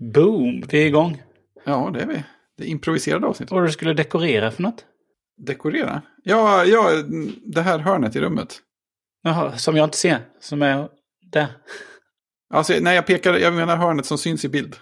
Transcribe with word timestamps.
Boom, 0.00 0.62
vi 0.68 0.82
är 0.82 0.86
igång. 0.86 1.22
Ja, 1.64 1.90
det 1.94 2.00
är 2.00 2.06
vi. 2.06 2.24
Det 2.58 2.64
är 2.64 2.68
improviserade 2.68 3.26
avsnitt. 3.26 3.48
Det 3.48 3.62
du 3.66 3.72
skulle 3.72 3.94
dekorera 3.94 4.50
för 4.50 4.62
något? 4.62 4.84
Dekorera? 5.46 6.02
Ja, 6.24 6.64
ja, 6.64 6.90
det 7.44 7.62
här 7.62 7.78
hörnet 7.78 8.16
i 8.16 8.20
rummet. 8.20 8.58
Jaha, 9.22 9.56
som 9.58 9.76
jag 9.76 9.84
inte 9.86 9.96
ser. 9.96 10.18
Som 10.40 10.62
är 10.62 10.88
där. 11.32 11.46
Alltså, 12.54 12.74
nej, 12.80 12.94
jag 12.94 13.06
pekar, 13.06 13.34
jag 13.34 13.54
menar 13.54 13.76
hörnet 13.76 14.06
som 14.06 14.18
syns 14.18 14.44
i 14.44 14.48
bild. 14.48 14.76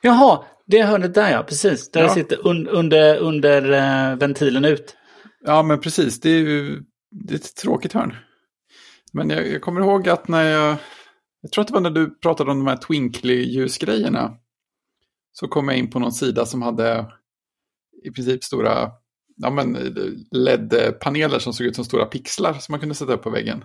Jaha, 0.00 0.44
det 0.66 0.82
hörnet 0.82 1.14
där 1.14 1.30
ja, 1.30 1.42
precis. 1.42 1.90
Där 1.90 2.00
Ja. 2.00 2.06
det 2.06 2.12
sitter 2.12 2.48
un, 2.48 2.68
under, 2.68 3.16
under 3.16 3.72
eh, 3.72 4.16
ventilen 4.16 4.64
ut. 4.64 4.96
Ja, 5.44 5.62
men 5.62 5.80
precis. 5.80 6.20
Det 6.20 6.30
är 6.30 6.38
ju 6.38 6.82
det 7.10 7.34
är 7.34 7.38
ett 7.38 7.56
tråkigt 7.56 7.92
hörn. 7.92 8.16
Men 9.12 9.30
jag, 9.30 9.48
jag 9.48 9.62
kommer 9.62 9.80
ihåg 9.80 10.08
att 10.08 10.28
när 10.28 10.42
jag... 10.44 10.76
Jag 11.40 11.52
tror 11.52 11.62
att 11.62 11.68
det 11.68 11.74
var 11.74 11.80
när 11.80 11.90
du 11.90 12.18
pratade 12.18 12.50
om 12.50 12.58
de 12.58 12.66
här 12.66 12.76
twinkly-ljusgrejerna. 12.76 14.36
Så 15.38 15.48
kom 15.48 15.68
jag 15.68 15.78
in 15.78 15.90
på 15.90 15.98
någon 15.98 16.12
sida 16.12 16.46
som 16.46 16.62
hade 16.62 17.12
i 18.02 18.10
princip 18.10 18.44
stora 18.44 18.92
ja, 19.36 19.50
men, 19.50 19.72
LED-paneler 20.30 21.38
som 21.38 21.52
såg 21.52 21.66
ut 21.66 21.76
som 21.76 21.84
stora 21.84 22.06
pixlar 22.06 22.54
som 22.54 22.72
man 22.72 22.80
kunde 22.80 22.94
sätta 22.94 23.12
upp 23.12 23.22
på 23.22 23.30
väggen. 23.30 23.64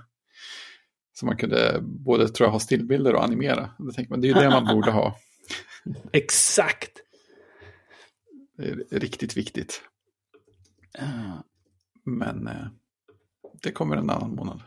Så 1.13 1.25
man 1.25 1.37
kunde 1.37 1.79
både 1.81 2.29
tror 2.29 2.47
jag, 2.47 2.51
ha 2.51 2.59
stillbilder 2.59 3.15
och 3.15 3.23
animera. 3.23 3.69
Då 3.77 3.91
tänkte 3.91 4.13
man, 4.13 4.21
det 4.21 4.27
är 4.27 4.33
ju 4.35 4.41
det 4.41 4.49
man 4.49 4.65
borde 4.75 4.91
ha. 4.91 5.15
Exakt. 6.11 6.91
Det 8.57 8.95
är 8.95 8.99
riktigt 8.99 9.37
viktigt. 9.37 9.81
Men 12.03 12.47
eh, 12.47 12.67
det 13.61 13.71
kommer 13.71 13.97
en 13.97 14.09
annan 14.09 14.35
månad. 14.35 14.61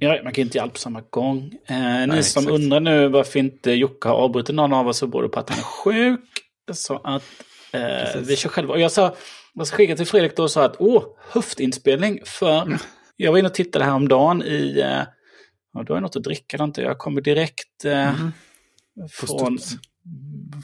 Ja, 0.00 0.20
man 0.24 0.32
kan 0.32 0.42
inte 0.42 0.58
göra 0.58 0.64
allt 0.64 0.72
på 0.72 0.78
samma 0.78 1.00
gång. 1.10 1.52
Eh, 1.66 1.76
ni 1.76 2.06
Nej, 2.06 2.22
som 2.22 2.42
exakt. 2.42 2.48
undrar 2.48 2.80
nu 2.80 3.08
varför 3.08 3.38
inte 3.38 3.72
Jocke 3.72 4.08
har 4.08 4.16
avbrutit 4.16 4.54
någon 4.54 4.72
av 4.72 4.88
oss 4.88 4.98
så 4.98 5.06
beror 5.06 5.22
det 5.22 5.28
på 5.28 5.40
att 5.40 5.50
han 5.50 5.58
är 5.58 5.62
sjuk. 5.62 6.20
Så 6.72 6.96
att 7.04 7.22
eh, 7.72 8.20
vi 8.20 8.36
kör 8.36 8.48
själva. 8.50 8.74
Och 8.74 8.80
jag 8.80 8.92
sa, 8.92 9.16
jag 9.54 9.68
skickade 9.68 9.96
till 9.96 10.06
Fredrik 10.06 10.36
då 10.36 10.42
och 10.42 10.50
sa 10.50 10.64
att 10.64 10.76
åh, 10.78 11.04
höftinspelning. 11.30 12.20
För 12.24 12.62
Mm. 12.62 12.78
jag 13.16 13.32
var 13.32 13.38
inne 13.38 13.48
och 13.48 13.54
tittade 13.54 13.84
häromdagen 13.84 14.42
i, 14.42 14.80
eh, 14.80 15.02
ja 15.72 15.82
då 15.86 15.94
är 15.94 16.00
något 16.00 16.16
att 16.16 16.22
dricka 16.22 16.56
eller 16.56 16.64
inte. 16.64 16.82
Jag 16.82 16.98
kommer 16.98 17.20
direkt 17.20 17.84
eh. 17.84 18.12
På 19.20 19.26
från, 19.26 19.58
studs. 19.58 19.76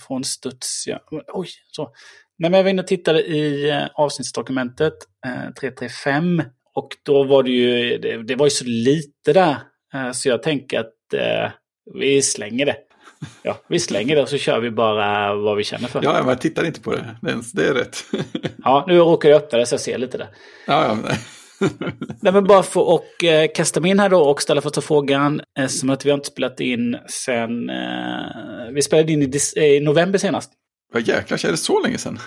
från 0.06 0.24
studs. 0.24 0.84
Ja. 0.86 1.00
Oj, 1.32 1.48
så. 1.70 1.82
Nej, 2.38 2.50
men 2.50 2.58
jag 2.58 2.64
var 2.64 2.70
inne 2.70 2.82
och 2.82 2.88
tittade 2.88 3.20
i 3.22 3.70
eh, 3.70 3.86
avsnittsdokumentet 3.94 4.94
eh, 5.26 5.52
335. 5.60 6.42
Och 6.74 6.88
då 7.02 7.24
var 7.24 7.42
det 7.42 7.50
ju, 7.50 7.98
det, 7.98 8.22
det 8.22 8.36
var 8.36 8.46
ju 8.46 8.50
så 8.50 8.64
lite 8.64 9.32
där. 9.32 9.56
Eh, 9.94 10.12
så 10.12 10.28
jag 10.28 10.42
tänker 10.42 10.80
att 10.80 11.14
eh, 11.14 11.50
vi 11.94 12.22
slänger 12.22 12.66
det. 12.66 12.76
Ja, 13.42 13.58
vi 13.68 13.78
slänger 13.78 14.16
det 14.16 14.22
och 14.22 14.28
så 14.28 14.38
kör 14.38 14.60
vi 14.60 14.70
bara 14.70 15.34
vad 15.34 15.56
vi 15.56 15.64
känner 15.64 15.88
för. 15.88 16.02
Ja, 16.02 16.12
Ja, 16.14 16.18
men 16.18 16.28
jag 16.28 16.40
tittar 16.40 16.64
inte 16.64 16.80
på 16.80 16.90
det. 16.90 17.16
Det 17.22 17.30
är, 17.30 17.40
det 17.54 17.68
är 17.68 17.74
rätt. 17.74 18.04
nu 18.86 18.96
råkar 18.96 19.28
jag 19.28 19.36
öppna 19.36 19.58
det 19.58 19.66
så 19.66 19.74
jag 19.74 19.80
ser 19.80 19.98
lite 19.98 20.18
där. 20.18 20.28
ja, 20.66 20.86
ja, 20.86 20.94
men, 20.94 21.16
Nej, 22.20 22.32
men 22.32 22.44
bara 22.44 22.62
för 22.62 22.94
att 22.94 23.22
eh, 23.22 23.52
kasta 23.54 23.80
mig 23.80 23.90
in 23.90 24.00
här 24.00 24.08
då 24.08 24.20
och 24.22 24.42
ställa 24.42 24.60
första 24.60 24.80
frågan. 24.80 25.40
Eh, 25.58 25.66
som 25.66 25.90
att 25.90 26.06
vi 26.06 26.10
har 26.10 26.18
inte 26.18 26.28
spelat 26.28 26.60
in 26.60 26.96
sen... 27.06 27.70
Eh, 27.70 28.72
vi 28.74 28.82
spelade 28.82 29.12
in 29.12 29.22
i, 29.22 29.60
i 29.60 29.80
november 29.80 30.18
senast. 30.18 30.52
vad 30.92 31.08
jäklar, 31.08 31.46
är 31.46 31.50
det 31.50 31.56
så 31.56 31.80
länge 31.80 31.98
sedan? 31.98 32.18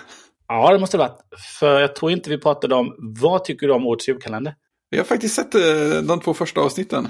Ja, 0.48 0.72
det 0.72 0.78
måste 0.78 0.96
det 0.96 1.02
ha 1.02 1.08
varit. 1.08 1.40
För 1.58 1.80
jag 1.80 1.96
tror 1.96 2.10
inte 2.12 2.30
vi 2.30 2.38
pratade 2.38 2.74
om 2.74 2.94
vad 2.98 3.44
tycker 3.44 3.66
du 3.66 3.72
om 3.72 3.86
årets 3.86 4.08
julkalender? 4.08 4.54
Jag 4.90 4.98
har 4.98 5.04
faktiskt 5.04 5.34
sett 5.34 5.54
eh, 5.54 6.02
de 6.08 6.20
två 6.20 6.34
första 6.34 6.60
avsnitten. 6.60 7.08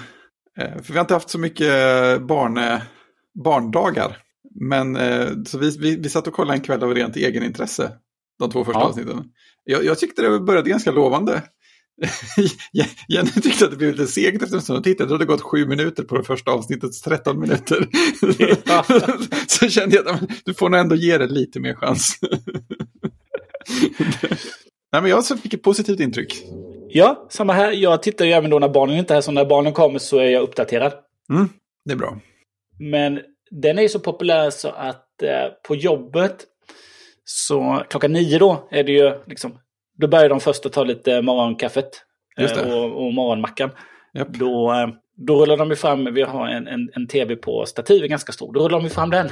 Eh, 0.61 0.83
För 0.83 0.93
vi 0.93 0.95
har 0.95 1.01
inte 1.01 1.15
haft 1.15 1.31
så 1.31 1.39
mycket 1.39 1.67
eh, 1.67 2.27
barn, 2.27 2.81
barndagar. 3.45 4.17
Men 4.61 4.97
så 5.47 5.59
vi, 5.59 5.77
vi, 5.79 5.97
vi 5.97 6.09
satt 6.09 6.27
och 6.27 6.33
kollade 6.35 6.59
en 6.59 6.65
kväll 6.65 6.83
av 6.83 6.95
rent 6.95 7.17
egenintresse. 7.17 7.93
De 8.39 8.51
två 8.51 8.65
första 8.65 8.81
Ja. 8.81 8.87
avsnitten. 8.87 9.25
Jag, 9.65 9.85
jag 9.85 9.99
tyckte 9.99 10.23
det 10.23 10.41
började 10.41 10.71
ganska 10.71 10.91
lovande. 10.91 11.43
Jenny 13.09 13.31
tyckte 13.31 13.65
att 13.65 13.71
det 13.71 13.77
blev 13.77 13.91
lite 13.91 14.07
segt 14.13 14.43
efter 14.43 14.57
en 14.57 14.63
stund. 14.63 14.79
och 14.79 14.85
tittade, 14.85 15.09
det 15.09 15.15
hade 15.15 15.25
gått 15.25 15.43
sju 15.43 15.67
minuter 15.67 16.03
på 16.03 16.17
det 16.17 16.25
första 16.25 16.51
avsnittets 16.51 17.03
13 17.03 17.41
minuter. 17.41 17.89
Ja. 18.65 18.85
så 19.47 19.69
kände 19.69 19.97
jag 19.97 20.09
att 20.09 20.21
du 20.45 20.55
får 20.55 20.69
nog 20.69 20.81
ändå 20.81 20.95
ge 20.97 21.19
det 21.19 21.27
lite 21.27 21.61
mer 21.61 21.75
chans. 21.75 22.19
Nej, 24.93 25.03
men 25.03 25.11
jag 25.11 25.27
fick 25.27 25.55
ett 25.55 25.63
positivt 25.63 26.01
intryck. 26.01 26.45
Ja, 26.89 27.27
samma 27.31 27.53
här. 27.53 27.73
Jag 27.73 28.03
tittar 28.03 28.25
ju 28.25 28.33
även 28.33 28.51
då 28.51 28.59
när 28.59 28.69
barnen 28.69 28.97
inte 28.97 29.13
är 29.13 29.15
här. 29.15 29.23
Så 29.23 29.33
när 29.33 29.45
barnen 29.45 29.73
kommer 29.73 29.99
så 29.99 30.19
är 30.19 30.31
jag 30.31 30.43
uppdaterad. 30.43 30.93
Mm, 31.31 31.49
det 31.85 31.93
är 31.93 31.97
bra. 31.97 32.19
Men 32.79 33.21
den 33.51 33.79
är 33.79 33.83
ju 33.83 33.89
så 33.89 34.01
populär 34.01 34.51
så 34.51 34.69
att 34.69 35.23
eh, 35.23 35.49
på 35.69 35.75
jobbet 35.75 36.37
så 37.25 37.83
klockan 37.91 38.13
nio 38.13 38.39
då 38.39 38.69
är 38.71 38.85
det 38.85 38.93
ju 38.93 39.13
liksom, 39.27 39.59
då 39.99 40.09
börjar 40.09 40.29
de 40.29 40.41
först 40.41 40.67
att 40.67 40.73
ta 40.73 40.85
lite 40.85 41.23
morgonkaffet 41.23 42.03
eh, 42.39 42.73
och, 42.73 43.07
och 43.07 43.15
morgonmackan. 43.15 43.71
Japp. 44.15 44.29
Då, 44.29 44.73
eh, 44.73 44.89
då 45.17 45.43
rullar 45.43 45.57
de 45.57 45.71
ju 45.71 45.77
fram, 45.77 46.15
vi 46.15 46.23
har 46.23 46.49
en, 46.49 46.67
en, 46.67 46.91
en 46.95 47.07
tv 47.07 47.37
på 47.37 47.67
stativet 47.67 48.11
ganska 48.11 48.33
stor, 48.33 48.53
då 48.53 48.61
rullar 48.61 48.79
de 48.79 48.85
ju 48.85 48.91
fram 48.91 49.11
den 49.11 49.29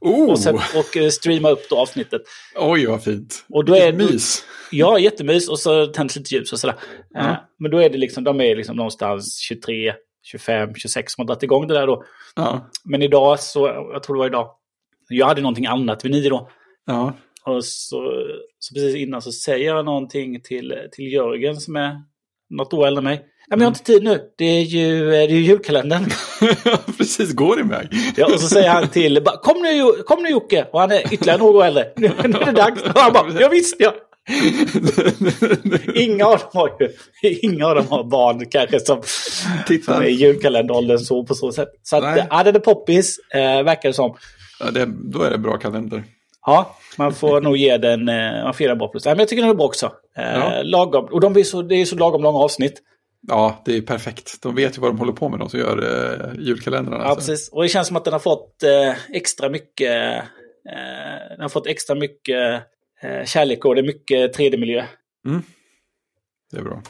Oh, 0.00 0.30
och, 0.30 0.38
sen, 0.38 0.54
och 0.54 0.96
eh, 0.96 1.08
streamar 1.08 1.50
upp 1.50 1.68
då 1.70 1.76
avsnittet. 1.78 2.22
oj 2.56 2.86
vad 2.86 3.04
fint. 3.04 3.44
Och 3.48 3.64
då 3.64 3.74
är 3.76 3.92
mys. 3.92 4.44
Ja, 4.70 4.98
jättemys 4.98 5.48
och 5.48 5.58
så 5.58 5.86
tänds 5.86 6.16
lite 6.16 6.34
ljus 6.34 6.52
och 6.52 6.60
sådär. 6.60 6.76
Eh, 7.16 7.34
men 7.58 7.70
då 7.70 7.78
är 7.78 7.90
det 7.90 7.98
liksom, 7.98 8.24
de 8.24 8.40
är 8.40 8.56
liksom 8.56 8.76
någonstans 8.76 9.38
23, 9.38 9.92
25, 10.22 10.74
26 10.74 11.12
som 11.12 11.22
har 11.22 11.26
dragit 11.26 11.42
igång 11.42 11.66
det 11.66 11.74
där 11.74 11.86
då. 11.86 12.04
Ja, 12.36 12.70
Men 12.84 13.02
idag 13.02 13.40
så, 13.40 13.66
jag 13.92 14.02
tror 14.02 14.16
det 14.16 14.18
var 14.18 14.26
idag, 14.26 14.50
jag 15.08 15.26
hade 15.26 15.40
någonting 15.40 15.66
annat 15.66 16.04
vid 16.04 16.12
nio 16.12 16.28
då. 16.30 16.50
ja. 16.86 17.14
Och 17.44 17.64
så, 17.64 18.12
så 18.58 18.74
precis 18.74 18.96
innan 18.96 19.22
så 19.22 19.32
säger 19.32 19.66
jag 19.66 19.84
någonting 19.84 20.42
till, 20.42 20.74
till 20.92 21.12
Jörgen 21.12 21.56
som 21.56 21.76
är 21.76 22.02
något 22.50 22.72
år 22.72 22.86
äldre 22.86 23.00
än 23.00 23.04
mig. 23.04 23.16
Nej 23.16 23.58
men 23.58 23.60
jag 23.60 23.66
har 23.66 23.70
inte 23.70 23.84
tid 23.84 24.02
nu, 24.02 24.20
det 24.38 24.44
är 24.44 24.62
ju, 24.62 25.10
det 25.10 25.16
är 25.16 25.28
ju 25.28 25.40
julkalendern. 25.40 26.04
Precis, 26.98 27.32
går 27.32 27.60
iväg. 27.60 27.88
Ja, 28.16 28.26
och 28.26 28.40
så 28.40 28.48
säger 28.48 28.70
han 28.70 28.88
till, 28.88 29.20
kom 29.42 29.62
nu, 29.62 30.02
kom 30.06 30.22
nu 30.22 30.28
Jocke! 30.30 30.66
Och 30.72 30.80
han 30.80 30.92
är 30.92 31.14
ytterligare 31.14 31.38
några 31.38 31.58
år 31.58 31.64
äldre. 31.64 31.92
Nu, 31.96 32.10
nu 32.24 32.38
är 32.38 32.46
det 32.46 32.52
dags. 32.52 32.82
Och 32.82 33.00
han 33.00 33.12
bara, 33.12 33.40
ja 33.40 33.48
visst 33.48 33.76
ja. 33.78 33.94
Inga 35.94 36.26
av 36.26 36.38
dem 36.38 36.48
har 36.52 36.70
ju, 36.80 37.38
inga 37.38 37.66
av 37.66 37.74
dem 37.74 37.86
har 37.88 38.04
barn 38.04 38.46
kanske 38.50 38.80
som, 38.80 39.02
som 39.84 39.94
är 39.94 40.06
i 40.06 40.12
julkalenderåldern 40.12 40.98
så 40.98 41.24
på 41.24 41.34
så 41.34 41.52
sätt. 41.52 41.68
Så 41.82 41.96
att, 41.96 42.02
Nej. 42.02 42.26
ja 42.30 42.42
den 42.42 42.56
är 42.56 42.60
poppis, 42.60 43.18
eh, 43.34 43.62
verkar 43.62 43.88
det 43.88 43.92
som. 43.92 44.16
Ja, 44.60 44.70
det, 44.70 44.86
då 44.86 45.22
är 45.22 45.30
det 45.30 45.38
bra 45.38 45.58
kalender. 45.58 46.04
Ja, 46.46 46.76
man 46.98 47.14
får 47.14 47.40
nog 47.40 47.56
ge 47.56 47.76
den, 47.76 48.08
eh, 48.08 48.44
man 48.44 48.54
får 48.54 48.60
ge 48.60 48.68
den 48.68 48.78
bra 48.78 48.88
plus. 48.88 49.04
Nej, 49.04 49.14
men 49.14 49.18
jag 49.18 49.28
tycker 49.28 49.42
den 49.42 49.50
är 49.50 49.54
bra 49.54 49.66
också. 49.66 49.92
Eh, 50.16 50.22
Ja. 50.34 50.62
Lagom. 50.62 51.04
Och 51.04 51.20
de 51.20 51.36
är 51.36 51.42
så, 51.42 51.62
det 51.62 51.74
är 51.74 51.84
så 51.84 51.96
lagom 51.96 52.22
långa 52.22 52.38
avsnitt. 52.38 52.82
Ja, 53.28 53.62
det 53.64 53.76
är 53.76 53.82
perfekt. 53.82 54.42
De 54.42 54.54
vet 54.54 54.76
ju 54.76 54.80
vad 54.80 54.90
de 54.90 54.98
håller 54.98 55.12
på 55.12 55.28
med, 55.28 55.38
de 55.38 55.48
som 55.50 55.60
gör 55.60 55.84
uh, 55.84 56.40
julkalendrarna. 56.40 57.04
Ja, 57.04 57.14
precis. 57.14 57.48
Och 57.48 57.62
det 57.62 57.68
känns 57.68 57.88
som 57.88 57.96
att 57.96 58.04
den 58.04 58.12
har 58.12 58.20
fått 58.20 58.62
eh, 58.62 58.94
extra 59.16 59.48
mycket, 59.48 60.16
eh, 60.68 61.28
den 61.30 61.40
har 61.40 61.48
fått 61.48 61.66
extra 61.66 61.94
mycket 61.96 62.62
eh, 63.02 63.24
kärlek 63.24 63.64
och 63.64 63.74
det 63.74 63.80
är 63.80 63.86
mycket 63.86 64.36
3D-miljö. 64.38 64.84
Mm. 65.26 65.42
Det 66.52 66.58
är 66.58 66.62
bra. 66.62 66.82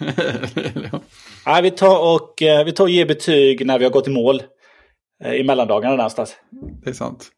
ja. 0.92 1.00
Ja, 1.44 1.60
vi 1.62 1.70
tar 1.70 2.14
och 2.14 2.42
eh, 2.42 2.64
vi 2.64 2.72
tar 2.72 2.84
och 2.84 2.90
ger 2.90 3.06
betyg 3.06 3.66
när 3.66 3.78
vi 3.78 3.84
har 3.84 3.92
gått 3.92 4.08
i 4.08 4.10
mål. 4.10 4.42
Eh, 5.24 5.34
I 5.34 5.44
mellandagarna 5.44 5.96
någonstans. 5.96 6.36
Det 6.84 6.90
är 6.90 6.94
sant. 6.94 7.30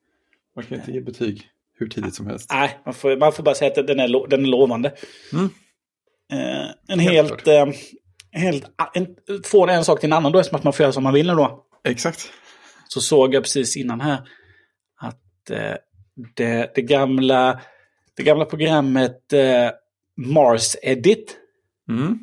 Man 0.56 0.64
kan 0.64 0.78
inte 0.78 0.92
ge 0.92 1.00
betyg 1.00 1.42
hur 1.78 1.88
tidigt 1.88 2.14
som 2.14 2.26
helst. 2.26 2.50
Nej, 2.52 2.80
man 2.84 2.94
får, 2.94 3.16
man 3.16 3.32
får 3.32 3.42
bara 3.42 3.54
säga 3.54 3.80
att 3.80 3.86
den 3.86 4.00
är, 4.00 4.08
lo- 4.08 4.26
den 4.26 4.42
är 4.44 4.48
lovande. 4.48 4.94
Mm. 5.32 5.44
Eh, 6.32 6.70
en 6.88 6.98
Helt 7.00 7.30
helt... 7.30 7.46
Eh, 7.48 7.66
helt 8.32 8.64
en, 8.94 9.06
från 9.44 9.68
en 9.68 9.84
sak 9.84 10.00
till 10.00 10.08
en 10.08 10.12
annan 10.12 10.32
då, 10.32 10.38
eftersom 10.38 10.56
att 10.56 10.64
man 10.64 10.72
får 10.72 10.84
göra 10.84 10.92
som 10.92 11.02
man 11.02 11.14
vill 11.14 11.26
då. 11.26 11.64
Exakt. 11.84 12.32
Så 12.88 13.00
såg 13.00 13.34
jag 13.34 13.42
precis 13.42 13.76
innan 13.76 14.00
här 14.00 14.18
att 15.00 15.50
eh, 15.50 15.74
det, 16.36 16.72
det, 16.74 16.82
gamla, 16.82 17.60
det 18.16 18.22
gamla 18.22 18.44
programmet 18.44 19.32
eh, 19.32 19.70
Mars 20.16 20.76
Edit 20.82 21.36
Mm. 21.88 22.18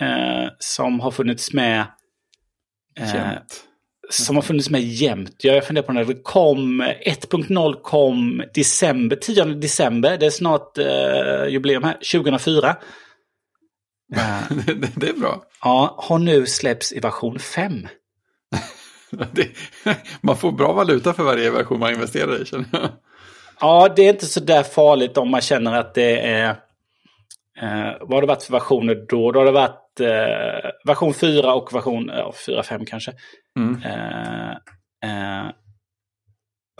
eh, 0.00 0.50
som 0.58 1.00
har 1.00 1.10
funnits 1.10 1.52
med 1.52 1.86
eh, 2.98 3.14
Jämnt. 3.14 3.64
Som 4.10 4.36
har 4.36 4.42
funnits 4.42 4.70
med 4.70 4.82
jämt. 4.82 5.36
Jag 5.38 5.66
funderar 5.66 5.86
på 5.86 5.92
när 5.92 6.04
det 6.04 6.22
kom. 6.22 6.82
1.0 6.82 7.80
kom 7.82 8.42
december, 8.54 9.16
10 9.16 9.44
december. 9.44 10.16
Det 10.18 10.26
är 10.26 10.30
snart 10.30 10.78
eh, 10.78 11.48
jubileum 11.48 11.82
här. 11.82 11.92
2004. 12.12 12.76
Eh, 14.16 14.56
det, 14.66 14.90
det, 14.96 15.08
är 15.08 15.12
bra. 15.12 15.42
ja, 15.62 15.94
har 15.98 16.18
nu 16.18 16.46
släppts 16.46 16.92
i 16.92 17.00
version 17.00 17.38
5. 17.38 17.88
Det, 19.32 19.48
man 20.20 20.36
får 20.36 20.52
bra 20.52 20.72
valuta 20.72 21.14
för 21.14 21.22
varje 21.22 21.50
version 21.50 21.78
man 21.78 21.92
investerar 21.92 22.42
i, 22.42 22.44
känner 22.44 22.66
jag. 22.72 22.88
Ja, 23.60 23.92
det 23.96 24.02
är 24.02 24.08
inte 24.08 24.26
så 24.26 24.40
där 24.40 24.62
farligt 24.62 25.16
om 25.16 25.30
man 25.30 25.40
känner 25.40 25.74
att 25.74 25.94
det 25.94 26.20
är... 26.20 26.48
Eh, 27.60 27.96
vad 28.00 28.12
har 28.12 28.20
det 28.20 28.26
varit 28.26 28.42
för 28.42 28.52
versioner 28.52 29.06
då? 29.08 29.32
Då 29.32 29.40
har 29.40 29.44
det 29.44 29.52
varit 29.52 30.00
eh, 30.00 30.70
version 30.84 31.14
4 31.14 31.54
och 31.54 31.74
version 31.74 32.10
ja, 32.14 32.32
4-5 32.46 32.84
kanske. 32.84 33.12
Mm. 33.58 33.82
Eh, 33.82 34.50
eh, 35.04 35.50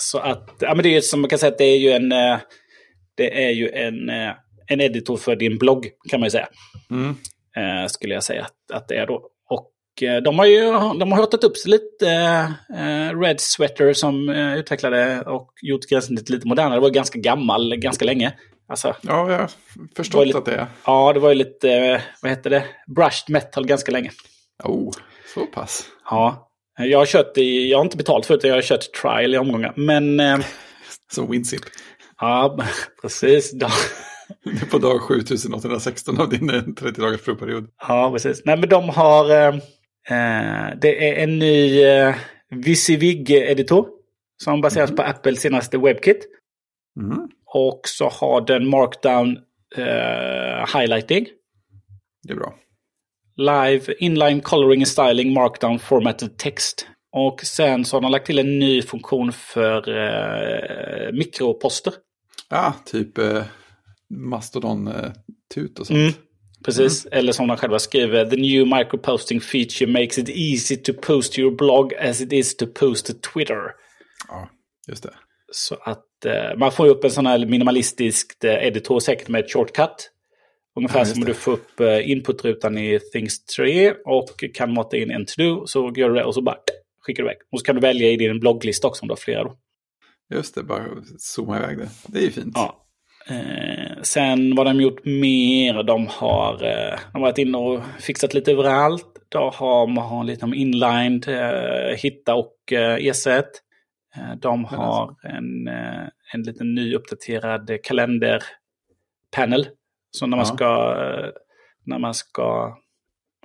Så 0.01 0.19
att, 0.19 0.51
ja 0.61 0.75
men 0.75 0.83
det 0.83 0.97
är 0.97 1.01
som 1.01 1.21
man 1.21 1.31
kan 1.31 1.39
säga 1.39 1.53
att 1.53 1.59
det 1.59 1.65
är 1.65 1.79
ju 1.79 1.91
en, 1.91 2.13
eh, 2.13 2.39
det 3.17 3.45
är 3.47 3.51
ju 3.51 3.71
en, 3.71 4.11
en 4.67 4.81
editor 4.81 5.17
för 5.17 5.37
din 5.37 5.59
blogg 5.59 5.89
kan 6.11 6.21
man 6.21 6.27
ju 6.27 6.31
säga. 6.31 6.49
Mm. 6.91 7.15
Skulle 7.89 8.15
jag 8.15 8.23
säga 8.25 8.43
att, 8.43 8.71
att 8.77 8.89
det 8.89 8.95
är 8.97 9.07
då. 9.07 9.31
Och 9.51 9.73
de 10.25 10.39
har 10.39 10.47
ju 10.47 10.63
de 10.99 11.13
har 11.13 11.19
hotat 11.21 11.45
upp 11.45 11.57
sig 11.57 11.71
lite. 11.71 12.07
Red 13.25 13.41
Sweater 13.41 13.93
som 13.93 14.29
utvecklade 14.29 15.23
och 15.23 15.53
gjort 15.63 15.87
gränssnittet 15.89 16.29
lite 16.31 16.49
modernare. 16.49 16.75
Det 16.75 16.81
var 16.81 16.91
ganska 16.91 17.19
gammal 17.19 17.77
ganska 17.77 18.05
länge. 18.05 18.33
Alltså, 18.69 18.97
Ja, 19.03 19.31
jag 19.31 19.39
har 19.39 19.51
förstått 19.97 20.27
lite- 20.27 20.39
att 20.39 20.45
det 20.45 20.55
är. 20.55 20.67
ja, 20.87 21.13
det 21.13 21.21
var 21.21 21.29
ju 21.29 21.35
lite, 21.35 22.03
vad 22.23 22.31
heter 22.31 22.51
det, 22.51 22.65
brushed 22.87 23.31
metal 23.31 23.67
ganska 23.67 23.93
länge. 23.93 24.11
Oh, 24.65 24.93
så 25.35 25.47
pass. 25.47 25.87
Ja, 26.11 26.48
jag 26.79 26.99
har 26.99 27.07
kört 27.07 27.39
i, 27.39 27.71
jag 27.71 27.79
har 27.79 27.85
inte 27.85 27.97
betalt 27.97 28.27
för 28.27 28.39
det, 28.39 28.49
jag 28.49 28.55
har 28.55 28.63
kört 28.63 28.93
trial 28.93 29.35
i 29.35 29.39
omgångar. 29.39 29.73
Men, 29.77 30.21
eh, 30.21 30.39
Som 31.13 31.31
Winzip. 31.31 31.61
ja, 32.21 32.59
precis. 33.03 33.53
Det 33.53 33.67
är 34.45 34.71
på 34.71 34.79
dag 34.79 35.03
7816 35.03 36.21
av 36.21 36.29
din 36.29 36.51
eh, 36.51 36.63
30 36.63 37.01
dagars 37.01 37.21
provperiod. 37.23 37.69
Ja, 37.89 38.11
precis. 38.13 38.43
Nej, 38.45 38.57
men 38.57 38.69
de 38.69 38.89
har... 38.89 39.31
Eh, 39.31 39.55
eh, 40.11 40.77
det 40.81 41.11
är 41.11 41.25
en 41.25 41.39
ny 41.39 41.83
eh, 41.83 42.15
VisiVig-editor. 42.51 43.87
Som 44.45 44.61
baseras 44.61 44.91
på 44.91 45.03
Apples 45.03 45.41
senaste 45.41 45.79
WebKit. 45.79 46.27
Mm. 47.01 47.29
Och 47.47 47.81
så 47.85 48.09
har 48.09 48.47
den 48.47 48.69
Markdown 48.69 49.39
eh, 49.77 50.79
highlighting. 50.79 51.27
Det 52.23 52.33
är 52.33 52.37
bra. 52.37 52.55
Live 53.39 53.95
inline 54.01 54.41
coloring 54.41 54.81
and 54.81 54.89
styling 54.89 55.33
Markdown 55.33 55.79
formatted 55.79 56.37
text. 56.39 56.87
Och 57.13 57.41
sen 57.45 57.85
så 57.85 57.97
har 57.97 58.01
de 58.01 58.11
lagt 58.11 58.27
till 58.27 58.39
en 58.39 58.59
ny 58.59 58.83
funktion 58.83 59.33
för 59.33 59.89
eh, 59.89 61.13
mikroposter. 61.13 61.93
Ja, 62.49 62.75
typ 62.85 63.19
eh, 63.19 63.45
Mastodon-tut 64.11 65.79
och 65.79 65.87
sånt. 65.87 65.99
Mm. 65.99 66.13
Precis, 66.65 67.07
eller 67.07 67.33
som 67.33 67.49
de 67.49 67.57
själva 67.57 67.79
skriver. 67.79 68.25
The 68.27 68.37
new 68.37 68.67
microposting 68.67 69.41
feature 69.41 69.87
makes 69.87 70.19
it 70.19 70.29
easy 70.29 70.77
to 70.77 70.93
post 70.93 71.33
to 71.33 71.41
your 71.41 71.57
blog 71.57 71.95
as 71.95 72.21
it 72.21 72.33
is 72.33 72.57
to 72.57 72.67
post 72.67 73.07
to 73.07 73.13
Twitter. 73.33 73.61
Ja, 74.29 74.49
just 74.89 75.03
det. 75.03 75.15
Så 75.53 75.75
att 75.75 76.25
eh, 76.25 76.59
man 76.59 76.73
får 76.73 76.87
ju 76.87 76.93
upp 76.93 77.05
en 77.05 77.11
sån 77.11 77.27
här 77.27 77.47
minimalistisk 77.47 78.45
eh, 78.45 78.67
editor 78.67 79.01
säkert 79.01 79.29
med 79.29 79.45
ett 79.45 79.53
shortcut. 79.53 80.11
Ungefär 80.79 80.99
Ja, 80.99 81.05
som 81.05 81.25
du 81.25 81.35
får 81.35 81.53
upp 81.53 81.81
eh, 81.81 82.11
inputrutan 82.11 82.79
i 82.79 83.01
Things 83.13 83.45
3 83.45 83.95
och 84.05 84.45
kan 84.55 84.75
mata 84.75 84.97
in 84.97 85.11
en 85.11 85.25
to-do. 85.25 85.67
Så 85.67 85.93
gör 85.97 86.09
du 86.09 86.15
det 86.15 86.25
och 86.25 86.35
så 86.35 86.43
bara 86.43 86.57
skickar 87.01 87.23
du 87.23 87.29
iväg. 87.29 87.39
Och 87.53 87.59
så 87.59 87.65
kan 87.65 87.75
du 87.75 87.81
välja 87.81 88.11
i 88.11 88.17
din 88.17 88.41
blogglista 88.41 88.89
också 88.89 89.03
om 89.03 89.09
du 89.09 89.13
har 89.13 89.17
flera. 89.17 89.45
Då. 89.45 89.57
Just 90.35 90.55
det, 90.55 90.63
bara 90.63 90.85
zooma 91.19 91.59
iväg 91.59 91.79
det. 91.79 91.89
Det 92.07 92.19
är 92.19 92.23
ju 92.23 92.31
fint. 92.31 92.53
Ja. 92.55 92.85
Eh, 93.29 94.03
sen 94.03 94.55
vad 94.55 94.67
de 94.67 94.81
gjort 94.81 95.05
mer? 95.05 95.83
De 95.83 96.07
har, 96.07 96.53
eh, 96.53 96.99
de 97.13 97.19
har 97.19 97.21
varit 97.21 97.39
inne 97.39 97.59
och 97.59 97.83
fixat 98.01 98.35
lite 98.35 98.53
överallt. 98.53 99.07
Då 99.29 99.51
har 99.55 99.87
man 99.87 100.05
har 100.05 100.25
lite 100.25 100.45
om 100.45 100.55
inlined, 100.55 101.29
eh, 101.29 101.97
hitta 101.97 102.35
och 102.35 102.73
eh, 102.73 103.07
ersätt. 103.07 103.51
Eh, 104.17 104.37
de 104.41 104.65
har 104.65 105.17
en, 105.23 105.69
eh, 105.69 106.09
en 106.35 106.43
liten 106.43 106.75
ny 106.75 106.95
uppdaterad 106.95 107.71
kalenderpanel. 107.83 109.69
Så 110.11 110.27
när 110.27 110.37
man 110.37 110.47
Ja. 110.49 110.55
ska, 110.55 110.65
eh, 111.05 111.31
när 111.85 111.99
man 111.99 112.15
ska, 112.15 112.77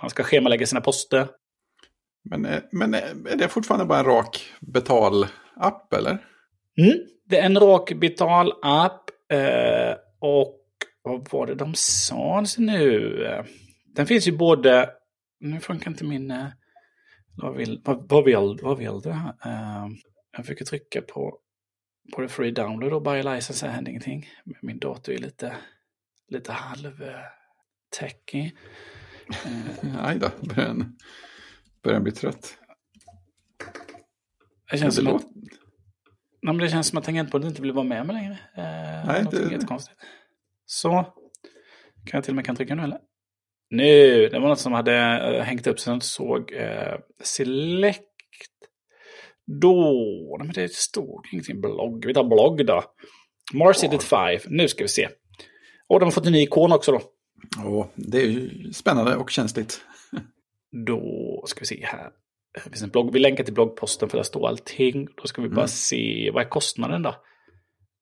man 0.01 0.09
ska 0.09 0.23
schemalägga 0.23 0.65
sina 0.65 0.81
poster. 0.81 1.27
Men, 2.29 2.45
eh, 2.45 2.61
men 2.71 2.93
eh, 2.93 3.01
är 3.29 3.35
det 3.37 3.47
fortfarande 3.47 3.85
bara 3.85 3.99
en 3.99 4.05
rak 4.05 4.53
betal-app 4.61 5.93
eller? 5.93 6.11
Mm. 6.77 6.97
Det 7.25 7.39
är 7.39 7.45
en 7.45 7.59
rak 7.59 7.91
betal-app. 7.93 9.09
Eh, 9.31 9.95
och 10.19 10.59
vad 11.01 11.29
var 11.31 11.47
det 11.47 11.55
de 11.55 11.73
sa 11.75 12.43
nu? 12.57 13.43
Den 13.95 14.07
finns 14.07 14.27
ju 14.27 14.31
både... 14.31 14.89
Nu 15.39 15.59
funkar 15.59 15.91
inte 15.91 16.03
min... 16.03 16.33
Vad, 17.35 17.55
vill, 17.55 17.81
vad, 17.83 18.09
vad, 18.09 18.25
vill, 18.25 18.59
vad 18.61 18.77
vill 18.77 18.99
du? 19.03 19.11
här? 19.11 19.33
Eh, 19.45 19.87
jag 20.37 20.45
fick 20.45 20.65
trycka 20.67 21.01
på, 21.01 21.37
på 22.15 22.21
det 22.21 22.27
free 22.27 22.51
download 22.51 22.93
och 22.93 23.01
buy 23.01 23.23
license 23.23 23.67
hände 23.67 23.89
ingenting. 23.91 24.27
Men 24.45 24.55
Min 24.61 24.79
dator 24.79 25.13
är 25.13 25.17
lite, 25.17 25.55
lite 26.27 26.51
halv 26.51 27.01
eh. 27.01 27.25
Aj 30.05 30.19
då, 30.19 30.29
börjar 30.47 30.67
den, 30.67 30.97
börjar 31.83 31.99
bli 31.99 32.11
trött. 32.11 32.57
Det 34.71 34.77
känns, 34.77 34.95
Det 34.95 35.01
som 35.03 35.15
att, 35.15 35.25
nej, 36.41 36.53
men 36.53 36.57
det 36.57 36.69
känns 36.69 36.87
som 36.87 36.97
att 36.97 37.03
tangentbordet 37.03 37.49
inte 37.49 37.61
vill 37.61 37.71
vara 37.71 37.85
med 37.85 38.05
mig 38.07 38.15
längre. 38.15 38.37
Eh, 38.57 39.07
Nej, 39.07 39.25
det- 39.31 39.51
jättekonstigt. 39.51 39.97
Så. 40.65 40.89
Kan 42.05 42.17
jag 42.17 42.23
till 42.23 42.31
och 42.31 42.35
med 42.35 42.45
kan 42.45 42.55
trycka 42.55 42.75
nu 42.75 42.83
eller? 42.83 42.99
Nu, 43.69 44.27
det 44.29 44.39
var 44.39 44.49
något 44.49 44.59
som 44.59 44.73
hade 44.73 44.95
eh, 45.37 45.43
hängt 45.43 45.67
upp 45.67 45.79
så 45.79 45.89
jag 45.89 45.95
inte 45.95 46.05
såg. 46.05 46.51
Eh, 46.53 46.95
select. 47.23 48.03
Då, 49.61 49.75
nej, 50.39 50.47
men 50.47 50.53
det 50.53 50.73
stod 50.73 51.25
ingenting 51.31 51.61
blogg. 51.61 52.05
Vi 52.05 52.13
tar 52.13 52.23
blogg 52.23 52.65
då. 52.65 52.83
Mars 53.53 53.83
Edit 53.83 54.03
5. 54.03 54.39
Nu 54.47 54.67
ska 54.67 54.83
vi 54.83 54.87
se. 54.87 55.09
Och 55.87 55.99
de 55.99 56.05
har 56.05 56.11
fått 56.11 56.25
en 56.25 56.31
ny 56.31 56.41
ikon 56.41 56.71
också 56.71 56.91
då. 56.91 57.01
Åh, 57.65 57.85
det 57.95 58.17
är 58.17 58.25
ju 58.27 58.73
spännande 58.73 59.15
och 59.15 59.29
känsligt. 59.29 59.81
Då 60.85 61.43
ska 61.47 61.59
vi 61.59 61.65
se 61.65 61.85
här. 61.85 62.09
Det 62.53 62.59
finns 62.69 62.83
en 62.83 62.89
blogg. 62.89 63.13
Vi 63.13 63.19
länkar 63.19 63.43
till 63.43 63.53
bloggposten 63.53 64.09
för 64.09 64.17
där 64.17 64.23
står 64.23 64.47
allting. 64.47 65.07
Då 65.21 65.27
ska 65.27 65.41
vi 65.41 65.49
bara 65.49 65.55
Mm. 65.55 65.67
se. 65.67 66.31
Vad 66.33 66.43
är 66.45 66.49
kostnaden 66.49 67.01
då? 67.01 67.15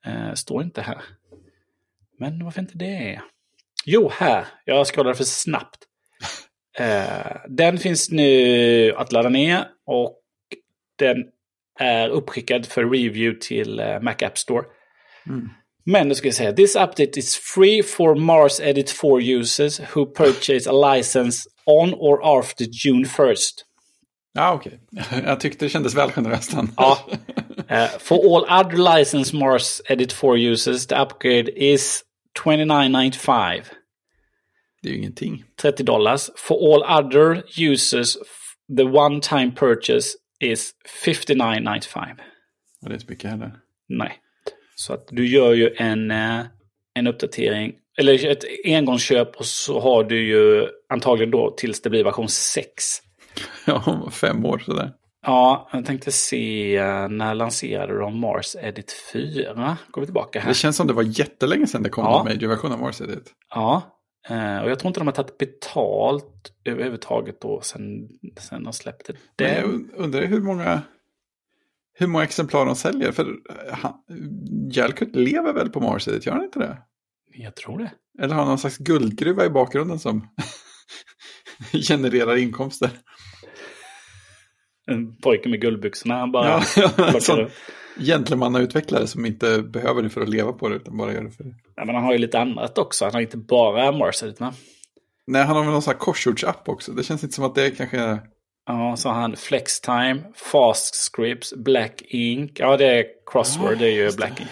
Eh, 0.06 0.33
står 0.33 0.63
inte 0.63 0.81
här. 0.81 1.01
Men 2.19 2.44
varför 2.44 2.62
inte 2.62 2.78
det? 2.78 3.22
Jo, 3.86 4.10
här. 4.13 4.45
Jag 4.66 4.88
scrollade 4.88 5.16
för 5.16 5.24
snabbt. 5.24 5.77
Eh, 6.80 7.38
den 7.48 7.77
finns 7.77 8.12
nu 8.12 8.94
att 8.98 9.12
ladda 9.12 9.30
ner 9.30 9.68
och 9.86 10.19
den 10.95 11.25
är 11.80 12.10
uppskickad 12.10 12.66
för 12.66 12.84
review 12.86 13.39
till 13.39 13.80
eh, 13.80 14.00
Mac 14.01 14.16
App 14.22 14.38
Store. 14.38 14.66
Mm. 15.27 15.50
Men 15.86 16.07
nu 16.07 16.16
ska 16.16 16.28
vi 16.28 16.33
säga, 16.33 16.54
this 16.54 16.75
update 16.75 17.19
is 17.19 17.36
free 17.36 17.83
for 17.83 18.16
Mars 18.16 18.60
Edit 18.60 18.89
4 18.89 19.22
users 19.22 19.80
who 19.80 20.06
purchase 20.06 20.69
a 20.69 20.95
license 20.95 21.50
on 21.66 21.94
or 21.94 22.39
after 22.39 22.66
June 22.86 23.06
1st. 23.06 23.51
Ja, 24.33 24.54
okej. 24.54 24.80
Jag 25.25 25.39
tyckte 25.39 25.66
det 25.66 25.69
kändes 25.69 25.95
väl 25.95 26.12
generöst. 26.12 26.54
Ja. 26.78 26.98
Uh, 27.72 27.86
for 28.00 28.16
all 28.16 28.66
other 28.66 28.98
licensed 28.98 29.39
Mars 29.39 29.81
Edit 29.89 30.13
4 30.13 30.38
users, 30.38 30.88
the 30.88 30.95
upgrade 30.95 31.51
is 31.56 32.03
29.95. 32.46 33.63
Det 34.82 34.89
är 34.89 34.94
ju 34.94 34.98
ingenting. 34.98 35.44
30 35.62 35.84
dollars. 35.84 36.29
For 36.38 36.56
all 36.56 37.06
other 37.06 37.44
users, 37.58 38.17
the 38.77 38.84
one-time 38.84 39.51
purchase 39.51 40.17
is 40.39 40.72
59.95. 41.06 42.12
Och 42.82 42.89
det 42.89 42.91
är 42.91 42.94
inte 42.94 43.06
mycket 43.10 43.29
heller. 43.29 43.56
Nej. 43.89 44.21
Så 44.82 44.94
att 44.94 45.08
du 45.12 45.28
gör 45.28 45.54
ju 45.54 45.74
en, 45.78 46.12
eh, 46.12 46.40
en 46.94 47.08
uppdatering, 47.08 47.74
eller 48.00 48.26
ett 48.32 48.44
engångsköp 48.66 49.36
och 49.36 49.46
så 49.46 49.80
har 49.80 50.04
du 50.04 50.28
ju 50.28 50.68
antagligen 50.90 51.32
då 51.32 51.52
tills 51.58 51.82
det 51.82 51.90
blir 51.90 52.04
version 52.04 52.28
6. 52.30 52.84
Ja, 53.66 53.84
om 53.86 54.12
fem 54.12 54.46
år 54.46 54.58
sådär. 54.66 54.92
Ja, 55.26 55.70
jag 55.74 55.86
tänkte 55.86 56.12
se 56.12 56.78
eh, 56.78 57.08
när 57.10 57.34
lanserade 57.36 58.00
de 58.00 58.20
Mars 58.20 58.56
Edit 58.62 58.92
4? 59.14 59.78
Går 59.92 60.02
vi 60.02 60.06
tillbaka 60.08 60.40
här. 60.40 60.48
Det 60.48 60.54
känns 60.54 60.78
som 60.78 60.88
det 60.88 60.94
var 60.94 61.04
jättelänge 61.20 61.68
sedan 61.68 61.84
det 61.84 61.90
kom 61.90 62.04
Ja. 62.04 62.20
en 62.20 62.26
major-version 62.26 62.72
av 62.72 62.80
Mars 62.80 63.02
Edit. 63.02 63.32
Ja, 63.50 63.82
eh, 64.30 64.58
och 64.64 64.70
jag 64.72 64.80
tror 64.80 64.88
inte 64.88 65.00
de 65.00 65.08
har 65.08 65.14
tagit 65.14 65.38
betalt 65.38 66.52
överhuvudtaget 66.66 67.42
då 67.42 67.62
sen, 67.64 68.10
sen 68.40 68.64
de 68.64 68.74
släppte 68.74 69.14
Men 69.14 69.20
det. 69.36 69.56
jag 69.56 69.70
und- 69.70 69.90
undrar 69.96 70.26
hur 70.26 70.42
många, 70.42 70.82
hur 72.01 72.08
många 72.08 72.24
exemplar 72.24 72.65
de 72.65 72.75
säljer. 72.75 73.12
För 73.12 73.24
eh, 73.24 73.74
han, 73.74 73.93
Jalkut 74.72 75.15
lever 75.15 75.53
väl 75.53 75.70
på 75.70 75.79
Mars 75.79 76.08
Edit, 76.08 76.25
gör 76.25 76.34
han 76.34 76.43
inte 76.43 76.60
det? 76.60 76.77
Jag 77.34 77.55
tror 77.55 77.77
det. 77.77 77.91
Eller 78.24 78.36
har 78.36 78.41
han 78.41 78.50
någon 78.50 78.58
slags 78.58 78.77
guldgruva 78.77 79.46
i 79.46 79.50
bakgrunden 79.50 80.00
som 80.00 80.27
genererar 81.88 82.36
inkomster? 82.36 82.89
En 84.88 85.17
pojke 85.17 85.50
med 85.50 85.62
guldbyxorna, 85.62 86.20
han 86.20 86.31
bara 86.31 86.63
Ja, 86.75 87.48
gentlemannautvecklare 87.98 89.08
som 89.08 89.25
inte 89.25 89.62
behöver 89.62 90.03
det 90.03 90.10
för 90.10 90.22
att 90.22 90.29
leva 90.29 90.53
på 90.53 90.70
det, 90.70 90.75
utan 90.75 90.98
bara 90.98 91.13
gör 91.13 91.24
det 91.24 91.31
för... 91.31 91.46
Ja, 91.75 91.86
men 91.86 91.96
han 91.96 92.03
har 92.03 92.12
ju 92.12 92.17
lite 92.17 92.39
annat 92.39 92.77
också. 92.77 93.05
Han 93.05 93.13
har 93.13 93.22
inte 93.22 93.38
bara 93.38 93.91
Mars 93.91 94.24
Edit, 94.24 94.39
va? 94.39 94.53
Nej, 95.27 95.43
han 95.43 95.55
har 95.55 95.63
väl 95.63 95.72
någon 95.72 95.81
sån 95.81 95.91
här 95.91 96.00
korsordsapp 96.00 96.70
också. 96.70 96.91
Det 96.91 97.03
känns 97.03 97.24
inte 97.24 97.36
som 97.36 97.46
att 97.46 97.55
det 97.55 97.72
kanske 97.72 98.00
är... 98.00 98.20
Ja, 98.80 98.96
så 98.98 99.10
har 99.10 99.22
han 99.22 99.36
Flextime, 99.36 100.22
Fast 100.36 100.96
Scripts, 100.96 101.54
Black 101.54 102.01
Ink. 102.08 102.51
Ja, 102.60 102.78
det 102.78 102.86
är 102.86 103.06
Crossword, 103.32 103.72
Ja, 103.72 103.75
det 103.75 103.86
är 103.88 103.92
ju 103.92 104.06
det. 104.10 104.16
Black 104.18 104.40
Ink. 104.40 104.50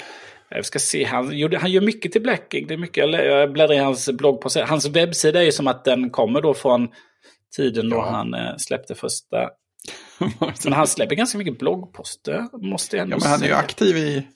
Jag 0.49 0.65
ska 0.65 0.79
se, 0.79 1.03
han, 1.03 1.37
gjorde, 1.37 1.57
han 1.57 1.71
gör 1.71 1.81
mycket 1.81 2.11
till 2.11 2.21
Black 2.21 2.53
Ink. 2.53 2.67
Det 2.67 2.73
är 2.73 2.77
mycket, 2.77 2.97
jag 2.97 3.09
lä- 3.09 3.25
jag 3.25 3.53
bläddrar 3.53 3.75
i 3.75 3.77
hans 3.77 4.09
blogg 4.11 4.41
på 4.41 4.49
Hans 4.67 4.85
webbsida 4.89 5.39
är 5.39 5.45
ju 5.45 5.51
som 5.51 5.67
att 5.67 5.85
den 5.85 6.09
kommer 6.09 6.41
då 6.41 6.53
från 6.53 6.87
tiden 7.57 7.89
då 7.89 7.97
Ja. 7.97 8.09
han 8.09 8.33
eh, 8.33 8.55
släppte 8.57 8.95
första 8.95 9.49
Men 10.63 10.73
han 10.73 10.87
släpper 10.87 11.15
ganska 11.15 11.37
mycket 11.37 11.59
bloggposter, 11.59 12.45
måste 12.67 12.97
jag 12.97 13.03
ändå 13.03 13.15
Ja, 13.15 13.19
men 13.23 13.31
han 13.31 13.43
är 13.43 13.47
ju 13.47 13.53
aktiv 13.53 13.97
i, 13.97 14.27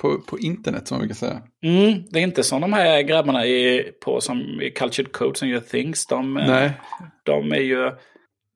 på, 0.00 0.18
på 0.26 0.38
internet 0.38 0.88
som 0.88 0.94
man 0.94 1.00
brukar 1.00 1.14
säga. 1.14 1.42
Mm, 1.64 2.02
det 2.10 2.18
är 2.18 2.22
inte 2.22 2.42
som 2.42 2.60
de 2.60 2.72
här 2.72 3.02
grabbarna 3.02 3.46
i, 3.46 3.82
på, 4.04 4.20
som 4.20 4.60
i 4.62 4.70
Cultured 4.70 5.12
Code 5.12 5.38
som 5.38 5.48
gör 5.48 5.60
Things. 5.60 6.06
De, 6.06 6.36
eh, 6.36 6.46
Nej, 6.46 6.72
de 7.22 7.52
är 7.52 7.56
ju... 7.60 7.90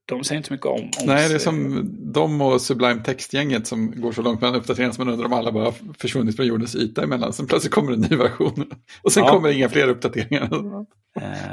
De 0.09 0.25
säger 0.25 0.37
inte 0.37 0.47
så 0.47 0.53
mycket 0.55 0.67
om... 0.67 0.81
om 0.81 0.91
Nej, 1.07 1.29
det 1.29 1.35
är 1.35 1.39
som 1.39 1.89
de 2.13 2.41
och 2.41 2.61
Sublime 2.61 3.03
Text-gänget 3.05 3.67
som 3.67 4.01
går 4.01 4.13
så 4.13 4.23
långt 4.23 4.41
med 4.41 4.57
uppdateringar 4.57 4.93
som 4.93 5.05
man 5.05 5.13
undrar 5.15 5.27
om 5.27 5.33
alla 5.33 5.53
bara 5.53 5.73
försvunnit 5.99 6.37
från 6.37 6.47
jordens 6.47 6.77
yta 6.77 7.03
emellan. 7.03 7.33
Sen 7.33 7.47
plötsligt 7.47 7.73
kommer 7.75 7.93
en 7.93 8.01
ny 8.01 8.17
version. 8.17 8.71
Och 9.03 9.13
sen 9.13 9.23
Ja. 9.25 9.31
kommer 9.31 9.49
inga 9.53 9.69
fler 9.69 9.89
uppdateringar. 9.89 10.43
Eh, 10.55 10.61
Vad 10.61 10.87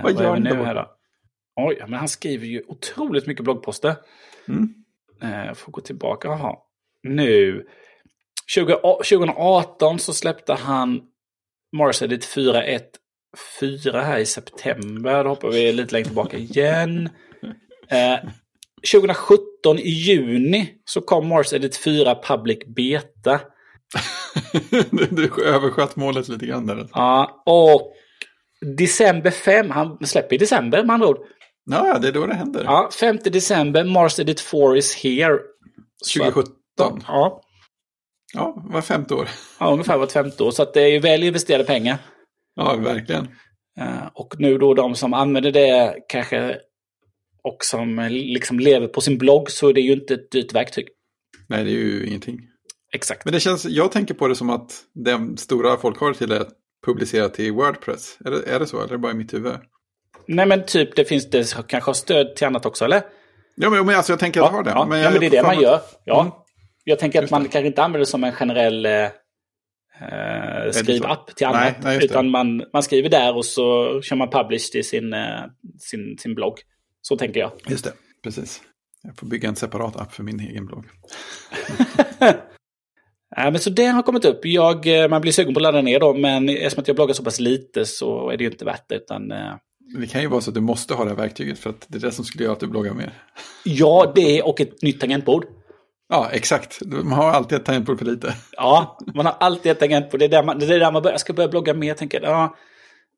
vad 0.03 0.11
gör 0.13 0.19
vi 0.19 0.25
han 0.25 0.41
nu 0.43 0.63
här 0.63 0.75
då? 0.75 0.91
Oj, 1.55 1.77
men 1.87 1.93
han 1.99 2.07
skriver 2.07 2.45
ju 2.45 2.63
otroligt 2.67 3.27
mycket 3.27 3.43
bloggposter. 3.43 3.95
Mm. 4.47 4.73
Eh, 5.21 5.45
Jag 5.45 5.57
får 5.57 5.71
gå 5.71 5.81
tillbaka. 5.81 6.27
Jaha. 6.27 6.55
Nu. 7.03 7.65
20, 8.47 8.75
2018 8.81 9.99
så 9.99 10.13
släppte 10.13 10.53
han 10.53 11.01
Mars 11.77 12.01
Edit 12.01 12.25
4.1.4 12.25 14.01
här 14.01 14.17
i 14.19 14.25
september. 14.25 15.23
Då 15.23 15.29
hoppar 15.29 15.49
vi 15.49 15.71
lite 15.73 15.93
längre 15.93 16.05
tillbaka 16.05 16.37
igen. 16.37 17.09
Eh, 17.89 18.29
2017 18.91 19.79
i 19.79 19.89
juni 19.89 20.73
så 20.85 21.01
kom 21.01 21.27
Mars 21.27 21.53
Edit 21.53 21.77
4 21.77 22.15
Public 22.15 22.59
Beta. 22.75 23.39
du, 25.11 25.45
översköt 25.45 25.95
målet 25.95 26.27
lite 26.27 26.45
grann 26.45 26.65
där. 26.67 26.87
Ja, 26.93 27.43
och 27.45 27.93
december 28.77 29.31
5, 29.31 29.69
han 29.69 30.05
släpper 30.05 30.35
i 30.35 30.37
december 30.37 30.83
med 30.83 30.93
andra 30.93 31.07
ord. 31.07 31.17
Ja, 31.71 31.99
det 31.99 32.07
är 32.07 32.11
då 32.11 32.25
det 32.25 32.33
händer. 32.35 32.63
Ja, 32.63 32.89
5 32.99 33.17
december, 33.23 33.83
Mars 33.83 34.19
Edit 34.19 34.41
4 34.41 34.77
is 34.77 34.95
here. 35.03 35.37
Så 36.03 36.23
att- 36.23 36.33
2017. 36.33 36.53
Ja, 37.07 37.41
Ja, 38.35 38.63
var 38.69 38.81
femte 38.81 39.13
år. 39.13 39.29
ja, 39.59 39.71
ungefär 39.71 39.97
vart 39.97 40.11
femte 40.11 40.43
år. 40.43 40.51
Så 40.51 40.63
att 40.63 40.73
det 40.73 40.81
är 40.81 40.87
ju 40.87 40.99
väl 40.99 41.23
investerade 41.23 41.63
pengar. 41.63 41.97
Ja, 42.55 42.75
verkligen. 42.75 43.27
Eh, 43.79 44.07
Och 44.13 44.35
nu 44.39 44.57
då 44.57 44.73
de 44.73 44.95
som 44.95 45.13
använder 45.13 45.51
det 45.51 45.95
kanske 46.07 46.57
och 47.43 47.57
som 47.59 47.99
eh, 47.99 48.09
liksom 48.09 48.59
lever 48.59 48.87
på 48.87 49.01
sin 49.01 49.17
blogg 49.17 49.51
så 49.51 49.69
är 49.69 49.73
det 49.73 49.81
ju 49.81 49.93
inte 49.93 50.13
ett 50.13 50.31
dyrt 50.31 50.53
verktyg. 50.53 50.87
Nej, 51.47 51.63
det 51.63 51.69
är 51.69 51.73
ju 51.73 52.07
ingenting. 52.07 52.39
Exakt. 52.93 53.25
Men 53.25 53.33
det 53.33 53.39
känns, 53.39 53.65
jag 53.65 53.91
tänker 53.91 54.13
på 54.13 54.27
det 54.27 54.35
som 54.35 54.49
att 54.49 54.83
den 54.93 55.37
stora 55.37 55.77
folk 55.77 55.99
har 55.99 56.13
till 56.13 56.31
att 56.31 56.49
publicera 56.85 57.29
till 57.29 57.51
Wordpress. 57.51 58.17
Är 58.25 58.31
det, 58.31 58.43
är 58.55 58.59
det 58.59 58.67
så, 58.67 58.77
eller 58.77 58.87
är 58.87 58.91
det 58.91 58.97
bara 58.97 59.11
i 59.11 59.15
mitt 59.15 59.33
huvud? 59.33 59.53
Nej 60.27 60.45
men 60.45 60.65
typ 60.65 60.95
det 60.95 61.05
finns 61.05 61.29
det 61.29 61.55
kanske 61.67 61.89
har 61.89 61.93
stöd 61.93 62.35
till 62.35 62.47
annat 62.47 62.65
också 62.65 62.85
eller? 62.85 63.01
Ja, 63.55 63.69
men, 63.69 63.85
men 63.85 63.95
alltså 63.95 64.11
jag 64.11 64.19
tänker 64.19 64.41
att 64.41 64.45
jag 64.45 64.51
har 64.51 64.63
den. 64.63 64.73
ja, 64.75 64.85
men, 64.85 64.97
ja, 64.97 65.03
jag, 65.03 65.11
men 65.11 65.19
det 65.19 65.27
är 65.27 65.31
det 65.31 65.43
man 65.43 65.61
gör. 65.61 65.79
Ja. 66.05 66.21
Mm. 66.21 66.33
Jag 66.83 66.99
tänker 66.99 67.19
att 67.19 67.23
Just 67.23 67.31
man 67.31 67.43
det. 67.43 67.49
kanske 67.49 67.67
inte 67.67 67.83
använder 67.83 67.99
det 67.99 68.05
som 68.05 68.23
en 68.23 68.31
generell 68.31 68.85
eh, 68.85 68.91
eh, 68.91 70.71
skrivapp 70.71 71.35
till 71.35 71.47
andra. 71.47 71.59
Nej, 71.59 71.79
nej, 71.83 71.99
det. 71.99 72.05
utan 72.05 72.29
man, 72.29 72.63
man 72.73 72.83
skriver 72.83 73.09
där 73.09 73.35
och 73.35 73.45
så 73.45 73.99
kör 74.01 74.15
man 74.15 74.29
publish 74.29 74.71
till 74.71 74.87
sin, 74.87 75.13
eh, 75.13 75.41
sin, 75.79 76.17
sin 76.17 76.35
blogg. 76.35 76.59
Så 77.07 77.17
tänker 77.17 77.39
jag. 77.39 77.51
Just 77.67 77.83
det, 77.83 77.93
precis. 78.23 78.61
Jag 79.03 79.17
får 79.17 79.27
bygga 79.27 79.49
en 79.49 79.55
separat 79.55 79.95
app 79.95 80.13
för 80.13 80.23
min 80.23 80.39
egen 80.39 80.65
blogg. 80.65 80.85
Nej, 83.37 83.51
men 83.51 83.59
så 83.59 83.69
det 83.69 83.85
har 83.85 84.03
kommit 84.03 84.25
upp. 84.25 84.39
Jag, 84.43 85.03
eh, 85.03 85.09
man 85.09 85.21
blir 85.21 85.31
sugen 85.31 85.53
på 85.53 85.57
att 85.59 85.63
ladda 85.63 85.81
ner 85.81 85.99
dem, 85.99 86.21
men 86.21 86.49
eftersom 86.49 86.83
jag 86.87 86.95
bloggar 86.95 87.13
så 87.13 87.23
pass 87.23 87.39
lite 87.39 87.85
så 87.85 88.29
är 88.29 88.37
det 88.37 88.43
ju 88.43 88.49
inte 88.49 88.65
värt 88.65 88.89
det. 88.89 88.95
Utan, 88.95 89.31
eh, 89.31 89.53
Det 89.99 90.07
kan 90.07 90.21
ju 90.21 90.27
vara 90.27 90.41
så 90.41 90.49
att 90.49 90.55
du 90.55 90.61
måste 90.61 90.93
ha 90.93 91.03
det 91.03 91.09
här 91.09 91.17
verktyget 91.17 91.59
för 91.59 91.69
att 91.69 91.85
det 91.87 91.97
är 91.97 92.01
det 92.01 92.11
som 92.11 92.25
skulle 92.25 92.43
göra 92.43 92.53
att 92.53 92.59
du 92.59 92.67
bloggar 92.67 92.93
mer. 92.93 93.13
ja, 93.63 94.11
det 94.15 94.41
och 94.41 94.61
ett 94.61 94.81
nytt 94.81 94.99
tangentbord. 94.99 95.45
Ja, 96.09 96.29
exakt. 96.31 96.79
Man 96.85 97.11
har 97.11 97.31
alltid 97.31 97.57
ett 97.57 97.65
tangentbord 97.65 97.99
för 97.99 98.05
lite. 98.05 98.35
Ja, 98.51 98.97
man 99.15 99.25
har 99.25 99.35
alltid 99.39 99.71
ett 99.71 99.79
tangentbord. 99.79 100.19
Det 100.19 100.25
är 100.25 100.29
där 100.29 100.43
man, 100.43 100.59
det 100.59 100.65
är 100.65 100.79
där 100.79 100.91
man 100.91 101.01
börjar, 101.01 101.13
jag 101.13 101.21
ska 101.21 101.33
börja 101.33 101.49
blogga 101.49 101.73
mer. 101.73 101.87
Jag 101.87 101.97
tänker, 101.97 102.21
ja. 102.21 102.55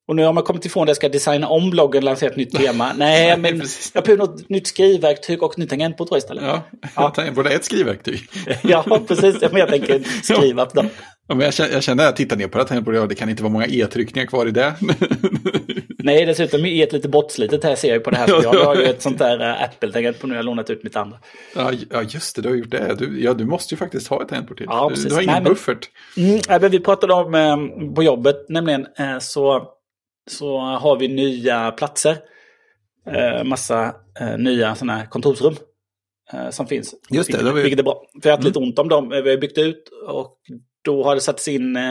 Och 0.07 0.15
nu 0.15 0.23
har 0.23 0.33
man 0.33 0.43
kommit 0.43 0.65
ifrån 0.65 0.85
det, 0.85 0.89
jag 0.89 0.95
ska 0.97 1.09
designa 1.09 1.47
om 1.47 1.69
bloggen 1.69 1.97
och 1.99 2.03
lansera 2.03 2.29
ett 2.29 2.37
nytt 2.37 2.51
tema. 2.55 2.93
Nej, 2.97 3.37
men 3.37 3.61
jag 3.93 4.03
behöver 4.03 4.25
något 4.27 4.49
nytt 4.49 4.67
skrivverktyg 4.67 5.43
och 5.43 5.59
nytt 5.59 5.69
tangentbord 5.69 6.17
istället. 6.17 6.43
Ja, 6.43 6.61
Ja. 6.95 7.09
tangentbord 7.09 7.47
är 7.47 7.55
ett 7.55 7.65
skrivverktyg. 7.65 8.21
Ja, 8.63 8.99
precis. 9.07 9.41
Men 9.41 9.55
jag 9.55 9.69
tänker 9.69 9.99
skriva 10.23 10.65
på 10.65 10.75
dem. 10.75 10.89
Ja, 11.27 11.35
men 11.35 11.45
jag, 11.45 11.53
känner, 11.53 11.73
jag 11.73 11.83
känner 11.83 11.95
när 11.95 12.03
jag 12.03 12.15
tittar 12.15 12.35
ner 12.35 12.47
på 12.47 12.57
det 12.57 12.69
här 12.69 12.93
ja, 12.93 13.05
det 13.05 13.15
kan 13.15 13.29
inte 13.29 13.43
vara 13.43 13.53
många 13.53 13.65
e-tryckningar 13.65 14.27
kvar 14.27 14.45
i 14.47 14.51
det. 14.51 14.73
Nej, 15.97 16.25
dessutom 16.25 16.65
i 16.65 16.81
ett 16.81 16.93
lite 16.93 17.09
bortslitet 17.09 17.63
här 17.63 17.75
ser 17.75 17.93
jag 17.93 18.03
på 18.03 18.09
det 18.11 18.17
här. 18.17 18.27
Jag, 18.43 18.53
har 18.65 18.75
ju 18.75 18.83
ett 18.83 19.01
sånt 19.01 19.17
där 19.19 19.39
äh, 19.49 19.63
Apple-tangentbord 19.63 20.29
nu. 20.29 20.35
Jag 20.35 20.39
har 20.39 20.43
lånat 20.43 20.69
ut 20.69 20.83
mitt 20.83 20.95
andra. 20.95 21.17
ja, 21.55 21.71
just 22.09 22.35
det, 22.35 22.41
du 22.41 22.49
har 22.49 22.55
gjort 22.55 22.71
det. 22.71 22.95
Du, 22.99 23.23
ja, 23.23 23.33
du 23.33 23.45
måste 23.45 23.73
ju 23.73 23.77
faktiskt 23.77 24.07
ha 24.07 24.21
ett 24.21 24.27
tangentbord 24.29 24.57
till. 24.57 24.65
Ja, 24.69 24.83
du, 24.89 24.95
precis. 24.95 25.09
du 25.09 25.13
har 25.15 25.21
ingen 25.21 25.33
Nej, 25.33 25.43
men- 25.43 25.51
buffert. 25.53 25.89
Mm, 26.17 26.39
nej, 26.49 26.59
men 26.61 26.71
vi 26.71 26.79
pratade 26.79 27.13
om 27.13 27.35
eh, 27.35 27.57
på 27.95 28.03
jobbet, 28.03 28.35
nämligen 28.49 28.87
eh, 28.97 29.19
så, 29.19 29.67
så 30.31 30.57
har 30.59 30.97
vi 30.99 31.07
nya 31.07 31.71
platser. 31.71 32.17
Eh, 33.07 33.43
massa 33.43 33.95
eh, 34.19 34.37
nya 34.37 34.75
sådana 34.75 34.97
här 34.97 35.05
kontorsrum 35.05 35.55
eh, 36.33 36.49
som 36.49 36.67
finns. 36.67 36.95
Just 37.09 37.31
det, 37.31 37.37
vilket, 37.37 37.45
det 37.45 37.53
vi- 37.55 37.61
vilket 37.61 37.79
är 37.79 37.83
bra. 37.83 38.01
För 38.23 38.29
jag 38.29 38.33
har 38.33 38.37
haft 38.37 38.47
lite 38.47 38.59
ont 38.59 38.79
om 38.79 38.89
dem. 38.89 39.09
Vi 39.09 39.29
har 39.29 39.37
byggt 39.37 39.57
ut 39.57 39.89
och 40.07 40.37
då 40.81 41.03
har 41.03 41.15
det 41.15 41.21
satts 41.21 41.47
in, 41.47 41.75
eh, 41.75 41.89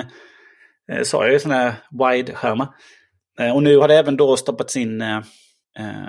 eh, 0.93 1.03
sa 1.03 1.25
jag 1.25 1.33
ju, 1.33 1.39
sådana 1.39 1.61
här 1.63 1.75
wide-skärmar. 1.91 2.69
Eh, 3.39 3.55
och 3.55 3.63
nu 3.63 3.77
har 3.77 3.89
det 3.89 3.95
även 3.99 4.17
då 4.17 4.37
stoppats 4.37 4.77
in, 4.77 5.01
eh, 5.03 5.21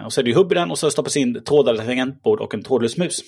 och 0.05 0.13
så 0.13 0.22
är 0.22 0.24
det 0.24 0.29
ju 0.29 0.36
hubb 0.36 0.51
i 0.51 0.55
den 0.55 0.72
och 0.72 0.77
så 0.79 0.86
har 0.86 0.89
det 0.89 0.94
stoppats 0.94 1.17
in 1.17 1.44
trådade 1.44 1.77
tangentbord 1.86 2.39
och 2.39 2.53
en 2.53 2.63
trådlös 2.63 2.98
mus. 2.98 3.20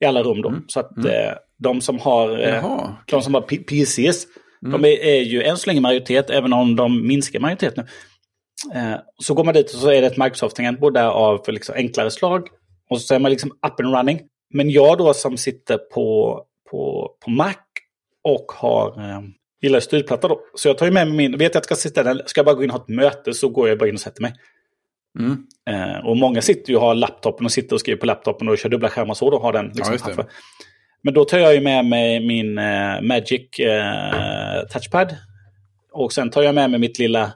I 0.00 0.04
alla 0.04 0.22
rum 0.22 0.42
då. 0.42 0.54
Så 0.68 0.80
att 0.80 1.04
eh, 1.04 1.32
de 1.58 1.80
som 1.80 1.98
har 1.98 2.38
Jaha. 2.38 2.96
de 3.06 3.22
som 3.22 3.34
har 3.34 3.40
PCs, 3.40 4.26
Mm. 4.66 4.82
de 4.82 4.88
är, 4.88 5.04
är 5.04 5.20
ju 5.20 5.42
än 5.42 5.56
så 5.56 5.70
länge 5.70 5.80
majoritet, 5.80 6.30
även 6.30 6.52
om 6.52 6.76
de 6.76 7.06
minskar 7.06 7.40
majoritet 7.40 7.76
nu. 7.76 7.86
Eh, 8.74 8.96
så 9.18 9.34
går 9.34 9.44
man 9.44 9.54
dit 9.54 9.74
och 9.74 9.80
så 9.80 9.90
är 9.90 10.00
det 10.00 10.06
ett 10.06 10.16
Microsoft-tangentbord 10.16 10.94
där 10.94 11.06
av 11.06 11.44
liksom 11.48 11.74
enklare 11.74 12.10
slag. 12.10 12.48
Och 12.90 13.00
så 13.00 13.14
är 13.14 13.18
man 13.18 13.30
liksom 13.30 13.50
up 13.50 13.80
and 13.80 13.94
running. 13.94 14.20
Men 14.54 14.70
jag 14.70 14.98
då 14.98 15.14
som 15.14 15.36
sitter 15.36 15.78
på, 15.78 16.40
på, 16.70 17.10
på 17.24 17.30
Mac 17.30 17.54
och 18.24 18.52
har, 18.52 19.00
eh, 19.00 19.20
gillar 19.62 19.80
styrplatta 19.80 20.28
då. 20.28 20.40
Så 20.54 20.68
jag 20.68 20.78
tar 20.78 20.86
ju 20.86 20.92
med 20.92 21.08
mig 21.08 21.16
min, 21.16 21.32
vet 21.32 21.40
jag 21.40 21.48
att 21.48 21.54
jag 21.54 21.78
ska 21.78 21.88
sitta 21.88 22.02
där, 22.02 22.22
ska 22.26 22.38
jag 22.38 22.46
bara 22.46 22.54
gå 22.54 22.64
in 22.64 22.70
och 22.70 22.76
ha 22.76 22.82
ett 22.82 22.88
möte 22.88 23.34
så 23.34 23.48
går 23.48 23.68
jag 23.68 23.78
bara 23.78 23.88
in 23.88 23.94
och 23.94 24.00
sätter 24.00 24.22
mig. 24.22 24.34
Mm. 25.18 25.46
Eh, 25.70 26.06
och 26.06 26.16
många 26.16 26.42
sitter 26.42 26.70
ju 26.70 26.76
och 26.76 26.82
har 26.82 26.94
laptopen 26.94 27.46
och 27.46 27.52
sitter 27.52 27.74
och 27.76 27.80
skriver 27.80 28.00
på 28.00 28.06
laptopen 28.06 28.48
och 28.48 28.58
kör 28.58 28.68
dubbla 28.68 28.88
skärmar 28.88 29.14
så. 29.14 29.30
Då 29.30 29.38
har 29.38 29.52
den 29.52 29.66
liksom 29.66 29.98
framför. 29.98 30.26
Men 31.02 31.14
då 31.14 31.24
tar 31.24 31.38
jag 31.38 31.54
ju 31.54 31.60
med 31.60 31.84
mig 31.84 32.20
min 32.26 32.58
eh, 32.58 33.00
Magic 33.00 33.58
eh, 33.58 34.66
Touchpad. 34.72 35.16
Och 35.92 36.12
sen 36.12 36.30
tar 36.30 36.42
jag 36.42 36.54
med 36.54 36.70
mig 36.70 36.80
mitt 36.80 36.98
lilla 36.98 37.32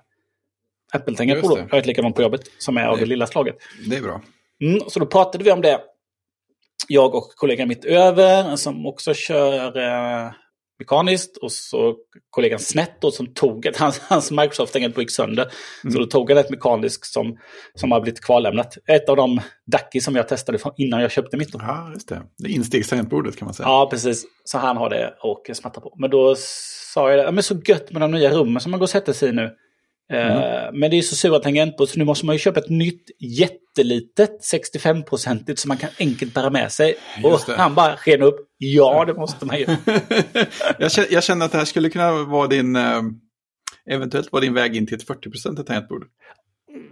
Apple-tangentbord. 0.93 1.59
Jag 1.59 1.69
har 1.71 1.79
ett 1.79 1.87
likadant 1.87 2.17
på 2.17 2.23
jobbet 2.23 2.41
som 2.59 2.77
är 2.77 2.85
av 2.87 2.97
Det- 2.97 3.03
det 3.03 3.09
lilla 3.09 3.27
slaget. 3.27 3.57
Det 3.91 3.97
är 3.97 4.03
bra. 4.03 4.23
Mm, 4.63 4.81
så 4.89 5.01
då 5.01 5.07
pratade 5.07 5.45
vi 5.45 5.51
om 5.53 5.61
det. 5.61 5.81
Jag 6.89 7.15
och 7.15 7.33
kollegan 7.37 7.69
mitt 7.69 7.85
över 7.85 8.57
som 8.57 8.87
också 8.87 9.15
kör 9.15 9.77
eh, 9.79 10.31
mekaniskt. 10.79 11.37
Och 11.37 11.53
så 11.53 11.95
kollegan 12.31 12.59
Snett 12.59 13.01
då, 13.01 13.11
som 13.11 13.35
tog 13.35 13.67
ett, 13.67 13.77
hans, 13.81 13.99
hans 13.99 14.31
Microsoft-tangentbord 14.31 15.03
gick 15.03 15.11
sönder. 15.11 15.47
Så 15.93 15.99
då 15.99 16.07
tog 16.07 16.31
han 16.31 16.39
ett 16.39 16.51
mekaniskt 16.51 17.13
som, 17.13 17.39
som 17.75 17.93
har 17.93 18.01
blivit 18.01 18.25
kvarlämnat. 18.25 18.79
Ett 18.87 19.09
av 19.09 19.17
de 19.17 19.41
Ducky 19.73 20.01
som 20.01 20.17
jag 20.17 20.29
testade 20.29 20.59
innan 20.77 21.01
jag 21.01 21.11
köpte 21.11 21.37
mitt. 21.37 21.53
Då. 21.53 21.59
Ja, 21.63 21.91
just 21.95 22.09
det. 22.09 22.23
Det 22.39 22.49
är 22.49 22.53
instegstangentbordet 22.53 23.37
kan 23.37 23.47
man 23.47 23.55
säga. 23.55 23.69
Ja, 23.69 23.89
precis. 23.91 24.27
Så 24.45 24.59
han 24.59 24.77
har 24.77 24.91
det 24.91 25.15
och 25.23 25.51
smattar 25.57 25.81
på. 25.81 25.95
Men 25.99 26.11
då 26.11 26.35
sa 26.95 27.11
jag 27.11 27.27
det, 27.27 27.33
men 27.33 27.43
så 27.43 27.55
gött 27.65 27.93
med 27.93 28.03
de 28.03 28.11
nya 28.11 28.31
rummen 28.31 28.61
som 28.61 28.71
man 28.71 28.81
går 28.81 28.85
och 28.85 28.91
sätter 28.91 29.13
sig 29.13 29.29
i 29.29 29.33
nu. 29.33 29.51
Eh, 30.13 30.73
Men 30.73 30.91
det 30.91 30.99
är 30.99 31.03
så 31.03 31.17
sura 31.17 31.39
tangentbord 31.39 31.89
så 31.89 31.99
nu 31.99 32.05
måste 32.05 32.27
man 32.27 32.35
ju 32.35 32.39
köpa 32.39 32.61
ett 32.61 32.69
nytt 32.71 33.11
jättelitet 33.21 34.41
65-procentigt 34.53 35.57
som 35.57 35.69
man 35.69 35.77
kan 35.77 35.91
enkelt 35.99 36.35
bära 36.35 36.51
med 36.51 36.73
sig. 36.73 36.95
Och 37.25 37.41
han 37.41 37.75
bara 37.75 37.97
sken 37.97 38.23
upp. 38.23 38.37
Ja, 38.59 39.05
det 39.05 39.15
måste 39.15 39.47
man 39.47 39.59
ju. 39.59 39.67
jag, 40.79 40.93
känner, 40.93 41.13
jag 41.13 41.25
känner 41.25 41.47
att 41.47 41.53
det 41.53 41.59
här 41.59 41.65
skulle 41.65 41.89
kunna 41.91 42.13
vara 42.25 42.47
din, 42.47 42.77
eh, 42.77 43.03
eventuellt 43.91 44.33
vara 44.33 44.41
din 44.41 44.55
väg 44.55 44.77
in 44.77 44.87
till 44.87 44.97
ett 44.97 45.07
40% 45.09 45.63
tangentbord. 45.65 46.05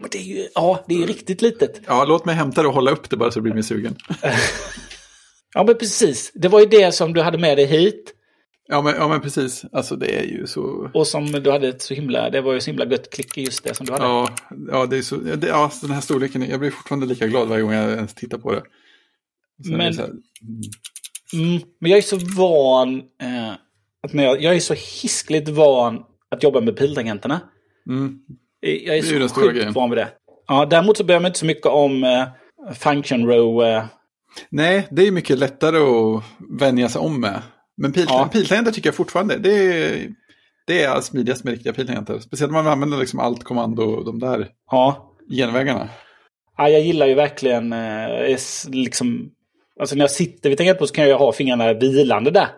Men 0.01 0.09
det 0.11 0.19
är 0.19 0.23
ju, 0.23 0.49
ja, 0.55 0.85
det 0.89 0.95
är 0.95 0.99
ju 0.99 1.07
riktigt 1.07 1.43
litet. 1.43 1.81
Ja, 1.87 2.05
låt 2.05 2.25
mig 2.25 2.35
hämta 2.35 2.63
det 2.63 2.69
och 2.69 2.75
hålla 2.75 2.91
upp 2.91 3.11
det 3.11 3.17
bara 3.17 3.31
så 3.31 3.39
det 3.39 3.43
blir 3.43 3.55
mer 3.55 3.63
sugen. 3.63 3.97
Ja, 5.57 5.65
men 5.65 5.79
precis. 5.79 6.33
Det 6.35 6.49
var 6.49 6.61
ju 6.61 6.67
det 6.67 6.93
som 6.93 7.13
du 7.13 7.23
hade 7.23 7.39
med 7.39 7.59
dig 7.59 7.67
hit. 7.67 8.15
Ja 8.69 8.83
men, 8.83 8.95
ja, 8.95 9.09
men 9.09 9.21
precis. 9.21 9.65
Alltså 9.73 9.97
det 9.97 10.19
är 10.19 10.23
ju 10.25 10.47
så... 10.47 10.91
Och 10.95 11.07
som 11.07 11.27
du 11.27 11.51
hade 11.51 11.69
ett 11.69 11.83
så 11.83 11.95
himla, 11.95 12.31
det 12.31 12.41
var 12.41 12.53
ju 12.53 12.61
så 12.61 12.71
himla 12.71 12.87
gött 12.87 13.11
klick 13.11 13.39
i 13.39 13.43
just 13.45 13.65
det 13.65 13.75
som 13.75 13.87
du 13.87 13.93
hade. 13.93 14.05
Ja, 14.05 14.29
ja, 14.71 14.87
det 14.87 14.97
är 14.99 15.03
så... 15.03 15.17
Det, 15.17 15.47
ja, 15.47 15.71
den 15.83 15.91
här 15.91 16.01
storleken. 16.01 16.43
Jag 16.51 16.61
blir 16.61 16.71
fortfarande 16.71 17.07
lika 17.07 17.27
glad 17.27 17.49
varje 17.49 17.63
gång 17.63 17.73
jag 17.73 17.91
ens 17.93 18.15
tittar 18.15 18.39
på 18.39 18.53
det. 18.53 18.63
Det 19.59 19.77
Men- 19.77 19.95
så 19.95 20.01
här, 20.03 20.11
Mm, 21.35 21.61
men 21.81 21.91
jag 21.91 21.99
är 21.99 22.03
så 22.03 22.19
van, 22.37 22.97
eh, 22.99 23.53
att 24.03 24.13
när 24.13 24.25
jag, 24.25 24.43
jag 24.43 24.55
är 24.55 24.61
så 24.61 24.75
hiskligt 24.75 25.49
van 25.49 26.03
att 26.31 26.43
jobba 26.43 26.61
med 26.61 26.77
piltangenterna. 26.77 27.41
mm, 27.89 28.19
Jag 28.61 28.73
är, 28.73 29.03
Det 29.03 29.25
är 29.25 29.29
så 29.29 29.35
sjukt 29.35 29.75
van 29.75 29.91
vid 29.91 29.99
det. 29.99 30.09
Ja, 30.49 30.67
däremot 30.67 30.97
så 30.97 31.05
bryr 31.05 31.15
jag 31.15 31.23
mig 31.23 31.29
inte 31.29 31.39
så 31.39 31.47
mycket 31.47 31.67
om 31.67 32.05
eh, 32.05 32.25
function 32.75 33.27
row 33.27 33.65
eh, 33.65 33.85
Nej, 34.51 34.89
det 34.91 35.07
är 35.07 35.11
mycket 35.13 35.39
lättare 35.39 35.79
att 35.79 36.23
vänja 36.61 36.89
sig 36.89 37.01
om 37.01 37.21
med. 37.21 37.43
Men 37.77 37.93
pil, 37.93 38.07
Ja. 38.09 38.29
piltangenter 38.33 38.73
tycker 38.73 38.89
jag 38.89 38.95
fortfarande, 38.95 39.39
det 39.39 39.51
är, 39.55 40.09
det 40.67 40.83
är 40.83 41.01
smidigast 41.01 41.45
med 41.45 41.53
riktiga 41.55 41.73
piltangenter. 41.73 42.19
Speciellt 42.19 42.53
när 42.53 42.63
man 42.63 42.73
använder 42.73 42.99
liksom 42.99 43.19
allt 43.21 43.45
kommando 43.45 43.83
och 43.83 44.05
de 44.05 44.19
där 44.19 44.49
Ja. 44.71 45.15
genvägarna. 45.31 45.89
ja 46.57 46.69
jag 46.69 46.81
gillar 46.81 47.07
ju 47.07 47.15
verkligen 47.15 47.73
eh, 47.73 48.37
liksom... 48.71 49.31
Alltså 49.81 49.97
när 49.97 50.03
jag 50.03 50.11
sitter 50.11 50.49
vid 50.49 50.59
tangentbordet 50.59 50.89
så 50.89 50.95
kan 50.95 51.09
jag 51.09 51.19
ha 51.19 51.33
fingrarna 51.33 51.73
vilande 51.73 52.31
där. 52.31 52.49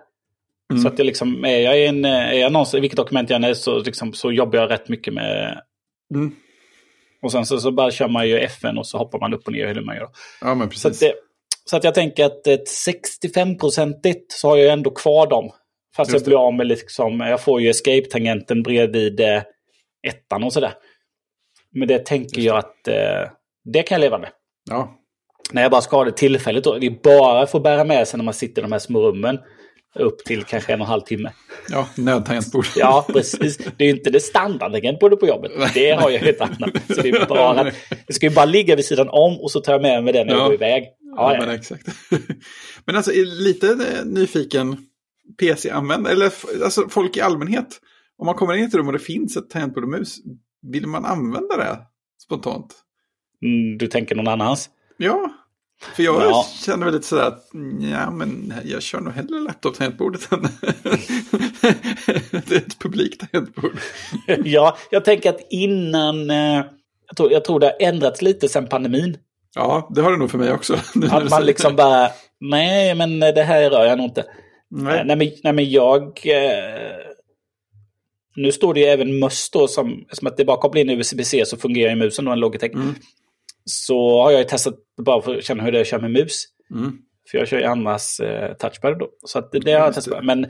Mm. 0.72 0.82
Så 0.82 0.88
att 0.88 0.98
jag 0.98 1.06
liksom, 1.06 1.44
är 1.44 1.58
jag 1.58 1.84
en, 1.84 2.04
är 2.04 2.32
jag 2.32 2.52
någonstans, 2.52 2.78
i 2.78 2.80
vilket 2.80 2.96
dokument 2.96 3.30
jag 3.30 3.36
än 3.36 3.44
är 3.44 3.54
så, 3.54 3.78
liksom, 3.78 4.12
så 4.12 4.32
jobbar 4.32 4.58
jag 4.58 4.70
rätt 4.70 4.88
mycket 4.88 5.14
med... 5.14 5.60
Mm. 6.14 6.32
Och 7.22 7.32
sen 7.32 7.46
så, 7.46 7.58
så 7.58 7.70
bara 7.70 7.90
kör 7.90 8.08
man 8.08 8.28
ju 8.28 8.38
FN 8.38 8.78
och 8.78 8.86
så 8.86 8.98
hoppar 8.98 9.18
man 9.20 9.34
upp 9.34 9.46
och 9.46 9.52
ner 9.52 9.66
hur 9.74 9.80
man 9.80 9.96
gör. 9.96 10.08
Ja, 10.40 10.54
men 10.54 10.70
Så 10.70 10.88
precis. 10.88 11.00
det, 11.00 11.12
så 11.70 11.76
att 11.76 11.84
jag 11.84 11.94
tänker 11.94 12.24
att 12.24 12.46
ett 12.46 12.68
65-procentigt 12.88 14.24
så 14.28 14.48
har 14.48 14.56
jag 14.56 14.72
ändå 14.72 14.90
kvar 14.90 15.26
dem. 15.26 15.50
Fast 15.96 16.12
Just 16.12 16.26
jag 16.26 16.30
blir 16.30 16.46
av 16.46 16.54
med 16.54 16.66
liksom, 16.66 17.20
jag 17.20 17.40
får 17.40 17.60
ju 17.60 17.70
escape-tangenten 17.70 18.62
bredvid 18.62 19.20
eh, 19.20 19.42
ettan 20.08 20.44
och 20.44 20.52
sådär. 20.52 20.72
Men 21.72 21.88
det 21.88 22.06
tänker 22.06 22.40
jag 22.42 22.56
att 22.56 22.88
eh, 22.88 23.30
det 23.64 23.82
kan 23.82 23.94
jag 23.94 24.00
leva 24.00 24.18
med. 24.18 24.30
Ja, 24.70 24.94
När 25.52 25.62
jag 25.62 25.70
bara 25.70 25.80
ska 25.80 25.96
ha 25.96 26.04
det 26.04 26.12
tillfälligt 26.16 26.64
då. 26.64 26.78
Det 26.78 26.86
är 26.86 26.90
bara 27.02 27.42
att 27.42 27.62
bära 27.62 27.84
med 27.84 28.08
sig 28.08 28.18
när 28.18 28.24
man 28.24 28.34
sitter 28.34 28.62
i 28.62 28.64
de 28.64 28.72
här 28.72 28.78
små 28.78 29.00
rummen. 29.00 29.38
Upp 29.94 30.24
till 30.24 30.44
kanske 30.44 30.72
en 30.72 30.80
och 30.80 30.86
en 30.86 30.90
halv 30.90 31.00
timme. 31.00 31.32
ja 31.68 31.88
nödtangentbord. 31.96 32.64
Ja, 32.76 33.06
precis. 33.12 33.56
Det 33.56 33.84
är 33.84 33.88
ju 33.88 33.94
inte 33.94 34.10
det 34.10 34.20
standardtangentbordet 34.20 35.20
på 35.20 35.26
jobbet. 35.26 35.52
Det 35.74 35.90
har 35.90 36.10
jag 36.10 36.18
helt 36.20 36.40
annat. 36.40 36.70
Så 36.94 37.02
det, 37.02 37.08
är 37.08 37.26
bara, 37.26 37.64
det 38.06 38.12
ska 38.12 38.26
ju 38.26 38.34
bara 38.34 38.44
ligga 38.44 38.76
vid 38.76 38.84
sidan 38.84 39.08
om 39.08 39.40
och 39.40 39.50
så 39.50 39.60
tar 39.60 39.72
jag 39.72 39.82
med 39.82 40.04
mig 40.04 40.12
den 40.12 40.26
när 40.26 40.34
jag 40.34 40.40
Ja. 40.42 40.44
går 40.46 40.54
iväg. 40.54 40.84
Ja, 41.16 41.32
Ja, 41.34 41.40
men 41.40 41.54
exakt. 41.54 41.86
men 42.84 42.96
alltså, 42.96 43.10
lite 43.24 43.68
eh, 43.70 44.04
nyfiken 44.04 44.76
PC-användare, 45.40 46.12
eller 46.12 46.32
alltså 46.64 46.88
folk 46.88 47.16
i 47.16 47.20
allmänhet. 47.20 47.80
Om 48.18 48.26
man 48.26 48.34
kommer 48.34 48.54
in 48.54 48.64
i 48.64 48.66
ett 48.66 48.74
rum 48.74 48.86
och 48.86 48.92
det 48.92 48.98
finns 48.98 49.36
ett 49.36 49.50
tangentbord 49.50 49.82
och 49.84 49.90
mus, 49.90 50.18
vill 50.62 50.86
man 50.86 51.04
använda 51.04 51.56
det 51.56 51.78
spontant? 52.22 52.74
Mm, 53.42 53.78
du 53.78 53.86
tänker 53.86 54.14
någon 54.14 54.28
annans? 54.28 54.70
Ja, 54.96 55.30
för 55.94 56.02
jag 56.02 56.22
Ja. 56.22 56.46
känner 56.64 56.84
väl 56.84 56.94
lite 56.94 57.06
sådär 57.06 57.26
att 57.26 57.50
ja, 57.92 58.10
men 58.10 58.54
jag 58.64 58.82
kör 58.82 59.00
nog 59.00 59.12
hellre 59.12 59.40
laptop-tangentbordet 59.40 60.32
än 60.32 60.42
det 62.30 62.50
är 62.52 62.56
ett 62.56 62.78
publikt 62.78 63.20
tangentbord. 63.32 63.78
ja, 64.44 64.76
jag 64.90 65.04
tänker 65.04 65.30
att 65.30 65.46
innan... 65.50 66.30
Eh, 66.30 66.64
jag, 67.08 67.16
tror, 67.16 67.32
jag 67.32 67.44
tror 67.44 67.60
det 67.60 67.66
har 67.66 67.76
ändrats 67.88 68.22
lite 68.22 68.48
sedan 68.48 68.66
pandemin. 68.66 69.16
Ja, 69.56 69.88
det 69.94 70.00
har 70.00 70.10
det 70.10 70.16
nog 70.16 70.30
för 70.30 70.38
mig 70.38 70.52
också. 70.52 70.78
du 70.94 71.06
Att 71.06 71.30
man 71.30 71.46
liksom 71.46 71.76
bara... 71.76 72.10
Nej, 72.40 72.94
men 72.94 73.20
det 73.20 73.42
här 73.42 73.70
rör 73.70 73.84
jag 73.84 73.98
nog 73.98 74.06
inte. 74.06 74.24
Nej. 74.70 75.04
Nej, 75.04 75.16
men, 75.16 75.30
nej, 75.44 75.52
men 75.52 75.70
jag... 75.70 76.02
Eh, 76.24 76.96
nu 78.36 78.52
står 78.52 78.74
det 78.74 78.80
ju 78.80 78.86
även 78.86 79.18
möss 79.18 79.50
då, 79.50 79.68
som, 79.68 80.04
som 80.12 80.26
att 80.26 80.36
det 80.36 80.44
bara 80.44 80.56
kopplar 80.56 80.80
in 80.80 80.90
USB-C 80.90 81.46
så 81.46 81.56
fungerar 81.56 81.90
ju 81.90 81.96
musen 81.96 82.24
då, 82.24 82.32
en 82.32 82.40
Logitech. 82.40 82.74
Mm. 82.74 82.94
Så 83.64 84.22
har 84.22 84.30
jag 84.30 84.38
ju 84.38 84.44
testat 84.44 84.74
bara 85.02 85.22
för 85.22 85.36
att 85.36 85.44
känna 85.44 85.62
hur 85.62 85.72
det 85.72 85.78
är 85.78 85.82
att 85.82 85.86
köra 85.86 86.00
med 86.00 86.10
mus. 86.10 86.44
Mm. 86.74 86.98
För 87.30 87.38
jag 87.38 87.48
kör 87.48 87.58
ju 87.58 87.64
annars 87.64 88.20
eh, 88.20 88.52
touchpad 88.54 88.98
då. 88.98 89.08
Så 89.26 89.38
att 89.38 89.52
det, 89.52 89.58
det 89.58 89.72
har 89.72 89.80
jag 89.80 89.94
testat. 89.94 90.24
Men 90.24 90.44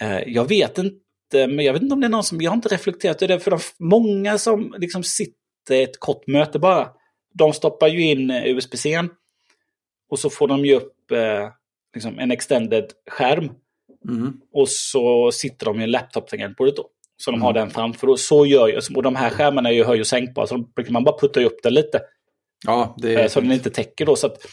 eh, 0.00 0.20
jag 0.26 0.48
vet 0.48 0.78
inte. 0.78 0.96
Men 1.32 1.60
jag 1.60 1.72
vet 1.72 1.82
inte 1.82 1.94
om 1.94 2.00
det 2.00 2.06
är 2.06 2.10
någon 2.10 2.24
som... 2.24 2.40
Jag 2.40 2.50
har 2.50 2.56
inte 2.56 2.68
reflekterat 2.68 3.22
över 3.22 3.34
det. 3.34 3.40
För 3.40 3.50
de, 3.50 3.60
många 3.78 4.38
som 4.38 4.74
liksom 4.78 5.02
sitter 5.02 5.74
i 5.74 5.82
ett 5.82 6.00
kort 6.00 6.26
möte 6.26 6.58
bara. 6.58 6.88
De 7.38 7.52
stoppar 7.52 7.88
ju 7.88 8.02
in 8.10 8.30
eh, 8.30 8.46
USB-C. 8.46 9.02
Och 10.10 10.18
så 10.18 10.30
får 10.30 10.48
de 10.48 10.64
ju 10.66 10.74
upp 10.74 11.10
eh, 11.10 11.48
liksom 11.94 12.18
en 12.18 12.30
extended 12.30 12.84
skärm. 13.10 13.50
Mm. 14.08 14.32
Och 14.52 14.68
så 14.68 15.30
sitter 15.32 15.66
de 15.66 15.80
i 15.80 15.84
en 15.84 15.90
laptop-tangentbordet 15.90 16.76
då. 16.76 16.86
Så 17.16 17.30
de 17.30 17.34
Mm. 17.34 17.42
har 17.44 17.52
den 17.52 17.70
framför. 17.70 18.08
Och 18.08 18.20
så 18.20 18.46
gör 18.46 18.68
jag. 18.68 18.82
Och 18.96 19.02
de 19.02 19.16
här 19.16 19.30
skärmarna 19.30 19.68
är 19.68 19.72
ju 19.74 19.84
höj 19.84 20.00
och 20.00 20.06
sänkbara. 20.06 20.46
Så 20.46 20.64
kan 20.64 20.92
man 20.92 21.04
bara 21.04 21.18
putta 21.18 21.40
upp 21.40 21.62
den 21.62 21.74
lite. 21.74 22.00
Ja, 22.66 22.94
det 22.98 23.14
Eh, 23.14 23.24
är... 23.24 23.28
Så 23.28 23.40
den 23.40 23.52
inte 23.52 23.70
täcker 23.70 24.06
då. 24.06 24.16
Så, 24.16 24.26
att, 24.26 24.46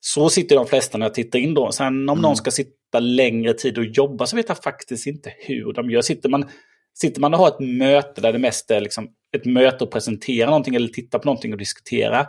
så 0.00 0.28
sitter 0.28 0.56
de 0.56 0.66
flesta 0.66 0.98
när 0.98 1.06
jag 1.06 1.14
tittar 1.14 1.38
in 1.38 1.54
då. 1.54 1.72
Sen 1.72 1.86
om 1.86 1.94
Mm. 2.08 2.22
någon 2.22 2.36
ska 2.36 2.50
sitta 2.50 3.00
längre 3.00 3.52
tid 3.54 3.78
och 3.78 3.84
jobba 3.84 4.26
så 4.26 4.36
vet 4.36 4.48
jag 4.48 4.62
faktiskt 4.62 5.06
inte 5.06 5.32
hur 5.38 5.72
de 5.72 5.90
gör. 5.90 6.00
Sitter 6.02 6.28
man, 6.28 6.48
sitter 6.94 7.20
man 7.20 7.34
och 7.34 7.40
har 7.40 7.48
ett 7.48 7.60
möte 7.60 8.20
där 8.20 8.32
det 8.32 8.38
mest 8.38 8.70
är 8.70 8.80
liksom 8.80 9.08
ett 9.36 9.44
möte 9.44 9.84
och 9.84 9.90
presentera 9.90 10.46
någonting 10.46 10.74
eller 10.74 10.88
titta 10.88 11.18
på 11.18 11.24
någonting 11.26 11.52
och 11.52 11.58
diskutera. 11.58 12.26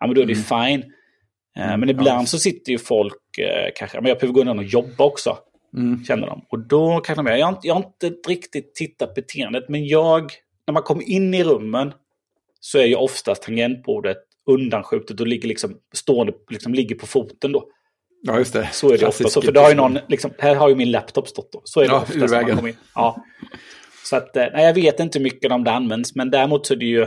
Ja, 0.00 0.06
men 0.06 0.14
då 0.14 0.20
är 0.20 0.26
det 0.26 0.32
Mm. 0.32 0.44
fine. 0.44 0.92
Eh, 1.56 1.66
Mm, 1.66 1.80
Men 1.80 1.88
ibland 1.88 2.22
ja. 2.22 2.26
så 2.26 2.38
sitter 2.38 2.72
ju 2.72 2.78
folk 2.78 3.38
eh, 3.38 3.70
kanske, 3.76 4.00
men 4.00 4.08
jag 4.08 4.18
behöver 4.18 4.34
gå 4.34 4.40
undan 4.40 4.58
och 4.58 4.64
jobba 4.64 5.04
också, 5.04 5.38
Mm. 5.76 6.04
känner 6.04 6.26
de. 6.26 6.44
Och 6.48 6.58
då 6.58 7.00
kan 7.00 7.16
de, 7.16 7.26
jag 7.26 7.46
har, 7.46 7.52
inte, 7.52 7.66
jag 7.68 7.74
har 7.74 7.82
inte 7.84 8.28
riktigt 8.30 8.74
tittat 8.74 9.14
beteendet, 9.14 9.68
men 9.68 9.86
jag, 9.86 10.32
när 10.66 10.72
man 10.72 10.82
kommer 10.82 11.02
in 11.08 11.34
i 11.34 11.44
rummen 11.44 11.92
så 12.60 12.78
är 12.78 12.84
ju 12.84 12.94
oftast 12.94 13.42
tangentbordet 13.42 14.16
undanskjutet 14.46 15.20
och 15.20 15.26
ligger 15.26 15.48
liksom 15.48 15.76
stående, 15.94 16.32
liksom 16.50 16.74
ligger 16.74 16.94
på 16.94 17.06
foten 17.06 17.52
då. 17.52 17.68
Ja, 18.22 18.38
just 18.38 18.52
det. 18.52 18.68
Så 18.72 18.86
är 18.88 18.92
det 18.92 18.98
Klassisk 18.98 19.26
ofta. 19.26 19.40
Så, 19.40 19.42
för 19.42 19.52
det 19.52 19.60
har 19.60 19.68
ju 19.68 19.74
någon, 19.74 19.98
liksom, 20.08 20.30
här 20.38 20.54
har 20.54 20.68
ju 20.68 20.74
min 20.74 20.90
laptop 20.90 21.28
stått 21.28 21.52
då. 21.52 21.60
Så 21.64 21.80
är 21.80 21.84
det 21.84 21.90
Ja, 21.90 22.02
ofta 22.02 22.14
ur 22.18 22.28
när 22.28 22.42
man 22.42 22.56
kommer 22.56 22.68
in. 22.68 22.76
Ja. 22.94 23.24
Så 24.04 24.16
att, 24.16 24.36
eh, 24.36 24.46
nej, 24.52 24.64
jag 24.64 24.74
vet 24.74 25.00
inte 25.00 25.18
hur 25.18 25.24
mycket 25.24 25.52
om 25.52 25.64
det 25.64 25.70
används, 25.70 26.14
men 26.14 26.30
däremot 26.30 26.66
så 26.66 26.74
är 26.74 26.78
det 26.78 26.84
ju 26.86 27.06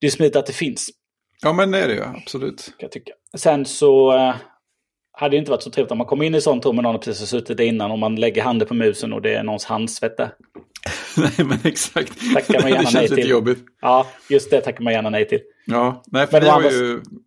det 0.00 0.06
är 0.06 0.10
smidigt 0.10 0.36
att 0.36 0.46
det 0.46 0.52
finns, 0.52 0.90
Ja, 1.44 1.52
men 1.52 1.70
det 1.70 1.78
är 1.78 1.88
det 1.88 1.94
ju, 1.94 2.02
absolut. 2.04 2.74
jag 2.78 2.92
tycka. 2.92 3.12
Sen 3.36 3.64
så 3.64 4.16
eh, 4.16 4.34
hade 5.12 5.36
inte 5.36 5.50
varit 5.50 5.62
så 5.62 5.70
trevligt 5.70 5.92
om 5.92 5.98
man 5.98 6.06
kommer 6.06 6.24
in 6.24 6.34
i 6.34 6.40
sånt 6.40 6.66
rum 6.66 6.78
och 6.86 7.02
precis 7.04 7.20
har 7.20 7.26
suttit 7.26 7.56
där 7.56 7.64
innan 7.64 7.90
och 7.90 7.98
man 7.98 8.16
lägger 8.16 8.42
handen 8.42 8.68
på 8.68 8.74
musen 8.74 9.12
och 9.12 9.22
det 9.22 9.34
är 9.34 9.42
någons 9.42 9.64
handsvett 9.64 10.16
där. 10.16 10.30
Nej, 11.16 11.32
men 11.46 11.58
exakt. 11.64 12.12
Tackar 12.34 12.62
man 12.62 12.70
gärna 12.70 12.82
det 12.82 12.84
nej 12.84 12.92
känns 12.92 13.02
lite 13.10 13.14
till. 13.14 13.30
jobbigt. 13.30 13.58
Ja, 13.80 14.06
just 14.28 14.50
det 14.50 14.60
tackar 14.60 14.84
man 14.84 14.92
gärna 14.92 15.10
nej 15.10 15.28
till. 15.28 15.40
Ja, 15.66 16.02
nej, 16.06 16.26
Men 16.32 16.44
å 16.46 16.50
andra-. 16.50 16.70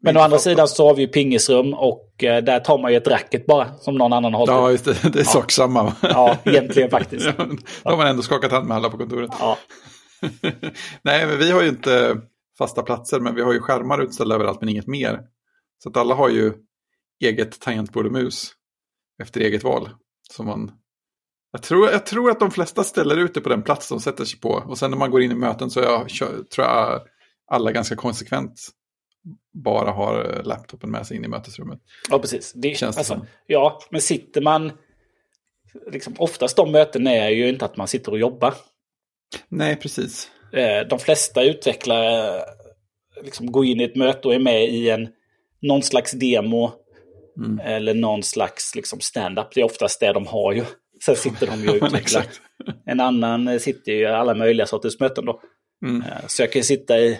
Men 0.02 0.18
å 0.18 0.20
andra 0.20 0.38
sidan 0.38 0.68
så 0.68 0.88
har 0.88 0.96
vi 0.96 1.02
ju 1.02 1.08
pingisrum 1.08 1.74
och 1.74 2.24
eh, 2.24 2.44
där 2.44 2.60
tar 2.60 2.78
man 2.78 2.92
ju 2.92 2.98
ett 2.98 3.08
racket 3.08 3.46
bara 3.46 3.74
som 3.74 3.96
någon 3.96 4.14
annan 4.14 4.34
har. 4.34 4.48
Ja, 4.48 4.72
just 4.72 4.86
det. 4.86 5.14
Det 5.14 5.20
är 5.20 5.24
sak 5.24 5.52
samma. 5.52 5.94
ja 6.02 6.38
egentligen 6.44 6.90
faktiskt. 6.90 7.26
Ja, 7.38 7.46
Då 7.84 7.90
har 7.90 7.98
man 7.98 8.08
ändå 8.08 8.22
skakat 8.22 8.52
hand 8.52 8.68
med 8.68 8.78
alla 8.78 8.90
på 8.90 8.98
kontoret. 8.98 9.32
Ja, 9.40 9.58
Nej, 11.02 11.26
men 11.28 11.38
vi 11.38 11.52
har 11.52 11.62
ju 11.62 11.68
inte 11.70 12.18
fasta 12.58 12.82
platser, 12.82 13.20
men 13.20 13.36
vi 13.36 13.42
har 13.42 13.54
ju 13.54 13.60
skärmar 13.60 14.02
utställda 14.04 14.36
överallt, 14.36 14.60
men 14.62 14.70
inget 14.70 14.88
mer. 14.88 15.20
Så 15.84 15.90
att 15.90 15.98
alla 15.98 16.16
har 16.16 16.30
ju 16.30 16.54
eget 17.24 17.60
tangentbord 17.60 18.06
och 18.06 18.12
mus 18.12 18.52
efter 19.22 19.42
eget 19.42 19.64
val. 19.64 19.90
Som 20.32 20.46
man... 20.46 20.72
jag, 21.52 21.64
tror, 21.64 21.90
jag 21.90 22.06
tror 22.06 22.32
att 22.32 22.40
de 22.40 22.52
flesta 22.52 22.84
ställer 22.84 23.18
ut 23.18 23.34
det 23.34 23.42
på 23.42 23.50
den 23.50 23.64
plats 23.64 23.90
de 23.90 24.00
sätter 24.00 24.26
sig 24.26 24.40
på. 24.40 24.50
Och 24.50 24.78
sen 24.78 24.92
när 24.92 24.98
man 24.98 25.12
går 25.12 25.22
in 25.22 25.32
i 25.32 25.36
möten 25.36 25.70
så 25.70 25.80
jag, 25.80 26.10
tror 26.50 26.68
jag 26.68 27.02
alla 27.48 27.72
ganska 27.72 27.96
konsekvent 27.96 28.70
bara 29.54 29.92
har 29.92 30.42
laptopen 30.44 30.92
med 30.92 31.08
sig 31.08 31.18
in 31.18 31.26
i 31.26 31.28
mötesrummet. 31.28 31.80
ja 32.10 32.20
precis. 32.20 32.54
Det, 32.54 32.78
Känns 32.78 32.96
det 32.96 33.00
alltså, 33.00 33.14
som. 33.14 33.28
Ja, 33.48 33.80
men 33.90 34.02
sitter 34.02 34.42
man... 34.42 34.72
Liksom, 35.92 36.16
oftast 36.18 36.56
de 36.56 36.72
möten 36.72 37.08
är 37.08 37.30
ju 37.30 37.50
inte 37.50 37.66
att 37.66 37.78
man 37.78 37.88
sitter 37.88 38.12
och 38.12 38.20
jobbar. 38.20 38.54
Nej, 39.48 39.76
precis. 39.76 40.32
Eh, 40.54 40.88
de 40.88 41.00
flesta 41.00 41.44
utvecklare 41.44 42.42
liksom 43.24 43.52
går 43.52 43.66
in 43.66 43.82
i 43.82 43.84
ett 43.84 43.96
möte 43.96 44.28
och 44.28 44.34
är 44.34 44.40
med 44.40 44.64
i 44.64 44.90
en 44.90 45.10
någon 45.62 45.84
slags 45.84 46.12
demo 46.12 46.72
Mm. 47.38 47.60
eller 47.60 47.94
någon 47.94 48.24
slags 48.24 48.76
liksom, 48.76 49.00
stand-up. 49.00 49.48
Det 49.54 49.62
är 49.62 49.66
oftast 49.66 50.00
det 50.00 50.14
de 50.14 50.28
har 50.28 50.54
ju. 50.54 50.64
Sen 51.06 51.16
sitter 51.16 51.48
de 51.48 51.62
ju 51.64 51.70
och 51.70 51.76
utvecklar. 51.88 52.26
En 52.86 53.00
annan 53.00 53.48
eh, 53.48 53.60
sitter 53.60 53.92
ju 53.92 54.00
i 54.00 54.06
alla 54.06 54.36
möjliga 54.36 54.66
sorters 54.68 55.00
möten 55.00 55.26
då. 55.26 55.42
Mm. 55.86 56.02
Eh, 56.02 56.08
Så 56.28 56.42
jag 56.42 56.52
kan 56.52 56.64
sitta 56.64 57.00
i 57.00 57.20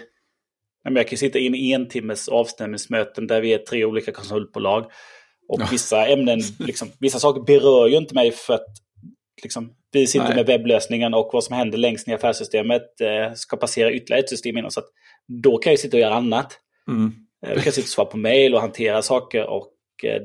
jag 0.94 1.08
kan 1.08 1.18
sitta 1.18 1.38
i 1.38 1.72
en 1.72 1.88
timmes 1.88 2.28
avstämningsmöten 2.28 3.26
där 3.26 3.40
vi 3.40 3.52
är 3.54 3.58
tre 3.58 3.84
olika 3.84 4.12
konsultbolag. 4.12 4.84
Och 5.48 5.60
Ja. 5.60 5.68
vissa 5.70 6.06
ämnen, 6.06 6.40
liksom, 6.58 6.88
vissa 7.00 7.18
saker 7.18 7.40
berör 7.40 7.86
ju 7.86 7.96
inte 7.96 8.14
mig 8.14 8.30
för 8.32 8.54
att 8.54 8.66
liksom, 9.42 9.72
vi 9.92 10.06
sitter 10.06 10.26
Nej. 10.26 10.36
med 10.36 10.46
webblösningen 10.46 11.14
och 11.14 11.30
vad 11.32 11.44
som 11.44 11.56
händer 11.56 11.78
längst 11.78 12.06
ner 12.06 12.14
i 12.14 12.16
affärssystemet 12.16 13.00
eh, 13.00 13.32
ska 13.34 13.56
passera 13.56 13.92
ytterligare 13.92 14.20
ett 14.22 14.28
system 14.28 14.56
innan. 14.58 14.70
Så 14.70 14.80
att 14.80 14.88
då 15.42 15.58
kan 15.58 15.72
jag 15.72 15.80
sitta 15.80 15.96
och 15.96 16.00
göra 16.00 16.14
annat. 16.14 16.58
Mm. 16.88 17.12
Eh, 17.46 17.52
Jag 17.52 17.62
kan 17.64 17.72
sitta 17.72 17.84
och 17.84 17.88
svara 17.88 18.06
på 18.06 18.16
mejl 18.16 18.54
och 18.54 18.60
hantera 18.60 19.02
saker 19.02 19.46
och 19.46 19.72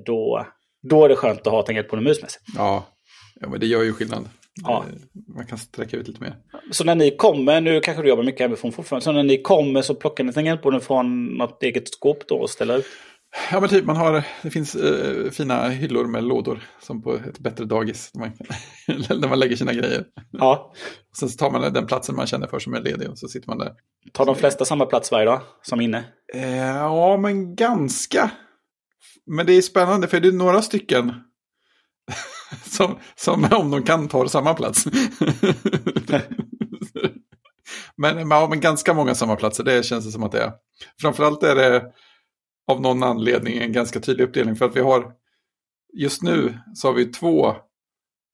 då, 0.06 0.48
då 0.90 1.06
är 1.06 1.10
det 1.10 1.16
skönt 1.16 1.48
att 1.48 1.54
ha 1.54 1.62
tangentbord 1.64 1.98
och 2.00 2.04
mus 2.04 2.22
med 2.22 2.32
sig. 2.32 2.42
Ja. 2.56 2.86
ja, 3.40 3.50
men 3.50 3.60
det 3.60 3.66
gör 3.66 3.84
ju 3.84 3.94
skillnad. 3.94 4.30
Ja. 4.64 4.86
Eh, 4.90 4.96
Man 5.36 5.46
kan 5.46 5.58
sträcka 5.58 5.98
ut 5.98 6.08
lite 6.08 6.22
mer. 6.24 6.36
Så 6.72 6.84
när 6.84 6.96
ni 6.96 7.12
kommer, 7.18 7.62
nu 7.62 7.80
kanske 7.80 8.04
du 8.04 8.10
jobbar 8.10 8.24
mycket 8.24 8.42
hemifrån 8.42 8.72
fortfarande, 8.72 9.04
så 9.04 9.12
när 9.12 9.24
ni 9.24 9.42
kommer 9.42 9.82
så 9.82 9.96
plockar 9.96 10.24
ni 10.24 10.34
tangentborden 10.34 10.82
från 10.82 11.26
något 11.26 11.64
eget 11.64 11.94
skåp 11.94 12.28
då 12.28 12.36
och 12.36 12.50
ställer 12.50 12.78
ut? 12.78 12.86
Ja, 13.52 13.60
men 13.60 13.70
typ 13.70 13.86
man 13.86 13.96
har, 13.96 14.24
det 14.42 14.50
finns 14.50 14.76
eh, 14.76 15.32
fina 15.32 15.70
hyllor 15.70 16.06
med 16.06 16.24
lådor 16.24 16.60
som 16.82 17.02
på 17.02 17.14
ett 17.16 17.40
bättre 17.40 17.66
dagis. 17.66 18.12
Där 18.12 18.20
man, 18.20 18.32
där 19.22 19.28
man 19.28 19.40
lägger 19.40 19.56
sina 19.56 19.74
grejer. 19.74 20.06
Ja. 20.32 20.72
Och 21.12 21.18
sen 21.18 21.30
så 21.30 21.38
tar 21.38 21.52
man 21.52 21.74
den 21.74 21.88
platsen 21.88 22.16
man 22.16 22.28
känner 22.28 22.48
för 22.48 22.60
som 22.60 22.74
är 22.74 22.82
ledig 22.82 23.10
och 23.10 23.20
så 23.20 23.28
sitter 23.28 23.48
man 23.48 23.58
där. 23.58 23.72
Tar 24.12 24.26
de 24.26 24.36
flesta 24.36 24.66
samma 24.66 24.86
plats 24.86 25.12
varje 25.12 25.26
dag 25.26 25.42
som 25.62 25.82
inne? 25.82 26.04
Eh, 26.34 26.68
ja, 26.68 27.18
men 27.18 27.56
ganska. 27.56 28.32
Men 29.26 29.46
det 29.46 29.54
är 29.54 29.62
spännande 29.62 30.08
för 30.08 30.20
det 30.20 30.28
är 30.28 30.32
några 30.32 30.62
stycken 30.62 31.14
som, 32.66 33.00
som 33.16 33.48
om 33.52 33.72
de 33.72 33.84
kan 33.84 34.08
tar 34.08 34.26
samma 34.26 34.54
plats. 34.54 34.86
men, 37.98 38.30
ja, 38.30 38.48
men 38.50 38.60
ganska 38.60 38.94
många 38.94 39.16
samma 39.16 39.36
platser, 39.36 39.64
det 39.64 39.86
känns 39.86 40.06
det 40.06 40.12
som 40.12 40.24
att 40.24 40.32
det 40.32 40.42
är. 40.42 40.52
Framförallt 41.02 41.44
är 41.44 41.56
det 41.56 41.92
av 42.68 42.82
någon 42.82 43.04
anledning 43.04 43.58
en 43.58 43.74
ganska 43.74 44.00
tydlig 44.00 44.24
uppdelning 44.24 44.56
för 44.56 44.66
att 44.66 44.76
vi 44.76 44.82
har 44.82 45.12
just 45.94 46.22
nu 46.22 46.58
så 46.74 46.88
har 46.88 46.94
vi 46.94 47.06
två, 47.06 47.56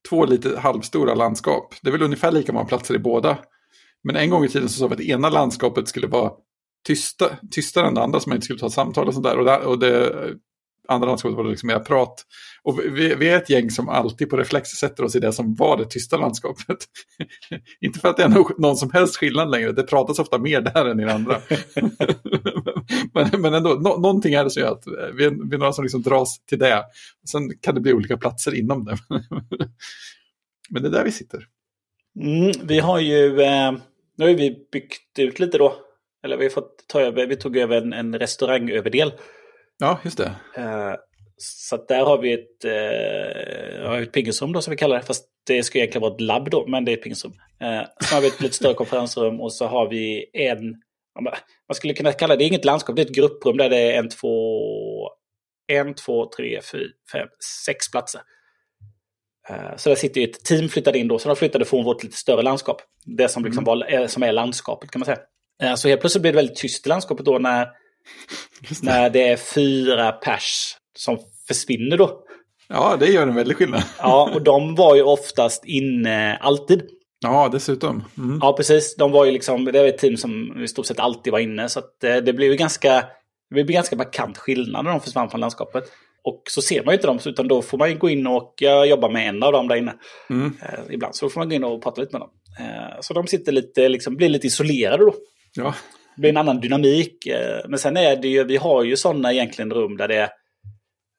två 0.09 0.25
lite 0.25 0.59
halvstora 0.59 1.15
landskap. 1.15 1.75
Det 1.81 1.89
är 1.89 1.91
väl 1.91 2.01
ungefär 2.01 2.31
lika 2.31 2.53
många 2.53 2.65
platser 2.65 2.95
i 2.95 2.99
båda. 2.99 3.37
Men 4.03 4.15
en 4.15 4.29
gång 4.29 4.45
i 4.45 4.49
tiden 4.49 4.69
så 4.69 4.79
sa 4.79 4.87
vi 4.87 4.93
att 4.93 5.01
ena 5.01 5.29
landskapet 5.29 5.87
skulle 5.87 6.07
vara 6.07 6.31
tysta, 6.87 7.29
tystare 7.51 7.87
än 7.87 7.93
det 7.93 8.03
andra 8.03 8.19
så 8.19 8.29
man 8.29 8.35
inte 8.35 8.45
skulle 8.45 8.59
ta 8.59 8.69
samtal 8.69 9.07
och 9.07 9.13
sådär. 9.13 9.37
Och, 9.37 9.71
och 9.71 9.79
det 9.79 10.13
andra 10.87 11.07
landskapet 11.07 11.37
var 11.37 11.43
det 11.43 11.49
liksom 11.49 11.67
mer 11.67 11.79
prat. 11.79 12.25
Och 12.63 12.79
vi, 12.79 13.15
vi, 13.15 13.29
är 13.29 13.37
ett 13.37 13.49
gäng 13.49 13.71
som 13.71 13.89
alltid 13.89 14.29
på 14.29 14.37
reflex 14.37 14.69
sätter 14.69 15.03
oss 15.03 15.15
i 15.15 15.19
det 15.19 15.33
som 15.33 15.55
var 15.55 15.77
det 15.77 15.85
tysta 15.85 16.17
landskapet. 16.17 16.77
inte 17.81 17.99
för 17.99 18.09
att 18.09 18.17
det 18.17 18.23
är 18.23 18.29
någon, 18.29 18.51
någon 18.57 18.77
som 18.77 18.91
helst 18.91 19.17
skillnad 19.17 19.51
längre, 19.51 19.71
det 19.71 19.83
pratas 19.83 20.19
ofta 20.19 20.37
mer 20.37 20.61
där 20.61 20.85
än 20.85 20.99
i 20.99 21.05
det 21.05 21.13
andra. 21.13 21.41
men, 23.13 23.41
men 23.41 23.53
ändå, 23.53 23.69
no, 23.69 24.01
någonting 24.01 24.33
är 24.33 24.43
det 24.43 24.49
som 24.49 24.61
gör 24.61 24.71
att 24.71 24.83
vi 25.13 25.25
är, 25.25 25.49
vi 25.49 25.55
är 25.55 25.59
några 25.59 25.73
som 25.73 25.83
liksom 25.83 26.01
dras 26.01 26.39
till 26.45 26.59
det. 26.59 26.83
Sen 27.31 27.57
kan 27.61 27.75
det 27.75 27.81
bli 27.81 27.93
olika 27.93 28.17
platser 28.17 28.55
inom 28.55 28.85
det. 28.85 28.97
men 30.69 30.81
det 30.81 30.89
är 30.89 30.91
där 30.91 31.03
vi 31.03 31.11
sitter. 31.11 31.45
Mm, 32.19 32.51
vi 32.63 32.79
har 32.79 32.99
ju, 32.99 33.41
eh, 33.41 33.71
nu 34.17 34.25
har 34.25 34.33
vi 34.33 34.67
byggt 34.71 35.19
ut 35.19 35.39
lite 35.39 35.57
då. 35.57 35.75
Eller 36.23 36.37
vi 36.37 36.45
har 36.45 36.49
fått 36.49 36.87
ta 36.87 37.01
över, 37.01 37.27
vi 37.27 37.35
tog 37.35 37.57
över 37.57 37.81
en, 37.81 37.93
en 37.93 38.19
restaurangöverdel. 38.19 39.11
Ja, 39.79 39.99
just 40.03 40.17
det. 40.17 40.35
Eh, 40.55 40.95
så 41.37 41.85
där 41.87 42.05
har 42.05 42.17
vi 42.17 42.33
ett, 42.33 42.65
eh, 42.65 44.01
ett 44.01 44.11
pingisrum 44.11 44.53
då 44.53 44.61
som 44.61 44.71
vi 44.71 44.77
kallar 44.77 44.95
det. 44.95 45.01
Fast 45.05 45.25
det 45.47 45.63
ska 45.63 45.77
egentligen 45.77 46.01
vara 46.01 46.13
ett 46.13 46.21
labb 46.21 46.49
då, 46.49 46.67
men 46.67 46.85
det 46.85 46.91
är 46.91 46.97
ett 46.97 47.03
pingisrum. 47.03 47.33
Eh, 47.61 47.83
sen 48.03 48.15
har 48.15 48.21
vi 48.21 48.27
ett 48.27 48.41
lite 48.41 48.55
större 48.55 48.73
konferensrum 48.73 49.41
och 49.41 49.53
så 49.53 49.67
har 49.67 49.89
vi 49.89 50.29
en, 50.33 50.75
man 51.21 51.75
skulle 51.75 51.93
kunna 51.93 52.11
kalla 52.11 52.35
det, 52.35 52.39
det 52.39 52.45
är 52.45 52.47
inget 52.47 52.65
landskap, 52.65 52.95
det 52.95 53.01
är 53.01 53.05
ett 53.05 53.15
grupprum 53.15 53.57
där 53.57 53.69
det 53.69 53.77
är 53.77 53.99
en, 53.99 54.09
två, 54.09 55.09
en, 55.67 55.93
två, 55.93 56.29
tre, 56.37 56.61
fyra, 56.71 56.89
fem, 57.11 57.27
sex 57.65 57.91
platser. 57.91 58.21
Eh, 59.49 59.75
så 59.75 59.89
där 59.89 59.95
sitter 59.95 60.21
ju 60.21 60.27
ett 60.27 60.45
team 60.45 60.69
flyttade 60.69 60.99
in 60.99 61.07
då, 61.07 61.19
så 61.19 61.29
de 61.29 61.35
flyttade 61.35 61.65
från 61.65 61.83
vårt 61.83 62.03
lite 62.03 62.17
större 62.17 62.41
landskap. 62.41 62.81
Det 63.05 63.29
som, 63.29 63.45
liksom 63.45 63.63
mm. 63.63 63.79
var, 63.79 64.07
som 64.07 64.23
är 64.23 64.31
landskapet 64.31 64.91
kan 64.91 64.99
man 64.99 65.05
säga. 65.05 65.19
Eh, 65.63 65.75
så 65.75 65.87
helt 65.87 66.01
plötsligt 66.01 66.21
blir 66.21 66.31
det 66.31 66.35
väldigt 66.35 66.57
tyst 66.57 66.85
i 66.85 66.89
landskapet 66.89 67.25
då 67.25 67.39
när, 67.39 67.67
det. 68.69 68.83
när 68.83 69.09
det 69.09 69.27
är 69.27 69.37
fyra 69.37 70.11
pers 70.11 70.75
som 70.97 71.17
försvinner 71.47 71.97
då. 71.97 72.23
Ja, 72.69 72.97
det 72.99 73.07
gör 73.07 73.27
en 73.27 73.35
väldig 73.35 73.57
skillnad. 73.57 73.83
ja, 73.99 74.31
och 74.33 74.41
de 74.41 74.75
var 74.75 74.95
ju 74.95 75.03
oftast 75.03 75.65
inne 75.65 76.37
alltid. 76.37 76.83
Ja, 77.19 77.49
dessutom. 77.51 78.03
Mm. 78.17 78.39
Ja, 78.41 78.53
precis. 78.53 78.95
De 78.95 79.11
var 79.11 79.25
ju 79.25 79.31
liksom, 79.31 79.65
det 79.65 79.79
var 79.79 79.87
ett 79.87 79.97
team 79.97 80.17
som 80.17 80.63
i 80.63 80.67
stort 80.67 80.85
sett 80.85 80.99
alltid 80.99 81.33
var 81.33 81.39
inne. 81.39 81.69
Så 81.69 81.81
det, 82.01 82.21
det 82.21 82.33
blev 82.33 82.51
ju 82.51 82.57
ganska, 82.57 83.05
det 83.49 83.53
blev 83.53 83.65
ganska 83.65 83.95
markant 83.95 84.37
skillnad 84.37 84.85
när 84.85 84.91
de 84.91 84.99
försvann 84.99 85.29
från 85.29 85.41
landskapet. 85.41 85.83
Och 86.23 86.43
så 86.49 86.61
ser 86.61 86.83
man 86.83 86.91
ju 86.91 86.95
inte 86.95 87.07
dem, 87.07 87.19
utan 87.25 87.47
då 87.47 87.61
får 87.61 87.77
man 87.77 87.99
gå 87.99 88.09
in 88.09 88.27
och 88.27 88.53
jobba 88.87 89.09
med 89.09 89.29
en 89.29 89.43
av 89.43 89.51
dem 89.51 89.67
där 89.67 89.75
inne. 89.75 89.93
Mm. 90.29 90.57
Eh, 90.61 90.93
ibland 90.93 91.15
så 91.15 91.29
får 91.29 91.41
man 91.41 91.49
gå 91.49 91.55
in 91.55 91.63
och 91.63 91.83
prata 91.83 92.01
lite 92.01 92.13
med 92.13 92.21
dem. 92.21 92.29
Eh, 92.59 93.01
så 93.01 93.13
de 93.13 93.27
sitter 93.27 93.51
lite, 93.51 93.89
liksom, 93.89 94.15
blir 94.15 94.29
lite 94.29 94.47
isolerade 94.47 95.05
då. 95.05 95.13
Ja. 95.53 95.73
Det 96.17 96.21
blir 96.21 96.29
en 96.29 96.37
annan 96.37 96.59
dynamik. 96.59 97.25
Eh, 97.25 97.61
men 97.67 97.79
sen 97.79 97.97
är 97.97 98.15
det 98.15 98.27
ju, 98.27 98.43
vi 98.43 98.57
har 98.57 98.83
ju 98.83 98.97
sådana 98.97 99.33
egentligen 99.33 99.71
rum 99.71 99.97
där 99.97 100.07
det 100.07 100.15
är, 100.15 100.29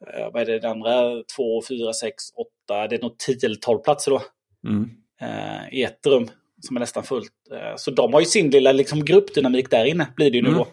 eh, 0.06 0.32
vad 0.32 0.42
är 0.42 0.46
det, 0.46 0.58
det 0.58 0.68
andra, 0.68 1.22
två, 1.36 1.62
fyra, 1.68 1.92
sex, 1.92 2.14
åtta, 2.36 2.88
det 2.88 2.96
är 2.96 3.02
nog 3.02 3.18
tio 3.18 3.46
eller 3.46 3.56
tolv 3.56 3.78
platser 3.78 4.10
då. 4.10 4.22
Mm. 4.68 4.90
Eh, 5.20 5.74
I 5.78 5.82
ett 5.82 6.06
rum 6.06 6.28
som 6.60 6.76
är 6.76 6.80
nästan 6.80 7.02
fullt. 7.02 7.32
Så 7.76 7.90
de 7.90 8.12
har 8.12 8.20
ju 8.20 8.26
sin 8.26 8.50
lilla 8.50 8.72
liksom, 8.72 9.04
gruppdynamik 9.04 9.70
där 9.70 9.84
inne, 9.84 10.06
blir 10.16 10.30
det 10.30 10.36
ju 10.36 10.42
nu 10.42 10.48
mm. 10.48 10.58
då. 10.58 10.66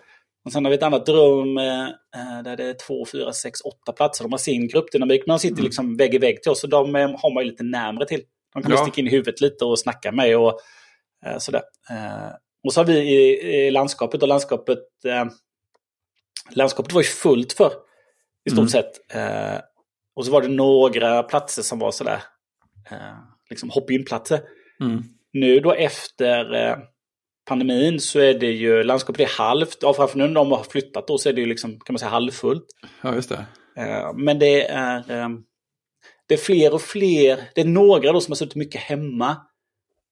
Och 0.46 0.52
sen 0.52 0.66
har 0.66 0.70
vi 0.70 0.78
ett 0.78 0.84
annat 0.84 1.10
rum 1.10 1.56
där 2.44 2.58
det 2.58 2.64
är 2.64 2.88
två, 2.88 3.06
fyra, 3.12 3.34
sex, 3.34 3.62
åtta 3.62 3.92
platser. 3.92 4.24
De 4.24 4.32
har 4.32 4.38
sin 4.38 4.68
gruppdynamik, 4.68 5.24
men 5.26 5.34
de 5.34 5.40
sitter 5.40 5.56
mm. 5.56 5.64
liksom 5.64 5.98
vägg 5.98 6.16
i 6.16 6.18
vägg 6.18 6.42
till 6.42 6.52
oss. 6.52 6.62
Så 6.62 6.68
de 6.68 6.96
har 6.96 7.34
man 7.34 7.44
ju 7.44 7.50
lite 7.50 7.64
närmre 7.64 8.06
till. 8.06 8.22
De 8.54 8.64
kan 8.64 8.72
ja. 8.72 8.78
sticka 8.78 9.02
in 9.02 9.08
i 9.08 9.12
huvudet 9.12 9.42
lite 9.42 9.66
och 9.66 9.80
snacka 9.80 10.12
med 10.12 10.38
och 10.38 10.60
sådär. 11.38 11.62
Eh, 12.66 12.68
och 12.68 12.74
så 12.74 12.80
har 12.80 12.86
vi 12.86 12.98
i, 12.98 13.68
i 13.68 13.72
landskapet 13.72 14.22
och 14.22 14.28
landskapet, 14.28 14.80
eh, 15.06 15.26
landskapet 16.52 16.94
var 16.94 17.02
ju 17.02 17.08
fullt 17.08 17.54
för 17.54 17.72
i 18.46 18.50
stort 18.50 18.58
mm. 18.58 18.70
sett. 18.70 19.16
Eh, 19.16 19.60
och 20.16 20.26
så 20.26 20.32
var 20.32 20.42
det 20.42 20.48
några 20.48 21.24
platser 21.24 21.62
som 21.62 21.80
var 21.80 21.92
sådär, 21.92 22.24
liksom 23.50 23.70
hopp-in-platser. 23.70 24.40
Mm. 24.82 25.04
Nu 25.34 25.60
då 25.60 25.74
efter 25.74 26.46
pandemin 27.46 28.00
så 28.00 28.20
är 28.20 28.34
det 28.34 28.52
ju, 28.52 28.84
landskapet 28.84 29.22
är 29.22 29.38
halvt, 29.38 29.78
ja 29.82 29.94
framför 29.94 30.18
nu 30.18 30.28
när 30.28 30.34
de 30.34 30.52
har 30.52 30.64
flyttat 30.64 31.08
då 31.08 31.18
så 31.18 31.30
är 31.30 31.34
det 31.34 31.42
ju 31.42 31.48
liksom, 31.48 31.80
kan 31.80 31.94
man 31.94 32.00
säga 32.00 32.10
halvfullt. 32.10 32.66
Ja, 33.02 33.16
just 33.16 33.30
det. 33.30 33.46
Eh, 33.78 34.14
men 34.16 34.40
det 34.40 34.68
är, 34.68 35.12
eh, 35.12 35.30
det 36.28 36.34
är 36.34 36.38
fler 36.38 36.74
och 36.74 36.82
fler, 36.82 37.40
det 37.56 37.62
är 37.62 37.66
några 37.66 38.12
då 38.12 38.22
som 38.22 38.32
har 38.32 38.36
suttit 38.36 38.56
mycket 38.56 38.82
hemma. 38.82 39.38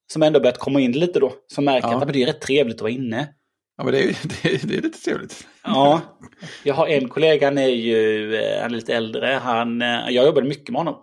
Som 0.06 0.22
ändå 0.22 0.40
börjat 0.40 0.58
komma 0.58 0.80
in 0.80 0.92
lite 0.92 1.20
då, 1.20 1.32
som 1.46 1.64
märker 1.64 1.88
ja. 1.88 2.02
att 2.02 2.12
det 2.12 2.22
är 2.22 2.26
rätt 2.26 2.40
trevligt 2.40 2.76
att 2.76 2.82
vara 2.82 2.92
inne. 2.92 3.28
Ja, 3.76 3.84
men 3.84 3.92
det 3.92 4.02
är, 4.02 4.06
det 4.42 4.54
är, 4.54 4.66
det 4.66 4.76
är 4.76 4.82
lite 4.82 4.98
trevligt. 4.98 5.46
Ja, 5.64 6.00
jag 6.64 6.74
har 6.74 6.86
en 6.86 7.08
kollega, 7.08 7.46
han 7.46 7.58
är 7.58 7.68
ju 7.68 8.34
eh, 8.34 8.62
han 8.62 8.70
är 8.70 8.76
lite 8.76 8.94
äldre. 8.94 9.26
Han, 9.42 9.80
jag 9.80 10.26
jobbade 10.26 10.48
mycket 10.48 10.68
med 10.68 10.80
honom. 10.80 10.96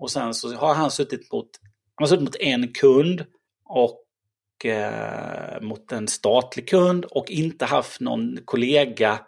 Och 0.00 0.10
sen 0.10 0.34
så 0.34 0.54
har 0.54 0.74
han 0.74 0.90
suttit 0.90 1.32
mot, 1.32 1.48
han 1.94 2.02
har 2.02 2.06
suttit 2.06 2.24
mot 2.24 2.36
en 2.40 2.72
kund 2.72 3.24
och 3.64 4.66
eh, 4.66 5.60
mot 5.60 5.92
en 5.92 6.08
statlig 6.08 6.68
kund 6.68 7.04
och 7.04 7.30
inte 7.30 7.64
haft 7.64 8.00
någon 8.00 8.38
kollega 8.44 9.18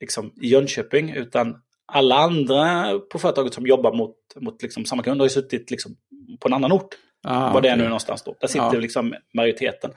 liksom, 0.00 0.32
i 0.42 0.48
Jönköping 0.48 1.10
utan 1.10 1.56
alla 1.86 2.16
andra 2.16 2.92
på 2.98 3.18
företaget 3.18 3.54
som 3.54 3.66
jobbar 3.66 3.92
mot, 3.92 4.16
mot 4.40 4.62
liksom, 4.62 4.84
samma 4.84 5.02
kund 5.02 5.20
har 5.20 5.26
ju 5.26 5.30
suttit 5.30 5.70
liksom, 5.70 5.96
på 6.40 6.48
en 6.48 6.54
annan 6.54 6.72
ort. 6.72 6.94
Ah, 7.22 7.52
Var 7.52 7.60
det 7.60 7.68
är 7.68 7.76
nu 7.76 7.84
någonstans 7.84 8.22
då. 8.22 8.36
Där 8.40 8.48
sitter 8.48 8.74
ja. 8.74 8.80
liksom 8.80 9.14
majoriteten. 9.34 9.90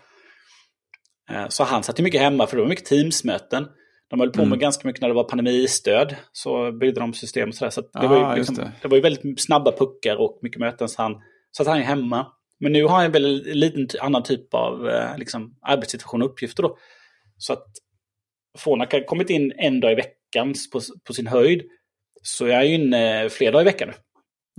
Eh, 1.31 1.47
så 1.47 1.63
han 1.63 1.83
satt 1.83 1.99
ju 1.99 2.03
mycket 2.03 2.21
hemma 2.21 2.47
för 2.47 2.57
det 2.57 2.63
var 2.63 2.69
mycket 2.69 2.85
Teamsmöten. 2.85 3.67
De 4.09 4.19
höll 4.19 4.31
på 4.31 4.39
med 4.39 4.47
mm. 4.47 4.59
ganska 4.59 4.87
mycket 4.87 5.01
när 5.01 5.07
det 5.07 5.15
var 5.15 5.23
pandemistöd. 5.23 6.15
Så 6.31 6.71
byggde 6.71 6.99
de 6.99 7.13
system 7.13 7.49
och 7.49 7.55
sådär. 7.55 7.69
Så, 7.69 7.81
det, 7.81 7.89
ah, 7.93 8.07
var 8.07 8.31
ju 8.31 8.37
liksom, 8.37 8.55
det. 8.55 8.71
det. 8.81 8.87
var 8.87 8.95
ju 8.95 9.01
väldigt 9.01 9.41
snabba 9.41 9.71
puckar 9.71 10.15
och 10.15 10.39
mycket 10.41 10.59
möten. 10.59 10.89
Så 10.89 11.01
han 11.01 11.15
satt 11.57 11.67
han 11.67 11.81
hemma. 11.81 12.27
Men 12.59 12.71
nu 12.71 12.85
har 12.85 13.03
jag 13.03 13.09
väl 13.09 13.49
en 13.51 13.59
liten 13.59 13.87
annan 14.01 14.23
typ 14.23 14.53
av 14.53 14.89
eh, 14.89 15.17
liksom, 15.17 15.57
arbetssituation 15.61 16.21
och 16.21 16.29
uppgifter. 16.29 16.63
Då. 16.63 16.77
Så 17.37 17.53
att 17.53 17.67
Fonak 18.57 18.93
har 18.93 19.05
kommit 19.05 19.29
in 19.29 19.53
en 19.57 19.79
dag 19.79 19.91
i 19.91 19.95
veckan 19.95 20.53
på, 20.73 20.81
på 21.07 21.13
sin 21.13 21.27
höjd. 21.27 21.61
Så 22.21 22.47
jag 22.47 22.61
är 22.61 22.65
inne 22.65 23.29
flera 23.29 23.51
dagar 23.51 23.61
i 23.61 23.65
veckan 23.65 23.87
nu. 23.87 23.93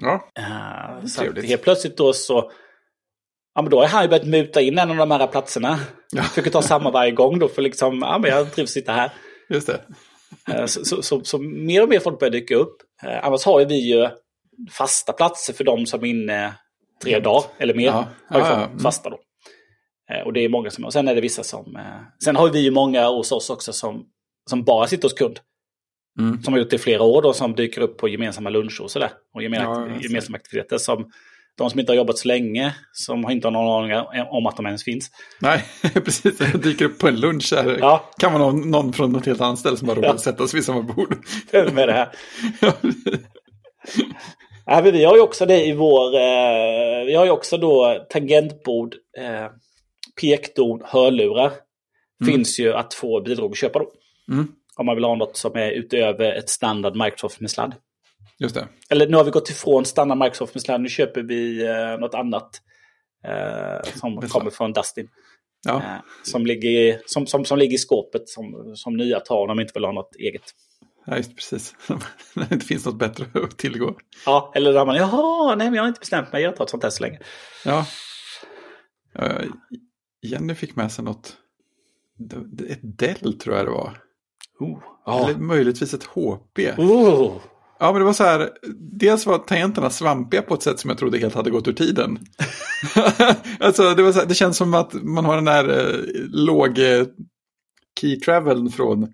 Ja, 0.03 0.31
uh, 0.39 1.07
så 1.07 1.41
helt 1.41 1.63
plötsligt 1.63 1.97
då 1.97 2.13
så... 2.13 2.51
Ja, 3.55 3.63
men 3.63 3.71
då 3.71 3.81
har 3.81 3.87
han 3.87 4.09
börjat 4.09 4.27
muta 4.27 4.61
in 4.61 4.79
en 4.79 4.91
av 4.91 4.97
de 4.97 5.11
här 5.11 5.27
platserna. 5.27 5.79
Ja. 6.13 6.23
Försöker 6.23 6.51
ta 6.51 6.63
samma 6.63 6.91
varje 6.91 7.11
gång 7.11 7.39
då 7.39 7.49
för 7.49 7.63
liksom, 7.63 7.99
ja 8.03 8.19
men 8.19 8.31
jag 8.31 8.53
trivs 8.53 8.71
sitta 8.71 8.93
här. 8.93 9.13
Just 9.49 9.67
det. 9.67 9.81
Uh, 10.55 10.67
så, 10.67 10.85
så, 10.85 11.03
så, 11.03 11.25
så, 11.25 11.39
mer 11.39 11.83
och 11.83 11.89
mer 11.89 12.01
folk 12.01 12.21
börjar 12.21 12.33
dyka 12.33 12.55
upp. 12.55 12.77
Uh, 13.05 13.27
annars 13.27 13.45
har 13.45 13.65
vi 13.65 13.91
ju 13.93 14.09
fasta 14.71 15.13
platser 15.13 15.53
för 15.53 15.65
de 15.65 15.87
som 15.87 16.05
är 16.05 16.07
inne 16.07 16.55
tre 17.03 17.21
dagar 17.21 17.45
eller 17.59 17.75
mer. 17.75 17.87
Ja. 17.87 18.09
Har 18.29 18.41
ja, 18.41 18.49
ja. 18.49 18.65
Mm. 18.65 18.79
fasta 18.79 19.11
då. 19.11 19.19
Eh, 20.11 20.27
och 20.27 20.33
det 20.33 20.45
är 20.45 20.49
många 20.49 20.71
som 20.71 20.85
Och 20.85 20.93
sen 20.93 21.09
är 21.09 21.15
det 21.15 21.21
vissa 21.21 21.43
som... 21.43 21.77
Eh, 21.77 22.01
sen 22.25 22.37
har 22.37 22.51
vi 22.51 22.61
ju 22.61 22.71
många 22.71 23.09
hos 23.09 23.33
oss 23.33 23.51
också 23.51 23.73
som, 23.73 24.05
som 24.51 24.65
bara 24.65 24.87
sitter 24.87 25.05
hos 25.05 25.13
kund. 25.13 25.41
Mm. 26.19 26.43
Som 26.43 26.53
har 26.53 26.61
gjort 26.61 26.71
det 26.71 26.77
i 26.77 26.79
flera 26.79 27.03
år 27.03 27.23
då, 27.23 27.33
som 27.33 27.55
dyker 27.55 27.81
upp 27.81 27.99
på 27.99 28.09
gemensamma 28.09 28.51
luncher 28.51 28.83
och 28.83 28.91
sådär. 28.91 29.11
Och 29.35 29.43
gemensamma, 29.43 29.89
ja, 29.89 30.01
gemensamma 30.01 30.37
aktiviteter. 30.37 30.79
Som, 30.79 31.11
de 31.59 31.71
som 31.71 31.81
inte 31.81 31.93
har 31.93 31.97
jobbat 31.97 32.19
så 32.19 32.29
länge, 32.29 32.75
som 32.93 33.31
inte 33.31 33.47
har 33.47 33.53
någon 33.53 33.93
aning 33.93 34.27
om 34.31 34.47
att 34.47 34.57
de 34.57 34.67
ens 34.67 34.85
finns. 34.85 35.11
Nej, 35.41 35.65
precis. 35.95 36.39
De 36.39 36.59
dyker 36.59 36.85
upp 36.85 36.99
på 36.99 37.09
en 37.09 37.21
lunch 37.21 37.53
här. 37.57 37.77
Ja. 37.81 38.11
Kan 38.19 38.33
man 38.33 38.41
ha 38.41 38.53
någon 38.53 38.93
från 38.93 39.13
något 39.13 39.27
helt 39.27 39.41
annat 39.41 39.59
ställe 39.59 39.77
som 39.77 39.89
har 39.89 39.97
råd 39.97 40.05
att 40.05 40.21
sätta 40.21 40.49
sig 40.49 40.59
vid 40.59 40.65
samma 40.65 40.83
bord. 40.83 41.17
med 41.73 41.89
det 41.89 41.93
här. 41.93 42.09
Ja, 44.69 44.81
vi 44.81 45.05
har 45.05 45.17
ju 45.17 45.23
också 45.23 45.47
det 45.47 45.67
i 45.67 45.73
vår... 45.73 46.15
Eh, 46.15 47.05
vi 47.07 47.15
har 47.15 47.25
ju 47.25 47.31
också 47.31 47.57
då 47.57 48.07
tangentbord, 48.11 48.95
eh, 49.19 49.47
pekdon, 50.21 50.81
hörlurar. 50.85 51.53
Mm. 52.23 52.33
Finns 52.33 52.59
ju 52.61 52.73
att 52.73 52.95
få 52.95 53.21
bidrag 53.21 53.51
att 53.51 53.57
köpa 53.57 53.79
då. 53.79 53.91
Mm. 54.33 54.49
Om 54.77 54.87
man 54.87 54.95
vill 54.95 55.05
ha 55.05 55.15
något 55.15 55.37
som 55.37 55.57
är 55.57 55.71
utöver 55.71 56.33
ett 56.33 56.51
standard 56.51 56.97
Microsoft 56.97 57.41
med 57.41 57.51
sladd. 57.51 57.75
Just 58.39 58.55
det. 58.55 58.69
Eller 58.91 59.09
nu 59.09 59.17
har 59.17 59.25
vi 59.25 59.31
gått 59.31 59.51
ifrån 59.51 59.85
standard 59.85 60.19
Microsoft 60.19 60.55
med 60.55 60.63
sladd. 60.63 60.81
Nu 60.81 60.89
köper 60.89 61.23
vi 61.23 61.67
eh, 61.67 61.99
något 61.99 62.15
annat. 62.15 62.61
Eh, 63.25 63.93
som 63.95 64.21
kommer 64.21 64.51
från 64.51 64.73
Dustin. 64.73 65.09
Ja. 65.65 65.77
Eh, 65.77 66.01
som, 66.23 66.47
ligger, 66.47 67.01
som, 67.07 67.27
som, 67.27 67.45
som 67.45 67.59
ligger 67.59 67.75
i 67.75 67.79
skåpet 67.79 68.29
som, 68.29 68.73
som 68.77 68.97
nya 68.97 69.21
tar 69.21 69.37
om 69.37 69.49
de 69.49 69.61
inte 69.61 69.73
vill 69.75 69.85
ha 69.85 69.93
något 69.93 70.17
eget. 70.17 70.43
Ja, 71.07 71.17
just 71.17 71.37
precis. 71.37 71.75
När 72.35 72.47
det 72.49 72.55
inte 72.55 72.67
finns 72.67 72.87
något 72.87 72.99
bättre 72.99 73.27
att 73.35 73.59
tillgå. 73.59 73.97
Ja, 74.27 74.53
eller 74.55 74.73
där 74.73 74.87
man, 74.87 74.97
jaha, 74.97 75.55
nej 75.55 75.67
men 75.67 75.75
jag 75.75 75.83
har 75.83 75.89
inte 75.89 76.01
bestämt 76.01 76.33
mig, 76.33 76.43
jag 76.43 76.57
tar 76.57 76.65
ett 76.65 76.71
sånt 76.71 76.83
här 76.83 76.91
så 76.91 77.03
länge. 77.03 77.19
Ja. 77.65 77.87
Eh, 79.15 79.45
Jenny 80.23 80.55
fick 80.55 80.77
med 80.77 80.93
sig 80.93 81.05
något, 81.05 81.37
ett 82.69 82.81
Dell 82.83 83.39
tror 83.39 83.57
jag 83.57 83.67
det 83.67 83.71
var. 83.71 83.99
Oh, 84.61 84.79
ja. 85.07 85.29
Eller 85.29 85.39
möjligtvis 85.41 85.95
ett 85.95 86.05
HP. 86.05 86.59
Oh. 86.79 87.33
Ja, 87.79 87.93
men 87.93 88.01
det 88.01 88.05
var 88.05 88.13
så 88.13 88.25
här, 88.25 88.51
dels 89.01 89.27
var 89.27 89.39
tangenterna 89.39 89.91
svampiga 89.91 90.43
på 90.43 90.55
ett 90.55 90.63
sätt 90.63 90.81
som 90.81 90.91
jag 90.91 90.99
trodde 90.99 91.19
helt 91.19 91.35
hade 91.35 91.51
gått 91.51 91.69
ur 91.69 91.73
tiden. 91.73 92.19
alltså, 93.61 93.95
det, 93.95 94.03
var 94.03 94.13
så 94.13 94.19
här, 94.19 94.27
det 94.27 94.35
känns 94.35 94.57
som 94.57 94.75
att 94.75 94.93
man 95.03 95.25
har 95.25 95.35
den 95.37 95.45
där 95.45 95.69
eh, 95.79 96.01
låg 96.31 96.79
eh, 96.79 97.07
key 98.01 98.17
traveln 98.21 98.71
från 98.71 99.07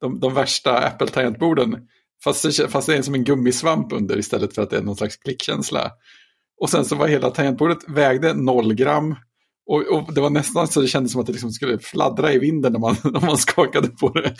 de, 0.00 0.20
de 0.20 0.34
värsta 0.34 0.78
Apple-tangentborden. 0.78 1.76
Fast, 2.24 2.42
det- 2.58 2.68
fast 2.68 2.86
det 2.86 2.96
är 2.96 3.02
som 3.02 3.14
en 3.14 3.24
gummisvamp 3.24 3.92
under 3.92 4.18
istället 4.18 4.54
för 4.54 4.62
att 4.62 4.70
det 4.70 4.76
är 4.76 4.82
någon 4.82 4.96
slags 4.96 5.16
klickkänsla. 5.16 5.90
Och 6.60 6.70
sen 6.70 6.84
så 6.84 6.96
var 6.96 7.08
hela 7.08 7.30
tangentbordet 7.30 7.78
vägde 7.88 8.34
noll 8.34 8.74
gram. 8.74 9.14
Och, 9.66 9.86
och 9.92 10.14
det 10.14 10.20
var 10.20 10.30
nästan 10.30 10.68
så 10.68 10.80
det 10.80 10.88
kändes 10.88 11.12
som 11.12 11.20
att 11.20 11.26
det 11.26 11.32
liksom 11.32 11.50
skulle 11.50 11.78
fladdra 11.78 12.32
i 12.32 12.38
vinden 12.38 12.72
när 12.72 12.80
man, 12.80 12.96
när 13.04 13.26
man 13.26 13.36
skakade 13.36 13.88
på 13.88 14.08
det. 14.08 14.34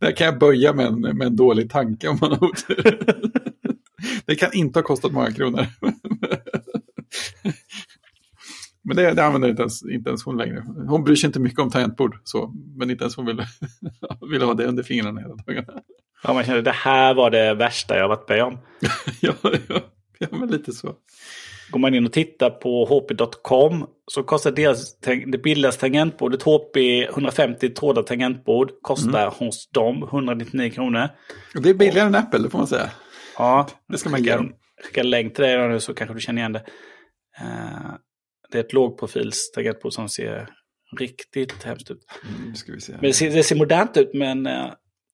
här 0.00 0.16
kan 0.16 0.24
jag 0.24 0.38
böja 0.38 0.72
med 0.72 0.86
en, 0.86 1.00
med 1.00 1.22
en 1.22 1.36
dålig 1.36 1.70
tanke 1.70 2.08
om 2.08 2.18
man 2.20 2.30
har 2.30 2.44
otur. 2.44 2.98
Det 4.26 4.34
kan 4.34 4.52
inte 4.52 4.78
ha 4.78 4.84
kostat 4.84 5.12
många 5.12 5.32
kronor. 5.32 5.66
Men 8.82 8.96
det, 8.96 9.14
det 9.14 9.24
använder 9.24 9.48
inte 9.48 9.62
ens, 9.62 9.82
inte 9.82 10.10
ens 10.10 10.24
hon 10.24 10.36
längre. 10.36 10.64
Hon 10.88 11.04
bryr 11.04 11.16
sig 11.16 11.26
inte 11.26 11.40
mycket 11.40 11.58
om 11.58 11.70
tangentbord, 11.70 12.20
så, 12.24 12.54
men 12.76 12.90
inte 12.90 13.04
ens 13.04 13.16
hon 13.16 13.26
vill, 13.26 13.42
vill 14.30 14.42
ha 14.42 14.54
det 14.54 14.66
under 14.66 14.82
fingrarna 14.82 15.20
hela 15.20 15.34
dagarna. 15.34 15.80
Ja, 16.22 16.34
man 16.34 16.44
känner 16.44 16.62
det 16.62 16.70
här 16.70 17.14
var 17.14 17.30
det 17.30 17.54
värsta 17.54 17.96
jag 17.96 18.08
varit 18.08 18.28
med 18.28 18.44
om. 18.44 18.58
ja, 19.20 19.34
ja, 19.42 19.80
ja, 20.18 20.28
men 20.30 20.48
lite 20.48 20.72
så. 20.72 20.94
Går 21.70 21.78
man 21.78 21.94
in 21.94 22.06
och 22.06 22.12
tittar 22.12 22.50
på 22.50 22.84
hp.com 22.84 23.86
så 24.06 24.22
kostar 24.22 24.50
deras, 24.50 25.00
det 25.26 25.42
billigaste 25.42 25.80
tangentbordet 25.80 26.42
HP 26.42 26.76
150 27.08 27.68
trådar 27.68 28.02
tangentbord 28.02 28.70
kostar 28.82 29.30
hos 29.38 29.70
dem 29.70 30.02
199 30.02 30.70
kronor. 30.70 31.08
Och 31.54 31.62
det 31.62 31.70
är 31.70 31.74
billigare 31.74 32.06
än 32.06 32.14
Apple, 32.14 32.38
det 32.38 32.50
får 32.50 32.58
man 32.58 32.66
säga. 32.66 32.90
Ja, 33.38 33.68
Det 33.88 33.98
ska 33.98 34.10
man 34.10 34.22
ge 34.22 34.36
dem. 34.36 34.52
skicka 34.84 35.02
länk 35.02 35.34
till 35.34 35.44
dig 35.44 35.68
nu 35.68 35.80
så 35.80 35.94
kanske 35.94 36.14
du 36.14 36.20
känner 36.20 36.40
igen 36.40 36.52
det. 36.52 36.64
Eh, 37.40 37.92
det 38.52 38.58
är 38.58 38.62
ett 38.62 38.72
lågprofils 38.72 39.50
tangentbord 39.54 39.92
som 39.92 40.08
ser 40.08 40.48
riktigt 40.98 41.62
hemskt 41.62 41.90
ut. 41.90 42.04
Mm. 42.28 42.54
Men 42.88 43.00
det 43.00 43.12
ser, 43.12 43.30
det 43.30 43.42
ser 43.42 43.56
modernt 43.56 43.96
ut, 43.96 44.10
men 44.14 44.46
eh, 44.46 44.66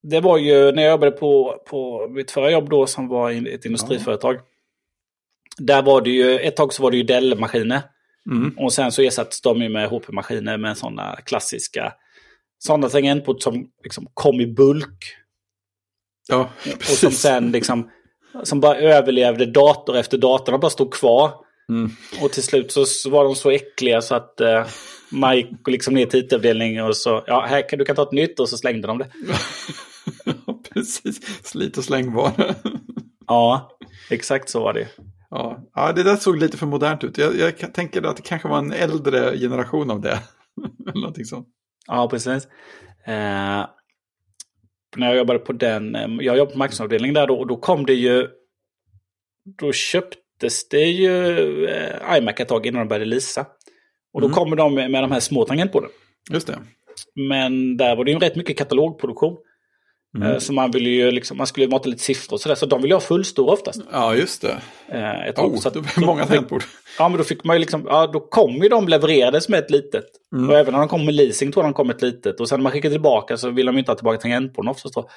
det 0.02 0.20
var 0.20 0.38
ju 0.38 0.72
när 0.72 0.82
jag 0.82 0.90
jobbade 0.90 1.12
på, 1.12 1.62
på 1.66 2.08
mitt 2.08 2.30
förra 2.30 2.50
jobb 2.50 2.70
då 2.70 2.86
som 2.86 3.08
var 3.08 3.30
ett 3.48 3.64
industriföretag. 3.64 4.36
Där 5.58 5.82
var 5.82 6.00
det 6.00 6.10
ju, 6.10 6.38
ett 6.38 6.56
tag 6.56 6.72
så 6.72 6.82
var 6.82 6.90
det 6.90 6.96
ju 6.96 7.02
Dell-maskiner. 7.02 7.82
Mm. 8.30 8.58
Och 8.58 8.72
sen 8.72 8.92
så 8.92 9.02
ersattes 9.02 9.40
de 9.40 9.62
ju 9.62 9.68
med 9.68 9.88
HP-maskiner 9.88 10.56
med 10.56 10.78
sådana 10.78 11.16
klassiska, 11.16 11.92
sådana 12.58 12.88
tangentbord 12.88 13.42
som 13.42 13.66
liksom 13.84 14.08
kom 14.14 14.40
i 14.40 14.46
bulk. 14.46 15.16
Ja, 16.28 16.50
Och 16.76 16.82
som 16.82 17.10
sen 17.10 17.52
liksom, 17.52 17.90
som 18.42 18.60
bara 18.60 18.76
överlevde 18.76 19.46
dator 19.46 19.96
efter 19.96 20.18
dator, 20.18 20.52
de 20.52 20.60
bara 20.60 20.70
stod 20.70 20.94
kvar. 20.94 21.32
Mm. 21.68 21.90
Och 22.22 22.32
till 22.32 22.42
slut 22.42 22.72
så 22.72 23.10
var 23.10 23.24
de 23.24 23.34
så 23.34 23.50
äckliga 23.50 24.02
så 24.02 24.14
att 24.14 24.40
eh, 24.40 24.66
man 25.10 25.36
gick 25.36 25.68
liksom 25.68 25.94
ner 25.94 26.06
till 26.06 26.20
IT-avdelningen 26.20 26.84
och 26.84 26.96
så, 26.96 27.24
ja, 27.26 27.46
här 27.48 27.68
kan 27.68 27.78
du 27.78 27.84
kan 27.84 27.96
ta 27.96 28.02
ett 28.02 28.12
nytt 28.12 28.40
och 28.40 28.48
så 28.48 28.58
slängde 28.58 28.86
de 28.86 28.98
det. 28.98 29.08
ja, 30.24 30.60
precis. 30.74 31.46
Slit 31.46 31.78
och 31.78 31.84
släng 31.84 32.14
bara. 32.14 32.54
Ja, 33.26 33.78
exakt 34.10 34.48
så 34.48 34.60
var 34.60 34.72
det. 34.72 34.88
Ja. 35.32 35.58
ja, 35.74 35.92
det 35.92 36.02
där 36.02 36.16
såg 36.16 36.36
lite 36.38 36.56
för 36.56 36.66
modernt 36.66 37.04
ut. 37.04 37.18
Jag, 37.18 37.34
jag 37.36 37.74
tänker 37.74 38.02
att 38.02 38.16
det 38.16 38.22
kanske 38.22 38.48
var 38.48 38.58
en 38.58 38.72
äldre 38.72 39.38
generation 39.38 39.90
av 39.90 40.00
det. 40.00 40.18
Någonting 40.94 41.24
sånt. 41.24 41.48
Ja, 41.86 42.08
precis. 42.08 42.48
Eh, 43.06 43.66
när 44.96 45.08
jag 45.08 45.16
jobbade 45.16 45.38
på 45.38 45.52
den, 45.52 45.94
eh, 45.94 46.08
jag 46.20 46.36
jobbade 46.36 46.52
på 46.52 46.58
marknadsavdelningen 46.58 47.14
där 47.14 47.26
då, 47.26 47.34
och 47.38 47.46
då 47.46 47.56
kom 47.56 47.86
det 47.86 47.94
ju, 47.94 48.28
då 49.58 49.72
köptes 49.72 50.68
det 50.68 50.84
ju 50.84 51.66
eh, 51.66 52.16
iMac 52.18 52.34
ett 52.40 52.48
tag 52.48 52.66
innan 52.66 52.78
de 52.80 52.88
började 52.88 53.04
lisa. 53.04 53.46
Och 54.12 54.20
då 54.20 54.26
Mm. 54.26 54.34
kommer 54.34 54.56
de 54.56 54.74
med, 54.74 54.90
med 54.90 55.02
de 55.02 55.12
här 55.12 55.20
små 55.20 55.44
tangentborden. 55.44 55.90
Just 56.30 56.46
det. 56.46 56.58
Men 57.28 57.76
där 57.76 57.96
var 57.96 58.04
det 58.04 58.10
ju 58.10 58.18
rätt 58.18 58.36
mycket 58.36 58.58
katalogproduktion. 58.58 59.36
Mm. 60.16 60.28
Eh, 60.32 60.38
så 60.38 60.52
man 60.52 60.70
ville 60.70 60.90
ju 60.90 61.10
liksom, 61.10 61.36
man 61.36 61.46
skulle 61.46 61.66
ju 61.66 61.70
mata 61.70 61.88
lite 61.88 62.02
siffror 62.02 62.34
och 62.34 62.40
sådär. 62.40 62.54
Så 62.54 62.66
de 62.66 62.82
ville 62.82 62.94
ha 62.94 63.00
fullstora 63.00 63.52
oftast. 63.52 63.80
Ja, 63.92 64.14
just 64.14 64.42
det. 64.42 64.62
Eh, 64.92 65.26
ett. 65.28 65.38
Oh, 65.38 65.56
så 65.56 65.68
att- 65.68 65.74
det 65.74 66.00
många 66.06 66.26
tangentbord. 66.26 66.62
Ja, 66.98 67.08
men 67.08 67.18
då 67.18 67.24
fick 67.24 67.44
man 67.44 67.56
ju 67.56 67.60
liksom, 67.60 67.86
ja 67.88 68.06
då 68.06 68.20
kom 68.20 68.52
ju 68.52 68.68
de 68.68 68.88
levererades 68.88 69.48
med 69.48 69.58
ett 69.58 69.70
litet. 69.70 70.04
Mm. 70.36 70.50
Och 70.50 70.56
även 70.58 70.72
när 70.72 70.78
de 70.78 70.88
kom 70.88 71.04
med 71.04 71.14
leasing 71.14 71.52
tror 71.52 71.64
jag 71.64 71.72
de 71.72 71.74
kom 71.76 71.86
med 71.86 71.96
ett 71.96 72.02
litet. 72.02 72.40
Och 72.40 72.48
sen 72.48 72.58
när 72.58 72.62
man 72.62 72.72
skickade 72.72 72.94
tillbaka 72.94 73.36
så 73.36 73.50
ville 73.50 73.72
de 73.72 73.78
inte 73.78 73.90
ha 73.90 73.96
tillbaka 73.96 74.18
tangentborden 74.18 74.70
oftast 74.70 74.94
då. 74.94 75.08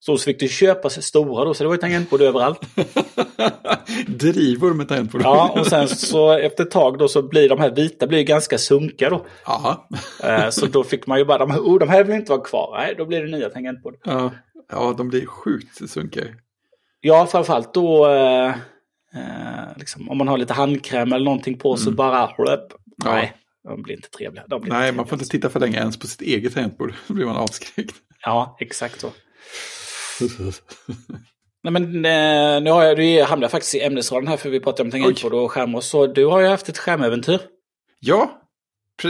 Så 0.00 0.16
så 0.16 0.24
fick 0.24 0.40
du 0.40 0.48
köpa 0.48 0.90
sig 0.90 1.02
stora 1.02 1.44
då, 1.44 1.54
så 1.54 1.64
det 1.64 1.68
var 1.68 1.74
ju 1.74 1.80
tangentbord 1.80 2.20
överallt. 2.22 2.60
Drivor 4.06 4.74
med 4.74 4.88
tangentbord. 4.88 5.20
Ja, 5.24 5.54
och 5.60 5.66
sen 5.66 5.88
så 5.88 6.32
efter 6.32 6.64
ett 6.64 6.70
tag 6.70 6.98
då 6.98 7.08
så 7.08 7.22
blir 7.22 7.48
de 7.48 7.58
här 7.60 7.70
vita 7.70 8.06
blir 8.06 8.22
ganska 8.22 8.58
sunkiga 8.58 9.10
då. 9.10 9.26
Ja. 9.46 9.88
Eh, 10.24 10.48
Så 10.50 10.66
då 10.66 10.84
fick 10.84 11.06
man 11.06 11.18
ju 11.18 11.24
bara, 11.24 11.38
de 11.38 11.50
här, 11.50 11.58
oh, 11.60 11.78
de 11.78 11.88
här 11.88 12.04
vill 12.04 12.16
inte 12.16 12.32
vara 12.32 12.40
kvar. 12.42 12.74
Nej, 12.78 12.94
då 12.98 13.04
blir 13.06 13.22
det 13.22 13.30
nya 13.38 13.48
tangentbord. 13.48 13.94
ja. 14.04 14.30
Ja, 14.72 14.94
de 14.98 15.08
blir 15.08 15.26
sjukt 15.26 15.90
sunkiga. 15.90 16.24
Ja, 17.00 17.26
framförallt 17.26 17.74
då 17.74 18.06
eh, 19.14 19.76
liksom, 19.76 20.10
om 20.10 20.18
man 20.18 20.28
har 20.28 20.38
lite 20.38 20.54
handkräm 20.54 21.12
eller 21.12 21.24
någonting 21.24 21.58
på 21.58 21.76
så 21.76 21.90
bara. 21.90 22.30
Ja. 22.38 22.68
nej, 23.04 23.32
de 23.64 23.82
blir 23.82 23.94
inte 23.94 24.10
trevliga. 24.10 24.44
Blir 24.46 24.58
Nej, 24.72 24.88
inte 24.88 24.96
man 24.96 25.06
får 25.06 25.08
trevliga. 25.08 25.24
inte 25.24 25.30
titta 25.30 25.50
för 25.50 25.60
länge 25.60 25.78
ens 25.78 25.98
på 25.98 26.06
sitt 26.06 26.20
eget 26.22 26.54
tangentbord. 26.54 26.94
Då 27.06 27.14
blir 27.14 27.26
man 27.26 27.36
avskräckt. 27.36 27.94
Ja, 28.24 28.56
exakt 28.60 29.00
så. 29.00 29.10
Nej, 31.64 31.72
men 31.72 31.84
eh, 31.84 32.62
nu 32.62 32.70
har 32.70 32.84
jag, 32.84 32.98
nu 32.98 33.22
hamnar 33.22 33.48
faktiskt 33.48 33.74
i 33.74 33.80
ämnesraden 33.80 34.28
här 34.28 34.36
för 34.36 34.50
vi 34.50 34.60
pratar 34.60 34.84
om 34.84 34.90
tangentbord 34.90 35.32
och 35.32 35.52
skärmar. 35.52 35.80
Så 35.80 36.06
du 36.06 36.26
har 36.26 36.40
ju 36.40 36.46
haft 36.46 36.68
ett 36.68 36.78
skärmäventyr. 36.78 37.40
Ja, 38.00 38.42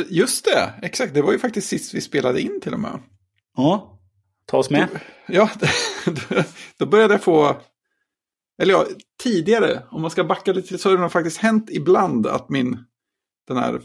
just 0.08 0.44
det. 0.44 0.72
Exakt, 0.82 1.14
det 1.14 1.22
var 1.22 1.32
ju 1.32 1.38
faktiskt 1.38 1.68
sist 1.68 1.94
vi 1.94 2.00
spelade 2.00 2.40
in 2.40 2.60
till 2.60 2.74
och 2.74 2.80
med. 2.80 3.00
Ja, 3.56 3.98
ta 4.46 4.58
oss 4.58 4.70
med. 4.70 4.88
Ja, 5.26 5.50
då 6.78 6.86
började 6.86 7.14
jag 7.14 7.22
få... 7.22 7.56
Eller 8.58 8.74
ja, 8.74 8.86
tidigare, 9.22 9.82
om 9.90 10.02
man 10.02 10.10
ska 10.10 10.24
backa 10.24 10.52
lite, 10.52 10.78
så 10.78 10.90
har 10.90 10.96
det 10.96 11.08
faktiskt 11.08 11.38
hänt 11.38 11.70
ibland 11.70 12.26
att 12.26 12.48
min... 12.48 12.84
Den 13.48 13.56
här 13.56 13.80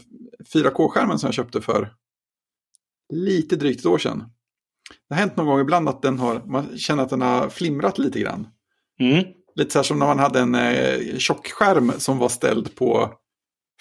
4K-skärmen 0.54 1.18
som 1.18 1.26
jag 1.26 1.34
köpte 1.34 1.60
för 1.60 1.92
lite 3.12 3.56
drygt 3.56 3.80
ett 3.80 3.86
år 3.86 3.98
sedan. 3.98 4.18
Det 5.08 5.14
har 5.14 5.20
hänt 5.20 5.36
någon 5.36 5.46
gång 5.46 5.60
ibland 5.60 5.88
att 5.88 6.02
den 6.02 6.18
har, 6.18 6.42
man 6.46 6.78
känner 6.78 7.02
att 7.02 7.10
den 7.10 7.20
har 7.20 7.48
flimrat 7.48 7.98
lite 7.98 8.20
grann. 8.20 8.48
Mm. 9.00 9.24
Lite 9.54 9.70
så 9.70 9.78
här 9.78 9.84
som 9.84 9.98
när 9.98 10.06
man 10.06 10.18
hade 10.18 10.40
en 10.40 10.54
eh, 10.54 11.16
tjockskärm 11.18 11.92
som 11.98 12.18
var 12.18 12.28
ställd 12.28 12.74
på 12.74 13.12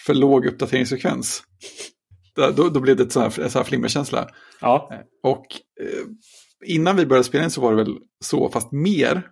för 0.05 0.13
låg 0.13 0.45
uppdateringsfrekvens. 0.45 1.43
Då, 2.35 2.69
då, 2.69 2.79
blev 2.79 2.97
det 2.97 3.11
sån 3.11 3.23
här, 3.23 3.29
sån 3.29 3.59
här 3.59 3.63
flimmerkänsla. 3.63 4.27
Ja, 4.61 4.89
Och 5.23 5.45
eh, 5.81 6.05
innan 6.65 6.95
vi 6.95 7.05
började 7.05 7.23
spela 7.23 7.43
in 7.43 7.51
så 7.51 7.61
var 7.61 7.71
det 7.71 7.83
väl 7.83 7.97
så, 8.25 8.49
fast 8.49 8.71
mer. 8.71 9.23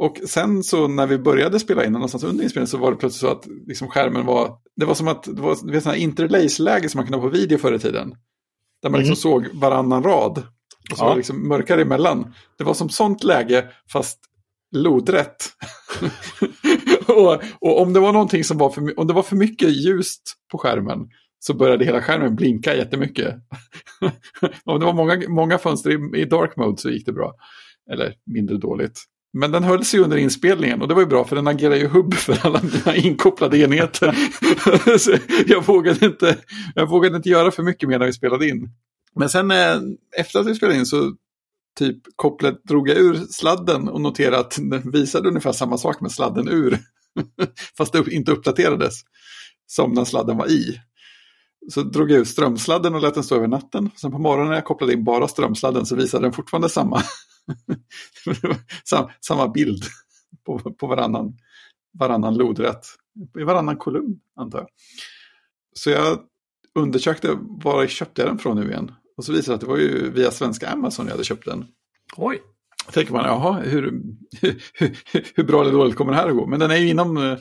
Och 0.00 0.16
sen 0.26 0.62
så 0.62 0.88
när 0.88 1.06
vi 1.06 1.18
började 1.18 1.60
spela 1.60 1.84
in, 1.84 1.92
någonstans 1.92 2.24
under 2.24 2.44
inspelningen, 2.44 2.68
så 2.68 2.78
var 2.78 2.90
det 2.90 2.96
plötsligt 2.96 3.20
så 3.20 3.28
att 3.28 3.46
liksom 3.66 3.88
skärmen 3.88 4.26
var... 4.26 4.58
Det 4.76 4.84
var 4.84 4.94
som 4.94 5.08
att 5.08 5.22
det 5.22 5.42
var 5.42 5.84
här 5.84 5.94
interlace-läge 5.94 6.88
som 6.88 6.98
man 6.98 7.06
kunde 7.06 7.18
ha 7.18 7.22
på 7.22 7.28
video 7.36 7.58
förr 7.58 7.72
i 7.72 7.78
tiden. 7.78 8.14
Där 8.82 8.90
man 8.90 9.00
liksom 9.00 9.16
såg 9.16 9.46
varannan 9.54 10.02
rad. 10.02 10.38
Och 10.90 10.96
så 10.96 11.02
Ja. 11.04 11.04
var 11.04 11.10
det 11.10 11.16
liksom 11.16 11.48
mörkare 11.48 11.82
emellan. 11.82 12.34
Det 12.58 12.64
var 12.64 12.74
som 12.74 12.88
sånt 12.88 13.24
läge, 13.24 13.68
fast 13.92 14.18
lodrätt. 14.76 15.36
och, 17.06 17.42
och 17.60 17.82
om 17.82 17.92
det 17.92 18.00
var 18.00 18.12
någonting 18.12 18.44
som 18.44 18.58
var 18.58 18.70
för, 18.70 19.00
om 19.00 19.06
det 19.06 19.12
var 19.14 19.22
för 19.22 19.36
mycket 19.36 19.70
ljust 19.70 20.22
på 20.52 20.58
skärmen 20.58 20.98
så 21.38 21.54
började 21.54 21.84
hela 21.84 22.02
skärmen 22.02 22.36
blinka 22.36 22.76
jättemycket. 22.76 23.34
om 24.64 24.80
det 24.80 24.86
var 24.86 24.92
många, 24.92 25.22
många 25.28 25.58
fönster 25.58 25.90
i, 25.90 26.20
i 26.20 26.24
dark 26.24 26.56
mode 26.56 26.80
så 26.80 26.90
gick 26.90 27.06
det 27.06 27.12
bra. 27.12 27.34
Eller 27.92 28.14
mindre 28.26 28.56
dåligt. 28.56 29.04
Men 29.32 29.52
den 29.52 29.64
höll 29.64 29.84
sig 29.84 30.00
under 30.00 30.16
inspelningen 30.16 30.82
och 30.82 30.88
det 30.88 30.94
var 30.94 31.02
ju 31.02 31.08
bra 31.08 31.24
för 31.24 31.36
den 31.36 31.48
agerar 31.48 31.74
ju 31.74 31.86
hubb 31.86 32.14
för 32.14 32.46
alla 32.46 32.60
mina 32.62 32.96
inkopplade 32.96 33.58
enheter. 33.58 34.16
så 34.98 35.16
jag, 35.46 35.66
vågade 35.66 36.06
inte, 36.06 36.38
jag 36.74 36.88
vågade 36.88 37.16
inte 37.16 37.28
göra 37.28 37.50
för 37.50 37.62
mycket 37.62 37.88
mer 37.88 37.98
när 37.98 38.06
vi 38.06 38.12
spelade 38.12 38.48
in. 38.48 38.70
Men 39.14 39.28
sen 39.28 39.50
eh, 39.50 39.76
efter 40.16 40.40
att 40.40 40.46
vi 40.46 40.54
spelade 40.54 40.78
in 40.78 40.86
så 40.86 41.14
typ 41.78 41.96
kopplet 42.16 42.64
drog 42.64 42.88
jag 42.88 42.98
ur 42.98 43.14
sladden 43.14 43.88
och 43.88 44.00
noterade 44.00 44.38
att 44.38 44.58
den 44.60 44.90
visade 44.90 45.28
ungefär 45.28 45.52
samma 45.52 45.78
sak 45.78 46.00
med 46.00 46.12
sladden 46.12 46.48
ur. 46.48 46.78
Fast 47.76 47.92
det 47.92 48.12
inte 48.12 48.32
uppdaterades 48.32 48.94
som 49.66 49.92
när 49.92 50.04
sladden 50.04 50.36
var 50.36 50.46
i. 50.46 50.80
Så 51.68 51.82
drog 51.82 52.10
jag 52.10 52.20
ut 52.20 52.28
strömsladden 52.28 52.94
och 52.94 53.00
lät 53.00 53.14
den 53.14 53.24
stå 53.24 53.36
över 53.36 53.48
natten. 53.48 53.90
Sen 53.96 54.10
på 54.10 54.18
morgonen 54.18 54.48
när 54.48 54.54
jag 54.54 54.64
kopplade 54.64 54.92
in 54.92 55.04
bara 55.04 55.28
strömsladden 55.28 55.86
så 55.86 55.96
visade 55.96 56.24
den 56.24 56.32
fortfarande 56.32 56.68
samma, 56.68 57.02
samma 59.20 59.48
bild 59.48 59.82
på, 60.46 60.58
på 60.58 60.86
varannan, 60.86 61.38
varannan 61.98 62.34
lodrätt. 62.34 62.86
I 63.38 63.42
varannan 63.42 63.76
kolumn, 63.76 64.20
antar 64.36 64.58
jag. 64.58 64.68
Så 65.72 65.90
jag 65.90 66.18
undersökte 66.74 67.38
var 67.40 67.80
jag 67.80 67.90
köpte 67.90 68.24
den 68.24 68.38
från 68.38 68.56
nu 68.56 68.70
igen. 68.70 68.92
Och 69.16 69.24
så 69.24 69.32
visade 69.32 69.52
det 69.52 69.54
att 69.54 69.60
det 69.60 69.66
var 69.66 69.78
ju 69.78 70.10
via 70.10 70.30
svenska 70.30 70.68
Amazon 70.68 71.06
jag 71.06 71.12
hade 71.12 71.24
köpt 71.24 71.44
den. 71.44 71.66
Oj. 72.16 72.42
Då 72.86 72.92
tänker 72.92 73.12
man, 73.12 73.24
jaha, 73.24 73.60
hur, 73.60 73.82
hur, 74.40 74.62
hur, 75.12 75.32
hur 75.34 75.44
bra 75.44 75.60
eller 75.60 75.72
dåligt 75.72 75.96
kommer 75.96 76.12
det 76.12 76.18
här 76.18 76.28
att 76.28 76.36
gå? 76.36 76.46
Men 76.46 76.60
den 76.60 76.70
är 76.70 76.76
ju 76.76 76.88
inom 76.88 77.16
eh, 77.16 77.38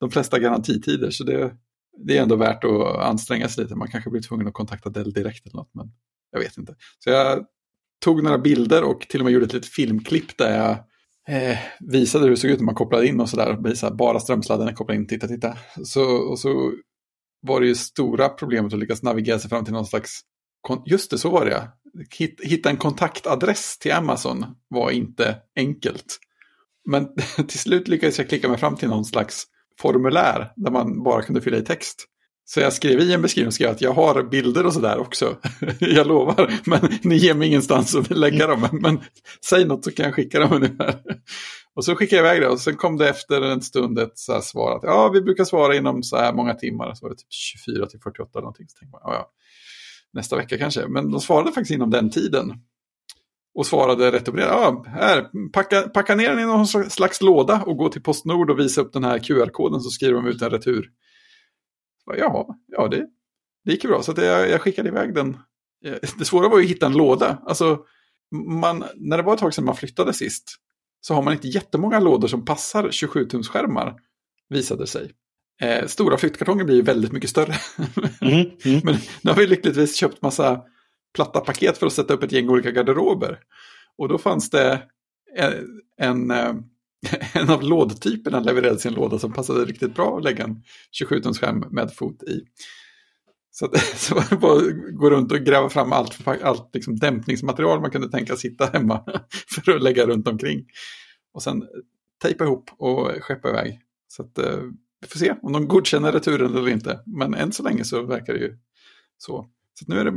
de 0.00 0.10
flesta 0.10 0.38
garantitider, 0.38 1.10
så 1.10 1.24
det, 1.24 1.56
det 1.98 2.18
är 2.18 2.22
ändå 2.22 2.36
värt 2.36 2.64
att 2.64 2.96
anstränga 2.96 3.48
sig 3.48 3.64
lite. 3.64 3.76
Man 3.76 3.88
kanske 3.88 4.10
blir 4.10 4.22
tvungen 4.22 4.48
att 4.48 4.54
kontakta 4.54 4.90
Dell 4.90 5.12
direkt 5.12 5.46
eller 5.46 5.56
något, 5.56 5.74
men 5.74 5.92
jag 6.30 6.40
vet 6.40 6.58
inte. 6.58 6.74
Så 6.98 7.10
jag 7.10 7.46
tog 8.04 8.22
några 8.22 8.38
bilder 8.38 8.84
och 8.84 9.00
till 9.00 9.20
och 9.20 9.24
med 9.24 9.32
gjorde 9.32 9.46
ett 9.46 9.52
litet 9.52 9.70
filmklipp 9.70 10.38
där 10.38 10.56
jag 10.56 10.70
eh, 11.36 11.58
visade 11.80 12.24
hur 12.24 12.30
det 12.30 12.36
såg 12.36 12.50
ut 12.50 12.58
när 12.58 12.66
man 12.66 12.74
kopplade 12.74 13.06
in 13.06 13.20
och 13.20 13.28
sådär. 13.28 13.90
Bara 13.90 14.20
strömsladden 14.20 14.74
kopplade 14.74 15.00
in, 15.00 15.06
titta, 15.06 15.28
titta. 15.28 15.56
Så, 15.84 16.04
och 16.04 16.38
så 16.38 16.72
var 17.40 17.60
det 17.60 17.66
ju 17.66 17.74
stora 17.74 18.28
problemet 18.28 18.72
att 18.72 18.78
lyckas 18.78 19.02
navigera 19.02 19.38
sig 19.38 19.50
fram 19.50 19.64
till 19.64 19.74
någon 19.74 19.86
slags 19.86 20.20
Just 20.86 21.10
det, 21.10 21.18
så 21.18 21.30
var 21.30 21.44
det. 21.44 21.50
ja. 21.50 21.72
Hitta 22.42 22.70
en 22.70 22.76
kontaktadress 22.76 23.78
till 23.78 23.92
Amazon 23.92 24.46
var 24.68 24.90
inte 24.90 25.36
enkelt. 25.56 26.18
Men 26.88 27.08
till 27.48 27.58
slut 27.58 27.88
lyckades 27.88 28.18
jag 28.18 28.28
klicka 28.28 28.48
mig 28.48 28.58
fram 28.58 28.76
till 28.76 28.88
någon 28.88 29.04
slags 29.04 29.44
formulär 29.80 30.52
där 30.56 30.70
man 30.70 31.02
bara 31.02 31.22
kunde 31.22 31.40
fylla 31.40 31.56
i 31.56 31.64
text. 31.64 32.04
Så 32.50 32.60
jag 32.60 32.72
skrev 32.72 33.00
i 33.00 33.12
en 33.12 33.22
beskrivning 33.22 33.52
skrev 33.52 33.70
att 33.70 33.80
jag 33.80 33.92
har 33.92 34.22
bilder 34.22 34.66
och 34.66 34.74
sådär 34.74 34.98
också. 34.98 35.36
jag 35.78 36.06
lovar, 36.06 36.52
men 36.64 36.80
ni 37.02 37.16
ger 37.16 37.34
mig 37.34 37.48
ingenstans 37.48 37.94
att 37.94 38.10
lägga 38.10 38.46
dem. 38.46 38.68
Men 38.72 39.00
säg 39.48 39.64
något 39.64 39.84
så 39.84 39.90
kan 39.90 40.04
jag 40.04 40.14
skicka 40.14 40.40
dem 40.40 40.52
ungefär. 40.52 41.02
Och 41.74 41.84
så 41.84 41.96
skickade 41.96 42.22
jag 42.22 42.26
iväg 42.26 42.42
det 42.42 42.48
och 42.48 42.60
sen 42.60 42.76
kom 42.76 42.96
det 42.96 43.08
efter 43.08 43.42
en 43.42 43.62
stund 43.62 43.98
ett 43.98 44.18
så 44.18 44.32
här 44.32 44.40
svar 44.40 44.76
att 44.76 44.82
ja, 44.82 45.10
vi 45.14 45.20
brukar 45.20 45.44
svara 45.44 45.76
inom 45.76 46.02
så 46.02 46.16
här 46.16 46.32
många 46.32 46.54
timmar. 46.54 46.94
Så 46.94 47.04
var 47.04 47.10
det 47.10 47.16
typ 47.16 47.32
24 47.32 47.86
till 47.86 48.00
48 48.00 48.40
någonting. 48.40 48.66
Så 48.68 48.78
tänkte 48.78 48.92
man, 48.92 49.00
ja, 49.04 49.14
ja, 49.14 49.30
nästa 50.12 50.36
vecka 50.36 50.58
kanske. 50.58 50.88
Men 50.88 51.10
de 51.10 51.20
svarade 51.20 51.52
faktiskt 51.52 51.70
inom 51.70 51.90
den 51.90 52.10
tiden. 52.10 52.52
Och 53.54 53.66
svarade 53.66 54.12
rätt 54.12 54.28
upp 54.28 54.34
och 54.34 54.40
ner. 54.40 54.46
Ja, 54.46 54.84
här, 54.88 55.50
packa, 55.52 55.82
packa 55.82 56.14
ner 56.14 56.28
den 56.28 56.38
i 56.38 56.44
någon 56.44 56.66
slags 56.66 57.20
låda 57.20 57.62
och 57.66 57.76
gå 57.76 57.88
till 57.88 58.02
Postnord 58.02 58.50
och 58.50 58.58
visa 58.58 58.80
upp 58.80 58.92
den 58.92 59.04
här 59.04 59.18
QR-koden 59.18 59.80
så 59.80 59.90
skriver 59.90 60.14
de 60.14 60.26
ut 60.26 60.42
en 60.42 60.50
retur. 60.50 60.90
Jaha, 62.16 62.46
ja 62.66 62.88
det, 62.88 63.06
det 63.64 63.72
gick 63.72 63.84
ju 63.84 63.90
bra. 63.90 64.02
Så 64.02 64.12
att 64.12 64.18
jag, 64.18 64.48
jag 64.50 64.60
skickade 64.60 64.88
iväg 64.88 65.14
den. 65.14 65.36
Det 66.18 66.24
svåra 66.24 66.48
var 66.48 66.58
ju 66.58 66.64
att 66.64 66.70
hitta 66.70 66.86
en 66.86 66.96
låda. 66.96 67.42
Alltså, 67.46 67.78
man, 68.60 68.84
när 68.94 69.16
det 69.16 69.22
var 69.22 69.34
ett 69.34 69.40
tag 69.40 69.54
sedan 69.54 69.64
man 69.64 69.76
flyttade 69.76 70.12
sist 70.12 70.58
så 71.00 71.14
har 71.14 71.22
man 71.22 71.32
inte 71.32 71.48
jättemånga 71.48 72.00
lådor 72.00 72.28
som 72.28 72.44
passar 72.44 72.88
27-tumsskärmar, 72.88 73.94
visade 74.48 74.86
sig. 74.86 75.12
Eh, 75.60 75.86
stora 75.86 76.16
flyttkartonger 76.16 76.64
blir 76.64 76.76
ju 76.76 76.82
väldigt 76.82 77.12
mycket 77.12 77.30
större. 77.30 77.54
Mm, 78.20 78.50
mm. 78.64 78.80
Men 78.84 78.94
nu 79.22 79.30
har 79.30 79.36
vi 79.36 79.46
lyckligtvis 79.46 79.96
köpt 79.96 80.22
massa 80.22 80.62
platta 81.14 81.40
paket 81.40 81.78
för 81.78 81.86
att 81.86 81.92
sätta 81.92 82.14
upp 82.14 82.22
ett 82.22 82.32
gäng 82.32 82.48
olika 82.48 82.70
garderober. 82.70 83.38
Och 83.98 84.08
då 84.08 84.18
fanns 84.18 84.50
det 84.50 84.82
en, 85.36 85.80
en, 86.00 86.30
eh, 86.30 86.54
en 87.32 87.50
av 87.50 87.62
lådtyperna 87.62 88.40
levererade 88.40 88.78
sin 88.78 88.94
låda 88.94 89.18
som 89.18 89.32
passade 89.32 89.64
riktigt 89.64 89.94
bra 89.94 90.16
att 90.16 90.24
lägga 90.24 90.44
en 90.44 90.62
27-tumsskärm 91.02 91.70
med 91.70 91.94
fot 91.94 92.22
i. 92.22 92.44
Så, 93.50 93.64
att, 93.64 93.78
så 93.96 94.14
var 94.14 94.24
det 94.30 94.36
bara 94.36 94.56
att 94.56 94.94
gå 94.94 95.10
runt 95.10 95.32
och 95.32 95.38
gräva 95.38 95.68
fram 95.68 95.92
allt, 95.92 96.28
allt 96.42 96.70
liksom 96.74 96.96
dämpningsmaterial 96.96 97.80
man 97.80 97.90
kunde 97.90 98.10
tänka 98.10 98.36
sitta 98.36 98.66
hemma 98.66 99.04
för 99.64 99.72
att 99.72 99.82
lägga 99.82 100.06
runt 100.06 100.28
omkring. 100.28 100.64
Och 101.32 101.42
sen 101.42 101.62
eh, 101.62 101.68
tejpa 102.22 102.44
ihop 102.44 102.70
och 102.78 103.10
skeppa 103.20 103.48
iväg. 103.48 103.80
Så 104.08 104.22
att, 104.22 104.38
eh, 104.38 104.60
vi 105.00 105.08
får 105.08 105.18
se 105.18 105.34
om 105.42 105.52
de 105.52 105.68
godkänner 105.68 106.12
returen 106.12 106.56
eller 106.56 106.68
inte. 106.68 107.00
Men 107.06 107.34
än 107.34 107.52
så 107.52 107.62
länge 107.62 107.84
så 107.84 108.02
verkar 108.02 108.32
det 108.32 108.40
ju 108.40 108.58
så. 109.18 109.46
Så 109.78 109.84
nu 109.88 110.00
är 110.00 110.04
det, 110.04 110.10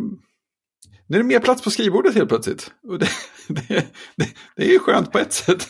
nu 1.08 1.18
är 1.18 1.18
det 1.18 1.24
mer 1.24 1.40
plats 1.40 1.62
på 1.62 1.72
skrivbordet 1.72 2.16
helt 2.16 2.30
plötsligt. 2.30 2.72
Och 2.84 3.00
det, 3.00 3.10
det, 3.48 3.94
det, 4.16 4.30
det 4.56 4.64
är 4.64 4.72
ju 4.72 4.80
skönt 4.80 5.12
på 5.12 5.20
ett 5.20 5.34
sätt 5.34 5.68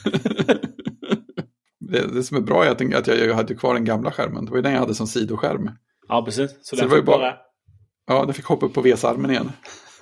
det, 1.91 2.13
det 2.13 2.23
som 2.23 2.37
är 2.37 2.41
bra 2.41 2.65
är 2.65 2.69
att, 2.69 2.93
att 2.95 3.07
jag, 3.07 3.35
hade 3.35 3.55
kvar 3.55 3.73
den 3.73 3.85
gamla 3.85 4.11
skärmen. 4.11 4.45
Det 4.45 4.51
var 4.51 4.57
ju 4.57 4.61
den 4.61 4.73
jag 4.73 4.79
hade 4.79 4.95
som 4.95 5.07
sidoskärm. 5.07 5.69
Ja, 6.07 6.25
precis. 6.25 6.51
Så, 6.61 6.75
så 6.75 6.81
det 6.81 6.87
var 6.87 6.97
ju 6.97 7.03
bara... 7.03 7.35
Ja, 8.07 8.25
den 8.25 8.33
fick 8.33 8.45
hoppa 8.45 8.65
upp 8.65 8.73
på 8.73 8.81
VS-armen 8.81 9.31
igen. 9.31 9.51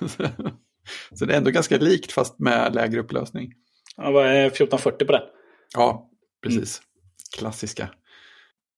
så 1.14 1.24
det 1.24 1.32
är 1.32 1.38
ändå 1.38 1.50
ganska 1.50 1.76
likt 1.76 2.12
fast 2.12 2.38
med 2.38 2.74
lägre 2.74 3.00
upplösning. 3.00 3.52
Ja, 3.96 4.10
vad 4.10 4.26
är 4.26 4.46
1440 4.46 5.06
på 5.06 5.12
det? 5.12 5.22
Ja, 5.74 6.10
precis. 6.42 6.78
Mm. 6.78 6.86
Klassiska. 7.38 7.88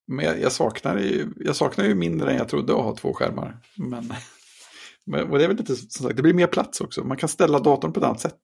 Men 0.07 0.25
jag, 0.25 0.41
jag, 0.41 0.53
saknar 0.53 0.99
ju, 0.99 1.29
jag 1.37 1.57
saknar 1.57 1.85
ju 1.85 1.95
mindre 1.95 2.31
än 2.31 2.37
jag 2.37 2.49
trodde 2.49 2.73
att 2.73 2.85
ha 2.85 2.97
två 2.97 3.15
skärmar. 3.15 3.61
Men, 3.77 4.13
men, 5.07 5.31
och 5.31 5.39
det 5.39 5.45
är 5.45 5.49
väl 5.49 5.57
lite 5.57 5.77
som 5.77 6.07
sagt, 6.07 6.17
det 6.17 6.23
blir 6.23 6.35
mer 6.35 6.47
plats 6.47 6.81
också. 6.81 7.05
Man 7.05 7.17
kan 7.17 7.29
ställa 7.29 7.59
datorn 7.59 7.93
på 7.93 8.01
ett 8.01 8.07
annat 8.07 8.21
sätt. 8.21 8.41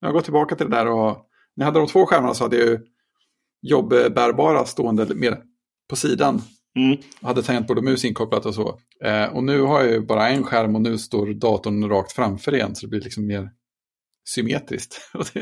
jag 0.00 0.12
gått 0.12 0.24
tillbaka 0.24 0.56
till 0.56 0.70
det 0.70 0.76
där 0.76 0.86
och 0.86 1.26
när 1.56 1.64
jag 1.64 1.64
hade 1.64 1.78
de 1.78 1.88
två 1.88 2.06
skärmarna 2.06 2.34
så 2.34 2.44
hade 2.44 2.56
jag 2.56 2.66
ju 2.66 2.78
jobbbärbara 3.64 4.64
stående 4.64 5.14
mer 5.14 5.38
på 5.90 5.96
sidan. 5.96 6.42
Mm. 6.78 6.98
Hade 7.22 7.42
tangentbord 7.42 7.78
och 7.78 7.84
mus 7.84 8.04
inkopplat 8.04 8.46
och 8.46 8.54
så. 8.54 8.78
Eh, 9.04 9.24
och 9.24 9.44
nu 9.44 9.60
har 9.60 9.82
jag 9.82 9.92
ju 9.92 10.00
bara 10.00 10.28
en 10.28 10.42
skärm 10.42 10.74
och 10.74 10.82
nu 10.82 10.98
står 10.98 11.26
datorn 11.26 11.88
rakt 11.88 12.12
framför 12.12 12.54
igen 12.54 12.74
så 12.74 12.86
det 12.86 12.90
blir 12.90 13.00
liksom 13.00 13.26
mer 13.26 13.50
symmetriskt. 14.28 15.00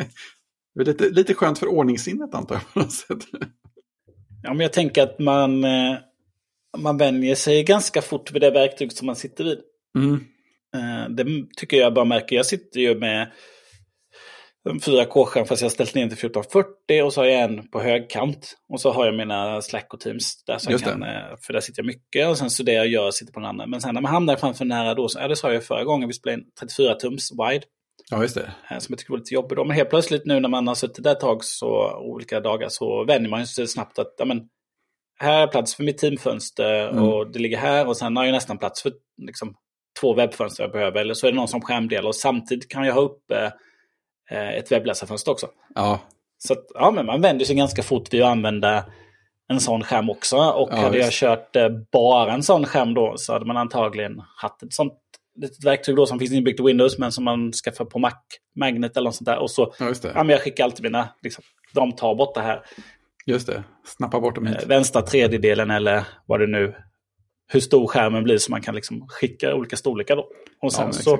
Det 0.74 0.80
är 0.80 0.84
lite, 0.84 1.08
lite 1.10 1.34
skönt 1.34 1.58
för 1.58 1.66
ordningssinnet 1.66 2.34
antar 2.34 2.54
jag 2.54 2.72
på 2.72 2.78
något 2.78 2.92
sätt. 2.92 3.18
Ja, 4.42 4.54
men 4.54 4.60
jag 4.60 4.72
tänker 4.72 5.02
att 5.02 5.18
man, 5.18 5.64
eh, 5.64 5.96
man 6.78 6.98
vänjer 6.98 7.34
sig 7.34 7.64
ganska 7.64 8.02
fort 8.02 8.32
vid 8.32 8.42
det 8.42 8.50
verktyg 8.50 8.92
som 8.92 9.06
man 9.06 9.16
sitter 9.16 9.44
vid. 9.44 9.58
Mm. 9.98 10.14
Eh, 10.74 11.10
det 11.10 11.24
tycker 11.56 11.76
jag 11.76 11.94
bara 11.94 12.04
märker. 12.04 12.36
Jag 12.36 12.46
sitter 12.46 12.80
ju 12.80 12.98
med 12.98 13.32
en 14.70 14.78
4K-skärm 14.78 15.46
fast 15.46 15.62
jag 15.62 15.66
har 15.66 15.70
ställt 15.72 15.94
ner 15.94 16.02
den 16.02 16.08
till 16.08 16.26
1440 16.26 17.02
och 17.02 17.12
så 17.12 17.20
har 17.20 17.26
jag 17.26 17.40
en 17.40 17.68
på 17.68 17.80
högkant. 17.80 18.56
Och 18.68 18.80
så 18.80 18.90
har 18.90 19.06
jag 19.06 19.14
mina 19.14 19.62
Slack 19.62 19.94
och 19.94 20.00
Teams 20.00 20.44
där 20.44 20.58
så 20.58 20.78
kan, 20.78 21.02
eh, 21.02 21.36
för 21.40 21.52
där 21.52 21.60
sitter 21.60 21.82
jag 21.82 21.86
mycket 21.86 22.28
och 22.28 22.38
sen 22.38 22.50
så 22.50 22.62
det 22.62 22.72
jag 22.72 22.86
gör 22.86 23.10
sitter 23.10 23.32
på 23.32 23.40
den 23.40 23.48
andra. 23.48 23.66
Men 23.66 23.80
sen 23.80 23.94
när 23.94 24.00
man 24.00 24.12
hamnar 24.12 24.36
framför 24.36 24.64
den 24.64 24.72
här 24.72 24.94
då, 24.94 25.08
ja 25.14 25.28
det 25.28 25.36
sa 25.36 25.52
jag 25.52 25.64
förra 25.64 25.84
gången 25.84 26.08
vi 26.08 26.14
spelade 26.14 26.42
in 26.42 26.48
34 26.60 26.94
tums 26.94 27.30
wide. 27.32 27.64
Ja, 28.10 28.22
just 28.22 28.34
det. 28.34 28.52
Eh, 28.70 28.78
som 28.78 28.92
jag 28.92 28.98
tycker 28.98 29.12
var 29.12 29.18
lite 29.18 29.34
jobbigt. 29.34 29.58
Men 29.58 29.70
helt 29.70 29.90
plötsligt 29.90 30.26
nu 30.26 30.40
när 30.40 30.48
man 30.48 30.68
har 30.68 30.74
suttit 30.74 31.04
där 31.04 31.12
ett 31.12 31.20
tag, 31.20 31.44
så, 31.44 31.96
olika 32.00 32.40
dagar, 32.40 32.68
så 32.68 33.04
vänjer 33.04 33.30
man 33.30 33.46
sig 33.46 33.68
snabbt 33.68 33.98
att 33.98 34.14
ja, 34.18 34.24
men, 34.24 34.40
här 35.20 35.42
är 35.42 35.46
plats 35.46 35.74
för 35.74 35.84
mitt 35.84 35.98
teamfönster 35.98 36.88
mm. 36.88 37.04
och 37.04 37.32
det 37.32 37.38
ligger 37.38 37.56
här 37.56 37.86
och 37.86 37.96
sen 37.96 38.16
har 38.16 38.24
jag 38.24 38.32
nästan 38.32 38.58
plats 38.58 38.82
för 38.82 38.92
liksom, 39.22 39.54
två 40.00 40.14
webbfönster 40.14 40.64
jag 40.64 40.72
behöver. 40.72 41.00
Eller 41.00 41.14
så 41.14 41.26
är 41.26 41.30
det 41.30 41.36
någon 41.36 41.48
som 41.48 41.60
skärmdelar 41.60 42.08
och 42.08 42.16
samtidigt 42.16 42.68
kan 42.68 42.86
jag 42.86 42.94
ha 42.94 43.00
uppe 43.00 43.44
eh, 43.44 43.52
ett 44.32 44.72
webbläsarfönster 44.72 45.32
också. 45.32 45.48
Ja. 45.74 46.00
Så 46.38 46.52
att, 46.52 46.66
ja, 46.74 46.90
men 46.90 47.06
man 47.06 47.20
vänder 47.20 47.44
sig 47.44 47.56
ganska 47.56 47.82
fort 47.82 48.14
vid 48.14 48.22
att 48.22 48.30
använda 48.30 48.84
en 49.48 49.60
sån 49.60 49.84
skärm 49.84 50.10
också. 50.10 50.36
Och 50.36 50.68
ja, 50.72 50.76
hade 50.76 50.98
jag 50.98 51.12
kört 51.12 51.56
eh, 51.56 51.68
bara 51.92 52.32
en 52.32 52.42
sån 52.42 52.66
skärm 52.66 52.94
då 52.94 53.14
så 53.16 53.32
hade 53.32 53.46
man 53.46 53.56
antagligen 53.56 54.22
haft 54.36 54.62
ett 54.62 54.72
sånt 54.72 54.92
litet 55.40 55.64
verktyg 55.64 55.96
då 55.96 56.06
som 56.06 56.18
finns 56.18 56.32
inbyggt 56.32 56.60
i 56.60 56.62
Windows 56.62 56.98
men 56.98 57.12
som 57.12 57.24
man 57.24 57.52
skaffar 57.52 57.84
på 57.84 57.98
Mac, 57.98 58.12
Magnet 58.56 58.96
eller 58.96 59.04
något 59.04 59.14
sånt 59.14 59.26
där. 59.26 59.38
Och 59.38 59.50
så, 59.50 59.74
ja. 59.78 59.92
Ja, 60.02 60.14
men 60.14 60.28
jag 60.28 60.40
skickar 60.40 60.64
alltid 60.64 60.82
mina, 60.82 61.08
liksom, 61.22 61.44
de 61.74 61.92
tar 61.92 62.14
bort 62.14 62.34
det 62.34 62.40
här. 62.40 62.62
Just 63.26 63.46
det, 63.46 63.64
snappa 63.84 64.20
bort 64.20 64.34
dem 64.34 64.46
hit. 64.46 64.62
Eh, 64.62 64.68
vänstra 64.68 65.02
tredjedelen 65.02 65.70
eller 65.70 66.06
vad 66.26 66.40
det 66.40 66.46
nu, 66.46 66.74
hur 67.52 67.60
stor 67.60 67.86
skärmen 67.86 68.24
blir 68.24 68.38
så 68.38 68.50
man 68.50 68.62
kan 68.62 68.74
liksom 68.74 69.06
skicka 69.08 69.54
olika 69.54 69.76
storlekar 69.76 70.16
då. 70.16 70.28
Och 70.62 70.72
sen 70.72 70.86
ja, 70.86 70.92
så, 70.92 71.18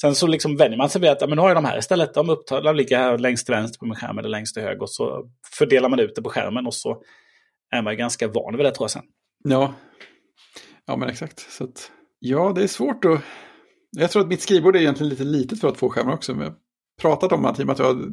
sen 0.00 0.14
så 0.14 0.26
liksom 0.26 0.56
vänjer 0.56 0.78
man 0.78 0.90
sig 0.90 1.00
vid 1.00 1.10
att 1.10 1.20
ja, 1.20 1.26
men 1.26 1.36
nu 1.36 1.42
har 1.42 1.48
jag 1.48 1.56
de 1.56 1.64
här 1.64 1.78
istället. 1.78 2.14
De, 2.14 2.30
upptar, 2.30 2.62
de 2.62 2.76
ligger 2.76 2.98
här 2.98 3.18
längst 3.18 3.46
till 3.46 3.54
vänster 3.54 3.78
på 3.78 3.86
min 3.86 3.94
skärm 3.94 4.18
eller 4.18 4.28
längst 4.28 4.54
till 4.54 4.62
höger. 4.62 4.82
Och 4.82 4.90
så 4.90 5.30
fördelar 5.58 5.88
man 5.88 6.00
ut 6.00 6.14
det 6.14 6.22
på 6.22 6.30
skärmen 6.30 6.66
och 6.66 6.74
så 6.74 7.02
är 7.70 7.82
man 7.82 7.96
ganska 7.96 8.28
van 8.28 8.56
vid 8.56 8.66
det 8.66 8.70
tror 8.70 8.84
jag 8.84 8.90
sen. 8.90 9.04
Ja, 9.44 9.74
ja 10.86 10.96
men 10.96 11.08
exakt. 11.08 11.40
Så 11.40 11.64
att 11.64 11.90
Ja, 12.18 12.52
det 12.52 12.62
är 12.62 12.66
svårt 12.66 13.04
att... 13.04 13.20
Jag 13.90 14.10
tror 14.10 14.22
att 14.22 14.28
mitt 14.28 14.40
skrivbord 14.40 14.76
är 14.76 14.80
egentligen 14.80 15.10
lite 15.10 15.24
litet 15.24 15.60
för 15.60 15.68
att 15.68 15.78
få 15.78 15.90
skärmar 15.90 16.12
också. 16.12 16.34
Men 16.34 16.44
jag 16.44 16.54
pratat 17.00 17.32
om 17.32 17.44
att 17.44 17.60
i 17.60 17.62
och 17.62 17.66
med 17.66 17.72
att 17.72 17.78
jag 17.78 17.86
har 17.86 18.12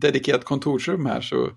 dedikerat 0.00 0.44
kontorsrum 0.44 1.06
här 1.06 1.20
så 1.20 1.50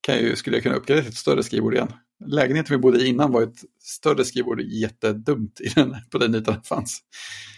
kan 0.00 0.14
jag 0.14 0.24
ju, 0.24 0.36
skulle 0.36 0.56
jag 0.56 0.62
kunna 0.62 0.76
uppgradera 0.76 1.02
till 1.02 1.12
ett 1.12 1.18
större 1.18 1.42
skrivbord 1.42 1.74
igen. 1.74 1.92
Lägenheten 2.26 2.76
vi 2.76 2.82
bodde 2.82 2.98
i 2.98 3.06
innan 3.06 3.32
var 3.32 3.42
ett 3.42 3.58
större 3.80 4.24
skrivbord 4.24 4.60
jättedumt 4.60 5.60
i 5.60 5.68
den, 5.68 5.96
på 6.10 6.18
den 6.18 6.34
ytan 6.34 6.54
det 6.54 6.68
fanns. 6.68 7.00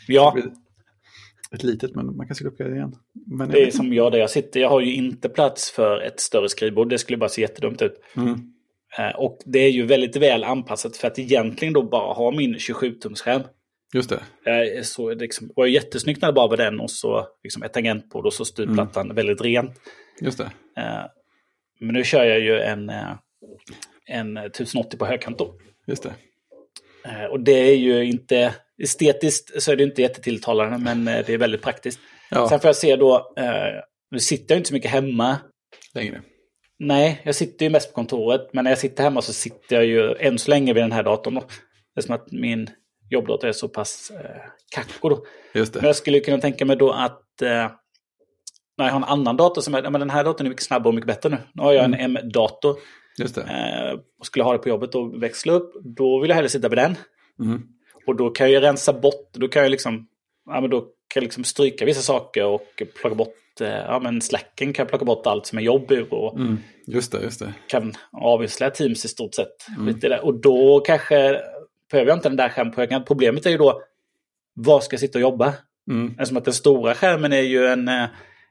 Ja. 0.07 0.37
Ett 1.55 1.63
litet, 1.63 1.95
men 1.95 2.17
man 2.17 2.27
kan 2.27 2.35
skulle 2.35 2.51
uppgradera 2.51 2.77
igen. 2.77 2.97
Men 3.27 3.51
det 3.51 3.63
är 3.63 3.71
som 3.71 3.93
jag 3.93 4.13
där 4.13 4.19
jag 4.19 4.31
sitter. 4.31 4.61
Jag 4.61 4.69
har 4.69 4.81
ju 4.81 4.95
inte 4.95 5.29
plats 5.29 5.71
för 5.71 6.01
ett 6.01 6.21
större 6.21 6.49
skrivbord. 6.49 6.91
Det 6.91 6.99
skulle 6.99 7.19
bara 7.19 7.29
se 7.29 7.43
jättedumt 7.43 7.83
ut. 7.83 8.01
Mm. 8.17 8.53
Eh, 8.99 9.17
och 9.17 9.39
det 9.45 9.59
är 9.59 9.71
ju 9.71 9.87
väldigt 9.87 10.17
väl 10.17 10.45
anpassat 10.45 10.97
för 10.97 11.09
att 11.09 11.19
egentligen 11.19 11.75
då 11.75 11.83
bara 11.83 12.13
ha 12.13 12.31
min 12.31 12.55
27-tumsskärm. 12.55 13.43
Just 13.95 14.11
det. 14.45 14.51
Eh, 14.77 14.83
Så 14.83 15.15
liksom, 15.15 15.47
det 15.47 15.53
var 15.57 15.67
ju 15.67 15.73
jättesnyggt 15.73 16.23
när 16.23 16.29
det 16.29 16.33
bara 16.33 16.49
var 16.49 16.57
den 16.57 16.81
och 16.81 16.91
så 16.91 17.27
liksom 17.43 17.63
ett 17.63 17.73
tangentbord 17.73 18.27
och 18.27 18.33
så 18.33 18.45
styrplattan 18.45 19.15
väldigt 19.15 19.41
rent. 19.41 19.81
Just 20.21 20.39
det. 20.39 20.51
Eh, 20.77 21.05
Men 21.81 21.95
nu 21.95 22.05
kör 22.05 22.25
jag 22.25 22.41
ju 22.41 22.59
en, 22.61 22.93
en 24.07 24.37
1080 24.37 24.99
på 24.99 25.07
högkant 25.07 25.39
då. 25.39 25.55
Just 25.87 26.03
det. 26.03 26.13
Och 27.31 27.41
det 27.41 27.53
är 27.71 27.77
ju 27.77 28.05
inte 28.05 28.55
estetiskt 28.83 29.63
så 29.63 29.73
är 29.73 29.77
det 29.77 29.83
inte 29.83 30.03
jättetilltalande 30.03 30.79
men 30.79 31.09
eh, 31.09 31.27
det 31.27 31.35
är 31.35 31.39
väldigt 31.39 31.63
praktiskt. 31.63 32.01
Ja, 32.31 32.49
Sen 32.49 32.61
får 32.61 32.69
jag 32.69 32.77
se 32.77 32.97
då, 32.97 33.33
eh, 33.37 33.45
nu 34.11 34.19
sitter 34.19 34.55
jag 34.55 34.59
inte 34.61 34.69
så 34.69 34.75
mycket 34.75 34.91
hemma. 34.91 35.37
längre. 35.95 36.23
Nej, 36.79 37.21
jag 37.25 37.35
sitter 37.35 37.67
ju 37.67 37.71
mest 37.71 37.89
på 37.89 37.95
kontoret. 37.95 38.49
Men 38.53 38.65
när 38.65 38.71
jag 38.71 38.79
sitter 38.79 39.03
hemma 39.03 39.23
så 39.23 39.33
sitter 39.33 39.77
jag 39.77 39.85
ju 39.87 40.15
än 40.19 40.39
så 40.39 40.51
länge 40.51 40.73
vid 40.73 40.83
den 40.83 40.93
här 40.93 41.03
datorn. 41.03 41.35
Då. 41.35 41.43
Som 42.01 42.15
att 42.15 42.33
min 42.33 42.71
jobbdator 43.11 43.49
är 43.49 43.53
så 43.53 43.69
pass 43.69 44.11
eh, 44.11 44.41
kacko 44.75 45.09
då. 45.09 45.25
Just 45.55 45.75
Men 45.75 45.83
det. 45.83 45.87
jag 45.89 45.97
skulle 45.97 46.21
kunna 46.21 46.39
tänka 46.39 46.65
mig 46.65 46.77
då 46.77 46.91
att 46.93 47.43
eh, 47.43 47.49
när 48.79 48.85
jag 48.85 48.91
har 48.93 48.97
en 48.97 49.05
annan 49.05 49.37
dator 49.37 49.63
som 49.63 49.75
är, 49.75 49.83
men 49.91 50.01
den 50.01 50.11
här 50.11 50.25
datorn 50.25 50.47
är 50.47 50.51
mycket 50.51 50.65
snabbare 50.65 50.89
och 50.89 50.95
mycket 50.95 51.07
bättre 51.07 51.29
nu. 51.29 51.37
Nu 51.55 51.63
har 51.63 51.73
jag 51.73 51.85
en 51.85 51.95
M-dator 51.95 52.77
Just 53.19 53.35
det. 53.35 53.41
eh, 53.43 53.99
och 54.21 54.27
skulle 54.27 54.45
ha 54.45 54.53
det 54.53 54.59
på 54.59 54.69
jobbet 54.69 54.95
och 54.95 55.23
växla 55.23 55.53
upp. 55.53 55.73
Då 55.97 56.21
vill 56.21 56.29
jag 56.29 56.35
hellre 56.37 56.49
sitta 56.49 56.69
vid 56.69 56.79
den. 56.79 56.95
Mm. 57.41 57.63
Och 58.09 58.17
då 58.17 58.31
kan 58.31 58.53
jag 58.53 58.63
rensa 58.63 58.93
bort, 58.93 59.31
då 59.33 59.49
kan 59.49 59.63
jag 59.63 59.71
liksom, 59.71 60.07
ja 60.51 60.61
men 60.61 60.71
då 60.71 60.81
kan 60.81 60.91
jag 61.15 61.23
liksom 61.23 61.45
stryka 61.45 61.85
vissa 61.85 62.03
saker 62.03 62.45
och 62.47 62.83
plocka 63.01 63.15
bort, 63.15 63.61
eh, 63.61 63.69
ja 63.69 63.99
men 64.03 64.21
slacken 64.21 64.73
kan 64.73 64.83
jag 64.83 64.89
plocka 64.89 65.05
bort 65.05 65.27
allt 65.27 65.47
som 65.47 65.59
är 65.59 65.63
jobb 65.63 65.91
ur 65.93 66.15
och 66.15 66.37
Mm. 66.39 66.59
Just 66.87 67.13
det, 67.13 67.23
just 67.23 67.39
det. 67.41 67.55
kan 67.69 67.95
avvisla 68.13 68.71
Teams 68.71 69.05
i 69.05 69.09
stort 69.09 69.35
sett. 69.35 69.67
Det. 70.01 70.19
Och 70.19 70.35
då 70.41 70.81
kanske 70.81 71.41
behöver 71.91 72.11
jag 72.11 72.17
inte 72.17 72.29
den 72.29 72.37
där 72.37 72.73
högkant. 72.77 73.07
Problemet 73.07 73.47
är 73.47 73.51
ju 73.51 73.59
då, 73.59 73.83
var 74.55 74.81
ska 74.81 74.95
jag 74.95 75.01
sitta 75.01 75.19
och 75.19 75.23
jobba? 75.23 75.55
Mm. 75.91 76.11
Eftersom 76.11 76.37
att 76.37 76.45
den 76.45 76.55
stora 76.55 76.95
skärmen 76.95 77.33
är 77.33 77.41
ju 77.41 77.67
en, 77.67 77.89
eh, 77.89 78.05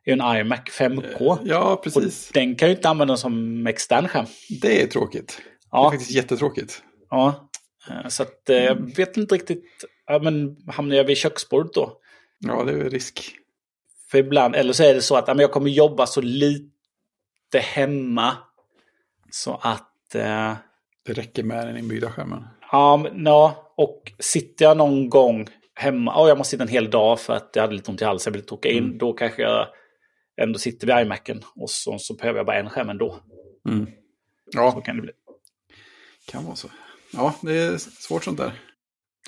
är 0.06 0.12
en 0.14 0.38
iMac 0.38 0.60
5K. 0.72 1.38
Ja, 1.46 1.74
Och 1.74 1.84
precis. 1.84 2.30
den 2.34 2.56
kan 2.56 2.70
ju 2.70 2.76
inte 2.76 2.90
användas 2.90 3.22
som 3.22 3.68
extern 3.68 4.08
skärm. 4.08 4.26
Det 4.62 4.82
är 4.84 4.88
tråkigt. 4.88 5.38
Det 5.38 5.78
är 5.78 5.82
Ja, 5.82 5.90
faktiskt 5.92 6.12
jättetråkigt. 6.12 6.84
ja. 7.10 7.47
Eh, 7.90 8.08
Så 8.08 8.24
att 8.24 8.50
eh, 8.50 8.58
jag 8.64 8.96
vet 8.96 9.18
inte 9.18 9.36
riktigt, 9.36 9.66
ja, 10.06 10.20
men 10.20 10.58
hamnar 10.68 10.96
jag 10.96 11.04
vid 11.04 11.18
köksbordet 11.18 11.74
då? 11.74 11.98
Ja, 12.40 12.64
det 12.64 12.72
är 12.72 12.90
risk. 12.90 13.32
För 14.12 14.18
ibland, 14.18 14.56
eller 14.56 14.74
så 14.74 14.84
är 14.84 14.94
det 14.94 15.02
så 15.02 15.16
att 15.16 15.28
ja, 15.28 15.34
men 15.34 15.42
jag 15.42 15.52
kommer 15.52 15.70
jobba 15.70 16.06
så 16.08 16.22
lite 16.22 17.60
hemma. 17.60 18.38
Så 19.32 19.60
att, 19.62 20.16
eh, 20.16 20.54
Det 21.06 21.14
räcker 21.14 21.44
med 21.44 21.68
den 21.68 21.78
inbyggda 21.78 22.12
skärmen. 22.12 22.44
ja, 22.72 22.98
men, 22.98 23.26
ja, 23.26 23.74
och 23.78 24.12
sitter 24.20 24.66
jag 24.66 24.78
någon 24.78 25.10
gång 25.10 25.48
hemma, 25.76 26.24
oh, 26.24 26.28
jag 26.30 26.38
måste 26.38 26.52
sitta 26.52 26.64
en 26.64 26.70
hel 26.70 26.90
dag 26.90 27.20
för 27.20 27.34
att 27.34 27.50
jag 27.54 27.62
hade 27.64 27.76
lite 27.76 27.92
ont 27.92 28.02
i 28.02 28.06
halsen, 28.06 28.34
jag 28.34 28.42
ville 28.42 28.52
åka 28.52 28.70
in, 28.70 28.98
då 28.98 29.14
kanske 29.14 29.42
jag 29.42 29.68
ändå 30.42 30.60
sitter 30.60 30.88
vid 30.88 30.96
iMacen 31.06 31.44
och 31.56 31.70
så, 31.70 32.00
så 32.00 32.14
behöver 32.14 32.40
jag 32.40 32.46
bara 32.46 32.60
en 32.60 32.70
skärm 32.70 32.90
ändå. 32.90 33.20
Mm. 33.70 33.86
Så 33.86 33.92
Ja, 34.52 34.72
kan 34.82 34.96
det 34.96 35.02
bli. 35.02 35.12
kan 36.32 36.46
vara 36.46 36.56
så. 36.56 36.68
Ja, 37.14 37.36
det 37.42 37.54
är 37.58 37.78
svårt 37.78 38.24
sånt 38.24 38.38
där. 38.38 38.52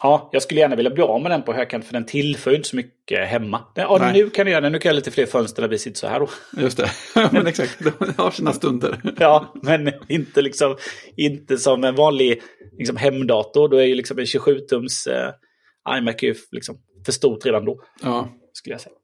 Ja, 0.02 0.30
jag 0.32 0.42
skulle 0.44 0.60
gärna 0.60 0.76
vilja 0.76 0.92
bli 0.92 1.04
av 1.04 1.22
med 1.22 1.32
den 1.32 1.42
på 1.44 1.54
högkant 1.54 1.86
för 1.86 1.94
den 1.94 2.06
tillför 2.06 2.56
inte 2.56 2.70
så 2.70 2.76
mycket 2.76 3.28
hemma. 3.28 3.66
Ja, 3.76 3.98
Nej. 4.02 4.14
nu 4.14 4.30
kan 4.30 4.46
jag 4.48 4.52
göra 4.52 4.62
det. 4.62 4.70
Nu 4.70 4.80
kan 4.80 4.90
jag 4.90 4.96
lite 4.96 5.12
fler 5.12 5.26
fönster 5.26 5.62
där 5.62 5.70
vi 5.70 5.78
sitter 5.78 5.98
så 6.00 6.08
här 6.08 6.20
då. 6.20 6.30
Just 6.58 6.78
det. 6.78 6.90
Men 7.32 7.48
exakt, 7.48 7.80
de 7.80 8.14
har 8.18 8.32
sina 8.32 8.54
stunder. 8.54 9.02
Ja, 9.20 9.54
men 9.64 9.92
inte, 10.08 10.42
liksom, 10.42 10.78
inte 11.18 11.58
som 11.58 11.84
en 11.84 11.96
vanlig 11.96 12.42
liksom, 12.78 12.98
hemdator. 12.98 13.70
Då 13.70 13.78
är 13.78 13.86
ju 13.86 13.96
liksom 13.96 14.20
en 14.20 14.26
27-tums 14.26 15.08
eh, 15.08 15.98
iMac 15.98 16.16
ju 16.24 16.36
liksom 16.52 16.78
för 17.06 17.12
stort 17.12 17.46
redan 17.46 17.66
då, 17.66 17.82
Ja, 18.02 18.30
skulle 18.54 18.74
jag 18.74 18.82
säga. 18.82 18.96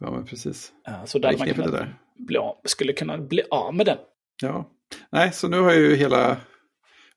ja 0.00 0.10
men 0.10 0.24
precis. 0.24 0.72
Så 1.06 1.18
där 1.18 1.32
är 1.32 1.38
man 1.38 1.48
det 1.48 1.54
kunna 1.54 1.66
där. 1.66 1.96
bli 2.28 2.36
av, 2.38 2.54
skulle 2.64 2.92
kunna 2.92 3.18
bli 3.18 3.42
av 3.50 3.74
med 3.74 3.86
den. 3.86 3.98
Ja. 4.42 4.68
Nej, 5.12 5.32
så 5.32 5.48
nu 5.48 5.60
har 5.60 5.70
jag 5.72 5.80
ju 5.80 5.96
hela 5.96 6.36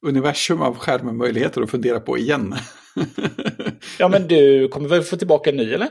universum 0.07 0.61
av 0.61 0.77
skärmmöjligheter 0.77 1.61
att 1.61 1.69
fundera 1.71 1.99
på 1.99 2.17
igen. 2.17 2.55
Ja, 3.99 4.07
men 4.07 4.27
du 4.27 4.67
kommer 4.67 4.89
väl 4.89 5.01
få 5.03 5.17
tillbaka 5.17 5.49
en 5.49 5.55
ny, 5.55 5.73
eller? 5.73 5.89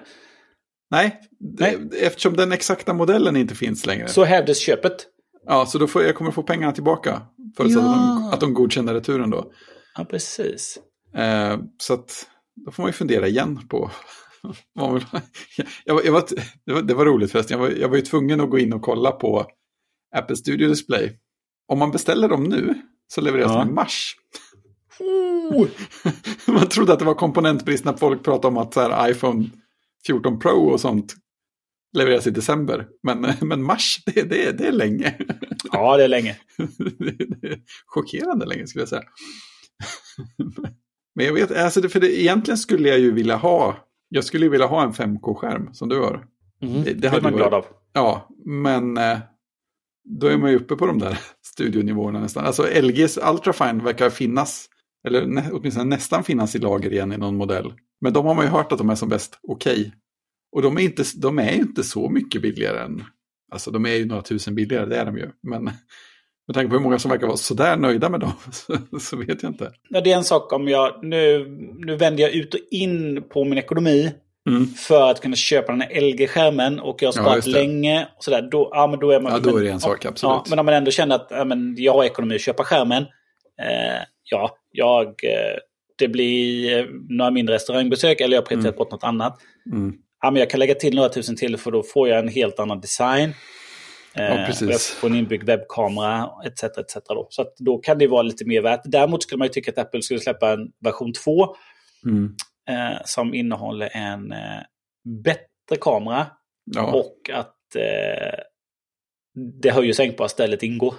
Nej, 0.91 1.21
Nej. 1.59 1.79
eftersom 2.01 2.37
den 2.37 2.53
exakta 2.53 2.95
modellen 2.95 3.37
inte 3.37 3.55
finns 3.55 3.87
längre. 3.87 4.09
Så 4.09 4.25
hävdes 4.25 4.59
köpet. 4.59 5.07
Ja, 5.47 5.67
så 5.67 5.79
då 5.79 5.87
får 5.87 6.03
jag 6.03 6.15
kommer 6.15 6.31
få 6.31 6.43
pengarna 6.43 6.73
tillbaka. 6.73 7.23
Förutsatt 7.57 7.83
att, 7.85 7.93
de, 7.95 8.21
Ja. 8.25 8.31
att 8.35 8.41
de 8.41 8.55
godkänner 8.55 8.95
returen 8.95 9.31
då. 9.31 9.53
Ja, 9.97 10.05
precis. 10.05 10.79
Eh, 11.17 11.59
så 11.79 11.95
att 11.95 12.27
då 12.67 12.71
får 12.73 12.83
man 12.83 12.89
ju 12.89 12.93
fundera 12.93 13.27
igen 13.29 13.61
på 13.69 13.91
jag, 15.85 15.95
var- 15.95 16.03
jag 16.05 16.13
var, 16.13 16.25
det, 16.67 16.73
var, 16.73 16.83
det 16.83 16.95
var 16.95 17.05
roligt 17.05 17.33
förresten, 17.33 17.59
jag 17.59 17.65
var, 17.69 17.75
jag 17.81 17.89
var 17.89 17.97
ju 17.97 18.03
tvungen 18.03 18.41
att 18.41 18.51
gå 18.51 18.59
in 18.59 18.73
och 18.73 18.83
kolla 18.83 19.13
på 19.13 19.47
Apple 20.17 20.37
Studio 20.37 20.69
Display. 20.69 21.13
Om 21.69 21.79
man 21.79 21.91
beställer 21.91 22.29
dem 22.29 22.45
nu 22.45 22.75
så 23.09 23.21
levereras 23.21 23.53
Ja. 23.53 23.59
de 23.59 23.69
i 23.69 23.73
mars. 23.73 24.17
Oh, 24.99 25.67
Man 26.47 26.69
trodde 26.69 26.93
att 26.93 26.99
det 26.99 27.05
var 27.05 27.15
komponentbrist 27.15 27.85
när 27.85 27.93
folk 27.93 28.25
pratade 28.25 28.47
om 28.49 28.57
att 28.57 28.75
så 28.75 28.81
här, 28.81 29.11
iPhone 29.11 29.51
14 30.07 30.39
Pro 30.39 30.51
och 30.69 30.81
sånt 30.81 31.15
levereras 31.97 32.27
i 32.27 32.31
december. 32.31 32.89
Men, 33.03 33.27
men 33.41 33.63
mars, 33.63 34.03
det, 34.07 34.23
det, 34.23 34.59
det 34.59 34.67
är 34.67 34.73
länge. 34.73 35.15
ja, 35.73 35.97
det 35.97 36.05
är 36.05 36.09
länge. 36.09 36.37
det 36.99 37.49
är 37.49 37.61
chockerande 37.87 38.47
länge 38.47 38.67
skulle 38.67 38.83
jag 38.83 38.89
säga. 38.89 39.03
Men 41.15 41.27
jag 41.27 41.33
vet, 41.33 41.51
alltså 41.57 41.81
det, 41.81 41.89
för 41.89 42.01
det, 42.01 42.21
egentligen 42.23 42.59
skulle 42.59 42.89
jag 42.89 42.99
ju 42.99 43.13
vilja 43.13 43.37
ha, 43.37 43.77
jag 44.09 44.25
skulle 44.25 44.49
vilja 44.49 44.67
ha 44.67 44.83
en 44.83 44.93
5K-skärm 44.93 45.75
som 45.75 45.89
du 45.89 45.99
har. 46.01 46.27
Mm. 46.63 46.83
Det- 46.85 46.95
Det, 46.95 47.09
hade 47.09 47.23
man 47.23 47.33
varit- 47.33 47.41
glad 47.41 47.55
av. 47.55 47.65
Ja, 47.93 48.29
men 48.47 48.97
eh, 48.97 49.19
då 50.05 50.27
är 50.27 50.37
man 50.37 50.51
ju 50.51 50.57
uppe 50.57 50.77
på 50.77 50.87
de 50.87 50.99
där 50.99 51.19
studionivåerna 51.43 52.21
nästan. 52.21 52.45
Alltså 52.45 52.67
LGs 52.83 53.19
Ultrafine 53.19 53.85
verkar 53.85 54.11
finnas, 54.11 54.69
eller 55.07 55.27
nä, 55.27 55.51
åtminstone 55.53 55.85
nästan 55.85 56.25
finnas 56.25 56.55
i 56.55 56.59
lager 56.59 56.93
igen 56.93 57.13
i 57.13 57.17
någon 57.17 57.37
modell. 57.37 57.73
Men 58.01 58.13
de 58.13 58.27
har 58.27 58.35
man 58.35 58.45
ju 58.45 58.51
hört 58.51 58.73
att 58.73 58.79
de 58.79 58.91
är 58.91 58.95
som 58.95 59.09
bäst 59.09 59.39
okej. 59.43 59.93
Och 60.53 60.63
de 60.63 60.79
är, 60.79 60.83
inte, 60.83 61.05
de 61.17 61.39
är 61.39 61.53
ju 61.53 61.61
inte 61.61 61.85
så 61.85 62.09
mycket 62.09 62.43
billigare 62.43 62.85
än, 62.85 63.05
alltså 63.53 63.71
de 63.71 63.87
är 63.87 63.95
ju 63.95 64.05
några 64.05 64.23
tusen 64.23 64.55
billigare, 64.55 64.87
det 64.87 64.97
är 64.97 65.05
de 65.05 65.17
ju. 65.17 65.31
Men 65.43 65.65
med 66.47 66.55
tanke 66.55 66.69
på 66.69 66.77
hur 66.77 66.83
många 66.83 66.99
som 66.99 67.11
verkar 67.11 67.27
vara 67.27 67.37
sådär 67.37 67.77
nöjda 67.77 68.09
med 68.09 68.21
dem 68.21 68.33
så, 68.53 69.01
så 69.01 69.17
vet 69.17 69.43
jag 69.43 69.53
inte. 69.53 69.73
Ja, 69.89 70.01
det 70.01 70.13
är 70.13 70.17
en 70.17 70.25
sak 70.25 70.53
om 70.53 70.69
jag... 70.69 71.05
Nu, 71.05 71.47
nu 71.79 71.97
vänder 71.97 72.23
jag 72.23 72.33
ut 72.33 72.55
och 72.55 72.61
in 72.71 73.23
på 73.23 73.45
min 73.45 73.59
ekonomi 73.59 74.13
Mm. 74.49 74.67
för 74.67 75.11
att 75.11 75.21
kunna 75.21 75.37
köpa 75.37 75.73
den 75.73 75.81
här 75.81 76.01
LG-skärmen 76.01 76.81
och 76.81 77.03
jag 77.03 77.09
har 77.09 77.15
Ja, 77.17 77.23
sparat 77.23 77.45
det. 77.45 77.51
länge. 77.51 78.09
Och 78.17 78.25
sådär, 78.25 78.49
då, 78.51 78.69
ja, 78.73 78.87
men 78.87 78.99
då 79.01 79.11
är 79.11 79.21
man... 79.21 79.33
Ja, 79.33 79.39
då 79.39 79.51
men- 79.51 79.61
är 79.61 79.65
det 79.65 79.71
en 79.71 79.81
sak, 79.81 80.05
absolut. 80.05 80.33
Ja, 80.35 80.45
men 80.51 80.59
om 80.59 80.67
man 80.67 80.75
ändå 80.75 80.91
känner 80.91 81.15
att 81.15 81.27
ja, 81.31 81.45
men 81.45 81.75
jag 81.79 81.93
har 81.93 82.05
ekonomi 82.05 82.35
att 82.35 82.41
köpa 82.41 82.65
skärmen. 82.65 83.03
Eh, 83.63 84.03
ja, 84.31 84.57
jag... 84.71 85.07
Eh, 85.07 85.59
det 85.99 86.09
blir 86.09 86.79
eh, 86.79 86.85
några 87.09 87.31
mindre 87.31 87.55
restaurangbesök 87.55 88.21
eller 88.21 88.35
jag 88.37 88.43
har 88.43 88.47
prioriterat 88.47 88.77
bort 88.77 88.91
något 88.91 89.05
annat. 89.05 89.39
Mm. 89.73 89.93
Ja, 90.23 90.31
men 90.31 90.41
jag 90.41 90.51
kan 90.51 90.61
lägga 90.61 90.75
till 90.75 90.95
några 90.95 91.09
tusen 91.09 91.37
till 91.37 91.57
för 91.57 91.71
då 91.71 91.83
får 91.83 92.09
jag 92.09 92.19
en 92.19 92.29
helt 92.29 92.59
annan 92.59 92.81
design. 92.81 93.35
Eh, 94.17 94.25
Ja, 94.25 94.45
precis. 94.47 94.63
och 94.63 94.73
Jag 94.73 94.81
får 94.81 95.09
en 95.09 95.15
inbyggd 95.15 95.47
webbkamera 95.47 96.29
etc. 96.47 96.63
etc. 96.65 96.95
Då. 97.09 97.27
Så 97.31 97.45
då 97.59 97.79
kan 97.79 97.99
det 97.99 98.07
vara 98.07 98.23
lite 98.23 98.45
mer 98.45 98.63
värt. 98.63 98.81
Däremot 98.85 99.23
skulle 99.23 99.39
man 99.39 99.47
ju 99.47 99.53
tycka 99.53 99.71
att 99.71 99.79
Apple 99.79 100.03
skulle 100.03 100.21
släppa 100.21 100.53
en 100.53 100.69
version 100.85 101.13
2 101.13 101.47
Mm. 102.07 102.35
Eh, 102.69 102.99
som 103.05 103.35
innehåller 103.35 103.89
en 103.97 104.33
eh, 104.33 104.61
bättre 105.25 105.77
kamera 105.81 106.27
Ja, 106.75 106.93
och 106.93 107.31
att 107.33 107.77
eh, 107.77 108.39
det 109.63 109.71
höj 109.71 109.89
och 109.89 109.97
sänkbara 109.97 110.29
stället 110.29 110.63
ingår. 110.63 110.95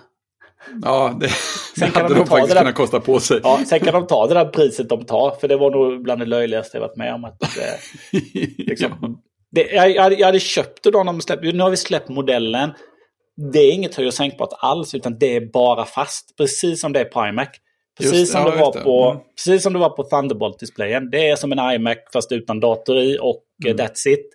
ja 0.83 1.17
det, 1.19 1.25
det 1.25 1.31
Sen 1.79 1.91
kan 1.91 2.01
hade 2.03 2.13
de 2.15 2.19
de 2.19 2.27
faktiskt 2.27 2.49
det 2.49 2.53
där- 2.55 2.61
kunnat 2.61 2.75
kosta 2.75 2.99
på 2.99 3.19
sig. 3.19 3.39
Ja, 3.43 3.59
sen 3.67 3.79
kan 3.79 3.93
de 3.93 4.07
ta 4.07 4.27
det 4.27 4.33
där 4.33 4.45
priset 4.45 4.89
de 4.89 5.05
tar, 5.05 5.31
för 5.41 5.47
det 5.47 5.57
var 5.57 5.71
nog 5.71 6.03
bland 6.03 6.21
det 6.21 6.25
löjligaste 6.25 6.77
jag 6.77 6.81
varit 6.81 6.97
med 6.97 7.13
om. 7.13 7.25
Att, 7.25 7.41
eh, 7.43 8.19
liksom, 8.57 9.21
det, 9.51 9.61
jag, 9.71 10.03
hade- 10.03 10.15
jag 10.15 10.25
hade 10.25 10.39
köpt 10.39 10.83
det 10.83 10.91
då 10.91 10.97
när 11.03 11.13
de 11.13 11.21
släppte, 11.21 11.51
nu 11.51 11.63
har 11.63 11.69
vi 11.69 11.77
släppt 11.77 12.09
modellen. 12.09 12.71
Det 13.53 13.59
är 13.59 13.71
inget 13.73 13.95
höj 13.95 14.07
och 14.07 14.13
sänkbart 14.13 14.49
alls, 14.59 14.95
utan 14.95 15.19
det 15.19 15.35
är 15.35 15.51
bara 15.53 15.85
fast. 15.85 16.37
Precis 16.37 16.81
som 16.81 16.93
det 16.93 16.99
är 16.99 17.05
på 17.05 17.27
iMac. 17.27 17.49
Precis, 17.97 18.19
Just- 18.19 18.31
som, 18.31 18.41
ja, 18.41 18.51
det 18.51 18.57
var 18.61 18.73
det. 18.73 18.83
på, 18.83 19.09
Mm. 19.11 19.23
precis 19.35 19.63
som 19.63 19.73
det 19.73 19.79
var 19.79 19.89
på 19.89 20.03
Thunderbolt-displayen. 20.03 21.09
Det 21.11 21.29
är 21.29 21.35
som 21.35 21.51
en 21.51 21.71
iMac 21.75 21.97
fast 22.13 22.31
utan 22.31 22.59
dator 22.59 22.97
i 22.99 23.17
och 23.21 23.43
Mm. 23.65 23.75
mm. 23.75 23.85
that's 23.87 24.07
it. 24.07 24.31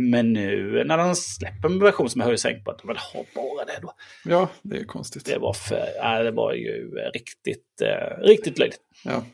Men 0.00 0.32
nu 0.32 0.84
när 0.86 0.98
de 0.98 1.14
släpper 1.14 1.68
en 1.68 1.78
version 1.78 2.10
som 2.10 2.20
är 2.20 2.24
höj 2.24 2.32
och 2.32 2.40
sänkbart, 2.40 2.78
de 2.82 2.88
vill 2.88 2.96
ha 2.96 3.24
bara 3.34 3.64
det 3.64 3.78
då. 3.82 3.92
Ja, 4.24 4.48
det 4.62 4.76
är 4.76 4.84
konstigt. 4.84 5.24
Det 5.24 5.38
var, 5.38 5.52
för, 5.52 5.88
ja, 5.96 6.22
det 6.22 6.30
var 6.30 6.52
ju 6.52 6.92
eh, 6.98 7.10
riktigt, 7.12 7.80
eh, 7.82 8.22
riktigt 8.22 8.58
löjligt. 8.58 8.80
Ja. 9.04 9.24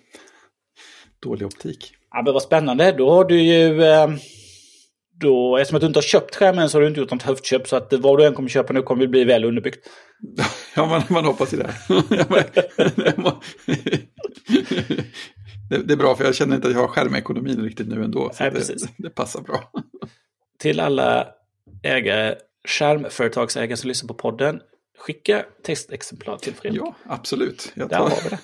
Dålig 1.23 1.47
optik. 1.47 1.95
Ja, 2.11 2.23
men 2.23 2.33
vad 2.33 2.43
spännande. 2.43 2.93
Då 2.93 3.11
har 3.11 3.25
du 3.25 3.43
ju... 3.43 3.83
Eh, 3.85 4.09
då, 5.21 5.57
eftersom 5.57 5.77
att 5.77 5.81
du 5.81 5.87
inte 5.87 5.97
har 5.97 6.03
köpt 6.03 6.37
skärmen 6.37 6.71
så 6.71 6.77
har 6.79 6.83
du 6.83 6.89
inte 6.89 7.01
gjort 7.01 7.11
något 7.11 7.23
höftköp. 7.23 7.69
Så 7.69 7.77
att 7.77 7.93
vad 7.93 8.19
du 8.19 8.27
än 8.27 8.35
kommer 8.35 8.49
köpa 8.49 8.73
nu 8.73 8.83
kommer 8.83 9.03
det 9.03 9.09
bli 9.09 9.25
väl 9.25 9.45
underbyggt. 9.45 9.89
Ja, 10.77 10.87
man, 10.87 11.03
man 11.11 11.25
hoppas 11.25 11.53
ju 11.53 11.57
det. 11.57 11.75
Det, 15.71 15.79
det, 15.79 15.95
är 15.95 15.97
bra 15.97 16.17
för 16.17 16.25
jag 16.25 16.35
känner 16.35 16.57
inte 16.57 16.69
att 16.69 16.75
jag 16.75 16.81
har 16.81 16.89
skärmekonomin 16.89 17.63
riktigt 17.63 17.89
nu 17.89 18.05
ändå. 18.05 18.31
Så 18.35 18.43
Nej, 18.43 18.53
det, 18.53 18.59
precis. 18.59 18.89
det 18.97 19.11
passar 19.11 19.41
bra. 19.41 19.71
Till 20.59 20.81
alla 20.81 21.29
ägare, 21.83 22.35
skärmföretagsägare 22.69 23.77
som 23.77 23.89
lyssnar 23.89 24.09
på 24.09 24.15
podden, 24.15 24.61
skicka 24.99 25.45
testexemplar 25.63 26.37
till 26.37 26.55
Fredrik. 26.55 26.83
Ja, 26.85 26.95
absolut. 27.05 27.73
Jag, 27.75 27.89
Där 27.89 27.97
tar, 27.97 28.09
har 28.09 28.19
vi 28.25 28.29
det. 28.29 28.39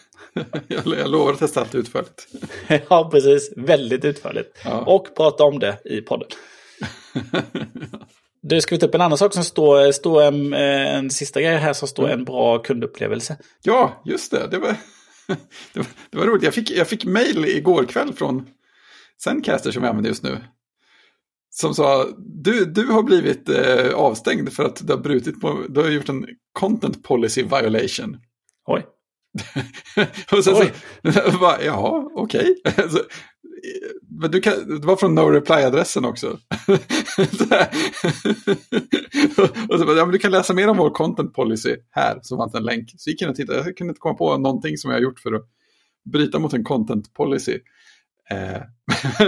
jag, 0.75 0.99
jag 0.99 1.11
lovar 1.11 1.33
att 1.33 1.39
testa 1.39 1.61
allt 1.61 1.75
utförligt. 1.75 2.29
ja, 2.89 3.11
precis. 3.12 3.53
Väldigt 3.57 4.05
utförligt. 4.05 4.61
Ja. 4.64 4.81
Och 4.81 5.16
prata 5.16 5.45
om 5.45 5.59
det 5.59 5.79
i 5.85 6.01
podden. 6.01 6.29
Du 8.43 8.61
ska 8.61 8.76
ta 8.78 8.86
upp 8.86 8.95
en 8.95 9.01
annan 9.01 9.18
sak 9.18 9.34
som 9.34 9.45
står, 9.45 9.93
står 9.93 10.22
en, 10.22 10.53
en 10.55 11.11
sista 11.11 11.41
grej 11.41 11.57
här 11.57 11.72
som 11.72 11.88
står 11.88 12.05
Mm. 12.05 12.18
en 12.18 12.24
bra 12.24 12.59
kundupplevelse. 12.59 13.36
Ja, 13.62 14.03
just 14.05 14.30
det. 14.30 14.49
Det 14.51 14.59
var, 14.59 14.68
det 15.72 15.78
var, 15.78 15.86
det 16.11 16.18
var 16.18 16.26
roligt. 16.26 16.43
Jag 16.43 16.55
fick, 16.55 16.70
jag 16.70 16.88
fick 16.88 17.05
mail 17.05 17.45
igår 17.45 17.84
kväll 17.84 18.12
från 18.12 18.47
Zencaster 19.24 19.70
som 19.70 19.82
jag 19.82 19.91
använder 19.91 20.11
just 20.11 20.22
nu. 20.22 20.38
Som 21.51 21.74
sa, 21.74 22.07
du, 22.18 22.64
du 22.64 22.86
har 22.86 23.03
blivit 23.03 23.49
eh, 23.49 23.95
avstängd 23.95 24.53
för 24.53 24.64
att 24.64 24.86
du 24.86 24.93
har 24.93 25.01
brutit 25.01 25.41
på, 25.41 25.64
du 25.68 25.80
har 25.80 25.88
gjort 25.88 26.09
en 26.09 26.26
content 26.53 27.03
policy 27.03 27.43
violation. 27.43 28.16
Oj. 28.66 28.86
och 30.32 30.45
sen 30.45 30.55
Oj. 30.57 30.72
så, 31.12 31.38
bara, 31.41 31.62
jaha, 31.64 32.11
okej. 32.14 32.57
Men 32.76 32.88
du 34.31 34.41
kan, 34.41 34.81
det 34.81 34.87
var 34.87 34.97
från 34.97 35.15
no 35.15 35.21
reply-adressen 35.21 36.05
också. 36.05 36.39
Och 39.69 39.79
så 39.79 39.87
bara, 39.87 39.97
ja, 39.97 40.05
men 40.05 40.13
du 40.13 40.19
kan 40.19 40.31
läsa 40.31 40.55
mer 40.55 40.69
om 40.69 40.77
vår 40.77 40.91
content 40.91 41.35
policy 41.35 41.77
här, 41.91 42.19
så 42.23 42.37
fanns 42.37 42.53
det 42.53 42.59
en 42.59 42.65
länk. 42.65 42.95
Så 42.97 43.11
gick 43.11 43.23
jag 43.23 43.27
in 43.27 43.31
och 43.31 43.37
tittade, 43.37 43.59
jag 43.59 43.77
kunde 43.77 43.91
inte 43.91 44.01
komma 44.01 44.15
på 44.15 44.37
någonting 44.37 44.77
som 44.77 44.91
jag 44.91 44.99
har 44.99 45.03
gjort 45.03 45.21
för 45.21 45.33
att 45.33 45.49
bryta 46.13 46.39
mot 46.39 46.53
en 46.53 46.65
content 46.65 47.15
policy. 47.15 47.59
Eh, 48.31 48.63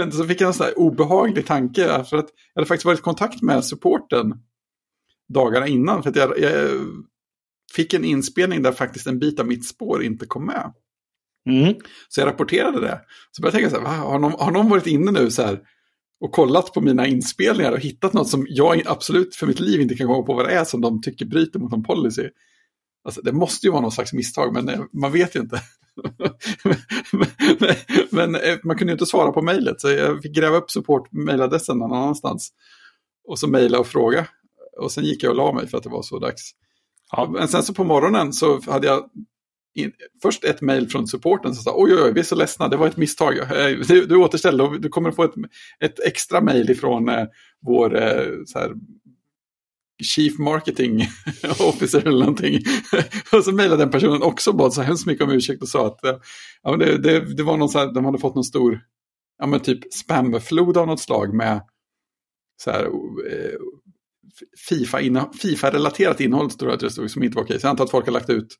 så 0.11 0.23
fick 0.23 0.41
jag 0.41 0.47
en 0.47 0.53
sån 0.53 0.65
här 0.65 0.79
obehaglig 0.79 1.45
tanke, 1.45 2.03
för 2.03 2.17
att 2.17 2.29
jag 2.53 2.61
hade 2.61 2.67
faktiskt 2.67 2.85
varit 2.85 2.99
i 2.99 3.01
kontakt 3.01 3.41
med 3.41 3.65
supporten 3.65 4.33
dagarna 5.33 5.67
innan, 5.67 6.03
för 6.03 6.09
att 6.09 6.15
jag, 6.15 6.39
jag 6.39 6.69
fick 7.75 7.93
en 7.93 8.05
inspelning 8.05 8.61
där 8.61 8.71
faktiskt 8.71 9.07
en 9.07 9.19
bit 9.19 9.39
av 9.39 9.47
mitt 9.47 9.67
spår 9.67 10.03
inte 10.03 10.25
kom 10.25 10.45
med. 10.45 10.73
Mm. 11.49 11.75
Så 12.09 12.21
jag 12.21 12.27
rapporterade 12.27 12.81
det. 12.81 13.01
Så 13.31 13.41
började 13.41 13.59
jag 13.61 13.71
tänka 13.71 13.85
så 13.85 13.91
här? 13.91 13.97
Har, 13.97 14.19
någon, 14.19 14.31
har 14.39 14.51
någon 14.51 14.69
varit 14.69 14.87
inne 14.87 15.11
nu 15.11 15.31
så 15.31 15.41
här 15.41 15.59
och 16.23 16.31
kollat 16.31 16.73
på 16.73 16.81
mina 16.81 17.07
inspelningar 17.07 17.71
och 17.71 17.79
hittat 17.79 18.13
något 18.13 18.29
som 18.29 18.45
jag 18.49 18.81
absolut 18.85 19.35
för 19.35 19.47
mitt 19.47 19.59
liv 19.59 19.81
inte 19.81 19.95
kan 19.95 20.07
komma 20.07 20.23
på 20.23 20.33
vad 20.33 20.45
det 20.45 20.53
är 20.53 20.63
som 20.63 20.81
de 20.81 21.01
tycker 21.01 21.25
bryter 21.25 21.59
mot 21.59 21.73
en 21.73 21.83
policy. 21.83 22.29
Alltså, 23.05 23.21
det 23.21 23.31
måste 23.31 23.67
ju 23.67 23.71
vara 23.71 23.81
någon 23.81 23.91
slags 23.91 24.13
misstag, 24.13 24.53
men 24.53 24.69
eh, 24.69 24.81
man 24.93 25.11
vet 25.11 25.35
ju 25.35 25.39
inte. 25.39 25.61
men, 27.13 27.27
men, 27.59 27.75
men 28.09 28.35
eh, 28.35 28.57
man 28.63 28.77
kunde 28.77 28.91
ju 28.91 28.95
inte 28.95 29.05
svara 29.05 29.31
på 29.31 29.41
mejlet, 29.41 29.81
så 29.81 29.89
jag 29.89 30.21
fick 30.21 30.35
gräva 30.35 30.57
upp 30.57 30.71
support-mejladressen 30.71 31.77
någon 31.77 31.93
annanstans. 31.93 32.49
Och 33.27 33.39
så 33.39 33.47
mejla 33.47 33.79
och 33.79 33.87
fråga. 33.87 34.27
Och 34.81 34.91
sen 34.91 35.03
gick 35.03 35.23
jag 35.23 35.29
och 35.29 35.35
la 35.35 35.53
mig 35.53 35.67
för 35.67 35.77
att 35.77 35.83
det 35.83 35.89
var 35.89 36.01
så 36.01 36.19
dags. 36.19 36.51
Ja. 37.11 37.29
Men 37.31 37.47
sen 37.47 37.63
så 37.63 37.73
på 37.73 37.83
morgonen 37.83 38.33
så 38.33 38.61
hade 38.71 38.87
jag 38.87 39.09
in, 39.75 39.91
först 40.21 40.43
ett 40.43 40.61
mejl 40.61 40.89
från 40.89 41.07
supporten 41.07 41.55
som 41.55 41.63
sa 41.63 41.73
oj, 41.75 41.93
oj, 41.93 42.01
oj, 42.03 42.13
vi 42.13 42.19
är 42.19 42.23
så 42.23 42.35
ledsna, 42.35 42.67
det 42.67 42.77
var 42.77 42.87
ett 42.87 42.97
misstag. 42.97 43.35
Du, 43.87 44.05
du 44.05 44.15
återställde 44.15 44.63
och 44.63 44.81
du 44.81 44.89
kommer 44.89 45.09
att 45.09 45.15
få 45.15 45.23
ett, 45.23 45.33
ett 45.79 45.99
extra 45.99 46.41
mejl 46.41 46.69
ifrån 46.71 47.09
eh, 47.09 47.25
vår 47.65 48.01
eh, 48.01 48.25
så 48.45 48.59
här, 48.59 48.71
Chief 50.03 50.39
Marketing 50.39 51.07
Officer 51.59 52.07
eller 52.07 52.19
någonting. 52.19 52.59
och 53.31 53.43
så 53.43 53.51
mejlade 53.51 53.83
den 53.83 53.91
personen 53.91 54.21
också 54.21 54.49
och 54.49 54.57
bad 54.57 54.73
så 54.73 54.81
hemskt 54.81 55.05
mycket 55.05 55.23
om 55.23 55.31
ursäkt 55.31 55.61
och 55.61 55.69
sa 55.69 55.87
att 55.87 56.05
eh, 56.05 56.15
ja, 56.63 56.71
men 56.71 56.79
det, 56.79 56.97
det, 56.97 57.35
det 57.35 57.43
var 57.43 57.57
någon 57.57 57.69
så 57.69 57.79
här, 57.79 57.93
de 57.93 58.05
hade 58.05 58.17
fått 58.17 58.35
någon 58.35 58.43
stor, 58.43 58.81
ja 59.39 59.45
men 59.45 59.59
typ 59.59 59.93
spamflod 59.93 60.77
av 60.77 60.87
något 60.87 60.99
slag 60.99 61.33
med 61.33 61.61
så 62.61 62.71
här, 62.71 62.83
eh, 62.85 63.59
FIFA 64.67 65.01
inne- 65.01 65.33
FIFA-relaterat 65.33 66.21
innehåll 66.21 66.51
tror 66.51 66.71
jag 66.71 66.75
att 66.75 66.81
det 66.81 66.89
stod 66.89 67.11
som 67.11 67.23
inte 67.23 67.35
var 67.35 67.43
okej. 67.43 67.59
Så 67.59 67.65
jag 67.65 67.69
antar 67.69 67.83
att 67.83 67.91
folk 67.91 68.05
har 68.05 68.13
lagt 68.13 68.29
ut 68.29 68.57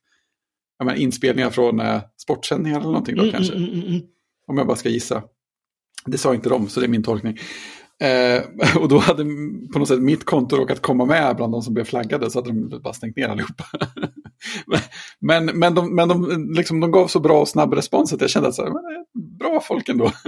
ja, 0.79 0.85
men, 0.85 0.95
inspelningar 0.97 1.49
från 1.49 1.79
eh, 1.79 2.01
sportsändningar 2.17 2.77
eller 2.79 2.87
någonting 2.87 3.15
då 3.15 3.21
Mm, 3.21 3.33
kanske. 3.33 3.53
mm, 3.55 3.69
mm, 3.73 3.87
mm. 3.87 4.01
Om 4.47 4.57
jag 4.57 4.67
bara 4.67 4.77
ska 4.77 4.89
gissa. 4.89 5.23
Det 6.05 6.17
sa 6.17 6.33
inte 6.33 6.49
de, 6.49 6.69
så 6.69 6.79
det 6.79 6.85
är 6.85 6.89
min 6.89 7.03
tolkning. 7.03 7.37
Eh, 8.01 8.43
och 8.81 8.87
då 8.89 8.97
hade 8.97 9.23
på 9.73 9.79
något 9.79 9.87
sätt 9.87 9.99
mitt 10.01 10.25
konto 10.25 10.55
råkat 10.55 10.81
komma 10.81 11.05
med 11.05 11.35
bland 11.35 11.53
de 11.53 11.61
som 11.61 11.73
blev 11.73 11.83
flaggade 11.83 12.29
så 12.31 12.39
hade 12.39 12.49
de 12.49 12.81
bara 12.83 12.93
stängt 12.93 13.15
ner 13.17 13.27
allihopa. 13.29 13.63
men 15.19 15.45
men, 15.45 15.75
de, 15.75 15.95
men 15.95 16.07
de, 16.09 16.47
liksom, 16.57 16.79
de 16.79 16.91
gav 16.91 17.07
så 17.07 17.19
bra 17.19 17.41
och 17.41 17.47
snabb 17.47 17.73
respons 17.73 18.13
att 18.13 18.21
jag 18.21 18.29
kände 18.29 18.49
att 18.49 18.55
så 18.55 18.61
här, 18.61 18.69
är 18.69 19.37
bra 19.39 19.61
folk 19.61 19.89
ändå. 19.89 20.11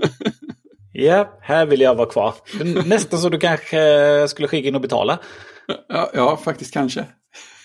Ja, 0.98 1.39
här 1.41 1.66
vill 1.66 1.82
jag 1.82 1.96
vara 1.96 2.10
kvar. 2.10 2.34
Nästan 2.88 3.20
så 3.20 3.30
du 3.30 3.39
kanske 3.39 3.78
skulle 4.28 4.48
skicka 4.48 4.68
in 4.68 4.76
och 4.76 4.82
betala. 4.82 5.20
ja, 5.88 6.10
ja, 6.14 6.38
faktiskt 6.38 6.74
kanske. 6.74 7.06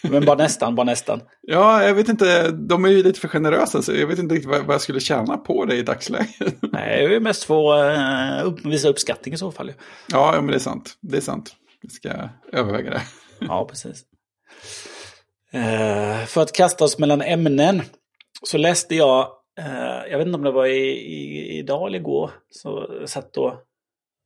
Men 0.03 0.25
bara 0.25 0.37
nästan, 0.37 0.75
bara 0.75 0.85
nästan. 0.85 1.21
Ja, 1.43 1.83
jag 1.83 1.95
vet 1.95 2.09
inte, 2.09 2.51
de 2.51 2.85
är 2.85 2.89
ju 2.89 3.03
lite 3.03 3.21
för 3.21 3.29
generösa 3.29 3.83
så 3.83 3.93
jag 3.93 4.07
vet 4.07 4.19
inte 4.19 4.35
riktigt 4.35 4.51
vad, 4.51 4.75
jag 4.75 4.81
skulle 4.81 5.01
tjäna 5.01 5.37
på 5.37 5.65
det 5.65 5.77
i 5.77 5.83
dagsläget. 5.83 6.55
Nej, 6.73 7.09
det 7.09 7.17
är 7.17 7.21
mest 7.21 7.45
för 7.45 7.75
att 7.75 8.45
upp, 8.45 8.67
visa 8.67 8.89
uppskattning 8.89 9.35
i 9.35 9.39
så 9.39 9.53
fall. 9.53 9.73
ja, 10.13 10.35
ja, 10.35 10.41
men 10.41 10.47
det 10.51 10.57
är 10.57 10.59
sant. 10.59 10.95
Det 11.01 11.17
är 11.17 11.21
sant. 11.21 11.55
Jag 11.83 11.93
ska 11.93 12.11
överväga 12.53 12.91
det. 12.91 13.03
Ja, 13.49 13.67
precis. 13.71 14.03
Eh, 15.53 16.25
för 16.27 16.43
att 16.43 16.53
kasta 16.53 16.85
oss 16.85 16.99
mellan 16.99 17.23
ämnen 17.23 17.83
så 18.43 18.59
läste 18.59 18.95
jag, 18.95 19.29
eh, 19.59 20.11
jag 20.11 20.19
vet 20.19 20.27
inte 20.27 20.37
om 20.37 20.45
det 20.45 20.51
var 20.51 20.67
i, 20.67 20.91
i, 20.91 21.59
idag 21.59 21.87
eller 21.87 21.99
igår, 21.99 22.31
så 22.51 22.89
satt 23.07 23.33
då, 23.33 23.59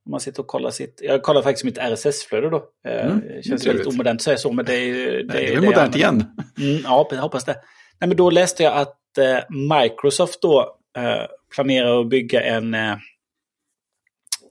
om 0.05 0.11
man 0.11 0.19
sitter 0.19 0.39
och 0.41 0.47
kollar 0.47 0.69
sitt, 0.71 0.99
jag 1.03 1.23
kollar 1.23 1.41
faktiskt 1.41 1.65
mitt 1.65 1.77
RSS-flöde 1.77 2.49
då. 2.49 2.69
Eh, 2.87 3.05
Mm, 3.05 3.19
det 3.19 3.27
känns 3.45 3.45
trevligt. 3.61 3.67
väldigt 3.67 3.87
omodernt 3.93 4.17
att 4.19 4.23
säga 4.23 4.37
så, 4.37 4.51
men 4.51 4.65
det 4.65 4.73
är 4.75 4.93
det, 4.93 5.23
Det, 5.23 5.33
det 5.33 5.53
är 5.53 5.61
modernt 5.61 5.95
igen. 5.95 6.23
Mm, 6.59 6.81
ja, 6.83 7.07
jag 7.11 7.17
hoppas 7.21 7.45
det. 7.45 7.55
Nej, 7.99 8.07
men 8.07 8.17
då 8.17 8.29
läste 8.29 8.63
jag 8.63 8.73
att 8.77 9.17
eh, 9.17 9.37
Microsoft 9.81 10.41
då 10.41 10.77
eh, 10.97 11.25
planerar 11.55 12.01
att 12.01 12.09
bygga 12.09 12.43
en, 12.43 12.73
eh, 12.73 12.95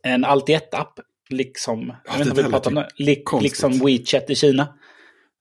en 0.02 0.24
allt 0.24 0.48
ett-app. 0.48 1.00
Liksom, 1.30 1.92
jag 2.04 2.12
vet 2.18 2.26
inte 2.26 2.40
om 2.40 2.46
vi 2.46 2.52
pratar 2.52 2.70
om 2.70 2.84
lik, 2.96 3.22
liksom 3.42 3.72
WeChat 3.78 4.30
i 4.30 4.34
Kina. 4.34 4.68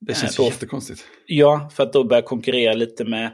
Det 0.01 0.14
känns 0.18 0.36
så- 0.36 0.43
jättekonstigt. 0.43 1.03
Ja, 1.26 1.70
för 1.74 1.84
att 1.84 1.93
då 1.93 2.03
börja 2.03 2.22
konkurrera 2.22 2.74
lite 2.74 3.03
med 3.05 3.32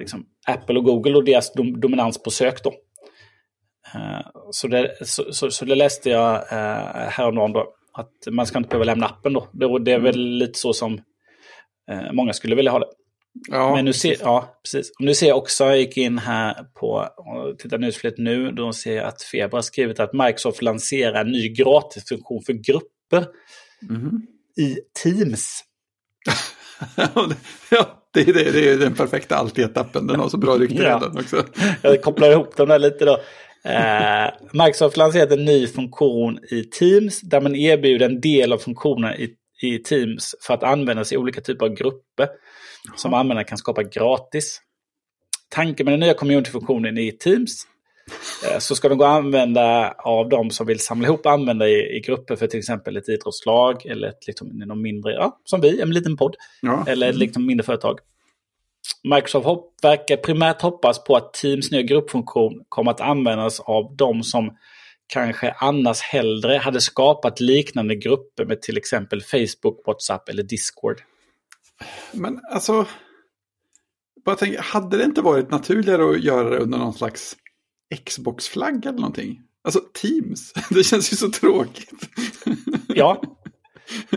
liksom, 0.00 0.26
Apple 0.46 0.78
och 0.78 0.84
Google 0.84 1.14
och 1.16 1.24
deras 1.24 1.52
dom, 1.52 1.80
dominans 1.80 2.22
på 2.22 2.30
sök 2.30 2.64
då. 2.64 2.74
Eh, 3.94 4.26
så, 4.50 4.68
det, 4.68 4.94
så, 5.06 5.32
så, 5.32 5.50
så 5.50 5.64
det 5.64 5.74
läste 5.74 6.10
jag 6.10 6.34
uh, 6.34 7.08
häromdagen 7.10 7.52
då. 7.52 7.74
Att 7.92 8.12
man 8.30 8.46
ska 8.46 8.58
inte 8.58 8.68
behöva 8.68 8.84
lämna 8.84 9.06
appen 9.06 9.32
då. 9.32 9.48
Det, 9.52 9.78
det 9.84 9.92
är 9.92 9.98
väl 10.00 10.18
lite 10.20 10.58
så 10.58 10.72
som 10.72 11.00
eh, 11.90 12.12
många 12.12 12.32
skulle 12.32 12.54
vilja 12.54 12.70
ha 12.70 12.78
det. 12.78 12.86
Ja, 13.50 13.74
Men 13.74 13.84
nu 13.84 13.92
ser, 13.92 14.16
ja, 14.20 14.60
precis. 14.64 14.90
Och 14.98 15.04
nu 15.04 15.14
ser 15.14 15.28
jag 15.28 15.38
också, 15.38 15.64
jag 15.64 15.78
gick 15.78 15.96
in 15.96 16.18
här 16.18 16.64
på 16.80 17.08
och 17.16 17.58
tittar 17.58 17.78
nyhetsflödet 17.78 18.18
nu, 18.18 18.50
då 18.52 18.72
ser 18.72 18.96
jag 18.96 19.04
att 19.06 19.22
Feber 19.22 19.56
har 19.58 19.62
skrivit 19.62 20.00
att 20.00 20.12
Microsoft 20.12 20.62
lanserar 20.62 21.20
en 21.20 21.30
ny 21.30 21.48
gratisfunktion 21.48 22.42
för 22.46 22.52
grupper 22.52 23.26
Mhm. 23.82 24.26
i 24.56 24.76
Teams. 25.02 25.64
ja, 27.70 27.86
det 28.14 28.20
är, 28.20 28.32
det, 28.32 28.50
det 28.50 28.70
är 28.70 28.78
den 28.78 28.94
perfekta 28.94 29.36
allt 29.36 29.58
i 29.58 29.62
ett-appen. 29.62 30.06
Den 30.06 30.20
har 30.20 30.28
så 30.28 30.36
bra 30.36 30.58
rykte 30.58 30.82
Ja. 30.82 30.96
redan 30.96 31.18
också. 31.18 31.44
Jag 31.82 32.02
kopplar 32.02 32.30
ihop 32.30 32.56
dem 32.56 32.68
där 32.68 32.78
lite 32.78 33.04
då. 33.04 33.18
Eh, 33.64 34.30
Microsoft 34.52 34.96
har 34.96 35.04
lanserat 35.04 35.32
en 35.32 35.44
ny 35.44 35.66
funktion 35.66 36.38
i 36.50 36.64
Teams 36.64 37.20
där 37.20 37.40
man 37.40 37.56
erbjuder 37.56 38.06
en 38.06 38.20
del 38.20 38.52
av 38.52 38.58
funktionen 38.58 39.14
i, 39.14 39.34
i 39.62 39.78
Teams 39.78 40.34
för 40.46 40.54
att 40.54 40.62
användas 40.62 41.12
i 41.12 41.16
olika 41.16 41.40
typer 41.40 41.66
av 41.66 41.74
grupper 41.74 42.28
som 42.96 43.14
användare 43.14 43.44
kan 43.44 43.58
skapa 43.58 43.82
gratis. 43.82 44.60
Tanken 45.48 45.84
med 45.84 45.92
den 45.92 46.00
nya 46.00 46.14
community-funktionen 46.14 46.98
i 46.98 47.12
Teams 47.12 47.66
eh, 48.46 48.58
så 48.58 48.74
ska 48.74 48.88
den 48.88 48.98
gå 48.98 49.04
att 49.04 49.18
använda 49.18 49.94
av 49.98 50.28
de 50.28 50.50
som 50.50 50.66
vill 50.66 50.80
samla 50.80 51.08
ihop 51.08 51.26
användare 51.26 51.70
i, 51.70 51.96
i 51.96 52.00
grupper 52.00 52.36
för 52.36 52.46
till 52.46 52.58
exempel 52.58 52.96
ett 52.96 53.08
idrottslag 53.08 53.86
eller 53.86 54.08
ett, 54.08 54.26
liksom, 54.26 54.48
någon 54.48 54.82
mindre, 54.82 55.12
ja, 55.12 55.40
som 55.44 55.60
vi, 55.60 55.80
en 55.80 55.90
liten 55.90 56.16
podd. 56.16 56.36
Ja. 56.62 56.84
Eller 56.86 57.10
ett 57.10 57.16
liksom 57.16 57.46
mindre 57.46 57.64
företag. 57.64 57.98
Microsoft 59.04 59.46
hopp, 59.46 59.74
verkar 59.82 60.16
primärt 60.16 60.62
hoppas 60.62 61.04
på 61.04 61.16
att 61.16 61.32
Teams 61.32 61.70
nya 61.70 61.82
gruppfunktion 61.82 62.64
kommer 62.68 62.90
att 62.90 63.00
användas 63.00 63.60
av 63.60 63.96
de 63.96 64.22
som 64.22 64.56
kanske 65.06 65.54
annars 65.58 66.00
hellre 66.00 66.56
hade 66.56 66.80
skapat 66.80 67.40
liknande 67.40 67.96
grupper 67.96 68.44
med 68.44 68.62
till 68.62 68.76
exempel 68.76 69.22
Facebook, 69.22 69.86
WhatsApp 69.86 70.28
eller 70.28 70.42
Discord. 70.42 71.00
Men 72.12 72.40
alltså, 72.52 72.86
bara 74.24 74.36
tänk, 74.36 74.56
hade 74.56 74.96
det 74.96 75.04
inte 75.04 75.22
varit 75.22 75.50
naturligare 75.50 76.10
att 76.10 76.24
göra 76.24 76.50
det 76.50 76.58
under 76.58 76.78
någon 76.78 76.94
slags 76.94 77.36
Xbox-flagg 78.04 78.86
eller 78.86 78.98
någonting? 78.98 79.42
Alltså 79.64 79.80
Teams, 79.94 80.52
det 80.70 80.84
känns 80.84 81.12
ju 81.12 81.16
så 81.16 81.30
tråkigt. 81.30 81.90
Ja. 82.88 83.22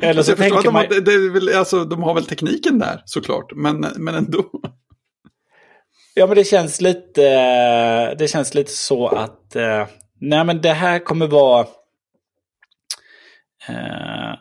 Eller 0.01 0.07
Alltså, 0.07 0.23
så 0.23 0.31
jag 0.31 0.37
förstår 0.37 0.43
tänker 0.43 0.57
att 0.57 0.63
de, 0.63 0.73
man... 0.73 0.85
har, 0.85 1.33
väl, 1.33 1.55
alltså, 1.55 1.85
de 1.85 2.03
har 2.03 2.13
väl 2.13 2.25
tekniken 2.25 2.79
där 2.79 3.01
såklart, 3.05 3.51
men, 3.55 3.79
men 3.95 4.15
ändå. 4.15 4.49
Ja, 6.13 6.27
men 6.27 6.35
det 6.35 6.43
känns 6.43 6.81
lite, 6.81 8.15
det 8.15 8.27
känns 8.27 8.53
lite 8.53 8.71
så 8.71 9.07
att 9.07 9.55
eh, 9.55 9.87
nej, 10.19 10.45
men 10.45 10.61
det 10.61 10.73
här 10.73 10.99
kommer 10.99 11.27
vara... 11.27 11.67
Eh, 13.67 14.33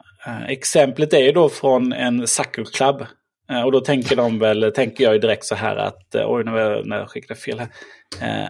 exemplet 0.48 1.12
är 1.12 1.22
ju 1.22 1.32
då 1.32 1.48
från 1.48 1.92
en 1.92 2.26
Sucker 2.26 2.64
Club. 2.64 3.06
Eh, 3.50 3.62
och 3.62 3.72
då 3.72 3.80
tänker 3.80 4.16
de 4.16 4.38
väl, 4.38 4.72
tänker 4.74 5.04
jag 5.04 5.12
ju 5.12 5.18
direkt 5.18 5.44
så 5.44 5.54
här 5.54 5.76
att, 5.76 6.14
eh, 6.14 6.24
oj 6.26 6.44
nu 6.44 6.82
när 6.84 6.98
jag 6.98 7.10
skickade 7.10 7.40
fel 7.40 7.58
här. 7.58 7.68
Eh, 8.20 8.48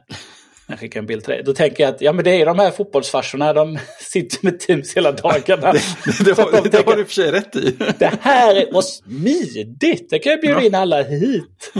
jag 0.66 0.78
skickar 0.78 1.00
en 1.00 1.06
bild 1.06 1.24
till 1.24 1.32
dig. 1.32 1.42
Då 1.44 1.52
tänker 1.54 1.84
jag 1.84 1.94
att 1.94 2.00
ja, 2.00 2.12
men 2.12 2.24
det 2.24 2.30
är 2.30 2.46
de 2.46 2.58
här 2.58 2.70
fotbollsfarsorna, 2.70 3.52
de 3.52 3.78
sitter 4.00 4.38
med 4.42 4.60
Teams 4.60 4.96
hela 4.96 5.12
dagarna. 5.12 5.72
det, 5.72 6.24
det, 6.24 6.42
har, 6.42 6.62
de 6.62 6.68
det 6.68 6.86
har 6.86 6.96
du 6.96 7.04
för 7.04 7.12
sig 7.12 7.30
rätt 7.30 7.56
i. 7.56 7.76
det 7.98 8.18
här 8.20 8.72
var 8.72 8.82
smidigt, 8.82 10.10
det 10.10 10.18
kan 10.18 10.30
jag 10.30 10.40
bjuda 10.40 10.62
in 10.62 10.74
alla 10.74 11.02
hit. 11.02 11.72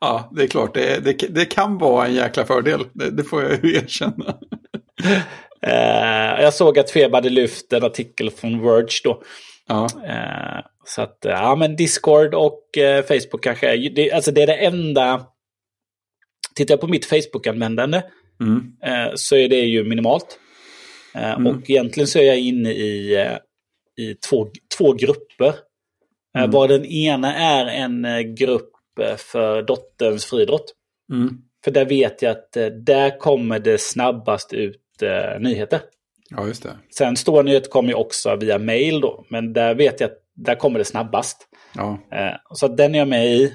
ja, 0.00 0.30
det 0.36 0.42
är 0.42 0.46
klart, 0.46 0.74
det, 0.74 1.04
det, 1.04 1.12
det 1.12 1.44
kan 1.44 1.78
vara 1.78 2.06
en 2.06 2.14
jäkla 2.14 2.44
fördel, 2.44 2.84
det, 2.92 3.10
det 3.10 3.24
får 3.24 3.42
jag 3.42 3.64
ju 3.64 3.76
erkänna. 3.76 4.36
Uh, 5.66 6.42
jag 6.42 6.54
såg 6.54 6.78
att 6.78 6.90
Feb 6.90 7.14
hade 7.14 7.30
lyft 7.30 7.72
en 7.72 7.84
artikel 7.84 8.30
från 8.30 8.62
Verge 8.62 9.00
då. 9.04 9.22
Ja. 9.68 9.88
Uh, 9.96 10.66
så 10.86 11.02
att, 11.02 11.18
ja 11.20 11.56
men 11.56 11.76
Discord 11.76 12.34
och 12.34 12.60
uh, 12.78 13.02
Facebook 13.02 13.44
kanske 13.44 13.76
det, 13.76 14.12
alltså 14.12 14.30
det 14.30 14.42
är 14.42 14.46
det 14.46 14.54
enda 14.54 15.26
Tittar 16.54 16.72
jag 16.72 16.80
på 16.80 16.88
mitt 16.88 17.06
Facebook-användande 17.06 18.02
mm. 18.40 18.72
eh, 18.82 19.12
så 19.14 19.36
är 19.36 19.48
det 19.48 19.60
ju 19.60 19.84
minimalt. 19.84 20.38
Eh, 21.14 21.32
mm. 21.32 21.46
Och 21.46 21.70
egentligen 21.70 22.06
så 22.06 22.18
är 22.18 22.24
jag 22.24 22.38
inne 22.38 22.72
i, 22.72 23.14
eh, 23.14 23.36
i 24.04 24.14
två, 24.14 24.48
två 24.78 24.92
grupper. 24.92 25.48
Eh, 26.36 26.42
mm. 26.42 26.50
Var 26.50 26.68
den 26.68 26.84
ena 26.84 27.34
är 27.34 27.66
en 27.66 28.04
eh, 28.04 28.20
grupp 28.20 28.70
eh, 29.00 29.16
för 29.16 29.62
dotterns 29.62 30.24
friidrott. 30.24 30.74
Mm. 31.12 31.38
För 31.64 31.70
där 31.70 31.84
vet 31.84 32.22
jag 32.22 32.30
att 32.30 32.52
där 32.86 33.18
kommer 33.18 33.58
det 33.58 33.80
snabbast 33.80 34.52
ut 34.52 34.80
nyheter. 35.40 35.80
Ja, 36.30 36.46
just 36.46 36.62
det. 36.62 36.78
Sen 36.98 37.16
stora 37.16 37.42
nyheter 37.42 37.70
kommer 37.70 37.88
ju 37.88 37.94
också 37.94 38.36
via 38.36 38.58
mail 38.58 39.00
då. 39.00 39.24
Men 39.28 39.52
där 39.52 39.74
vet 39.74 40.00
jag 40.00 40.10
att 40.10 40.18
där 40.34 40.54
kommer 40.54 40.78
det 40.78 40.84
snabbast. 40.84 41.48
Ja. 41.74 41.98
så 42.50 42.68
den 42.68 42.94
är 42.94 42.98
jag 42.98 43.08
med 43.08 43.26
i. 43.26 43.52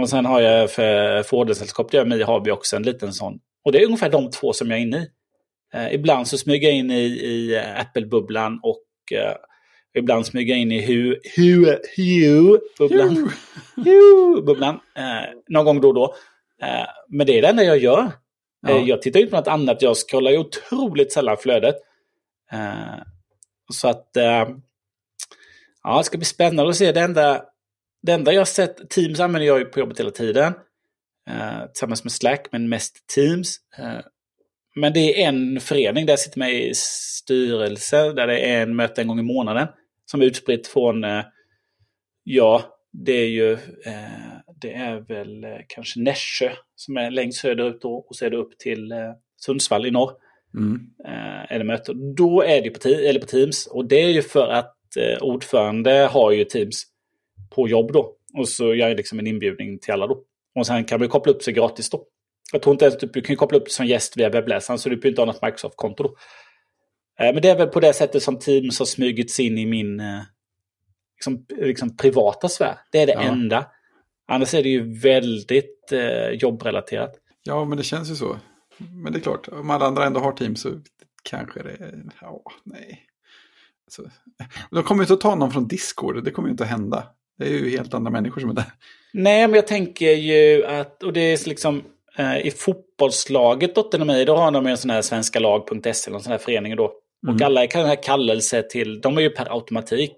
Och 0.00 0.08
sen 0.08 0.24
har 0.24 0.40
jag 0.40 0.70
för 0.70 1.22
Fordonsällskap, 1.22 1.90
det 1.90 2.04
med 2.04 2.20
har 2.20 2.44
vi 2.44 2.50
också 2.50 2.76
en 2.76 2.82
liten 2.82 3.12
sån. 3.12 3.38
Och 3.64 3.72
det 3.72 3.82
är 3.82 3.86
ungefär 3.86 4.10
de 4.10 4.30
två 4.30 4.52
som 4.52 4.70
jag 4.70 4.78
är 4.78 4.82
inne 4.82 4.96
i. 4.96 5.08
Eh, 5.74 5.94
ibland 5.94 6.28
så 6.28 6.38
smyger 6.38 6.68
jag 6.68 6.76
in 6.76 6.90
i, 6.90 7.04
i 7.04 7.58
Apple-bubblan 7.76 8.60
och 8.62 8.84
eh, 9.12 9.34
ibland 9.94 10.26
smyger 10.26 10.54
jag 10.54 10.60
in 10.60 10.72
i 10.72 10.80
Hue-bubblan. 11.36 13.30
Hue-bubblan. 13.76 14.80
Eh, 14.96 15.28
någon 15.48 15.64
gång 15.64 15.80
då 15.80 15.88
och 15.88 15.94
då. 15.94 16.14
Eh, 16.62 16.86
men 17.08 17.26
det 17.26 17.38
är 17.38 17.42
det 17.42 17.48
enda 17.48 17.64
jag 17.64 17.78
gör. 17.78 18.12
Ja. 18.60 18.70
Eh, 18.70 18.88
jag 18.88 19.02
tittar 19.02 19.20
inte 19.20 19.30
på 19.30 19.36
något 19.36 19.48
annat. 19.48 19.82
Jag 19.82 19.96
scrollar 19.96 20.30
ju 20.30 20.38
otroligt 20.38 21.12
sällan 21.12 21.36
flödet. 21.36 21.74
Eh, 22.52 23.02
så 23.72 23.88
att... 23.88 24.16
Eh, 24.16 24.48
ja, 25.82 25.98
det 25.98 26.04
ska 26.04 26.18
bli 26.18 26.24
spännande 26.24 26.70
att 26.70 26.76
se. 26.76 26.92
Det 26.92 27.00
enda 27.00 27.44
det 28.02 28.12
enda 28.12 28.32
jag 28.32 28.48
sett, 28.48 28.90
Teams 28.90 29.20
använder 29.20 29.46
jag 29.46 29.58
ju 29.58 29.64
på 29.64 29.80
jobbet 29.80 30.00
hela 30.00 30.10
tiden. 30.10 30.52
Eh, 31.30 31.66
tillsammans 31.66 32.04
med 32.04 32.12
Slack, 32.12 32.48
men 32.52 32.68
mest 32.68 33.06
Teams. 33.14 33.56
Eh, 33.78 34.00
men 34.74 34.92
det 34.92 35.22
är 35.22 35.28
en 35.28 35.60
förening 35.60 36.06
där 36.06 36.12
jag 36.12 36.20
sitter 36.20 36.38
med 36.38 36.54
i 36.54 36.72
styrelse, 36.74 38.12
där 38.12 38.26
det 38.26 38.38
är 38.38 38.62
en 38.62 38.76
möte 38.76 39.00
en 39.00 39.08
gång 39.08 39.18
i 39.18 39.22
månaden. 39.22 39.68
Som 40.04 40.20
är 40.20 40.24
utspritt 40.24 40.66
från, 40.66 41.04
eh, 41.04 41.24
ja, 42.24 42.62
det 42.92 43.12
är 43.12 43.28
ju, 43.28 43.52
eh, 43.52 44.32
det 44.60 44.72
är 44.72 45.00
väl 45.00 45.44
eh, 45.44 45.50
kanske 45.68 46.00
Nässjö 46.00 46.50
som 46.74 46.96
är 46.96 47.10
längst 47.10 47.40
söderut 47.40 47.80
då, 47.82 47.94
och 47.94 48.16
så 48.16 48.24
är 48.24 48.30
det 48.30 48.36
upp 48.36 48.58
till 48.58 48.92
eh, 48.92 48.98
Sundsvall 49.36 49.86
i 49.86 49.90
norr. 49.90 50.12
Mm. 50.54 50.80
det 51.48 51.64
möte. 51.64 51.92
Då 52.16 52.42
är 52.42 52.62
det 52.62 52.70
på, 52.70 52.88
eller 52.88 53.20
på 53.20 53.26
Teams 53.26 53.66
och 53.66 53.88
det 53.88 54.02
är 54.02 54.08
ju 54.08 54.22
för 54.22 54.48
att 54.48 54.76
ordförande 55.20 56.08
har 56.12 56.30
ju 56.30 56.44
Teams 56.44 56.84
på 57.54 57.68
jobb 57.68 57.92
då. 57.92 58.12
Och 58.34 58.48
så 58.48 58.74
gör 58.74 58.88
jag 58.88 58.96
liksom 58.96 59.18
en 59.18 59.26
inbjudning 59.26 59.78
till 59.78 59.92
alla 59.92 60.06
då. 60.06 60.22
Och 60.54 60.66
sen 60.66 60.84
kan 60.84 61.00
vi 61.00 61.08
koppla 61.08 61.32
upp 61.32 61.42
sig 61.42 61.54
gratis 61.54 61.90
då. 61.90 62.04
Jag 62.52 62.62
tror 62.62 62.72
inte 62.72 62.84
ens 62.84 63.02
att 63.02 63.12
du 63.12 63.20
kan 63.20 63.36
koppla 63.36 63.58
upp 63.58 63.64
dig 63.64 63.72
som 63.72 63.86
gäst 63.86 64.16
via 64.16 64.28
webbläsaren 64.28 64.78
så 64.78 64.88
du 64.88 64.96
behöver 64.96 65.08
inte 65.08 65.20
ha 65.20 65.26
något 65.26 65.42
Microsoft-konto 65.42 66.02
då. 66.02 66.16
Eh, 67.24 67.32
men 67.32 67.42
det 67.42 67.48
är 67.48 67.56
väl 67.56 67.68
på 67.68 67.80
det 67.80 67.92
sättt 67.92 68.22
som 68.22 68.38
Teams 68.38 68.78
har 68.78 68.86
smugits 68.86 69.40
in 69.40 69.58
i 69.58 69.66
min 69.66 70.00
eh, 70.00 70.20
liksom, 71.16 71.46
liksom 71.48 71.96
privata 71.96 72.48
sfär. 72.48 72.78
Det 72.92 72.98
är 72.98 73.06
det 73.06 73.12
ja. 73.12 73.20
enda. 73.20 73.66
Annars 74.28 74.54
är 74.54 74.62
det 74.62 74.68
ju 74.68 74.98
väldigt 74.98 75.92
eh, 75.92 76.28
jobbrelaterat. 76.28 77.14
Ja, 77.42 77.64
men 77.64 77.78
det 77.78 77.84
känns 77.84 78.10
ju 78.10 78.14
så. 78.14 78.38
Men 78.76 79.12
det 79.12 79.18
är 79.18 79.20
klart, 79.20 79.48
om 79.48 79.70
alla 79.70 79.86
andra 79.86 80.04
ändå 80.04 80.20
har 80.20 80.32
Teams 80.32 80.60
så 80.60 80.80
kanske 81.22 81.62
det... 81.62 82.02
Ja, 82.20 82.42
nej. 82.64 83.06
Så, 83.88 84.10
de 84.70 84.82
kommer 84.82 85.00
ju 85.00 85.04
inte 85.04 85.14
att 85.14 85.20
ta 85.20 85.34
någon 85.34 85.50
från 85.50 85.68
Discord, 85.68 86.24
det 86.24 86.30
kommer 86.30 86.48
ju 86.48 86.52
inte 86.52 86.64
att 86.64 86.70
hända. 86.70 87.08
Det 87.38 87.44
är 87.44 87.50
ju 87.50 87.70
helt 87.70 87.94
andra 87.94 88.10
människor 88.10 88.40
som 88.40 88.50
är 88.50 88.54
där. 88.54 88.72
Nej, 89.12 89.46
men 89.46 89.54
jag 89.54 89.66
tänker 89.66 90.12
ju 90.12 90.66
att, 90.66 91.02
och 91.02 91.12
det 91.12 91.20
är 91.20 91.48
liksom 91.48 91.82
eh, 92.16 92.46
i 92.46 92.50
fotbollslaget 92.50 93.74
Dotternomi, 93.74 94.24
då 94.24 94.36
har 94.36 94.50
de 94.50 94.66
en 94.66 94.76
sån 94.76 94.90
här 94.90 95.02
svenskalag.se, 95.02 95.88
en 95.88 96.20
sån 96.20 96.32
här 96.32 96.38
förening 96.38 96.76
då. 96.76 96.92
Mm. 97.26 97.34
Och 97.34 97.42
alla 97.42 97.66
kan 97.66 97.86
här 97.86 98.02
kallelse 98.02 98.62
till, 98.62 99.00
de 99.00 99.16
är 99.16 99.20
ju 99.20 99.30
per 99.30 99.52
automatik. 99.54 100.12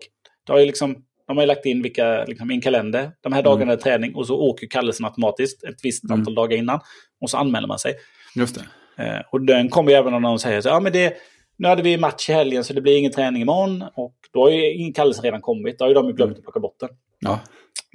De 0.46 0.52
har 0.52 0.60
ju 0.60 0.66
liksom, 0.66 0.96
de 1.26 1.36
har 1.36 1.42
ju 1.42 1.46
lagt 1.46 1.66
in 1.66 1.82
vilka, 1.82 2.24
liksom, 2.24 2.50
i 2.50 2.54
en 2.54 2.60
kalender, 2.60 3.10
de 3.20 3.32
här 3.32 3.42
dagarna 3.42 3.72
mm. 3.72 3.78
är 3.78 3.82
träning 3.82 4.14
och 4.14 4.26
så 4.26 4.36
åker 4.36 4.66
kallelsen 4.66 5.06
automatiskt 5.06 5.64
ett 5.64 5.78
visst 5.82 6.04
mm. 6.04 6.18
antal 6.18 6.34
dagar 6.34 6.56
innan. 6.56 6.80
Och 7.20 7.30
så 7.30 7.36
anmäler 7.36 7.68
man 7.68 7.78
sig. 7.78 7.94
Just 8.36 8.54
det. 8.54 8.64
Eh, 9.04 9.20
och 9.30 9.40
den 9.40 9.68
kommer 9.68 9.90
ju 9.90 9.96
även 9.96 10.14
om 10.14 10.22
någon 10.22 10.38
säger 10.38 10.60
så 10.60 10.68
ja 10.68 10.80
men 10.80 10.92
det, 10.92 11.16
nu 11.56 11.68
hade 11.68 11.82
vi 11.82 11.96
match 11.96 12.30
i 12.30 12.32
helgen 12.32 12.64
så 12.64 12.72
det 12.72 12.80
blir 12.80 12.98
ingen 12.98 13.12
träning 13.12 13.42
imorgon. 13.42 13.84
Och 13.94 14.14
då 14.32 14.42
har 14.42 14.50
ju 14.50 14.74
ingen 14.74 14.92
kallelse 14.92 15.22
redan 15.22 15.40
kommit, 15.40 15.78
då 15.78 15.84
har 15.84 15.88
ju 15.88 15.94
de 15.94 16.12
glömt 16.12 16.38
att 16.38 16.42
plocka 16.42 16.60
bort 16.60 16.80
den. 16.80 16.88
Ja. 17.20 17.40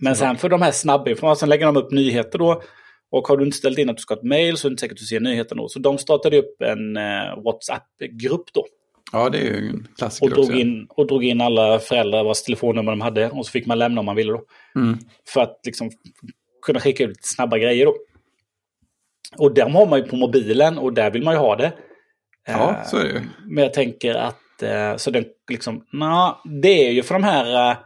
Men 0.01 0.15
sen 0.15 0.37
för 0.37 0.49
de 0.49 0.61
här 0.61 0.71
snabbinformationerna, 0.71 1.35
sen 1.35 1.49
lägger 1.49 1.65
de 1.65 1.77
upp 1.77 1.91
nyheter 1.91 2.39
då. 2.39 2.61
Och 3.11 3.27
har 3.27 3.37
du 3.37 3.45
inte 3.45 3.57
ställt 3.57 3.77
in 3.77 3.89
att 3.89 3.97
du 3.97 4.01
ska 4.01 4.13
ha 4.13 4.19
ett 4.19 4.27
mail 4.27 4.57
så 4.57 4.67
är 4.67 4.69
det 4.69 4.73
inte 4.73 4.81
säkert 4.81 4.95
att 4.95 4.99
du 4.99 5.05
ser 5.05 5.19
nyheterna 5.19 5.61
då. 5.61 5.69
Så 5.69 5.79
de 5.79 5.97
startade 5.97 6.37
upp 6.37 6.61
en 6.61 6.97
eh, 6.97 7.43
WhatsApp-grupp 7.43 8.53
då. 8.53 8.65
Ja, 9.11 9.29
det 9.29 9.37
är 9.37 9.43
ju 9.43 9.69
en 9.69 9.87
klassiker 9.97 10.39
och 10.39 10.45
drog, 10.45 10.59
in, 10.59 10.87
och 10.89 11.07
drog 11.07 11.23
in 11.23 11.41
alla 11.41 11.79
föräldrar 11.79 12.23
vars 12.23 12.41
telefonnummer 12.41 12.91
de 12.91 13.01
hade. 13.01 13.29
Och 13.29 13.45
så 13.45 13.51
fick 13.51 13.65
man 13.65 13.79
lämna 13.79 13.99
om 13.99 14.05
man 14.05 14.15
ville 14.15 14.31
då. 14.31 14.43
Mm. 14.75 14.97
För 15.33 15.41
att 15.41 15.59
liksom 15.65 15.89
kunna 16.65 16.79
skicka 16.79 17.03
ut 17.03 17.17
snabba 17.21 17.57
grejer 17.57 17.85
då. 17.85 17.95
Och 19.37 19.53
de 19.53 19.75
har 19.75 19.85
man 19.85 19.99
ju 19.99 20.05
på 20.05 20.15
mobilen 20.15 20.77
och 20.77 20.93
där 20.93 21.11
vill 21.11 21.23
man 21.23 21.33
ju 21.33 21.39
ha 21.39 21.55
det. 21.55 21.73
Ja, 22.47 22.83
så 22.85 22.97
är 22.97 23.03
det 23.03 23.09
ju. 23.09 23.21
Men 23.45 23.63
jag 23.63 23.73
tänker 23.73 24.15
att, 24.15 24.63
eh, 24.63 24.95
så 24.95 25.11
den 25.11 25.25
liksom, 25.49 25.85
na, 25.93 26.41
det 26.61 26.87
är 26.87 26.91
ju 26.91 27.03
för 27.03 27.13
de 27.13 27.23
här... 27.23 27.77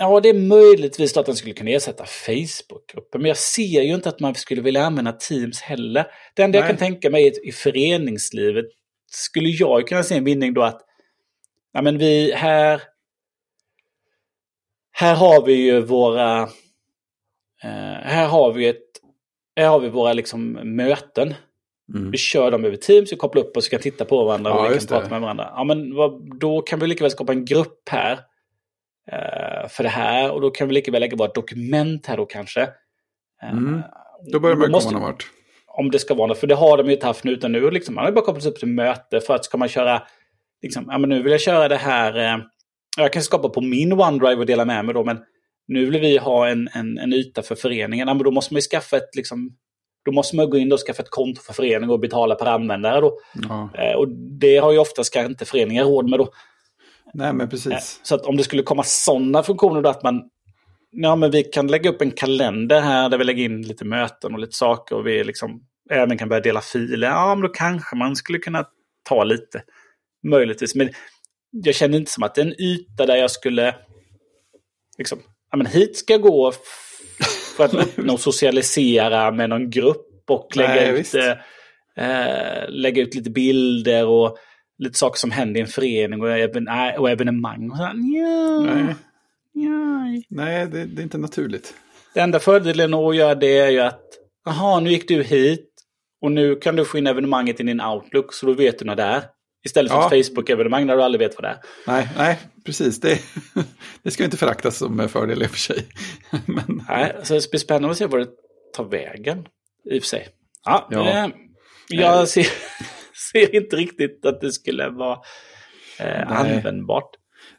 Eh, 0.00 0.06
ja, 0.06 0.20
det 0.20 0.28
är 0.28 0.34
möjligtvis 0.34 1.16
att 1.16 1.26
den 1.26 1.36
skulle 1.36 1.54
kunna 1.54 1.70
ersätta 1.70 2.04
Facebook-grupper. 2.04 3.18
Men 3.18 3.28
jag 3.28 3.36
ser 3.36 3.82
ju 3.82 3.94
inte 3.94 4.08
att 4.08 4.20
man 4.20 4.34
skulle 4.34 4.62
vilja 4.62 4.82
använda 4.82 5.12
Teams 5.12 5.60
heller. 5.60 6.06
Det 6.34 6.42
enda 6.42 6.58
Nej. 6.58 6.68
jag 6.68 6.78
kan 6.78 6.88
tänka 6.88 7.10
mig 7.10 7.32
i, 7.44 7.52
föreningslivet 7.52 8.66
skulle 9.10 9.48
jag 9.48 9.88
kunna 9.88 10.02
se 10.02 10.16
en 10.16 10.24
vinning 10.24 10.54
då 10.54 10.62
att 10.62 10.82
ja, 11.72 11.82
men 11.82 11.98
vi 11.98 12.32
här 12.32 12.82
här 14.92 15.14
har 15.14 15.46
vi 15.46 15.52
ju 15.52 15.80
våra 15.80 16.42
eh, 17.62 18.00
här 18.02 18.26
har 18.26 18.52
vi 18.52 18.68
ett 18.68 18.82
här 19.56 19.68
har 19.68 19.80
vi 19.80 19.88
våra 19.88 20.12
liksom 20.12 20.52
möten 20.52 21.34
Mm. 21.94 22.10
Vi 22.10 22.18
kör 22.18 22.50
dem 22.50 22.64
över 22.64 22.76
Teams, 22.76 23.12
vi 23.12 23.16
kopplar 23.16 23.42
upp 23.42 23.56
oss, 23.56 23.66
vi 23.66 23.70
kan 23.70 23.80
titta 23.80 24.04
på 24.04 24.24
varandra 24.24 24.50
ja, 24.50 24.66
och 24.66 24.74
vi 24.74 24.78
kan 24.78 24.86
prata 24.86 25.08
med 25.08 25.20
varandra. 25.20 25.52
Ja, 25.56 25.64
men 25.64 25.94
vad, 25.94 26.38
då 26.38 26.62
kan 26.62 26.78
vi 26.78 26.86
lika 26.86 27.04
väl 27.04 27.10
skapa 27.10 27.32
en 27.32 27.44
grupp 27.44 27.88
här 27.90 28.12
uh, 29.12 29.55
för 29.68 29.82
det 29.82 29.88
här 29.88 30.30
och 30.30 30.40
då 30.40 30.50
kan 30.50 30.68
vi 30.68 30.74
lika 30.74 30.90
väl 30.90 31.00
lägga 31.00 31.16
våra 31.16 31.32
dokument 31.32 32.06
här 32.06 32.16
då 32.16 32.26
kanske. 32.26 32.60
Uh, 33.42 33.50
mm. 33.50 33.82
Då 34.32 34.40
börjar 34.40 34.56
man 34.56 34.72
komma 34.72 34.90
någon 34.90 35.02
vart. 35.02 35.26
Om 35.66 35.90
det 35.90 35.98
ska 35.98 36.14
vara 36.14 36.26
något, 36.26 36.38
för 36.38 36.46
det 36.46 36.54
har 36.54 36.76
de 36.76 36.86
ju 36.86 36.92
inte 36.92 37.06
haft 37.06 37.24
nu 37.24 37.32
utan 37.32 37.52
nu 37.52 37.70
liksom, 37.70 37.94
man 37.94 38.04
har 38.04 38.12
bara 38.12 38.24
kopplat 38.24 38.46
upp 38.46 38.58
till 38.58 38.68
möte 38.68 39.20
för 39.20 39.34
att 39.34 39.44
ska 39.44 39.58
man 39.58 39.68
köra, 39.68 40.02
liksom, 40.62 40.84
ja 40.90 40.98
men 40.98 41.10
nu 41.10 41.22
vill 41.22 41.32
jag 41.32 41.40
köra 41.40 41.68
det 41.68 41.76
här, 41.76 42.36
uh, 42.36 42.44
jag 42.96 43.12
kan 43.12 43.22
skapa 43.22 43.48
på 43.48 43.60
min 43.60 43.92
OneDrive 43.92 44.36
och 44.36 44.46
dela 44.46 44.64
med 44.64 44.84
mig 44.84 44.94
då 44.94 45.04
men 45.04 45.18
nu 45.68 45.90
vill 45.90 46.00
vi 46.00 46.18
ha 46.18 46.48
en, 46.48 46.68
en, 46.74 46.98
en 46.98 47.12
yta 47.12 47.42
för 47.42 47.54
föreningen, 47.54 48.08
ja, 48.08 48.14
men 48.14 48.24
då 48.24 48.30
måste 48.30 48.54
man 48.54 48.58
ju 48.58 48.62
skaffa 48.62 48.96
ett 48.96 49.16
liksom, 49.16 49.56
då 50.06 50.12
måste 50.12 50.36
man 50.36 50.50
gå 50.50 50.58
in 50.58 50.72
och 50.72 50.78
skaffa 50.78 51.02
ett 51.02 51.10
konto 51.10 51.40
för 51.40 51.52
föreningen 51.52 51.90
och 51.90 52.00
betala 52.00 52.34
per 52.34 52.46
användare. 52.46 53.00
Då. 53.00 53.18
Ja. 53.48 53.70
Eh, 53.74 53.96
och 53.96 54.08
det 54.40 54.56
har 54.56 54.72
ju 54.72 54.78
oftast 54.78 55.12
kanske 55.12 55.30
inte 55.30 55.44
föreningar 55.44 55.84
råd 55.84 56.10
med. 56.10 56.18
Då. 56.18 56.28
Nej, 57.16 57.32
men 57.32 57.48
precis. 57.48 57.72
Eh, 57.72 57.78
så 58.02 58.14
att 58.14 58.26
om 58.26 58.36
det 58.36 58.44
skulle 58.44 58.62
komma 58.62 58.82
sådana 58.82 59.42
funktioner 59.42 59.82
då 59.82 59.88
att 59.88 60.02
man 60.02 60.22
Ja, 60.98 61.16
men 61.16 61.30
vi 61.30 61.44
kan 61.44 61.66
lägga 61.66 61.90
upp 61.90 62.02
en 62.02 62.10
kalender 62.10 62.80
här 62.80 63.08
där 63.08 63.18
vi 63.18 63.24
lägger 63.24 63.44
in 63.44 63.62
lite 63.62 63.84
möten 63.84 64.34
och 64.34 64.40
lite 64.40 64.56
saker 64.56 64.96
och 64.96 65.06
vi 65.06 65.24
liksom 65.24 65.60
även 65.90 66.18
kan 66.18 66.28
börja 66.28 66.40
dela 66.42 66.60
filer. 66.60 67.08
Ja, 67.08 67.34
men 67.34 67.42
då 67.42 67.48
kanske 67.48 67.96
man 67.96 68.16
skulle 68.16 68.38
kunna 68.38 68.64
ta 69.08 69.24
lite. 69.24 69.62
Möjligtvis. 70.26 70.74
Men 70.74 70.90
jag 71.50 71.74
känner 71.74 71.98
inte 71.98 72.10
som 72.10 72.22
att 72.22 72.34
det 72.34 72.40
är 72.40 72.46
en 72.46 72.60
yta 72.60 73.06
där 73.06 73.16
jag 73.16 73.30
skulle... 73.30 73.74
Liksom, 74.98 75.18
ja, 75.50 75.56
men 75.56 75.66
hit 75.66 75.96
ska 75.96 76.12
jag 76.12 76.22
gå 76.22 76.52
för 77.56 77.64
att 77.64 77.74
uppnå 77.98 78.16
socialisera 78.16 79.30
med 79.30 79.50
någon 79.50 79.70
grupp 79.70 80.30
och 80.30 80.56
lägga, 80.56 80.74
Nej, 80.74 80.90
ut, 80.90 81.00
visst. 81.00 81.14
eh, 81.14 82.68
lägga 82.68 83.02
ut 83.02 83.14
lite 83.14 83.30
bilder 83.30 84.06
och 84.06 84.38
lite 84.78 84.98
saker 84.98 85.18
som 85.18 85.30
händer 85.30 85.60
i 85.60 85.62
en 85.62 85.66
förening 85.68 86.22
och, 86.22 86.30
even, 86.38 86.64
nej, 86.64 86.98
och 86.98 87.10
evenemang. 87.10 87.70
Och 87.70 87.76
så, 87.76 87.82
ja, 87.82 87.92
Nej. 89.52 90.26
Nej 90.28 90.66
det, 90.66 90.84
det 90.84 91.00
är 91.00 91.02
inte 91.02 91.18
naturligt. 91.18 91.74
Det 92.14 92.20
enda 92.20 92.38
fördelen 92.40 92.94
att 92.94 93.16
göra 93.16 93.34
det 93.34 93.58
är 93.58 93.70
ju 93.70 93.80
att 93.80 94.02
jaha, 94.44 94.80
nu 94.80 94.90
gick 94.90 95.08
du 95.08 95.22
hit 95.22 95.70
och 96.20 96.32
nu 96.32 96.56
kan 96.56 96.76
du 96.76 96.84
få 96.84 96.98
in 96.98 97.06
evenemanget 97.06 97.60
i 97.60 97.62
din 97.62 97.80
Outlook 97.80 98.32
så 98.34 98.46
då 98.46 98.52
vet 98.52 98.78
du 98.78 98.84
när 98.84 98.96
det 98.96 99.02
är. 99.02 99.22
Istället 99.64 99.92
för 99.92 99.98
Ja. 99.98 100.04
ett 100.16 100.26
Facebook-evenemang 100.28 100.86
där 100.86 100.96
du 100.96 101.02
aldrig 101.02 101.20
vet 101.20 101.34
vad 101.36 101.44
det 101.44 101.48
är. 101.48 101.58
Nej, 101.86 102.08
nej 102.16 102.38
precis. 102.64 103.00
Det, 103.00 103.18
det 104.02 104.10
ska 104.10 104.24
inte 104.24 104.36
föraktas 104.36 104.76
som 104.76 105.08
fördel 105.08 105.42
i 105.42 105.46
och 105.46 105.50
för 105.50 105.58
sig. 105.58 105.86
Men, 106.46 106.82
Nej, 106.88 107.16
så 107.22 107.34
det 107.34 107.50
blir 107.50 107.60
spännande 107.60 107.90
att 107.90 107.96
se 107.98 108.06
vad 108.06 108.20
det 108.20 108.28
tar 108.76 108.84
vägen. 108.84 109.46
I 109.90 109.98
och 109.98 110.02
för 110.02 110.08
sig. 110.08 110.28
Ja, 110.64 110.88
Ja. 110.90 111.08
Eh, 111.08 111.28
jag 111.88 112.28
ser, 112.28 112.46
ser 113.32 113.54
inte 113.54 113.76
riktigt 113.76 114.26
att 114.26 114.40
det 114.40 114.52
skulle 114.52 114.88
vara 114.88 115.18
eh, 116.00 116.32
användbart. 116.32 117.10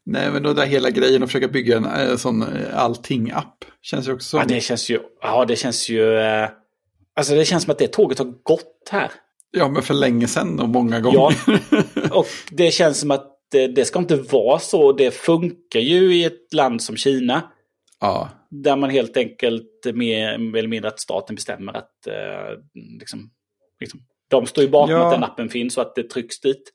nej, 0.03 0.31
men 0.31 0.43
då 0.43 0.53
där 0.53 0.65
hela 0.65 0.89
grejen 0.89 1.23
att 1.23 1.29
försöka 1.29 1.47
bygga 1.47 1.77
en 1.77 1.85
eh, 1.85 2.15
sån 2.15 2.41
eh, 2.41 2.77
allting-app 2.77 3.65
känns 3.81 4.07
ju 4.07 4.13
också 4.13 4.29
som... 4.29 4.39
Ja, 4.39 4.45
det 4.45 4.61
känns 4.61 4.89
ju... 4.89 4.99
Ja, 5.21 5.45
det 5.45 5.55
känns 5.55 5.89
ju... 5.89 6.17
Eh, 6.17 6.49
alltså 7.15 7.35
det 7.35 7.45
känns 7.45 7.63
som 7.63 7.71
att 7.71 7.79
det 7.79 7.87
tåget 7.87 8.19
har 8.19 8.33
gått 8.43 8.89
här. 8.91 9.11
Ja, 9.51 9.69
men 9.69 9.83
för 9.83 9.93
länge 9.93 10.27
sedan 10.27 10.59
och 10.59 10.69
många 10.69 10.99
gånger. 10.99 11.17
Ja, 11.17 11.31
och 12.11 12.27
det 12.51 12.71
känns 12.71 12.99
som 12.99 13.11
att 13.11 13.33
det, 13.51 13.67
det 13.67 13.85
ska 13.85 13.99
inte 13.99 14.15
vara 14.15 14.59
så. 14.59 14.91
Det 14.91 15.11
funkar 15.11 15.79
ju 15.79 16.15
i 16.15 16.23
ett 16.23 16.53
land 16.53 16.81
som 16.81 16.97
Kina. 16.97 17.51
ja. 17.99 18.29
Där 18.49 18.75
man 18.75 18.89
helt 18.89 19.17
enkelt 19.17 19.85
mer 19.93 20.33
eller 20.57 20.67
mindre 20.67 20.89
att 20.89 20.99
staten 20.99 21.35
bestämmer 21.35 21.73
att 21.77 22.07
eh, 22.07 22.59
liksom, 22.99 23.31
liksom, 23.79 23.99
de 24.27 24.45
står 24.45 24.63
ju 24.63 24.69
bakom 24.69 24.91
Ja. 24.91 25.05
att 25.05 25.13
den 25.13 25.23
appen 25.23 25.49
finns 25.49 25.77
och 25.77 25.83
att 25.83 25.95
det 25.95 26.03
trycks 26.03 26.39
dit. 26.39 26.73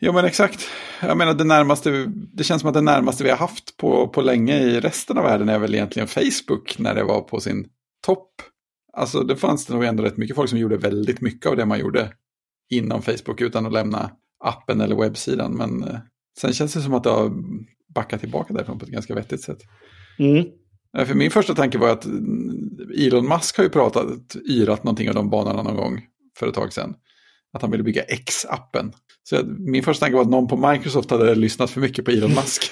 Ja 0.00 0.12
men 0.12 0.24
exakt. 0.24 0.68
Jag 1.02 1.16
menar 1.16 1.34
det 1.34 1.44
närmaste, 1.44 2.06
det 2.34 2.44
känns 2.44 2.60
som 2.60 2.68
att 2.68 2.74
det 2.74 2.80
närmaste 2.80 3.24
vi 3.24 3.30
har 3.30 3.36
haft 3.36 3.76
på, 3.76 4.08
på 4.08 4.20
länge 4.22 4.58
i 4.58 4.80
resten 4.80 5.18
av 5.18 5.24
världen 5.24 5.48
är 5.48 5.58
väl 5.58 5.74
egentligen 5.74 6.08
Facebook 6.08 6.78
när 6.78 6.94
det 6.94 7.04
var 7.04 7.20
på 7.20 7.40
sin 7.40 7.68
topp. 8.06 8.30
Alltså 8.92 9.20
det 9.20 9.36
fanns 9.36 9.66
det 9.66 9.74
nog 9.74 9.84
ändå 9.84 10.02
rätt 10.02 10.16
mycket 10.16 10.36
folk 10.36 10.50
som 10.50 10.58
gjorde 10.58 10.76
väldigt 10.76 11.20
mycket 11.20 11.46
av 11.46 11.56
det 11.56 11.66
man 11.66 11.78
gjorde 11.78 12.12
inom 12.70 13.02
Facebook 13.02 13.40
utan 13.40 13.66
att 13.66 13.72
lämna 13.72 14.10
appen 14.44 14.80
eller 14.80 14.96
webbsidan. 14.96 15.52
Men 15.56 15.84
eh, 15.84 15.98
sen 16.40 16.52
känns 16.52 16.74
det 16.74 16.80
som 16.80 16.94
att 16.94 17.04
det 17.04 17.10
har 17.10 17.32
backat 17.94 18.20
tillbaka 18.20 18.54
därifrån 18.54 18.78
på 18.78 18.84
ett 18.84 18.90
ganska 18.92 19.14
vettigt 19.14 19.42
sätt. 19.42 19.58
Mm. 20.18 20.46
Eh, 20.98 21.04
För 21.06 21.14
min 21.14 21.30
första 21.30 21.54
tanke 21.54 21.78
var 21.78 21.88
att 21.88 22.04
mm, 22.04 22.68
Elon 22.98 23.28
Musk 23.28 23.56
har 23.56 23.64
ju 23.64 23.70
pratat, 23.70 24.36
yrat 24.50 24.84
någonting 24.84 25.08
av 25.08 25.14
de 25.14 25.30
banorna 25.30 25.62
någon 25.62 25.76
gång 25.76 26.00
för 26.38 26.46
ett 26.46 26.54
tag 26.54 26.72
sedan. 26.72 26.94
Att 27.52 27.62
han 27.62 27.70
ville 27.70 27.84
bygga 27.84 28.02
X-appen. 28.02 28.92
Så 29.22 29.34
jag, 29.34 29.46
min 29.58 29.82
första 29.82 30.04
tanke 30.04 30.16
var 30.16 30.22
att 30.22 30.30
någon 30.30 30.48
på 30.48 30.56
Microsoft 30.56 31.10
hade 31.10 31.34
lyssnat 31.34 31.70
för 31.70 31.80
mycket 31.80 32.04
på 32.04 32.10
Elon 32.10 32.30
Musk. 32.34 32.70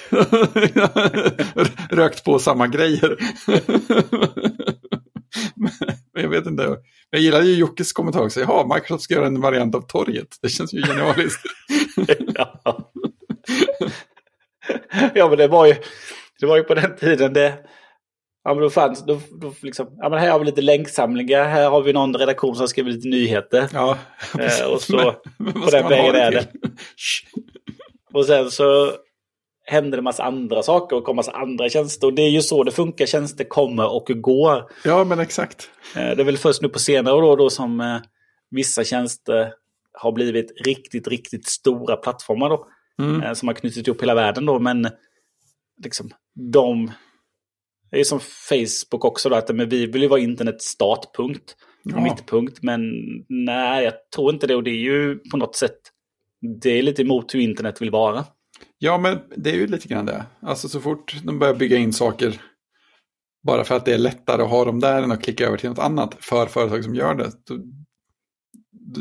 Rökt 1.89 2.23
på 2.23 2.39
samma 2.39 2.67
grejer. 2.67 3.17
Men 6.13 6.23
jag 6.23 6.29
vet 6.29 6.45
inte. 6.45 6.77
Jag 7.09 7.21
gillar 7.21 7.41
ju 7.41 7.55
Jockes 7.55 7.93
kommentar 7.93 8.21
också. 8.21 8.39
Ja, 8.39 8.71
Microsoft 8.73 9.03
ska 9.03 9.13
göra 9.13 9.27
en 9.27 9.41
variant 9.41 9.75
av 9.75 9.81
torget. 9.81 10.27
Det 10.41 10.49
känns 10.49 10.73
ju 10.73 10.81
genialiskt. 10.81 11.41
ja. 12.35 12.61
ja, 15.13 15.29
men 15.29 15.37
det 15.37 15.47
var 15.47 15.65
ju, 15.65 15.75
det 16.39 16.45
var 16.45 16.57
ju 16.57 16.63
på 16.63 16.73
den 16.73 16.95
tiden 16.95 17.33
det... 17.33 17.53
Ja, 18.47 18.53
men 18.53 18.63
då 18.63 18.69
fanns... 18.69 19.05
Då, 19.05 19.19
då 19.41 19.53
liksom, 19.61 19.87
ja, 19.97 20.09
men 20.09 20.19
här 20.19 20.31
har 20.31 20.39
vi 20.39 20.45
lite 20.45 20.61
länksamlingar. 20.61 21.43
Här 21.43 21.69
har 21.69 21.81
vi 21.81 21.93
någon 21.93 22.15
redaktion 22.15 22.55
som 22.55 22.67
skriver 22.67 22.91
lite 22.91 23.07
nyheter. 23.07 23.69
Ja, 23.73 23.97
Eh, 24.39 24.67
och 24.73 24.81
så 24.81 24.95
Men- 24.95 25.13
men 25.37 25.53
på 25.63 25.69
den 25.69 25.89
vägen 25.89 26.15
är 26.15 26.31
det. 26.31 26.47
Och 28.13 28.25
sen 28.25 28.51
så 28.51 28.91
hände 29.65 29.97
det 29.97 30.01
massa 30.03 30.23
andra 30.23 30.63
saker 30.63 30.95
och 30.95 31.03
kom 31.03 31.15
massa 31.15 31.31
andra 31.31 31.69
tjänster. 31.69 32.07
Och 32.07 32.13
det 32.13 32.21
är 32.21 32.29
ju 32.29 32.41
så 32.41 32.63
det 32.63 32.71
funkar. 32.71 33.05
Tjänster 33.05 33.43
kommer 33.43 33.93
och 33.95 34.05
går. 34.15 34.63
Ja, 34.83 35.03
men 35.03 35.19
exakt. 35.19 35.69
Eh, 35.95 36.15
Det 36.15 36.21
är 36.21 36.23
väl 36.23 36.37
först 36.37 36.61
nu 36.61 36.69
på 36.69 36.79
senare 36.79 37.15
år 37.15 37.21
då, 37.21 37.35
då 37.35 37.49
som 37.49 37.81
eh, 37.81 37.97
vissa 38.51 38.83
tjänster 38.83 39.53
har 39.93 40.11
blivit 40.11 40.61
riktigt, 40.65 41.07
riktigt 41.07 41.47
stora 41.47 41.95
plattformar 41.97 42.49
då. 42.49 42.67
Mm. 43.01 43.21
eh, 43.23 43.33
Som 43.33 43.47
har 43.47 43.55
knutit 43.55 43.87
ihop 43.87 44.01
hela 44.01 44.15
världen 44.15 44.45
då. 44.45 44.59
Men 44.59 44.89
liksom 45.83 46.09
de... 46.51 46.91
Det 47.91 47.99
är 47.99 48.03
som 48.03 48.19
Facebook 48.19 49.05
också 49.05 49.29
då, 49.29 49.35
att 49.35 49.55
men 49.55 49.69
vi 49.69 49.85
vill 49.85 50.01
ju 50.01 50.07
vara 50.07 50.19
internets 50.19 50.65
startpunkt 50.65 51.55
och 51.85 51.91
Ja. 51.91 52.01
mittpunkt. 52.03 52.63
Men 52.63 52.81
nej, 53.29 53.83
jag 53.83 53.93
tror 54.15 54.33
inte 54.33 54.47
det. 54.47 54.55
Och 54.55 54.63
det 54.63 54.71
är 54.71 54.75
ju 54.83 55.19
på 55.31 55.37
något 55.37 55.55
sätt, 55.55 55.77
det 56.61 56.69
är 56.69 56.83
lite 56.83 57.01
emot 57.01 57.35
hur 57.35 57.39
internet 57.39 57.81
vill 57.81 57.91
vara. 57.91 58.25
Ja, 58.77 58.97
men 58.97 59.19
det 59.35 59.49
är 59.49 59.55
ju 59.55 59.67
lite 59.67 59.87
grann 59.87 60.05
det. 60.05 60.25
Alltså 60.41 60.69
så 60.69 60.79
fort 60.79 61.15
de 61.23 61.39
börjar 61.39 61.53
bygga 61.55 61.77
in 61.77 61.93
saker 61.93 62.41
bara 63.43 63.63
för 63.63 63.75
att 63.75 63.85
det 63.85 63.93
är 63.93 63.97
lättare 63.97 64.41
att 64.41 64.49
ha 64.49 64.65
dem 64.65 64.79
där 64.79 65.03
än 65.03 65.11
att 65.11 65.23
klicka 65.23 65.47
över 65.47 65.57
till 65.57 65.69
något 65.69 65.79
annat 65.79 66.15
för 66.19 66.45
företag 66.45 66.83
som 66.83 66.95
gör 66.95 67.15
det. 67.15 67.31
Då, 67.45 67.57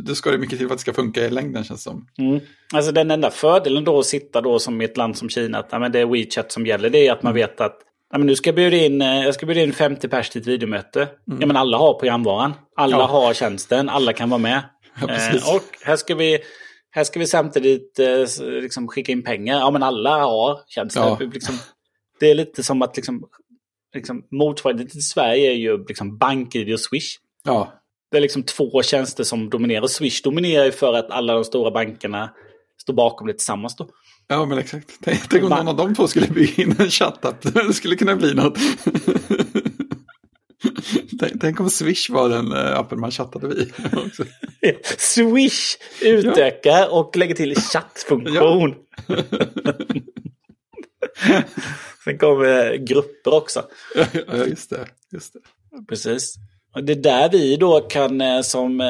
då 0.00 0.14
ska 0.14 0.30
det 0.30 0.38
mycket 0.38 0.58
till 0.58 0.66
för 0.68 0.74
att 0.74 0.78
det 0.78 0.82
ska 0.82 0.92
funka 0.92 1.24
i 1.26 1.30
längden 1.30 1.64
känns 1.64 1.84
det 1.84 1.90
som. 1.90 2.08
Mm. 2.18 2.40
Alltså 2.74 2.92
den 2.92 3.10
enda 3.10 3.30
fördelen 3.30 3.84
då 3.84 3.98
att 3.98 4.06
sitta 4.06 4.40
då 4.40 4.58
som 4.58 4.80
i 4.80 4.84
ett 4.84 4.96
land 4.96 5.16
som 5.16 5.28
Kina, 5.28 5.58
att 5.58 5.68
ja, 5.70 5.78
men 5.78 5.92
det 5.92 6.00
är 6.00 6.06
WeChat 6.06 6.52
som 6.52 6.66
gäller, 6.66 6.90
det 6.90 7.06
är 7.08 7.12
att 7.12 7.22
man 7.22 7.32
Mm. 7.32 7.40
vet 7.48 7.60
att 7.60 7.76
ja, 8.12 8.18
men 8.18 8.26
nu 8.26 8.36
ska 8.36 8.48
jag 8.48 8.54
bjuda 8.56 8.76
in, 8.76 9.02
eh, 9.02 9.24
jag 9.24 9.34
ska 9.34 9.46
bjuda 9.46 9.60
in 9.60 9.72
50 9.72 10.08
pers 10.08 10.30
till 10.30 10.40
ett 10.40 10.46
videomöte. 10.46 11.08
Ja 11.40 11.46
men 11.46 11.56
alla 11.56 11.76
har 11.78 11.94
programvaran, 11.94 12.52
alla 12.76 12.96
Mm. 12.96 13.00
Ja. 13.00 13.06
har 13.06 13.34
tjänsten, 13.34 13.88
alla 13.88 14.12
kan 14.12 14.30
vara 14.30 14.38
med. 14.38 14.62
Ja. 15.00 15.08
Eh, 15.08 15.54
och 15.54 15.62
här 15.82 15.96
ska 15.96 16.14
vi, 16.14 16.38
här 16.90 17.04
ska 17.04 17.18
vi 17.18 17.26
samtidigt 17.26 17.98
eh, 17.98 18.44
liksom 18.62 18.88
skicka 18.88 19.12
in 19.12 19.22
pengar. 19.24 19.58
Ja 19.58 19.70
men 19.70 19.82
alla 19.82 20.18
har 20.18 20.60
tjänsten. 20.68 21.02
Ja. 21.02 21.18
Liksom, 21.20 21.54
det 22.20 22.30
är 22.30 22.34
lite 22.34 22.62
som 22.62 22.82
att 22.82 22.96
liksom, 22.96 23.24
liksom, 23.94 24.22
motsvarigheten 24.30 24.90
till 24.90 25.06
Sverige 25.06 25.50
är 25.50 25.54
ju 25.56 25.84
liksom 25.88 26.18
BankID 26.18 26.72
och 26.72 26.80
Swish. 26.80 27.16
Ja, 27.44 27.72
Det 28.10 28.16
är 28.16 28.20
liksom 28.20 28.42
två 28.42 28.82
tjänster 28.82 29.24
som 29.24 29.50
dominerar. 29.50 29.86
Swish 29.86 30.22
dominerar 30.24 30.64
ju 30.64 30.72
för 30.72 30.94
att 30.94 31.10
alla 31.10 31.34
de 31.34 31.44
stora 31.44 31.70
bankerna 31.70 32.30
står 32.82 32.94
bakom 32.94 33.26
det 33.26 33.32
tillsammans 33.32 33.76
då. 33.76 33.88
Ja 34.28 34.46
men 34.46 34.58
exakt. 34.58 34.92
Tänk, 35.00 35.28
tänk 35.28 35.44
om 35.44 35.50
någon 35.50 35.68
av 35.68 35.76
de 35.76 35.94
två 35.94 36.08
skulle 36.08 36.26
bygga 36.26 36.62
in 36.62 36.74
en 36.78 36.90
chattapp. 36.90 37.54
Det 37.54 37.72
skulle 37.72 37.96
kunna 37.96 38.16
bli 38.16 38.34
något. 38.34 38.58
tänk, 41.20 41.40
tänk 41.40 41.60
om 41.60 41.70
Swish 41.70 42.10
var 42.10 42.28
den 42.28 42.52
eh, 42.52 42.78
appen 42.78 43.00
man 43.00 43.10
chattade 43.10 43.48
vid. 43.48 43.72
också. 44.06 44.24
Swish 44.98 45.76
utökar 46.02 46.94
och 46.94 47.16
lägger 47.16 47.34
till 47.34 47.56
chattfunktion. 47.56 48.74
Sen 52.04 52.18
kommer 52.18 52.76
grupper 52.76 53.34
också. 53.34 53.62
ja, 53.94 54.36
just 54.46 54.70
det. 54.70 54.86
Just 55.12 55.32
det. 55.32 55.40
Precis. 55.88 56.34
Det 56.82 56.92
är 56.92 56.96
där 56.96 57.28
vi 57.32 57.56
då 57.56 57.80
kan 57.80 58.20
eh, 58.20 58.40
som 58.40 58.80
eh, 58.80 58.86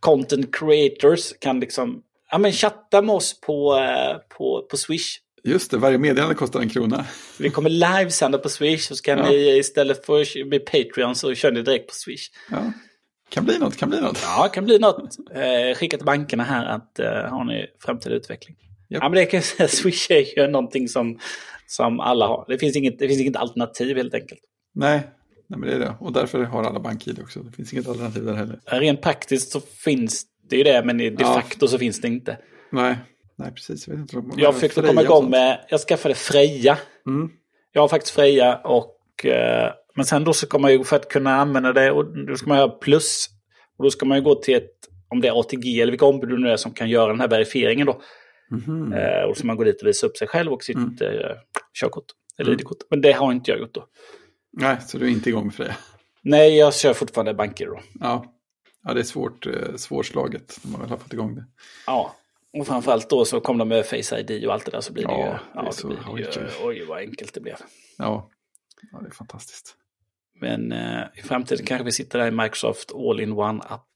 content 0.00 0.54
creators 0.54 1.32
kan 1.40 1.60
liksom 1.60 2.02
ja, 2.36 2.40
men 2.40 2.52
chatta 2.52 3.02
med 3.02 3.14
oss 3.14 3.40
på, 3.40 3.76
eh, 3.76 4.16
på, 4.36 4.66
på 4.70 4.76
Swish. 4.76 5.06
Just 5.44 5.70
det, 5.70 5.76
varje 5.76 5.98
meddelande 5.98 6.34
kostar 6.34 6.60
en 6.60 6.68
krona. 6.68 7.04
Vi 7.38 7.50
kommer 7.50 7.70
livesända 7.70 8.38
på 8.38 8.48
Swish 8.48 8.90
och 8.90 8.96
så 8.96 9.02
kan 9.02 9.18
Ja. 9.18 9.28
ni 9.28 9.58
istället 9.58 10.06
för 10.06 10.20
att 10.20 10.48
bli 10.48 10.58
Patreon 10.58 11.14
så 11.14 11.34
kör 11.34 11.52
ni 11.52 11.62
direkt 11.62 11.88
på 11.88 11.94
Swish. 11.94 12.30
Ja. 12.50 12.72
Kan 13.28 13.44
bli 13.44 13.58
något, 13.58 13.76
kan 13.76 13.90
bli 13.90 14.00
något. 14.00 14.18
Ja, 14.22 14.48
kan 14.54 14.64
bli 14.64 14.78
något. 14.78 15.16
Eh, 15.34 15.76
skicka 15.76 15.96
till 15.96 16.06
bankerna 16.06 16.44
här 16.44 16.66
att 16.66 16.98
eh, 16.98 17.06
har 17.06 17.44
ni 17.44 17.66
framtida 17.84 18.14
utveckling. 18.14 18.56
Japp. 18.88 19.02
Ja, 19.02 19.08
men 19.08 19.16
det 19.16 19.26
kan 19.26 19.38
jag 19.38 19.44
säga. 19.44 19.68
Swish 19.82 20.10
är 20.10 20.38
ju 20.38 20.46
någonting 20.48 20.88
som, 20.88 21.18
som 21.66 22.00
alla 22.00 22.26
har. 22.26 22.44
Det 22.48 22.58
finns, 22.58 22.76
inget, 22.76 22.98
det 22.98 23.08
finns 23.08 23.20
inget 23.20 23.36
alternativ 23.36 23.96
helt 23.96 24.14
enkelt. 24.14 24.40
Nej, 24.74 25.00
nej, 25.48 25.58
men 25.60 25.68
det 25.68 25.74
är 25.74 25.78
det. 25.78 25.94
Och 26.00 26.12
därför 26.12 26.42
har 26.42 26.62
alla 26.64 26.80
bank-id 26.80 27.18
också. 27.22 27.40
Det 27.40 27.52
finns 27.52 27.72
inget 27.72 27.88
alternativ 27.88 28.24
där 28.24 28.34
heller. 28.34 28.60
Rent 28.66 29.02
praktiskt 29.02 29.52
så 29.52 29.60
finns 29.60 30.26
det 30.48 30.56
ju 30.56 30.62
det, 30.64 30.82
men 30.84 30.98
de 30.98 31.10
Ja. 31.18 31.34
facto 31.34 31.68
så 31.68 31.78
finns 31.78 32.00
det 32.00 32.08
inte. 32.08 32.38
Nej, 32.70 32.96
nej 33.36 33.52
precis. 33.52 33.88
Jag, 33.88 33.94
vet 33.96 34.12
inte, 34.14 34.40
Jag 34.40 34.54
försökte 34.54 34.82
komma 34.82 35.02
igång 35.02 35.30
med, 35.30 35.64
jag 35.68 35.80
skaffade 35.80 36.14
Freja. 36.14 36.78
Mm. 37.06 37.30
Jag 37.72 37.80
har 37.80 37.88
faktiskt 37.88 38.14
Freja 38.14 38.56
och, 38.56 39.24
eh, 39.26 39.72
men 39.94 40.04
sen 40.04 40.24
då 40.24 40.32
så 40.32 40.46
kommer 40.46 40.62
man 40.62 40.72
ju 40.72 40.84
för 40.84 40.96
att 40.96 41.08
kunna 41.08 41.36
använda 41.36 41.72
det, 41.72 41.90
och 41.90 42.26
då 42.26 42.36
ska 42.36 42.48
man 42.48 42.58
ha 42.58 42.68
plus. 42.68 43.26
Och 43.78 43.84
då 43.84 43.90
ska 43.90 44.06
man 44.06 44.18
ju 44.18 44.24
gå 44.24 44.34
till 44.34 44.54
ett, 44.54 44.70
om 45.08 45.20
det 45.20 45.28
är 45.28 45.40
ATG 45.40 45.80
eller 45.80 45.92
vilka 45.92 46.06
ombud 46.06 46.30
det 46.30 46.38
nu 46.38 46.50
är 46.50 46.56
som 46.56 46.72
kan 46.72 46.88
göra 46.90 47.08
den 47.08 47.20
här 47.20 47.28
verifieringen 47.28 47.86
då. 47.86 48.00
Mhm. 48.50 48.92
Eh, 48.92 49.22
och 49.22 49.36
så 49.36 49.46
man 49.46 49.56
gå 49.56 49.64
dit 49.64 49.82
och 49.82 49.88
visa 49.88 50.06
upp 50.06 50.16
sig 50.16 50.28
själv 50.28 50.52
och 50.52 50.62
sitt 50.64 50.76
Mm. 50.76 50.96
eh, 51.00 51.30
körkort. 51.80 52.04
Eller 52.38 52.50
Mm. 52.50 52.60
ID-kort. 52.60 52.78
Men 52.90 53.00
det 53.00 53.12
har 53.12 53.32
inte 53.32 53.50
jag 53.50 53.60
gjort 53.60 53.74
då. 53.74 53.86
Nej, 54.52 54.76
så 54.86 54.98
du 54.98 55.06
är 55.06 55.10
inte 55.10 55.28
igång 55.28 55.44
med 55.44 55.54
Freja. 55.54 55.76
Nej, 56.22 56.56
jag 56.58 56.74
kör 56.74 56.92
fortfarande 56.94 57.34
banker 57.34 57.66
då. 57.66 57.80
Ja. 58.00 58.24
Ja, 58.86 58.94
det 58.94 59.00
är 59.00 59.04
svårt, 59.04 59.46
eh, 59.46 59.76
svårslaget 59.76 60.58
när 60.62 60.72
man 60.72 60.80
väl 60.80 60.90
har 60.90 60.96
fått 60.96 61.12
igång 61.12 61.34
det. 61.34 61.44
Ja. 61.86 62.16
Och 62.58 62.66
framförallt 62.66 63.10
då 63.10 63.24
så 63.24 63.40
kom 63.40 63.58
de 63.58 63.68
med 63.68 63.86
Face 63.86 64.18
ID 64.20 64.46
och 64.46 64.52
allt 64.52 64.64
det 64.64 64.70
där 64.70 64.80
så 64.80 64.92
blir 64.92 65.04
det 65.06 65.12
Ja, 65.12 65.18
ju... 65.18 65.24
det 65.24 65.60
är 65.60 65.64
Ja, 65.64 65.72
så- 65.72 65.88
det 65.88 65.94
blir 66.14 66.24
det 66.26 66.34
ju 66.34 66.66
oj. 66.66 66.84
vad 66.88 66.98
enkelt 66.98 67.34
det 67.34 67.40
blev. 67.40 67.56
Ja, 67.98 68.30
ja 68.92 69.00
det 69.00 69.06
är 69.06 69.10
fantastiskt. 69.10 69.74
Men 70.40 70.72
eh, 70.72 71.02
i 71.16 71.22
framtiden 71.22 71.66
kanske 71.66 71.84
vi 71.84 71.92
sitter 71.92 72.18
där 72.18 72.26
i 72.26 72.30
Microsoft 72.30 72.92
All-in-One-app. 72.94 73.86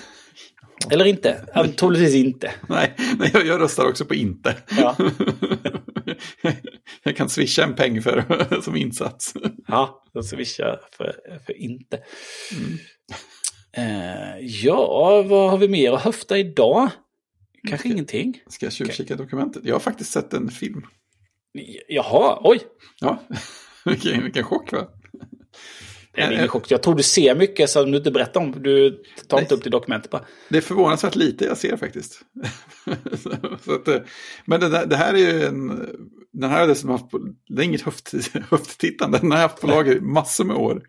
Eller 0.90 1.04
inte, 1.04 1.46
troligtvis 1.76 2.14
inte. 2.14 2.52
Nej, 2.68 2.94
nej 3.18 3.30
jag, 3.34 3.46
jag 3.46 3.60
röstar 3.60 3.88
också 3.88 4.04
på 4.04 4.14
inte. 4.14 4.56
Ja. 4.78 4.96
jag 7.02 7.16
kan 7.16 7.28
swisha 7.28 7.62
en 7.64 7.74
peng 7.74 8.02
för, 8.02 8.60
som 8.62 8.76
insats. 8.76 9.34
Ja, 9.66 10.04
då 10.14 10.22
swishar 10.22 10.80
för, 10.92 11.16
för 11.46 11.56
inte. 11.56 11.96
Mm. 11.96 12.78
Eh, 13.72 14.38
ja, 14.40 15.22
vad 15.22 15.50
har 15.50 15.58
vi 15.58 15.68
mer 15.68 15.92
att 15.92 16.02
höfta 16.02 16.38
idag? 16.38 16.90
Kanske 17.68 17.88
ska, 17.88 17.94
ingenting. 17.94 18.42
Ska 18.48 18.66
jag 18.66 18.72
tjuvkika 18.72 19.14
okay. 19.14 19.24
dokumentet? 19.24 19.64
Jag 19.64 19.74
har 19.74 19.80
faktiskt 19.80 20.12
sett 20.12 20.32
en 20.32 20.48
film. 20.48 20.86
Jaha, 21.88 22.40
oj. 22.44 22.60
Ja, 23.00 23.22
vilken, 23.84 24.22
vilken 24.22 24.44
chock 24.44 24.72
va? 24.72 24.88
Det 26.12 26.20
är 26.20 26.32
ingen 26.32 26.48
chock. 26.48 26.70
Jag 26.70 26.82
tror 26.82 26.94
du 26.94 27.02
ser 27.02 27.34
mycket 27.34 27.70
som 27.70 27.90
du 27.90 27.98
inte 27.98 28.10
berättar 28.10 28.40
om. 28.40 28.62
Du 28.62 29.02
tar 29.28 29.36
Nej. 29.36 29.44
inte 29.44 29.54
upp 29.54 29.64
det 29.64 29.70
dokumentet 29.70 30.10
bara. 30.10 30.24
Det 30.48 30.56
är 30.56 30.62
förvånansvärt 30.62 31.16
lite 31.16 31.44
jag 31.44 31.58
ser 31.58 31.76
faktiskt. 31.76 32.20
att, 33.66 33.88
eh, 33.88 34.00
men 34.44 34.60
det, 34.60 34.86
det, 34.86 34.96
här 34.96 35.14
är 35.14 35.18
ju 35.18 35.44
en... 35.44 35.88
Den 36.32 36.50
här 36.50 36.62
är 36.62 36.68
det 36.68 36.74
som 36.74 36.90
haft 36.90 37.10
på, 37.10 37.20
det 37.48 37.62
är 37.62 37.64
inget 37.64 37.82
höft, 37.82 38.12
höfttittande. 38.50 39.18
Den 39.18 39.30
har 39.30 39.38
jag 39.38 39.48
haft 39.48 39.60
på 39.60 39.66
lager 39.66 40.00
massor 40.00 40.44
med 40.44 40.56
år. 40.56 40.82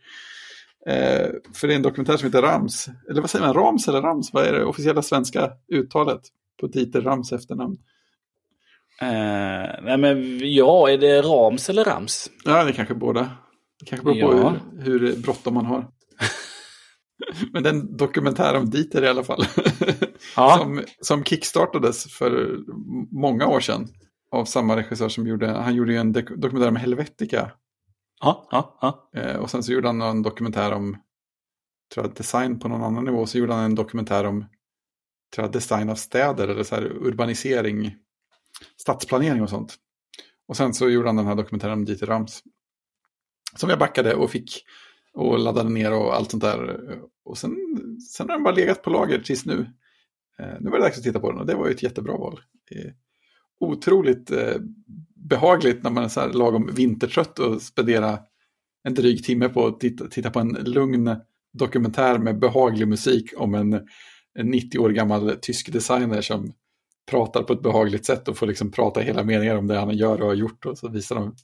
Eh, 0.87 1.29
för 1.53 1.67
det 1.67 1.73
är 1.73 1.75
en 1.75 1.81
dokumentär 1.81 2.17
som 2.17 2.25
heter 2.25 2.41
Rams. 2.41 2.89
Eller 3.09 3.21
vad 3.21 3.29
säger 3.29 3.45
man? 3.45 3.53
Rams 3.53 3.87
eller 3.87 4.01
Rams? 4.01 4.33
Vad 4.33 4.45
är 4.45 4.53
det 4.53 4.65
officiella 4.65 5.01
svenska 5.01 5.51
uttalet 5.73 6.21
på 6.59 6.67
Dieter 6.67 7.01
Rams 7.01 7.31
efternamn? 7.31 7.77
Eh, 9.01 9.83
nej 9.83 9.97
men 9.97 10.39
ja, 10.53 10.89
är 10.89 10.97
det 10.97 11.21
Rams 11.21 11.69
eller 11.69 11.83
Rams? 11.83 12.29
Ja, 12.45 12.63
det 12.63 12.69
är 12.69 12.73
kanske 12.73 12.95
båda. 12.95 13.29
Det 13.79 13.85
kanske 13.85 14.05
beror 14.05 14.31
på 14.31 14.37
ja. 14.37 14.53
hur, 14.83 14.99
hur 14.99 15.15
bråttom 15.15 15.53
man 15.53 15.65
har. 15.65 15.87
Men 17.53 17.63
den 17.63 17.97
dokumentär 17.97 18.57
om 18.57 18.69
Dieter 18.69 19.03
i 19.03 19.07
alla 19.07 19.23
fall. 19.23 19.45
Ja. 20.35 20.57
som, 20.57 20.81
som 21.01 21.23
kickstartades 21.23 22.13
för 22.13 22.57
många 23.11 23.47
år 23.47 23.59
sedan. 23.59 23.87
Av 24.31 24.45
samma 24.45 24.77
regissör 24.77 25.09
som 25.09 25.27
gjorde, 25.27 25.47
han 25.47 25.75
gjorde 25.75 25.91
ju 25.91 25.97
en 25.97 26.11
dokumentär 26.13 26.67
om 26.67 26.75
Helvetica. 26.75 27.51
Ja, 28.21 28.47
ja, 28.51 28.77
ja. 28.81 29.09
Eh, 29.21 29.35
och 29.35 29.49
sen 29.49 29.63
så 29.63 29.71
gjorde 29.71 29.87
han 29.87 30.01
en 30.01 30.21
dokumentär 30.21 30.71
om 30.71 30.97
tror 31.93 32.05
jag, 32.05 32.15
design 32.15 32.59
på 32.59 32.67
någon 32.67 32.83
annan 32.83 33.05
nivå. 33.05 33.25
Så 33.25 33.37
gjorde 33.37 33.53
han 33.53 33.63
en 33.63 33.75
dokumentär 33.75 34.25
om 34.25 34.45
tror 35.35 35.45
jag, 35.45 35.51
design 35.53 35.89
av 35.89 35.95
städer 35.95 36.47
eller 36.47 36.63
så 36.63 36.75
här, 36.75 36.83
urbanisering, 36.83 37.95
stadsplanering 38.77 39.41
och 39.41 39.49
sånt. 39.49 39.75
Och 40.47 40.57
sen 40.57 40.73
så 40.73 40.89
gjorde 40.89 41.07
han 41.07 41.15
den 41.15 41.25
här 41.25 41.35
dokumentären 41.35 41.73
om 41.73 41.85
Dieter 41.85 42.07
Rams. 42.07 42.43
Som 43.55 43.69
jag 43.69 43.79
backade 43.79 44.15
och 44.15 44.31
fick 44.31 44.63
och 45.13 45.39
laddade 45.39 45.69
ner 45.69 45.93
och 45.93 46.15
allt 46.15 46.31
sånt 46.31 46.43
där. 46.43 46.79
Och 47.23 47.37
sen, 47.37 47.57
sen 48.11 48.29
har 48.29 48.35
den 48.35 48.43
bara 48.43 48.55
legat 48.55 48.81
på 48.81 48.89
lager 48.89 49.19
tills 49.19 49.45
nu. 49.45 49.67
Eh, 50.39 50.55
nu 50.59 50.69
var 50.69 50.77
det 50.77 50.83
dags 50.83 50.97
att 50.97 51.03
titta 51.03 51.19
på 51.19 51.31
den 51.31 51.39
och 51.39 51.45
det 51.45 51.55
var 51.55 51.67
ju 51.67 51.73
ett 51.73 51.83
jättebra 51.83 52.17
val. 52.17 52.39
Eh, 52.71 52.91
otroligt 53.59 54.31
eh, 54.31 54.55
behagligt 55.29 55.83
när 55.83 55.91
man 55.91 56.03
är 56.03 56.07
så 56.07 56.19
här 56.19 56.33
lagom 56.33 56.69
vintertrött 56.73 57.39
och 57.39 57.61
spendera 57.61 58.19
en 58.83 58.93
dryg 58.93 59.23
timme 59.23 59.49
på 59.49 59.67
att 59.67 59.79
titta, 59.79 60.07
titta 60.07 60.29
på 60.29 60.39
en 60.39 60.49
lugn 60.49 61.15
dokumentär 61.53 62.17
med 62.17 62.39
behaglig 62.39 62.87
musik 62.87 63.33
om 63.37 63.55
en, 63.55 63.73
en 64.39 64.47
90 64.49 64.79
år 64.79 64.89
gammal 64.89 65.35
tysk 65.41 65.73
designer 65.73 66.21
som 66.21 66.53
pratar 67.11 67.43
på 67.43 67.53
ett 67.53 67.61
behagligt 67.61 68.05
sätt 68.05 68.27
och 68.27 68.37
får 68.37 68.47
liksom 68.47 68.71
prata 68.71 68.99
hela 68.99 69.23
meningar 69.23 69.55
om 69.55 69.67
det 69.67 69.77
han 69.77 69.97
gör 69.97 70.21
och 70.21 70.27
har 70.27 70.35
gjort 70.35 70.65
och 70.65 70.77
så 70.77 70.89
visar 70.89 71.15
de 71.15 71.35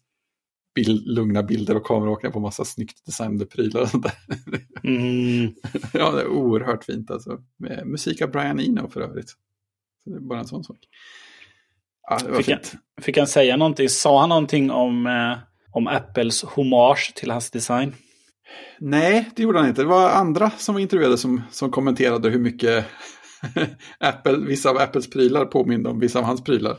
bild, 0.76 1.08
lugna 1.08 1.44
bilder 1.44 1.78
och 1.78 1.86
kameraåkningar 1.86 2.34
på 2.34 2.40
massa 2.40 2.66
snyggt 2.66 3.06
designade 3.06 3.46
prylar 3.46 3.82
och 3.82 3.90
sånt 3.90 4.04
där. 4.04 4.14
Mm. 4.84 5.54
ja, 5.94 6.12
det 6.12 6.22
är 6.22 6.28
oerhört 6.28 6.84
fint 6.84 7.12
alltså. 7.12 7.42
Med 7.58 7.88
musik 7.88 8.22
av 8.22 8.32
Brian 8.32 8.60
Eno 8.60 8.90
för 8.90 9.02
övrigt. 9.02 9.30
Så 10.04 10.10
det 10.10 10.16
är 10.16 10.20
bara 10.20 10.40
en 10.40 10.48
sån 10.48 10.64
sak. 10.64 10.78
Ja, 12.10 12.20
fick. 12.20 12.50
Han, 12.50 12.60
fick 13.02 13.18
han 13.18 13.28
säga 13.28 13.58
någonting? 13.58 13.90
Sa 13.90 14.20
han 14.20 14.30
någonting 14.30 14.72
om, 14.72 15.08
eh, 15.08 15.38
om 15.72 15.88
Apples 15.88 16.44
hommage 16.44 17.14
till 17.16 17.32
hans 17.32 17.52
design? 17.52 17.94
Nej, 18.80 19.30
det 19.36 19.44
gjorde 19.44 19.60
han 19.60 19.68
inte. 19.68 19.82
Det 19.82 19.88
var 19.88 20.10
andra 20.10 20.50
som 20.50 20.76
var 20.76 20.82
intervjuade 20.82 21.18
som, 21.18 21.42
som 21.52 21.72
kommenterade 21.72 22.30
hur 22.30 22.40
mycket 22.40 22.86
Apple, 24.00 24.38
vissa 24.38 24.70
av 24.70 24.78
Apples 24.78 25.10
prylar 25.10 25.46
påminde 25.46 25.90
om 25.90 26.00
vissa 26.00 26.20
av 26.20 26.26
hans 26.26 26.44
prylar. 26.44 26.78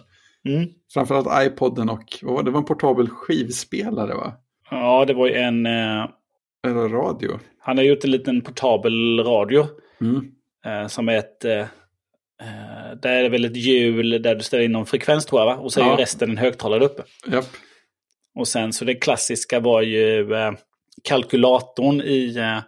Mm. 0.49 0.69
Framförallt 0.95 1.47
iPoden 1.47 1.89
och 1.89 2.19
vad 2.23 2.35
var 2.35 2.43
det? 2.43 2.51
var 2.51 2.59
en 2.59 2.65
portabel 2.65 3.09
skivspelare 3.09 4.15
va? 4.15 4.33
Ja, 4.71 5.05
det 5.05 5.15
var 5.15 5.27
ju 5.27 5.35
en... 5.35 5.67
Eh... 5.67 6.07
Eller 6.67 6.89
radio. 6.89 7.39
Han 7.61 7.77
har 7.77 7.85
gjort 7.85 8.05
en 8.05 8.11
liten 8.11 8.41
portabel 8.41 9.25
radio. 9.25 9.67
Mm. 10.01 10.31
Eh, 10.67 10.87
som 10.87 11.09
är 11.09 11.17
ett... 11.17 11.45
Eh, 11.45 11.61
eh 11.61 12.78
där 12.95 13.13
är 13.13 13.23
det 13.23 13.29
väl 13.29 13.45
ett 13.45 13.57
hjul 13.57 14.23
där 14.23 14.35
du 14.35 14.43
ställer 14.43 14.65
in 14.65 14.73
någon 14.73 14.87
frekvens 14.87 15.27
tror 15.27 15.41
jag 15.41 15.47
va? 15.47 15.57
Och 15.57 15.73
så 15.73 15.81
är 15.81 15.85
ja. 15.85 15.91
ju 15.91 15.97
resten 15.97 16.31
en 16.31 16.39
högtalare 16.39 16.85
uppe. 16.85 17.03
Japp. 17.27 17.49
Och 18.35 18.49
sen 18.49 18.73
så 18.73 18.85
det 18.85 18.95
klassiska 18.95 19.61
var 19.61 19.83
ju 19.83 20.35
eh, 20.35 20.53
kalkylatorn 21.05 22.01
i... 22.01 22.37
Eh, 22.37 22.59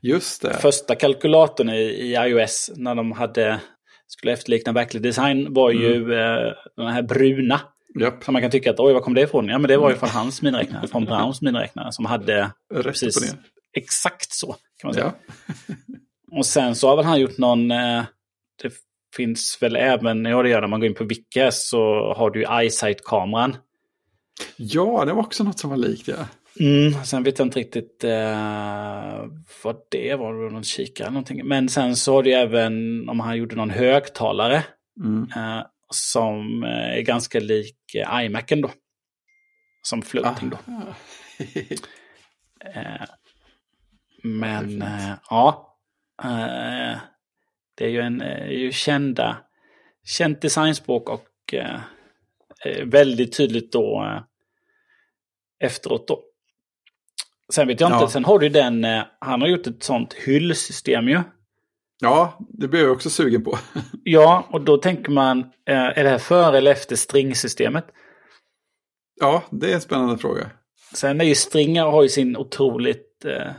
Just 0.00 0.42
det. 0.42 0.54
Första 0.54 0.94
kalkylatorn 0.94 1.70
i, 1.70 1.80
i 1.80 2.14
iOS 2.14 2.70
när 2.76 2.94
de 2.94 3.12
hade 3.12 3.60
skulle 4.06 4.32
efterlikna 4.32 4.72
verklig 4.72 5.02
design 5.02 5.54
var 5.54 5.70
ju 5.70 5.96
mm. 5.96 6.10
eh, 6.10 6.52
den 6.76 6.86
här 6.86 7.02
bruna. 7.02 7.60
Yep. 8.00 8.24
Så 8.24 8.32
man 8.32 8.42
kan 8.42 8.50
tycka 8.50 8.70
att 8.70 8.80
oj, 8.80 8.92
var 8.92 9.00
kom 9.00 9.14
det 9.14 9.20
ifrån? 9.20 9.48
Ja, 9.48 9.58
men 9.58 9.68
det 9.68 9.76
var 9.76 9.90
ju 9.90 9.96
från 9.96 10.08
hans 10.08 10.42
miniräknare, 10.42 10.88
från 10.88 11.04
Browns 11.04 11.42
miniräknare 11.42 11.92
som 11.92 12.04
hade 12.04 12.50
precis 12.82 13.34
exakt 13.76 14.32
så. 14.32 14.46
kan 14.80 14.88
man 14.88 14.94
säga. 14.94 15.12
Ja. 15.46 15.54
och 16.38 16.46
sen 16.46 16.74
så 16.74 16.88
har 16.88 16.96
väl 16.96 17.04
han 17.04 17.20
gjort 17.20 17.38
någon, 17.38 17.70
eh, 17.70 18.04
det 18.62 18.72
finns 19.16 19.58
väl 19.60 19.76
även, 19.76 20.24
ja 20.24 20.42
det 20.42 20.48
gör 20.48 20.60
när 20.60 20.68
man 20.68 20.80
går 20.80 20.88
in 20.88 20.94
på 20.94 21.04
Wiki 21.04 21.48
så 21.52 22.12
har 22.16 22.30
du 22.30 22.40
ju 22.40 22.46
iSight-kameran. 22.66 23.56
Ja, 24.56 25.04
det 25.04 25.12
var 25.12 25.22
också 25.22 25.44
något 25.44 25.58
som 25.58 25.70
var 25.70 25.76
likt 25.76 26.08
ja. 26.08 26.16
Mm, 26.60 27.04
sen 27.04 27.22
vet 27.22 27.38
jag 27.38 27.46
inte 27.46 27.58
riktigt 27.58 28.04
eh, 28.04 29.24
vad 29.62 29.76
det 29.88 30.14
var, 30.14 30.50
någon 30.50 30.64
kikare 30.64 31.06
eller 31.06 31.12
någonting. 31.12 31.46
Men 31.46 31.68
sen 31.68 31.96
så 31.96 32.14
har 32.14 32.22
det 32.22 32.32
även 32.32 33.08
om 33.08 33.20
han 33.20 33.36
gjorde 33.36 33.56
någon 33.56 33.70
högtalare. 33.70 34.64
Mm. 35.00 35.28
Eh, 35.36 35.62
som 35.90 36.64
eh, 36.64 36.98
är 36.98 37.00
ganska 37.00 37.40
lik 37.40 37.94
eh, 37.94 38.24
iMacen 38.24 38.60
då. 38.60 38.70
Som 39.82 40.02
floating 40.02 40.50
då. 40.50 40.58
Eh, 42.74 43.06
men 44.22 44.82
eh, 44.82 45.12
ja. 45.30 45.76
Eh, 47.80 47.84
det 47.84 47.84
är 47.84 47.88
ju 47.88 48.00
en 48.00 48.20
är 48.20 48.50
ju 48.50 48.72
kända, 48.72 49.36
känt 50.04 50.40
designspråk 50.40 51.08
och 51.08 51.54
väldigt 52.84 53.36
tydligt 53.36 53.72
då 53.72 54.20
efteråt 55.60 56.08
då. 56.08 56.24
Sen 57.52 57.68
vet 57.68 57.80
jag 57.80 57.88
inte, 57.88 58.04
ja. 58.04 58.08
sen 58.08 58.24
har 58.24 58.38
du 58.38 58.48
den, 58.48 58.84
eh, 58.84 59.02
han 59.20 59.40
har 59.40 59.48
gjort 59.48 59.66
ett 59.66 59.82
sånt 59.82 60.14
hyllsystem 60.14 61.08
ju. 61.08 61.20
Ja, 62.00 62.38
det 62.38 62.68
blir 62.68 62.80
jag 62.80 62.92
också 62.92 63.10
sugen 63.10 63.44
på. 63.44 63.58
ja, 64.04 64.48
och 64.50 64.60
då 64.60 64.76
tänker 64.76 65.12
man, 65.12 65.38
eh, 65.40 65.98
är 65.98 66.04
det 66.04 66.10
här 66.10 66.18
före 66.18 66.58
eller 66.58 66.70
efter 66.70 66.96
stringsystemet? 66.96 67.86
Ja, 69.20 69.42
det 69.50 69.70
är 69.70 69.74
en 69.74 69.80
spännande 69.80 70.18
fråga. 70.18 70.50
Sen 70.94 71.20
är 71.20 71.24
ju 71.24 71.34
stringar 71.34 71.86
har 71.86 72.02
ju 72.02 72.08
sin 72.08 72.36
otroligt, 72.36 73.24
eh, 73.24 73.52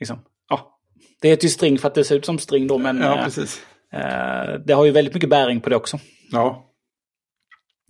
liksom, 0.00 0.18
det 1.22 1.28
heter 1.28 1.44
ju 1.44 1.50
string 1.50 1.78
för 1.78 1.88
att 1.88 1.94
det 1.94 2.04
ser 2.04 2.16
ut 2.16 2.26
som 2.26 2.38
string 2.38 2.66
då, 2.66 2.78
men 2.78 2.98
ja, 2.98 3.20
precis. 3.24 3.62
Eh, 3.92 4.60
det 4.66 4.72
har 4.72 4.84
ju 4.84 4.90
väldigt 4.90 5.14
mycket 5.14 5.30
bäring 5.30 5.60
på 5.60 5.70
det 5.70 5.76
också. 5.76 5.98
Ja, 6.30 6.72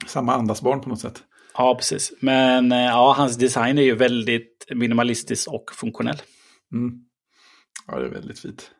samma 0.07 0.35
andasbarn 0.35 0.81
på 0.81 0.89
något 0.89 1.01
sätt. 1.01 1.23
Ja, 1.55 1.75
precis. 1.75 2.13
Men 2.21 2.73
eh, 2.73 2.79
ja, 2.79 3.15
hans 3.17 3.37
design 3.37 3.79
är 3.79 3.83
ju 3.83 3.95
väldigt 3.95 4.67
minimalistisk 4.75 5.49
och 5.49 5.73
funktionell. 5.73 6.23
Mm. 6.73 6.93
Ja, 7.87 7.99
det 7.99 8.07
är 8.07 8.11
väldigt 8.11 8.39
fint. 8.39 8.71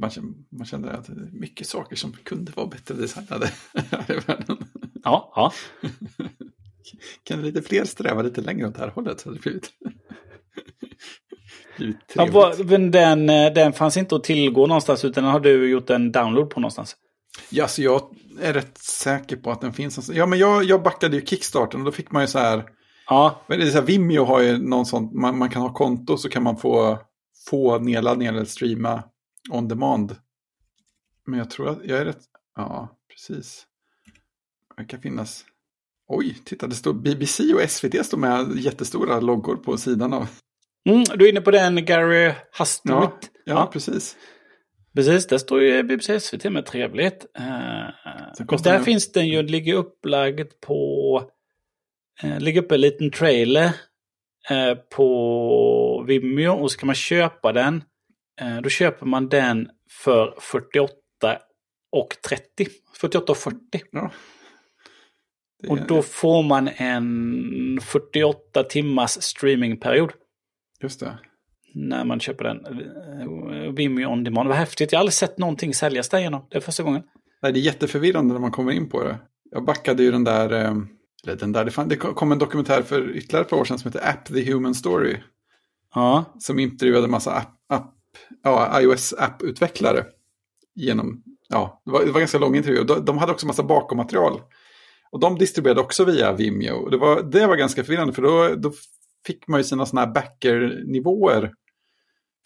Man 0.00 0.10
känner, 0.10 0.32
man 0.50 0.66
känner 0.66 0.88
att 0.88 1.06
det 1.06 1.12
är 1.12 1.30
mycket 1.40 1.66
saker 1.66 1.96
som 1.96 2.12
kunde 2.12 2.52
vara 2.52 2.66
bättre 2.66 2.94
designade 2.94 3.50
här 3.74 4.12
i 4.12 4.20
världen. 4.26 4.56
Ja, 5.04 5.32
ja. 5.36 5.52
kan 7.22 7.42
lite 7.42 7.62
fler 7.62 7.84
sträva 7.84 8.22
lite 8.22 8.40
längre 8.40 8.68
åt 8.68 8.74
det 8.74 8.80
här 8.80 8.88
hållet 8.88 9.22
hade 9.22 9.36
det 9.36 9.42
blivit 9.42 9.72
ja, 12.14 12.54
men 12.64 12.90
den, 12.90 13.30
eh, 13.30 13.52
den 13.52 13.72
fanns 13.72 13.96
inte 13.96 14.16
att 14.16 14.24
tillgå 14.24 14.66
någonstans 14.66 15.04
utan 15.04 15.24
har 15.24 15.40
du 15.40 15.70
gjort 15.70 15.90
en 15.90 16.12
download 16.12 16.50
på 16.50 16.60
någonstans? 16.60 16.96
Ja, 17.50 17.68
så 17.68 17.82
jag 17.82 18.10
är 18.40 18.52
rätt 18.52 18.78
säker 18.78 19.36
på 19.36 19.50
att 19.50 19.60
den 19.60 19.72
finns. 19.72 20.10
Ja, 20.12 20.26
men 20.26 20.38
jag, 20.38 20.64
jag 20.64 20.82
backade 20.82 21.16
ju 21.16 21.26
Kickstarten 21.26 21.80
och 21.80 21.86
då 21.86 21.92
fick 21.92 22.10
man 22.10 22.22
ju 22.22 22.28
så 22.28 22.38
här. 22.38 22.64
Ja. 23.08 23.40
Men 23.46 23.58
det 23.58 23.66
är 23.66 23.70
så 23.70 23.78
här, 23.78 23.86
Vimeo 23.86 24.24
har 24.24 24.40
ju 24.40 24.58
någon 24.58 24.86
sån, 24.86 25.20
man, 25.20 25.38
man 25.38 25.50
kan 25.50 25.62
ha 25.62 25.72
konto 25.72 26.16
så 26.16 26.28
kan 26.28 26.42
man 26.42 26.56
få, 26.56 26.98
få 27.50 27.78
nedladdningar 27.78 28.32
eller 28.32 28.44
streama 28.44 29.02
on 29.50 29.68
demand. 29.68 30.16
Men 31.26 31.38
jag 31.38 31.50
tror 31.50 31.68
att 31.68 31.78
jag 31.84 31.98
är 31.98 32.04
rätt, 32.04 32.22
ja, 32.56 32.98
precis. 33.10 33.66
Det 34.76 34.84
kan 34.84 35.00
finnas, 35.00 35.44
oj, 36.08 36.38
titta 36.44 36.66
det 36.66 36.74
står 36.74 36.92
BBC 36.92 37.54
och 37.54 37.70
SVT 37.70 38.06
står 38.06 38.18
med 38.18 38.56
jättestora 38.56 39.20
loggor 39.20 39.56
på 39.56 39.76
sidan 39.76 40.12
av. 40.12 40.28
Mm, 40.86 41.04
du 41.14 41.24
är 41.24 41.28
inne 41.28 41.40
på 41.40 41.50
den 41.50 41.84
Gary 41.84 42.32
Hustwit. 42.58 42.92
Ja, 42.92 43.18
ja, 43.44 43.70
precis. 43.72 44.16
Precis, 44.96 45.26
där 45.26 45.38
står 45.38 45.62
ju 45.62 45.82
BBC 45.82 46.20
SVT 46.20 46.44
med 46.44 46.66
trevligt. 46.66 47.26
Uh, 47.38 48.56
där 48.62 48.82
finns 48.82 49.12
den 49.12 49.28
ju, 49.28 49.42
ligger 49.42 49.74
upplagd 49.74 50.52
på... 50.66 51.30
Uh, 52.24 52.40
ligger 52.40 52.62
uppe 52.62 52.74
en 52.74 52.80
liten 52.80 53.10
trailer 53.10 53.64
uh, 54.50 54.74
på 54.96 56.04
Vimeo 56.06 56.52
och 56.52 56.72
så 56.72 56.78
kan 56.78 56.86
man 56.86 56.94
köpa 56.94 57.52
den. 57.52 57.84
Uh, 58.42 58.60
då 58.62 58.68
köper 58.68 59.06
man 59.06 59.28
den 59.28 59.68
för 59.90 60.34
48 60.40 60.92
och 61.92 62.16
30. 62.28 62.66
48 63.00 63.32
och 63.32 63.38
40. 63.38 63.58
Ja. 63.90 64.10
Och 65.68 65.78
då 65.86 66.02
får 66.02 66.42
man 66.42 66.68
en 66.76 67.80
48 67.82 68.62
timmars 68.62 69.10
streamingperiod. 69.10 70.12
Just 70.82 71.00
det. 71.00 71.18
När 71.74 72.04
man 72.04 72.20
köper 72.20 72.44
den. 72.44 73.74
Vimeo 73.74 74.12
On 74.12 74.24
Demand. 74.24 74.48
Vad 74.48 74.58
häftigt. 74.58 74.92
Jag 74.92 74.98
har 74.98 75.00
aldrig 75.00 75.14
sett 75.14 75.38
någonting 75.38 75.74
säljas 75.74 76.08
därigenom. 76.08 76.46
Det 76.50 76.56
är 76.56 76.60
första 76.60 76.82
gången. 76.82 77.02
Nej, 77.42 77.52
det 77.52 77.58
är 77.58 77.62
jätteförvirrande 77.62 78.34
när 78.34 78.40
man 78.40 78.50
kommer 78.50 78.72
in 78.72 78.88
på 78.88 79.04
det. 79.04 79.18
Jag 79.50 79.64
backade 79.64 80.02
ju 80.02 80.10
den 80.10 80.24
där... 80.24 80.50
Eller 81.24 81.36
den 81.36 81.52
där, 81.52 81.84
det 81.86 81.96
kom 81.96 82.32
en 82.32 82.38
dokumentär 82.38 82.82
för 82.82 83.16
ytterligare 83.16 83.44
ett 83.44 83.50
par 83.50 83.56
år 83.56 83.64
sedan 83.64 83.78
som 83.78 83.92
heter 83.92 84.08
App 84.08 84.24
the 84.26 84.52
Human 84.52 84.74
Story. 84.74 85.16
Ja. 85.94 86.24
Som 86.38 86.58
intervjuade 86.58 87.04
en 87.04 87.10
massa 87.10 87.32
app, 87.32 87.54
app, 87.68 87.94
ja, 88.42 88.80
iOS-app-utvecklare. 88.80 90.04
Genom, 90.74 91.22
ja, 91.48 91.82
det 91.84 91.90
var, 91.90 92.04
det 92.04 92.10
var 92.10 92.20
ganska 92.20 92.38
lång 92.38 92.56
intervju. 92.56 92.84
De, 92.84 93.04
de 93.04 93.18
hade 93.18 93.32
också 93.32 93.46
massa 93.46 93.62
bakommaterial. 93.62 94.40
Och 95.10 95.20
de 95.20 95.38
distribuerade 95.38 95.80
också 95.80 96.04
via 96.04 96.32
Vimeo. 96.32 96.88
Det 96.88 96.96
var, 96.96 97.22
det 97.22 97.46
var 97.46 97.56
ganska 97.56 97.84
förvirrande 97.84 98.12
för 98.12 98.22
då, 98.22 98.54
då 98.56 98.72
fick 99.26 99.48
man 99.48 99.60
ju 99.60 99.64
sina 99.64 99.86
sådana 99.86 100.06
här 100.06 100.14
backer-nivåer. 100.14 101.52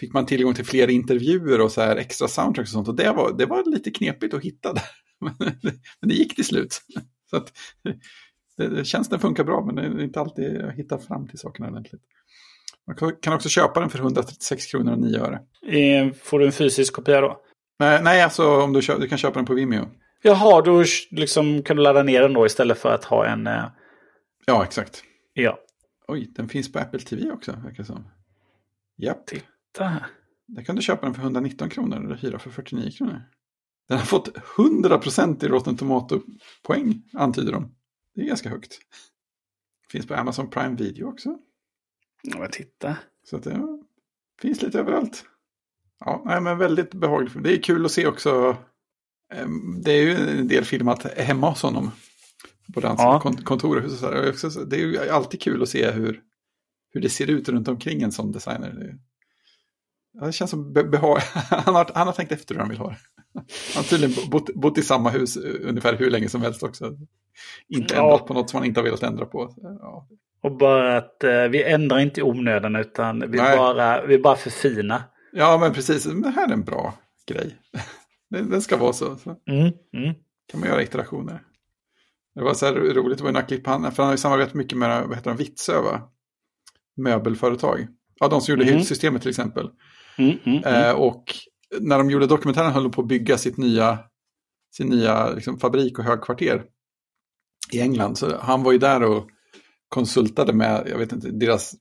Fick 0.01 0.13
man 0.13 0.27
tillgång 0.27 0.55
till 0.55 0.65
fler 0.65 0.91
intervjuer 0.91 1.61
och 1.61 1.73
så 1.73 1.81
här 1.81 1.97
extra 1.97 2.29
soundtracks 2.29 2.71
och 2.71 2.73
sånt. 2.73 2.89
Och 2.89 2.97
det 2.97 3.13
var, 3.13 3.39
det 3.39 3.47
var 3.47 3.71
lite 3.71 3.91
knepigt 3.91 4.35
att 4.35 4.43
hitta 4.43 4.73
där. 4.73 4.85
Men 6.01 6.09
det 6.09 6.15
gick 6.15 6.35
till 6.35 6.45
slut. 6.45 6.81
Så 7.31 7.37
att, 7.37 7.53
det, 8.57 8.85
tjänsten 8.85 9.19
funkar 9.19 9.45
bra 9.45 9.65
men 9.65 9.75
det 9.75 9.83
är 9.83 10.05
inte 10.05 10.21
alltid 10.21 10.63
att 10.63 10.75
hitta 10.75 10.99
fram 10.99 11.29
till 11.29 11.39
sakerna 11.39 11.69
ordentligt. 11.69 12.03
Man 12.87 13.13
kan 13.23 13.33
också 13.33 13.49
köpa 13.49 13.81
den 13.81 13.91
för 13.91 13.99
136 13.99 14.67
kronor 14.67 14.93
och 14.93 14.99
9 14.99 15.21
öre. 15.21 15.41
Får 16.23 16.39
du 16.39 16.47
en 16.47 16.53
fysisk 16.53 16.95
kopia 16.95 17.21
då? 17.21 17.41
Nej, 17.79 18.03
nej 18.03 18.23
alltså 18.23 18.63
om 18.63 18.73
du, 18.73 18.83
köper, 18.83 19.01
du 19.01 19.09
kan 19.09 19.19
köpa 19.19 19.35
den 19.35 19.45
på 19.45 19.55
Vimeo. 19.55 19.89
Jaha, 20.23 20.63
då 20.63 20.85
liksom 21.11 21.63
kan 21.63 21.77
du 21.77 21.83
ladda 21.83 22.03
ner 22.03 22.21
den 22.21 22.33
då 22.33 22.47
istället 22.47 22.79
för 22.79 22.95
att 22.95 23.05
ha 23.05 23.27
en... 23.27 23.47
Eh... 23.47 23.65
Ja, 24.47 24.65
exakt. 24.65 25.03
Ja. 25.33 25.59
Oj, 26.11 26.33
den 26.35 26.49
finns 26.49 26.73
på 26.73 26.79
Apple 26.79 27.01
TV 27.01 27.31
också, 27.31 27.53
verkar 27.65 27.85
som. 27.85 28.05
Japp. 28.97 29.27
Titta. 29.27 30.05
Där 30.47 30.63
kan 30.63 30.77
du 30.77 30.83
köpa 30.83 31.07
den 31.07 31.15
för 31.15 31.23
119 31.23 31.69
kronor 31.71 32.05
eller 32.05 32.17
hyra 32.17 32.39
för 32.39 32.51
49 32.51 32.91
kronor. 32.91 33.23
Den 33.89 33.99
har 33.99 34.05
fått 34.05 34.29
100% 34.37 35.45
i 35.45 35.49
Rotten 35.49 35.77
Tomato-poäng, 35.77 37.03
antyder 37.13 37.53
de. 37.53 37.75
Det 38.15 38.21
är 38.21 38.27
ganska 38.27 38.49
högt. 38.49 38.79
Finns 39.91 40.07
på 40.07 40.15
Amazon 40.15 40.51
Prime 40.51 40.77
Video 40.77 41.09
också. 41.09 41.39
Ja, 42.23 42.49
titta. 42.53 42.97
Så 43.25 43.37
att 43.37 43.43
det 43.43 43.51
ja, 43.51 43.79
finns 44.41 44.63
lite 44.63 44.79
överallt. 44.79 45.25
Ja, 46.01 46.23
nej, 46.27 46.41
men 46.41 46.59
väldigt 46.59 46.95
behagligt. 46.95 47.45
Det 47.45 47.53
är 47.53 47.63
kul 47.63 47.85
att 47.85 47.93
se 47.93 48.07
också. 48.07 48.57
Det 49.85 49.93
är 49.93 50.03
ju 50.03 50.39
en 50.41 50.49
del 50.49 50.65
filmat 50.65 51.19
hemma 51.19 51.49
hos 51.49 51.63
honom. 51.63 51.91
På 52.75 52.81
hans 52.81 53.01
ja. 53.01 53.21
kontor 53.45 53.77
och 53.77 53.83
hus. 53.83 54.01
Det 54.67 54.77
är 54.77 54.81
ju 54.81 55.11
alltid 55.11 55.43
kul 55.43 55.63
att 55.63 55.69
se 55.69 55.91
hur, 55.91 56.21
hur 56.93 57.01
det 57.01 57.09
ser 57.09 57.31
ut 57.31 57.49
runt 57.49 57.69
omkring 57.69 58.03
en 58.03 58.13
sån 58.13 58.33
designer. 58.33 58.95
Det 60.13 60.33
känns 60.33 60.51
som 60.51 60.73
behag... 60.73 61.19
han, 61.51 61.75
har, 61.75 61.91
han 61.95 62.07
har 62.07 62.15
tänkt 62.15 62.33
efter 62.33 62.55
hur 62.55 62.61
han 62.61 62.71
vill 62.71 62.79
ha 62.79 62.89
det. 62.89 62.99
Han 63.35 63.45
har 63.75 63.83
tydligen 63.83 64.31
bott, 64.31 64.55
bott 64.55 64.79
i 64.79 64.83
samma 64.83 65.11
hus 65.11 65.37
ungefär 65.37 65.97
hur 65.97 66.11
länge 66.11 66.29
som 66.29 66.43
helst 66.43 66.63
också. 66.63 66.97
Inte 67.69 67.95
ja. 67.95 68.03
ändrat 68.03 68.27
på 68.27 68.35
något 68.35 68.51
som 68.51 68.59
han 68.59 68.67
inte 68.67 68.81
har 68.81 68.85
velat 68.85 69.03
ändra 69.03 69.27
på. 69.27 69.55
Ja. 69.57 70.09
Och 70.43 70.57
bara 70.57 70.97
att 70.97 71.25
eh, 71.25 71.43
vi 71.43 71.63
ändrar 71.65 71.99
inte 71.99 72.21
i 72.21 72.23
onödan 72.23 72.77
utan 72.77 73.31
vi 73.31 73.39
bara, 73.39 74.07
vi 74.07 74.19
bara 74.19 74.37
förfina. 74.37 75.03
Ja 75.33 75.59
men 75.59 75.73
precis, 75.73 76.05
det 76.05 76.31
här 76.31 76.49
är 76.49 76.53
en 76.53 76.65
bra 76.65 76.95
grej. 77.27 77.57
Den 78.31 78.63
ska 78.63 78.77
vara 78.77 78.93
så. 78.93 79.17
så. 79.17 79.37
Mm, 79.47 79.73
mm. 79.95 80.15
kan 80.51 80.61
man 80.61 80.69
göra 80.69 80.83
iterationer. 80.83 81.43
Det 82.35 82.43
var 82.43 82.55
så 82.55 82.67
här 82.67 82.73
roligt, 82.75 83.19
det 83.19 83.25
några 83.25 83.43
klipp, 83.43 83.67
han, 83.67 83.93
för 83.93 84.03
han 84.03 84.07
har 84.07 84.15
ju 84.15 84.19
samarbetat 84.19 84.55
mycket 84.55 84.79
med 84.79 85.07
vad 85.07 85.17
heter 85.17 85.31
de, 85.31 85.37
Vitsö 85.37 85.81
va? 85.81 86.03
Möbelföretag. 86.97 87.87
Ja, 88.21 88.29
de 88.29 88.41
som 88.41 88.53
gjorde 88.53 88.63
mm. 88.63 88.75
hyllsystemet 88.75 89.23
till 89.23 89.31
exempel. 89.31 89.71
Mm, 90.19 90.39
mm, 90.45 90.65
mm. 90.65 90.85
eh, 90.85 90.93
och 90.93 91.25
när 91.81 91.99
de 91.99 92.11
gjorde 92.11 92.27
dokumentären 92.27 92.73
höll 92.73 92.83
de 92.83 92.93
på 92.93 93.01
att 93.01 93.09
bygga 93.09 93.39
sitt 93.39 93.57
nya, 93.57 93.99
sin 94.77 94.87
nya 94.89 95.31
liksom, 95.31 95.59
fabrik 95.59 95.99
och 95.99 96.05
högkvarter 96.05 96.65
i 97.73 97.81
England. 97.81 98.19
Så 98.19 98.37
han 98.37 98.63
var 98.63 98.73
ju 98.73 98.79
där 98.79 99.03
och 99.03 99.29
konsultade 99.89 100.53
med, 100.53 100.89
jag 100.91 100.99
vet 100.99 101.13
inte, 101.13 101.31
deras 101.31 101.75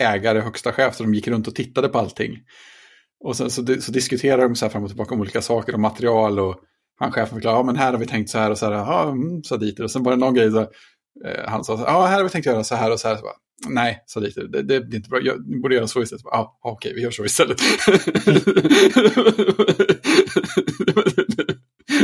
ägare, 0.00 0.40
högsta 0.40 0.72
chef, 0.72 0.94
så 0.96 1.02
de 1.02 1.14
gick 1.14 1.28
runt 1.28 1.48
och 1.48 1.54
tittade 1.54 1.88
på 1.88 1.98
allting. 1.98 2.38
Och 3.24 3.36
sen 3.36 3.50
så, 3.50 3.80
så 3.80 3.92
diskuterade 3.92 4.42
de 4.42 4.56
så 4.56 4.64
här 4.64 4.70
fram 4.70 4.82
och 4.82 4.88
tillbaka 4.88 5.14
om 5.14 5.20
olika 5.20 5.42
saker 5.42 5.72
och 5.72 5.80
material 5.80 6.38
och 6.38 6.60
han 6.96 7.12
chefen 7.12 7.34
förklarade, 7.34 7.58
ja 7.58 7.62
men 7.62 7.76
här 7.76 7.92
har 7.92 7.98
vi 7.98 8.06
tänkt 8.06 8.30
så 8.30 8.38
här 8.38 8.50
och 8.50 8.58
så 8.58 8.66
här, 8.66 8.72
ja, 8.72 9.10
mm, 9.10 9.42
sa 9.42 9.56
dit 9.56 9.80
Och 9.80 9.90
sen 9.90 10.02
var 10.02 10.12
det 10.12 10.18
någon 10.18 10.34
grej, 10.34 10.50
så, 10.50 10.60
eh, 10.60 11.46
han 11.46 11.64
sa, 11.64 11.84
ja 11.86 12.06
här 12.06 12.16
har 12.16 12.24
vi 12.24 12.30
tänkt 12.30 12.46
göra 12.46 12.64
så 12.64 12.74
här 12.74 12.92
och 12.92 13.00
så 13.00 13.08
här. 13.08 13.16
Så 13.16 13.22
bara, 13.22 13.34
Nej, 13.68 14.02
sa 14.06 14.20
dit 14.20 14.34
det, 14.34 14.62
det, 14.62 14.74
är 14.74 14.94
inte 14.94 15.08
bra, 15.08 15.20
jag, 15.22 15.48
ni 15.48 15.58
borde 15.60 15.74
göra 15.74 15.86
så 15.86 16.02
istället. 16.02 16.22
Ja, 16.24 16.58
ah, 16.62 16.70
okej, 16.70 16.92
vi 16.94 17.02
gör 17.02 17.10
så 17.10 17.24
istället. 17.24 17.58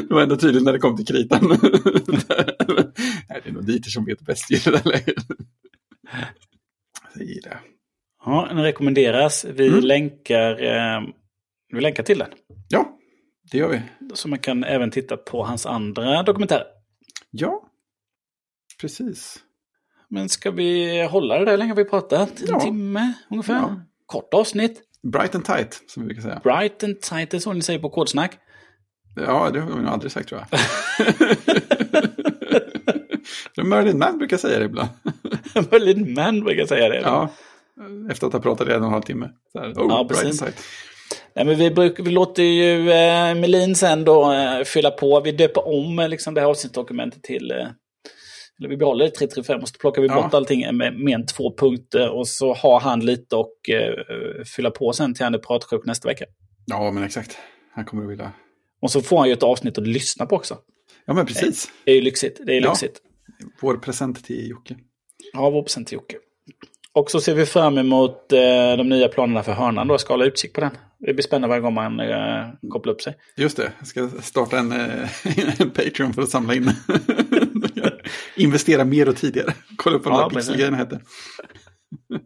det 0.09 0.15
var 0.15 0.23
ändå 0.23 0.37
tydligt 0.37 0.63
när 0.63 0.73
det 0.73 0.79
kom 0.79 0.97
till 0.97 1.07
kritan. 1.07 1.41
Nej, 3.29 3.41
det 3.45 3.49
är 3.49 3.53
nog 3.53 3.67
Dieter 3.67 3.91
som 3.91 4.05
vet 4.05 4.21
bäst 4.21 4.51
i 4.51 4.55
det 4.55 4.71
där 4.71 4.85
läget. 4.85 5.15
Det. 7.15 7.59
Ja, 8.25 8.47
den 8.51 8.63
rekommenderas. 8.63 9.45
Vi, 9.45 9.69
mm. 9.69 9.81
länkar, 9.81 10.63
eh, 10.63 11.03
vi 11.73 11.81
länkar 11.81 12.03
till 12.03 12.19
den. 12.19 12.31
Ja, 12.69 12.90
det 13.51 13.59
gör 13.59 13.69
vi. 13.69 13.83
Så 14.15 14.29
man 14.29 14.39
kan 14.39 14.65
även 14.65 14.91
titta 14.91 15.17
på 15.17 15.45
hans 15.45 15.67
andra 15.67 16.23
dokumentärer. 16.23 16.67
Ja, 17.31 17.69
precis. 18.81 19.39
Men 20.09 20.29
ska 20.29 20.51
vi 20.51 21.03
hålla 21.03 21.39
det 21.39 21.45
där 21.45 21.57
länge 21.57 21.75
vi 21.75 21.85
pratat? 21.85 22.41
En 22.41 22.47
ja. 22.49 22.61
timme 22.61 23.13
ungefär? 23.31 23.55
Ja. 23.55 23.81
Kort 24.07 24.35
avsnitt. 24.35 24.83
Bright 25.03 25.35
and 25.35 25.45
tight, 25.45 25.83
som 25.87 26.03
vi 26.03 26.07
brukar 26.07 26.23
säga. 26.23 26.41
Bright 26.45 26.85
and 26.85 27.01
tight, 27.01 27.31
det 27.31 27.37
är 27.37 27.39
så 27.39 27.53
ni 27.53 27.63
säger 27.63 27.79
på 27.79 27.91
kodsnack. 27.91 28.39
Ja, 29.17 29.51
det 29.51 29.61
har 29.61 29.69
vi 29.69 29.83
nog 29.83 29.87
aldrig 29.87 30.13
sagt 30.13 30.29
tror 30.29 30.41
jag. 30.41 30.61
Merlin 33.67 33.99
Man 33.99 34.19
brukar 34.19 34.37
säga 34.37 34.59
det 34.59 34.65
ibland. 34.65 34.89
Merlin 35.71 36.15
Man 36.15 36.41
brukar 36.41 36.67
säga 36.67 36.89
det. 36.89 37.01
Ja, 37.01 37.29
efter 38.11 38.27
att 38.27 38.33
ha 38.33 38.41
pratat 38.41 38.69
i 38.69 38.73
en 38.73 38.81
och 38.81 38.87
en 38.87 38.93
halv 38.93 39.03
timme. 39.03 39.31
Så 39.53 39.59
här, 39.59 39.69
oh, 39.69 39.87
ja, 39.89 40.07
precis. 40.09 40.43
Nej, 41.35 41.45
men 41.45 41.57
vi, 41.57 41.71
bruk, 41.71 42.01
vi 42.01 42.11
låter 42.11 42.43
ju 42.43 42.91
eh, 42.91 43.35
Melin 43.35 43.75
sen 43.75 44.05
då 44.05 44.33
eh, 44.33 44.65
fylla 44.65 44.91
på. 44.91 45.21
Vi 45.21 45.33
döper 45.33 45.69
om 45.69 45.99
eh, 45.99 46.09
liksom, 46.09 46.35
det 46.35 46.41
här 46.41 46.49
avsnittsdokumentet 46.49 47.23
till... 47.23 47.51
Eh, 47.51 47.69
eller 48.59 48.69
vi 48.69 48.77
behåller 48.77 49.05
det 49.05 49.11
335 49.11 49.61
och 49.61 49.69
så 49.69 49.79
plockar 49.79 50.03
vi 50.03 50.09
ja. 50.09 50.23
bort 50.23 50.35
allting 50.35 50.77
med, 50.77 50.99
med 50.99 51.15
en 51.15 51.27
två 51.27 51.57
punkter. 51.57 52.11
Och 52.11 52.29
så 52.29 52.55
har 52.55 52.81
han 52.81 53.01
lite 53.01 53.37
och 53.37 53.71
eh, 53.71 53.95
fylla 54.57 54.71
på 54.71 54.93
sen 54.93 55.15
till 55.15 55.25
han 55.25 55.35
är 55.35 55.39
pratsjuk 55.39 55.85
nästa 55.85 56.09
vecka. 56.09 56.25
Ja, 56.67 56.91
men 56.91 57.05
exakt. 57.05 57.39
Han 57.73 57.85
kommer 57.85 58.05
att 58.05 58.11
vilja... 58.11 58.33
Och 58.83 58.91
så 58.91 59.01
får 59.01 59.19
han 59.19 59.29
ju 59.29 59.33
ett 59.33 59.43
avsnitt 59.43 59.79
att 59.79 59.87
lyssna 59.87 60.27
på 60.27 60.37
också. 60.37 60.59
Ja, 61.07 61.15
men 61.15 61.27
precis. 61.27 61.71
Det 61.85 61.91
är 61.91 61.95
ju 61.95 62.01
lyxigt. 62.01 62.41
Det 62.47 62.57
är 62.57 62.61
lyxigt. 62.61 63.01
Ja. 63.39 63.47
Vår 63.61 63.77
present 63.77 64.25
till 64.25 64.49
Jocke. 64.49 64.77
Ja, 65.33 65.51
vår 65.51 65.63
present 65.63 65.89
till 65.89 65.95
Jocke. 65.95 66.17
Och 66.93 67.11
så 67.11 67.21
ser 67.21 67.35
vi 67.35 67.47
fram 67.47 67.79
emot 67.79 68.33
eh, 68.33 68.77
de 68.77 68.89
nya 68.89 69.09
planerna 69.09 69.43
för 69.43 69.53
hörnan 69.53 69.89
då. 69.89 69.99
Ska 69.99 70.13
hålla 70.13 70.25
utkik 70.25 70.53
på 70.53 70.61
den. 70.61 70.71
Det 71.07 71.15
blir 71.15 71.23
spännande 71.23 71.49
varje 71.49 71.61
gång 71.61 71.75
man 71.75 72.01
eh, 72.01 72.47
kopplar 72.71 72.93
upp 72.93 73.03
sig. 73.03 73.15
Just 73.37 73.57
det, 73.57 73.73
jag 73.79 73.87
ska 73.87 74.09
starta 74.23 74.59
en, 74.59 74.73
eh, 74.73 75.09
en 75.61 75.71
Patreon 75.71 76.15
för 76.15 76.23
att 76.23 76.31
samla 76.31 76.55
in. 76.55 76.71
Investera 78.37 78.85
mer 78.85 79.09
och 79.09 79.17
tidigare. 79.17 79.55
Kolla 79.77 79.97
upp 79.97 80.05
vad 80.05 80.15
ja, 80.15 80.29
de 80.29 80.57
där 80.57 80.73
heter. 80.73 81.01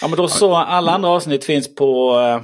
ja, 0.00 0.08
men 0.08 0.16
då 0.16 0.28
så. 0.28 0.54
Alla 0.54 0.92
andra 0.92 1.08
avsnitt 1.08 1.44
finns 1.44 1.74
på... 1.74 2.18
Eh, 2.20 2.42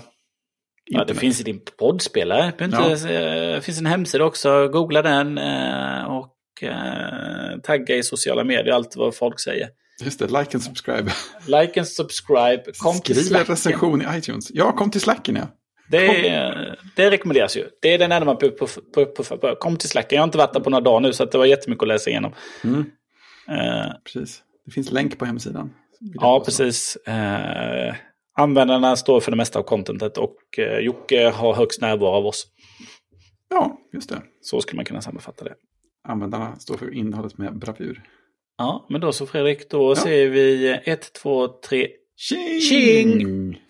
ja, 0.84 1.04
det 1.04 1.14
finns 1.14 1.40
i 1.40 1.44
din 1.44 1.60
poddspelare. 1.78 2.52
Det 2.58 2.68
ja. 2.72 3.10
Eh, 3.10 3.60
finns 3.60 3.78
en 3.78 3.86
hemsida 3.86 4.24
också. 4.24 4.68
Googla 4.68 5.02
den 5.02 5.38
eh, 5.38 6.04
och 6.04 6.34
tagga 7.62 7.96
i 7.96 8.02
sociala 8.02 8.44
medier. 8.44 8.74
Allt 8.74 8.96
vad 8.96 9.14
folk 9.14 9.40
säger. 9.40 9.68
Just 10.00 10.18
det, 10.18 10.26
like 10.26 10.56
and 10.56 10.62
subscribe. 10.62 11.12
Like 11.46 11.80
and 11.80 11.88
subscribe. 11.88 12.62
Kom 12.78 12.94
Skriv 12.94 13.14
till 13.14 13.26
Slacken. 13.26 13.46
en 13.46 13.56
recension 13.56 14.02
i 14.02 14.18
iTunes. 14.18 14.50
Ja, 14.50 14.72
kom 14.72 14.90
till 14.90 15.00
Slacken 15.00 15.36
ja. 15.36 15.48
Det, 15.90 16.28
är, 16.28 16.78
det 16.96 17.10
rekommenderas 17.10 17.56
ju. 17.56 17.64
Det 17.82 17.94
är 17.94 17.98
den 17.98 18.12
enda 18.12 18.26
man 18.26 18.36
puffar 18.36 19.36
på. 19.36 19.54
Kom 19.54 19.76
till 19.76 19.88
Slacken. 19.88 20.16
Jag 20.16 20.22
har 20.22 20.26
inte 20.26 20.38
varit 20.38 20.52
där 20.52 20.60
på 20.60 20.70
några 20.70 20.84
dagar 20.84 21.00
nu 21.00 21.12
så 21.12 21.24
det 21.24 21.38
var 21.38 21.46
jättemycket 21.46 21.82
att 21.82 21.88
läsa 21.88 22.10
igenom. 22.10 22.32
Mm. 22.64 22.78
Uh, 23.50 23.92
precis. 24.04 24.42
Det 24.66 24.72
finns 24.72 24.90
länk 24.90 25.18
på 25.18 25.24
hemsidan. 25.24 25.70
Ja, 26.00 26.42
precis. 26.44 26.98
Uh, 27.08 27.94
användarna 28.36 28.96
står 28.96 29.20
för 29.20 29.30
det 29.30 29.36
mesta 29.36 29.58
av 29.58 29.62
contentet 29.62 30.18
och 30.18 30.36
uh, 30.58 30.78
Jocke 30.78 31.28
har 31.28 31.54
högst 31.54 31.80
närvaro 31.80 32.10
av 32.10 32.26
oss. 32.26 32.46
Ja, 33.50 33.78
just 33.92 34.08
det. 34.08 34.22
Så 34.40 34.60
skulle 34.60 34.76
man 34.76 34.84
kunna 34.84 35.00
sammanfatta 35.00 35.44
det. 35.44 35.54
Användarna 36.08 36.56
står 36.56 36.76
för 36.76 36.94
innehållet 36.94 37.38
med 37.38 37.58
bravur. 37.58 38.02
Ja, 38.58 38.86
men 38.88 39.00
då 39.00 39.12
så 39.12 39.26
Fredrik, 39.26 39.70
då 39.70 39.90
ja. 39.90 39.96
säger 39.96 40.28
vi 40.28 40.68
ett 40.84 41.12
två 41.12 41.48
tre 41.48 41.88
Tjing! 42.16 42.60
Tjing! 42.60 43.60